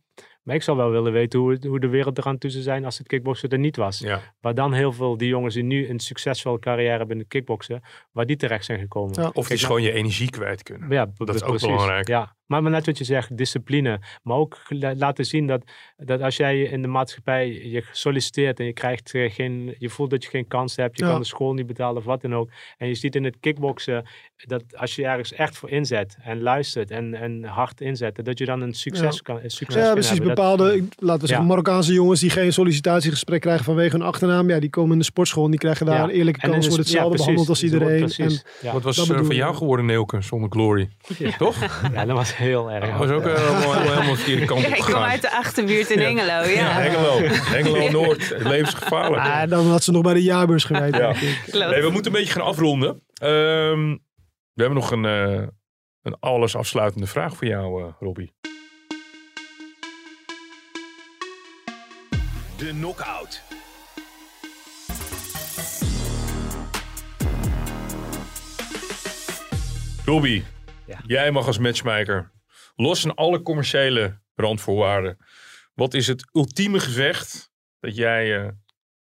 Maar 0.50 0.58
ik 0.58 0.64
zou 0.64 0.76
wel 0.76 0.90
willen 0.90 1.12
weten 1.12 1.38
hoe, 1.40 1.58
hoe 1.68 1.80
de 1.80 1.88
wereld 1.88 2.18
eraan 2.18 2.38
toe 2.38 2.50
zou 2.50 2.62
zijn 2.62 2.84
als 2.84 2.98
het 2.98 3.06
kickboksen 3.06 3.48
er 3.48 3.58
niet 3.58 3.76
was. 3.76 3.98
Ja. 3.98 4.20
Waar 4.40 4.54
dan 4.54 4.72
heel 4.72 4.92
veel 4.92 5.16
die 5.16 5.28
jongens 5.28 5.54
die 5.54 5.62
nu 5.62 5.88
een 5.88 6.00
succesvolle 6.00 6.58
carrière 6.58 6.96
hebben 6.98 7.10
in 7.10 7.18
het 7.18 7.28
kickboksen, 7.28 7.82
waar 8.12 8.26
die 8.26 8.36
terecht 8.36 8.64
zijn 8.64 8.78
gekomen. 8.78 9.22
Ja. 9.22 9.26
Of 9.28 9.32
Kijk, 9.46 9.48
is 9.60 9.64
gewoon 9.66 9.82
je 9.82 9.92
energie 9.92 10.30
kwijt 10.30 10.62
kunnen. 10.62 10.90
Ja, 10.90 11.06
Dat 11.16 11.34
is 11.34 11.42
ook 11.42 11.48
precies. 11.48 11.68
belangrijk. 11.68 12.08
Ja, 12.08 12.34
maar, 12.46 12.62
maar 12.62 12.70
net 12.70 12.86
wat 12.86 12.98
je 12.98 13.04
zegt, 13.04 13.36
discipline. 13.36 14.00
Maar 14.22 14.36
ook 14.36 14.58
la- 14.68 14.94
laten 14.94 15.24
zien 15.24 15.46
dat, 15.46 15.64
dat 15.96 16.20
als 16.20 16.36
jij 16.36 16.62
in 16.62 16.82
de 16.82 16.88
maatschappij 16.88 17.48
je 17.48 17.84
solliciteert 17.92 18.60
en 18.60 18.66
je 18.66 18.72
krijgt 18.72 19.14
eh, 19.14 19.30
geen, 19.32 19.74
je 19.78 19.88
voelt 19.88 20.10
dat 20.10 20.22
je 20.24 20.30
geen 20.30 20.46
kans 20.48 20.76
hebt, 20.76 20.98
je 20.98 21.04
Ja. 21.04 21.10
kan 21.10 21.20
de 21.20 21.26
school 21.26 21.52
niet 21.54 21.66
betalen 21.66 21.96
of 21.96 22.04
wat 22.04 22.20
dan 22.22 22.34
ook. 22.34 22.50
En 22.76 22.88
je 22.88 22.94
ziet 22.94 23.14
in 23.14 23.24
het 23.24 23.36
kickboksen 23.40 24.06
dat 24.46 24.62
als 24.76 24.94
je 24.94 25.04
ergens 25.04 25.32
echt 25.32 25.56
voor 25.56 25.70
inzet 25.70 26.16
en 26.22 26.42
luistert 26.42 26.90
en, 26.90 27.14
en 27.14 27.44
hard 27.44 27.80
inzet, 27.80 28.24
dat 28.24 28.38
je 28.38 28.44
dan 28.44 28.60
een 28.60 28.74
succes 28.74 29.14
Ja. 29.14 29.20
kan 29.22 29.38
een 29.42 29.50
succes 29.50 29.76
Ja, 29.80 29.82
kan 29.84 29.92
precies. 29.92 30.10
hebben. 30.10 30.28
Bepaalde, 30.34 30.64
laten 30.98 31.20
we 31.20 31.26
zeggen, 31.26 31.36
Ja. 31.36 31.42
Marokkaanse 31.42 31.92
jongens 31.92 32.20
die 32.20 32.30
geen 32.30 32.52
sollicitatiegesprek 32.52 33.40
krijgen 33.40 33.64
vanwege 33.64 33.96
hun 33.96 34.06
achternaam. 34.06 34.48
Ja, 34.48 34.60
die 34.60 34.70
komen 34.70 34.92
in 34.92 34.98
de 34.98 35.04
sportschool 35.04 35.44
en 35.44 35.50
die 35.50 35.60
krijgen 35.60 35.86
daar 35.86 35.96
Ja. 35.96 36.02
een 36.02 36.10
eerlijke 36.10 36.40
kans, 36.40 36.54
worden 36.66 36.70
ja, 36.72 36.76
hetzelfde 36.76 37.16
behandeld 37.16 37.48
als 37.48 37.60
Dus 37.60 37.72
er 37.72 37.78
wordt 37.78 37.94
iedereen. 37.94 38.38
En. 38.62 38.72
Wat 38.72 38.82
was 38.82 38.96
dat 38.96 39.10
eh, 39.10 39.24
van 39.24 39.34
jou 39.34 39.54
geworden, 39.54 39.86
Neelke, 39.86 40.20
zonder 40.22 40.50
glory? 40.50 40.88
Toch? 41.38 41.56
ja, 41.92 42.04
dat 42.04 42.16
was 42.16 42.36
heel 42.36 42.70
erg. 42.70 42.90
Dat 42.90 42.98
was 42.98 43.10
ook 43.10 43.26
eh, 43.26 43.34
helemaal, 43.34 43.80
helemaal 43.80 44.14
verkeerde 44.14 44.44
kant 44.44 44.60
Ja, 44.60 44.66
op 44.68 44.72
ik 44.76 44.80
kom 44.80 44.92
gegaan. 44.92 45.08
uit 45.10 45.22
de 45.22 45.30
achterbuurt 45.36 45.90
in 45.90 45.98
Engelo. 45.98 46.26
Ja. 46.32 46.48
Ja, 46.48 46.70
Hengelo. 46.72 47.18
Hengelo 47.28 47.90
Noord. 47.90 48.28
Het 48.28 48.42
levensgevaarlijk. 48.48 49.22
ah, 49.22 49.48
dan 49.50 49.66
had 49.66 49.82
ze 49.84 49.90
nog 49.92 50.02
bij 50.02 50.14
de 50.14 50.22
jaarbeurs. 50.22 50.66
Klopt. 50.66 50.90
Nee, 50.90 51.82
we 51.82 51.88
moeten 51.92 52.12
een 52.14 52.18
beetje 52.18 52.32
gaan 52.32 52.44
afronden. 52.46 53.02
Ehm, 53.14 53.96
we 54.60 54.66
hebben 54.66 54.82
nog 54.82 54.90
een, 54.90 55.04
eh, 55.04 55.48
een 56.02 56.16
alles 56.20 56.56
afsluitende 56.56 57.06
vraag 57.06 57.36
voor 57.36 57.46
jou, 57.46 57.82
eh 57.84 57.92
Robbie. 57.98 58.32
De 62.56 62.68
knockout. 62.70 63.42
Robbie, 70.04 70.44
Ja. 70.86 71.00
jij 71.06 71.30
mag 71.30 71.46
als 71.46 71.58
matchmaker, 71.58 72.32
los 72.76 73.00
van 73.00 73.14
alle 73.14 73.42
commerciële 73.42 74.20
randvoorwaarden, 74.34 75.18
wat 75.74 75.94
is 75.94 76.06
het 76.06 76.28
ultieme 76.32 76.80
gevecht 76.80 77.50
dat 77.78 77.96
jij, 77.96 78.42
eh, 78.44 78.48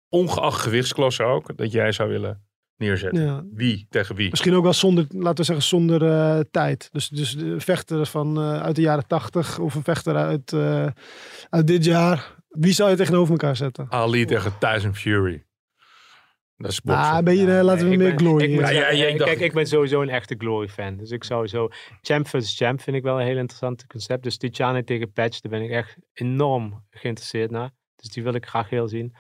ongeacht 0.09 0.61
gewichtsklasse 0.61 1.23
ook, 1.23 1.57
dat 1.57 1.73
jij 1.73 1.93
zou 1.93 2.09
willen 2.09 2.47
neerzetten? 2.85 3.25
Ja. 3.25 3.45
Wie 3.53 3.87
tegen 3.91 4.15
wie? 4.15 4.31
Misschien 4.31 4.55
ook 4.55 4.63
wel 4.63 4.73
zonder, 4.73 5.07
laten 5.09 5.37
we 5.37 5.45
zeggen, 5.45 5.65
zonder 5.65 6.05
eh, 6.07 6.41
tijd. 6.51 6.89
Dus, 6.93 7.09
dus 7.09 7.37
de 7.37 7.61
vechter 7.61 8.07
van, 8.07 8.37
eh, 8.37 8.63
uit 8.63 8.77
de 8.77 8.83
jaren 8.83 9.07
tachtig 9.07 9.59
of 9.59 9.75
een 9.75 9.85
vechter 9.85 10.17
uit, 10.17 10.53
eh, 10.53 10.87
uit 11.49 11.67
dit 11.67 11.85
jaar. 11.85 12.35
Wie 12.49 12.73
zou 12.73 12.91
je 12.91 12.97
tegenover 12.97 13.31
elkaar 13.33 13.57
zetten? 13.57 13.87
Ali 13.91 14.25
tegen 14.25 14.59
Tyson 14.59 14.95
Fury. 14.95 15.45
Dat 16.57 16.71
is 16.71 16.81
boksen. 16.81 17.05
Ah, 17.05 17.23
ben 17.23 17.37
je, 17.37 17.57
eh, 17.57 17.65
laten 17.65 17.87
we 17.87 17.93
ik 17.93 17.99
meer 17.99 18.09
ben- 18.09 18.19
glory. 18.19 18.45
ik. 18.45 18.61
Ja, 18.61 18.71
ja, 18.71 18.91
ja, 18.91 19.07
ik 19.07 19.19
Kijk, 19.19 19.41
ik 19.41 19.53
ben 19.53 19.67
sowieso 19.67 20.03
een 20.03 20.09
echte 20.09 20.35
Glory 20.39 20.69
fan. 20.69 20.97
Dus 20.97 21.11
ik 21.11 21.25
sowieso... 21.25 21.69
Champ 22.01 22.29
versus 22.29 22.57
Champ 22.57 22.81
vind 22.81 22.97
ik 22.97 23.03
wel 23.03 23.21
een 23.21 23.27
heel 23.27 23.37
interessant 23.37 23.87
concept. 23.87 24.23
Dus 24.23 24.37
Tijani 24.37 24.85
tegen 24.85 25.13
Patch, 25.13 25.41
daar 25.41 25.53
ben 25.53 25.63
ik 25.63 25.71
echt 25.71 25.97
enorm 26.13 26.85
geïnteresseerd 26.91 27.51
naar. 27.51 27.71
Dus 27.97 28.11
die 28.11 28.23
wil 28.23 28.35
ik 28.35 28.47
graag 28.47 28.69
heel 28.71 28.89
zien. 28.89 29.15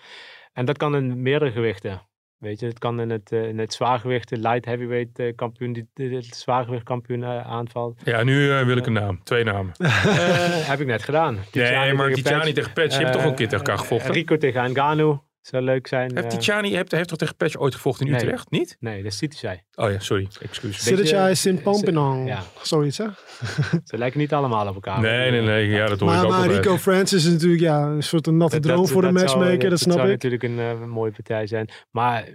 En 0.52 0.64
dat 0.64 0.76
kan 0.76 0.96
in 0.96 1.22
meerdere 1.22 1.50
gewichten. 1.50 2.02
Weet 2.44 2.60
je, 2.60 2.66
het 2.66 2.78
kan 2.78 3.00
in 3.00 3.10
het, 3.10 3.32
eh, 3.32 3.48
in 3.48 3.58
het 3.58 3.72
zwaargewicht, 3.72 4.28
de 4.28 4.38
light 4.38 4.64
heavyweight 4.64 5.18
eh, 5.18 5.34
kampioen, 5.36 5.86
die 5.94 6.14
het 6.14 6.36
zwaargewicht 6.36 6.82
kampioen 6.82 7.22
eh, 7.22 7.46
aanvalt. 7.46 8.00
Ja, 8.04 8.22
nu 8.22 8.64
wil 8.64 8.76
ik 8.76 8.86
een 8.86 8.92
naam. 8.92 9.20
Twee 9.22 9.44
namen. 9.44 9.72
Eh, 10.04 10.68
heb 10.68 10.80
ik 10.80 10.86
net 10.86 11.02
gedaan. 11.02 11.38
Nee, 11.52 11.92
maar 11.92 12.12
Tijani 12.12 12.52
tegen 12.52 12.72
Patch, 12.72 12.96
je 12.96 13.02
hebt 13.02 13.12
toch 13.12 13.22
ook 13.22 13.30
een 13.30 13.34
keer 13.34 13.48
tegen 13.48 13.64
elkaar 13.64 13.78
gevochten? 13.78 14.12
Rico 14.12 14.36
tegen 14.36 14.70
Ngannou 14.70 15.18
zou 15.46 15.62
leuk 15.62 15.86
zijn. 15.86 16.10
Heeft 16.16 16.32
eh, 16.32 16.38
Tijani 16.38 16.74
heeft, 16.74 16.92
heeft 16.92 17.08
toch 17.08 17.18
tegen 17.18 17.36
Patch 17.36 17.56
ooit 17.56 17.74
gevochten 17.74 18.06
in 18.06 18.12
Nee. 18.12 18.22
Utrecht? 18.22 18.50
Niet? 18.50 18.76
nee, 18.80 19.02
dat 19.02 19.12
is 19.12 19.18
Titushay. 19.18 19.64
Oh 19.74 19.90
ja, 19.90 19.98
sorry. 19.98 20.28
Excuus. 20.40 20.82
Siddertje 20.82 21.30
is 21.30 21.46
in 21.46 21.62
Pompinong. 21.62 22.28
ja. 22.28 22.42
Zoiets, 22.62 22.98
hè? 22.98 23.06
Ze 23.84 23.98
lijken 23.98 24.20
niet 24.20 24.32
allemaal 24.32 24.68
op 24.68 24.74
elkaar. 24.74 25.00
Nee, 25.00 25.30
nee, 25.30 25.40
nee. 25.42 25.68
Ja, 25.68 25.86
dat 25.86 26.00
hoor 26.00 26.08
ik 26.08 26.14
Maar, 26.14 26.24
ook 26.24 26.30
maar 26.30 26.40
altijd. 26.40 26.56
Rico 26.64 26.76
Francis 26.78 27.24
is 27.24 27.32
natuurlijk 27.32 27.60
ja, 27.62 27.82
een 27.86 28.02
soort 28.02 28.26
een 28.26 28.36
natte 28.36 28.54
Dat- 28.60 28.62
droom 28.70 28.80
dat- 28.80 28.90
voor 28.90 29.02
de 29.02 29.12
dat 29.12 29.18
zou- 29.30 29.38
matchmaker, 29.38 29.70
dat 29.70 29.78
snap 29.80 29.92
zou 29.96 30.06
ik. 30.06 30.12
natuurlijk 30.12 30.42
een 30.42 30.58
eh, 30.58 30.84
mooie 30.84 31.12
partij 31.12 31.46
zijn. 31.46 31.68
Maar 31.90 32.28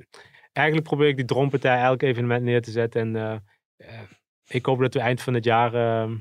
eigenlijk 0.53 0.88
probeer 0.88 1.07
ik 1.07 1.16
die 1.16 1.26
droompartij 1.26 1.82
elk 1.82 2.01
evenement 2.01 2.43
neer 2.43 2.62
te 2.62 2.72
zetten. 2.72 3.01
En 3.01 3.16
eh, 3.16 3.32
eh, 3.78 3.99
ik 4.47 4.66
hoop 4.66 4.80
dat 4.80 4.93
we 4.93 4.99
eind 4.99 5.22
van 5.22 5.34
het 5.34 5.43
jaar 5.43 5.74
eh, 5.74 6.12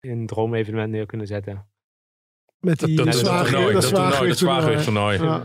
een 0.00 0.26
droomevenement 0.26 0.90
neer 0.90 1.06
kunnen 1.06 1.26
zetten. 1.26 1.68
Met 2.60 2.78
die 2.78 2.96
Dat, 2.96 3.04
dat, 3.04 3.14
dat 3.14 3.14
dat, 3.14 3.24
zwaargewicht- 3.32 3.52
toernooi, 3.54 3.72
dat 3.72 3.82
dat 3.82 3.90
toernooi, 3.94 4.28
dat 4.28 4.38
zwaargewicht 4.38 4.84
zwaargewicht 4.84 5.18
toernooi. 5.18 5.42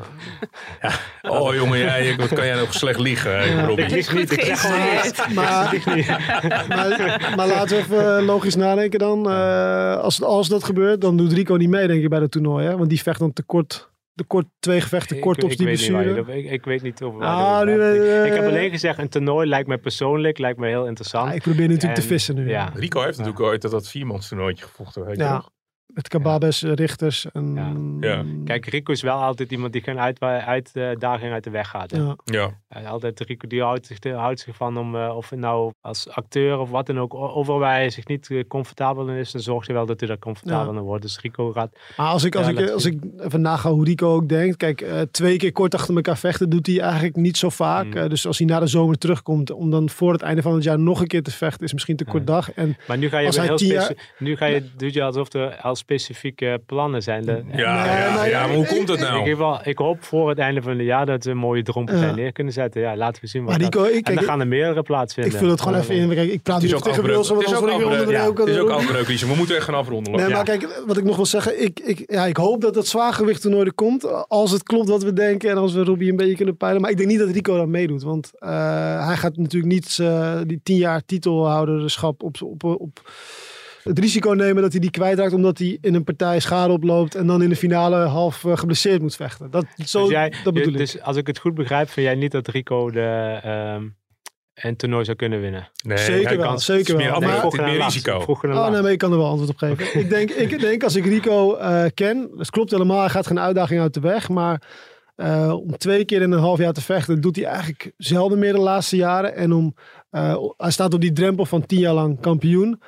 Ja. 0.82 0.91
Oh 1.22 1.55
jongen, 1.55 1.80
jij, 1.80 2.16
wat 2.18 2.34
kan 2.34 2.45
jij 2.45 2.55
nog 2.59 2.74
slecht 2.74 2.99
liegen, 2.99 3.32
Ja. 3.32 3.68
Ik 3.68 3.89
lieg 3.89 4.14
niet, 4.14 4.32
ik 4.32 4.41
zeg 4.43 4.62
gewoon 4.62 4.78
geïnspireerd. 4.80 5.34
Maar, 5.34 6.68
maar, 6.68 7.34
maar 7.36 7.47
laten 7.47 7.78
we 7.78 7.84
even 7.84 8.18
eh, 8.18 8.26
logisch 8.26 8.55
nadenken 8.55 8.99
dan. 8.99 9.30
Eh, 9.30 9.97
als, 9.97 10.22
als 10.24 10.47
dat 10.49 10.64
gebeurt, 10.64 11.01
dan 11.01 11.18
doet 11.18 11.34
Rico 11.34 11.55
niet 11.55 11.70
mee, 11.70 11.88
denk 11.88 12.03
ik, 12.03 12.09
bij 12.09 12.20
het 12.20 12.32
toernooi. 12.32 12.66
Hè? 12.68 12.78
Want 12.78 12.89
die 12.89 13.01
vecht 13.01 13.20
dan 13.20 13.34
tekort, 13.34 13.89
tekort 14.16 14.45
twee 14.59 14.82
gevechten 14.82 15.16
Ik- 15.16 15.22
kort 15.22 15.43
op 15.43 15.51
ik 15.51 15.57
die 15.57 15.66
weet 15.68 15.80
niet 15.80 15.89
waar 15.89 16.03
je 16.07 16.14
blessure. 16.14 16.43
ik, 16.43 16.51
ik 16.51 16.66
weet 16.66 16.82
niet 16.82 17.01
over 17.01 17.22
Ah, 17.22 17.64
nu, 17.66 17.82
eh, 17.82 18.26
ik, 18.26 18.26
ik 18.34 18.34
heb 18.39 18.45
alleen 18.49 18.70
gezegd, 18.72 18.99
een 18.99 19.09
toernooi 19.09 19.47
lijkt 19.47 19.68
mij 19.68 19.78
persoonlijk, 19.78 20.38
lijkt 20.38 20.59
mij 20.59 20.70
heel 20.70 20.88
interessant. 20.88 21.30
Ah, 21.30 21.36
ik 21.36 21.41
probeer 21.41 21.68
natuurlijk 21.68 21.95
te 21.95 22.01
En- 22.01 22.07
vissen 22.07 22.36
nu. 22.36 22.49
ja. 22.49 22.72
Rico 22.76 23.01
heeft 23.01 23.18
natuurlijk 23.18 23.43
ooit 23.45 23.62
dat, 23.62 23.72
dat 23.72 23.88
viermans 23.88 24.28
toernooitje 24.28 24.66
gevochten, 24.66 25.05
weet 25.05 25.18
je 25.18 25.24
Ja. 25.24 25.43
Met 25.93 26.07
Kababes, 26.07 26.61
Richters. 26.61 27.31
En, 27.31 27.97
Ja. 27.99 28.23
Kijk, 28.45 28.65
Rico 28.65 28.91
is 28.91 29.01
wel 29.01 29.17
altijd 29.21 29.51
iemand 29.51 29.73
die 29.73 29.81
geen 29.81 29.99
uit, 29.99 30.21
uitdaging 30.21 31.31
uit 31.31 31.43
de 31.43 31.49
weg 31.49 31.69
gaat. 31.69 31.91
hè. 31.91 31.97
ja. 31.97 32.15
Ja. 32.25 32.59
Hij 32.69 32.87
altijd 32.87 33.19
Rico 33.19 33.47
die 33.47 33.61
houdt 33.61 33.85
zich, 33.85 33.97
houdt 34.13 34.39
zich 34.39 34.55
van 34.55 34.77
om, 34.77 34.95
eh, 34.95 35.15
of 35.15 35.31
nou 35.31 35.71
als 35.81 36.09
acteur 36.09 36.57
of 36.59 36.69
wat 36.69 36.85
dan 36.85 36.99
ook, 36.99 37.13
overal 37.13 37.59
waar 37.59 37.73
hij 37.73 37.89
zich 37.89 38.07
niet 38.07 38.29
eh, 38.29 38.43
comfortabel 38.47 39.07
in 39.07 39.15
is, 39.15 39.31
dan 39.31 39.41
zorgt 39.41 39.67
hij 39.67 39.75
wel 39.75 39.85
dat 39.85 39.99
hij 39.99 40.09
daar 40.09 40.19
comfortabel 40.19 40.73
Ja. 40.73 40.79
in 40.79 40.85
wordt. 40.85 41.01
Dus 41.01 41.19
Rico 41.19 41.51
gaat, 41.51 41.77
Maar 41.97 42.07
als 42.07 42.23
ik, 42.23 42.35
als, 42.35 42.47
ik, 42.47 42.69
als 42.69 42.85
ik 42.85 43.03
even 43.17 43.41
naga 43.41 43.69
hoe 43.71 43.85
Rico 43.85 44.13
ook 44.13 44.29
denkt. 44.29 44.57
Kijk, 44.57 44.81
eh, 44.81 45.01
twee 45.11 45.37
keer 45.37 45.51
kort 45.51 45.75
achter 45.75 45.95
elkaar 45.95 46.17
vechten 46.17 46.49
doet 46.49 46.67
hij 46.67 46.79
eigenlijk 46.79 47.15
niet 47.15 47.37
zo 47.37 47.49
vaak. 47.49 47.85
Mm. 47.85 48.09
Dus 48.09 48.27
als 48.27 48.37
hij 48.37 48.47
na 48.47 48.59
de 48.59 48.67
zomer 48.67 48.97
terugkomt 48.97 49.51
om 49.51 49.69
dan 49.69 49.89
voor 49.89 50.11
het 50.13 50.21
einde 50.21 50.41
van 50.41 50.53
het 50.53 50.63
jaar 50.63 50.79
nog 50.79 51.01
een 51.01 51.07
keer 51.07 51.23
te 51.23 51.31
vechten, 51.31 51.65
is 51.65 51.73
misschien 51.73 51.95
te 51.95 52.05
kort 52.05 52.27
dag. 52.27 52.51
En 52.53 52.77
maar 52.87 52.97
nu 52.97 53.09
ga 53.09 53.17
je 53.19 53.25
Als 53.27 53.35
weer 53.37 53.45
heel 53.45 53.55
tien 53.57 53.67
jaar- 53.67 53.81
speci- 53.83 54.01
nu 54.17 54.35
ga 54.35 54.45
je, 54.45 54.63
doe 54.77 54.93
je 54.93 55.03
alsof 55.03 55.33
er 55.33 55.55
al 55.55 55.75
specifieke 55.82 56.61
plannen 56.65 57.01
zijn. 57.03 57.25
De, 57.25 57.41
Ja, 57.51 57.57
ja, 57.57 58.13
maar- 58.13 58.29
ja, 58.29 58.45
maar 58.47 58.55
hoe 58.55 58.65
komt 58.65 58.88
dat 58.88 58.95
ik, 58.97 59.03
nou? 59.03 59.36
wel, 59.36 59.59
ik 59.63 59.77
hoop 59.77 60.03
voor 60.03 60.29
het 60.29 60.38
einde 60.39 60.61
van 60.61 60.71
het 60.77 60.86
jaar 60.86 61.05
dat 61.05 61.23
we 61.23 61.32
een 61.32 61.38
mooie 61.38 61.63
droompartij 61.63 62.07
Ja. 62.07 62.15
neer 62.15 62.32
kunnen 62.32 62.53
zetten. 62.53 62.82
Ja, 62.82 62.95
laten 62.95 63.21
we 63.21 63.27
zien 63.27 63.41
wat 63.43 63.51
maar 63.51 63.59
dat- 63.71 63.73
Rico, 63.73 63.97
ik, 63.97 64.03
kijk, 64.03 64.19
gaan 64.23 64.39
er 64.39 64.47
meerdere 64.47 64.82
plaatsvinden. 64.82 65.34
ik 65.34 65.39
vul 65.39 65.49
het 65.49 65.61
gewoon 65.61 65.77
even 65.79 65.95
in. 65.95 66.09
Kijk, 66.09 66.32
ik 66.32 66.41
praat 66.43 66.61
Het 66.61 66.73
ook 66.73 66.84
tegen. 66.84 67.03
Wilson, 67.03 67.38
Het 67.38 67.45
want 67.45 67.47
is 67.47 67.53
anders 67.53 67.73
ook 67.73 67.82
word 67.82 68.01
ik 68.01 68.07
weer 68.07 68.17
afbreuk. 68.17 68.27
onderbroken. 68.29 68.45
Het 68.45 68.55
is 68.55 68.61
ook 68.61 68.67
door- 68.67 68.77
afbreuk, 68.77 69.07
Liesje. 69.07 69.27
We 69.27 69.36
moeten 69.36 69.55
echt 69.55 69.65
gaan 69.65 69.75
afronden. 69.75 70.11
Nee, 70.13 70.27
Ja. 70.27 70.34
maar 70.36 70.43
kijk, 70.43 70.84
wat 70.88 70.97
ik 70.97 71.03
nog 71.03 71.15
wil 71.15 71.25
zeggen. 71.25 71.63
Ik, 71.63 71.79
ik, 71.79 72.03
ja, 72.11 72.25
ik 72.25 72.38
hoop 72.38 72.61
dat 72.61 72.75
het 72.75 72.88
zwaargewicht 72.88 73.41
toernooi 73.41 73.65
er 73.65 73.73
komt. 73.73 74.27
Als 74.27 74.51
het 74.51 74.63
klopt 74.63 74.89
wat 74.89 75.03
we 75.03 75.13
denken. 75.13 75.49
En 75.49 75.57
als 75.57 75.73
we 75.73 75.84
Robbie 75.84 76.09
een 76.09 76.15
beetje 76.15 76.36
kunnen 76.36 76.57
peilen. 76.57 76.82
Maar 76.82 76.91
ik 76.91 76.97
denk 76.97 77.09
niet 77.09 77.19
dat 77.19 77.29
Rico 77.29 77.55
daar 77.55 77.69
meedoet. 77.69 78.03
Want 78.03 78.32
eh, 78.39 79.05
hij 79.05 79.15
gaat 79.15 79.38
natuurlijk 79.38 79.73
niet 79.73 79.97
eh, 80.01 80.38
die 80.45 80.59
tien 80.63 80.77
jaar 80.77 81.01
titelhouderschap 81.05 82.23
op, 82.23 82.41
op, 82.41 82.63
op 82.63 83.11
het 83.84 83.99
risico 83.99 84.32
nemen 84.32 84.61
dat 84.61 84.71
hij 84.71 84.82
die 84.82 84.91
kwijtraakt. 84.91 85.34
Omdat 85.34 85.57
hij 85.57 85.77
in 85.82 85.95
een 85.95 86.03
partij 86.03 86.39
schade 86.39 86.73
oploopt. 86.73 87.15
En 87.15 87.27
dan 87.27 87.41
in 87.41 87.49
de 87.49 87.55
finale 87.55 87.95
half 87.95 88.45
eh, 88.45 88.57
geblesseerd 88.57 89.01
moet 89.01 89.15
vechten. 89.15 89.51
Dat, 89.51 89.65
zo, 89.86 90.01
Dus, 90.01 90.09
jij, 90.09 90.34
dat 90.43 90.53
bedoel 90.53 90.63
je- 90.67 90.71
ik. 90.71 90.77
dus 90.77 91.01
als 91.01 91.15
ik 91.15 91.27
het 91.27 91.38
goed 91.39 91.53
begrijp, 91.53 91.89
vind 91.89 92.05
jij 92.05 92.15
niet 92.15 92.32
dat 92.32 92.47
Rico 92.47 92.91
de, 92.91 93.39
ehm, 93.43 93.84
een 94.53 94.75
toernooi 94.75 95.05
zou 95.05 95.17
kunnen 95.17 95.41
winnen? 95.41 95.69
Nee, 95.86 95.97
Zeker 95.97 96.27
hij 96.27 96.38
wel, 96.38 96.45
kan- 96.47 96.59
zeker 96.59 96.95
meer 96.95 97.05
wel. 97.05 97.13
afbreuk, 97.15 97.51
Maar- 97.51 97.61
naar 97.61 97.69
meer 97.75 97.84
risico. 97.86 98.23
Oh 98.27 98.69
nee, 98.69 98.82
maar 98.82 98.91
ik 98.91 98.97
kan 98.97 99.11
er 99.11 99.17
wel 99.17 99.27
antwoord 99.27 99.49
op 99.49 99.57
geven. 99.57 99.99
ik, 99.99 100.09
denk, 100.09 100.29
ik 100.32 100.59
denk 100.59 100.84
als 100.84 100.95
ik 100.95 101.05
Rico 101.05 101.55
eh, 101.55 101.86
ken, 101.93 102.29
dat 102.38 102.49
klopt 102.49 102.71
helemaal, 102.71 102.99
hij 102.99 103.09
gaat 103.09 103.27
geen 103.27 103.39
uitdaging 103.39 103.82
uit 103.82 103.93
de 103.93 103.99
weg. 103.99 104.29
Maar 104.29 104.61
eh, 105.15 105.53
om 105.53 105.77
twee 105.77 106.05
keer 106.05 106.21
in 106.21 106.32
een 106.32 106.39
half 106.39 106.57
jaar 106.59 106.73
te 106.73 106.82
vechten, 106.82 107.21
doet 107.21 107.36
hij 107.36 107.45
eigenlijk 107.45 107.91
zelden 107.97 108.39
meer 108.39 108.53
de 108.53 108.59
laatste 108.59 108.95
jaren. 108.95 109.36
En 109.36 109.51
om, 109.53 109.75
eh, 110.09 110.36
hij 110.57 110.71
staat 110.71 110.93
op 110.93 111.01
die 111.01 111.11
drempel 111.13 111.45
van 111.45 111.65
tien 111.65 111.79
jaar 111.79 111.93
lang 111.93 112.19
kampioen. 112.21 112.82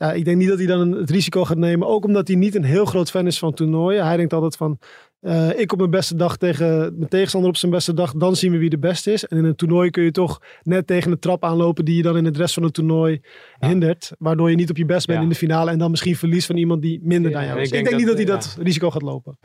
Ja, 0.00 0.12
ik 0.12 0.24
denk 0.24 0.36
niet 0.36 0.48
dat 0.48 0.58
hij 0.58 0.66
dan 0.66 0.92
het 0.92 1.10
risico 1.10 1.44
gaat 1.44 1.56
nemen. 1.56 1.88
Ook 1.88 2.04
omdat 2.04 2.28
hij 2.28 2.36
niet 2.36 2.54
een 2.54 2.64
heel 2.64 2.84
groot 2.84 3.10
fan 3.10 3.26
is 3.26 3.38
van 3.38 3.54
toernooien. 3.54 4.06
Hij 4.06 4.16
denkt 4.16 4.32
altijd 4.32 4.56
van, 4.56 4.78
eh, 5.20 5.58
ik 5.58 5.72
op 5.72 5.78
mijn 5.78 5.90
beste 5.90 6.14
dag 6.16 6.36
tegen 6.36 6.68
mijn 6.96 7.08
tegenstander 7.08 7.50
op 7.50 7.56
zijn 7.56 7.72
beste 7.72 7.94
dag. 7.94 8.12
Dan 8.14 8.36
zien 8.36 8.52
we 8.52 8.58
wie 8.58 8.70
de 8.70 8.78
beste 8.78 9.12
is. 9.12 9.24
En 9.26 9.36
in 9.36 9.44
een 9.44 9.54
toernooi 9.54 9.90
kun 9.90 10.02
je 10.02 10.10
toch 10.10 10.42
net 10.62 10.86
tegen 10.86 11.10
de 11.10 11.18
trap 11.18 11.44
aanlopen 11.44 11.84
die 11.84 11.96
je 11.96 12.02
dan 12.02 12.16
in 12.16 12.24
het 12.24 12.36
rest 12.36 12.54
van 12.54 12.62
het 12.62 12.74
toernooi 12.74 13.20
hindert. 13.58 14.12
Waardoor 14.18 14.50
je 14.50 14.56
niet 14.56 14.70
op 14.70 14.76
je 14.76 14.84
best 14.84 15.06
bent 15.06 15.18
Ja. 15.18 15.24
in 15.24 15.30
de 15.30 15.34
finale. 15.38 15.70
En 15.70 15.78
dan 15.78 15.90
misschien 15.90 16.16
verliest 16.16 16.46
van 16.46 16.56
iemand 16.56 16.82
die 16.82 17.00
minder 17.02 17.30
Ja, 17.30 17.36
dan 17.38 17.46
jou 17.46 17.60
is. 17.60 17.70
ik 17.70 17.78
Ik 17.78 17.84
denk 17.84 17.96
niet 17.96 18.06
dat 18.06 18.16
dat- 18.16 18.26
hij 18.26 18.36
dat 18.36 18.56
risico 18.66 18.90
gaat 18.90 19.02
lopen. 19.02 19.38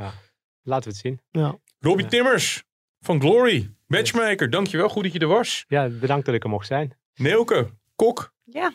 Laten 0.63 0.89
we 0.89 0.95
het 0.95 0.97
zien. 1.05 1.19
Ja. 1.31 1.55
Robbie 1.79 2.05
Timmers 2.05 2.63
van 2.99 3.21
Glory, 3.21 3.69
matchmaker. 3.87 4.49
Dankjewel, 4.49 4.89
goed 4.89 5.03
dat 5.03 5.13
je 5.13 5.19
er 5.19 5.27
was. 5.27 5.65
Ja, 5.67 5.89
bedankt 5.89 6.25
dat 6.25 6.35
ik 6.35 6.43
er 6.43 6.49
mocht 6.49 6.67
zijn. 6.67 6.97
Neelke, 7.15 7.67
kok. 7.95 8.33
Ja, 8.43 8.71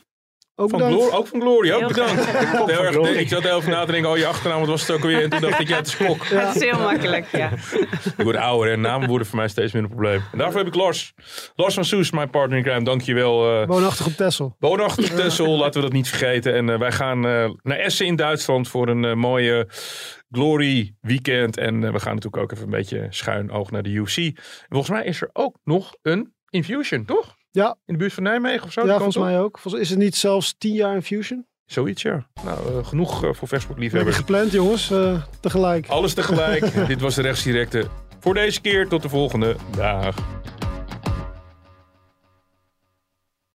Ook 0.60 0.70
Van. 0.70 0.80
Glory, 0.80 1.12
ook 1.12 1.26
van 1.26 1.40
Glory, 1.40 1.70
ook 1.72 1.78
Heel 1.78 1.88
bedankt. 1.88 2.24
Heel 2.70 2.84
erg, 2.84 2.90
Glory. 2.92 3.16
ik 3.16 3.28
zat 3.28 3.42
heel 3.42 3.58
even 3.58 3.70
na 3.70 3.84
te 3.84 3.92
denken, 3.92 4.10
oh 4.10 4.16
je 4.16 4.26
achternaam, 4.26 4.58
wat 4.58 4.68
was 4.68 4.80
het 4.80 4.90
ook 4.90 5.00
alweer? 5.02 5.22
En 5.22 5.30
toen 5.30 5.40
dacht 5.40 5.60
ik, 5.60 5.68
ja, 5.68 5.76
het 5.76 5.86
is 5.86 5.96
Kok. 5.96 6.24
Het 6.26 6.54
is 6.56 6.62
heel 6.62 6.78
makkelijk, 6.78 7.26
ja. 7.32 7.50
Ik 8.16 8.24
word 8.24 8.36
ouder 8.36 8.72
en 8.72 8.80
namen 8.80 9.08
worden 9.08 9.26
voor 9.26 9.36
mij 9.38 9.48
steeds 9.48 9.72
minder 9.72 9.90
een 9.90 9.96
probleem. 9.96 10.22
En 10.32 10.38
daarvoor 10.38 10.58
heb 10.58 10.66
ik 10.68 10.74
Lars. 10.74 11.12
Lars 11.54 11.74
van 11.74 11.84
Soes, 11.84 12.10
mijn 12.10 12.30
partner 12.30 12.58
in 12.58 12.64
crime. 12.64 12.84
Dankjewel. 12.84 13.60
eh 13.60 13.66
Woonachtig 13.66 14.06
op 14.06 14.12
Texel. 14.12 14.56
Woonachtig 14.58 15.10
op 15.10 15.16
Texel, 15.16 15.56
laten 15.56 15.80
we 15.80 15.86
dat 15.86 15.92
niet 15.96 16.08
vergeten. 16.08 16.54
En 16.54 16.68
eh, 16.70 16.78
wij 16.78 16.92
gaan 16.92 17.26
eh, 17.26 17.50
naar 17.62 17.78
Essen 17.78 18.06
in 18.06 18.16
Duitsland 18.16 18.68
voor 18.68 18.88
een 18.88 19.18
mooie 19.18 19.68
Glory 20.30 20.94
weekend. 21.00 21.56
En 21.56 21.80
we 21.92 22.00
gaan 22.00 22.14
natuurlijk 22.14 22.42
ook 22.42 22.52
even 22.52 22.64
een 22.64 22.70
beetje 22.70 23.06
schuin 23.10 23.50
oog 23.50 23.70
naar 23.70 23.82
de 23.82 23.90
UFC. 23.90 24.16
En 24.18 24.34
volgens 24.68 24.90
mij 24.90 25.04
is 25.04 25.20
er 25.22 25.30
ook 25.32 25.56
nog 25.64 25.94
een 26.02 26.34
Infusion, 26.50 27.04
toch? 27.04 27.38
Ja. 27.50 27.76
In 27.86 27.92
de 27.92 27.98
buurt 27.98 28.12
van 28.12 28.22
Nijmegen 28.22 28.66
of 28.66 28.72
zo? 28.72 28.86
Ja, 28.86 28.94
volgens 28.94 29.16
mij 29.16 29.40
ook. 29.40 29.58
Volgens, 29.58 29.82
is 29.82 29.90
het 29.90 29.98
niet 29.98 30.16
zelfs 30.16 30.54
10 30.58 30.72
jaar 30.72 30.94
Infusion? 30.94 31.46
Zoiets, 31.66 32.02
ja. 32.02 32.26
Nou, 32.44 32.58
eh, 32.78 32.86
genoeg 32.86 33.10
eh, 33.10 33.18
voor 33.18 33.20
We 33.20 33.26
hebben 33.30 33.48
vechtsportliefhebbers. 33.48 34.16
gepland, 34.16 34.52
jongens. 34.52 34.90
eh, 34.90 35.22
tegelijk. 35.40 35.88
Alles 35.88 36.14
tegelijk. 36.14 36.74
Dit 36.86 37.00
was 37.00 37.14
de 37.14 37.22
rechtsdirecte 37.22 37.86
voor 38.20 38.34
deze 38.34 38.60
keer. 38.60 38.88
Tot 38.88 39.02
de 39.02 39.08
volgende. 39.08 39.56
Dag. 39.76 40.16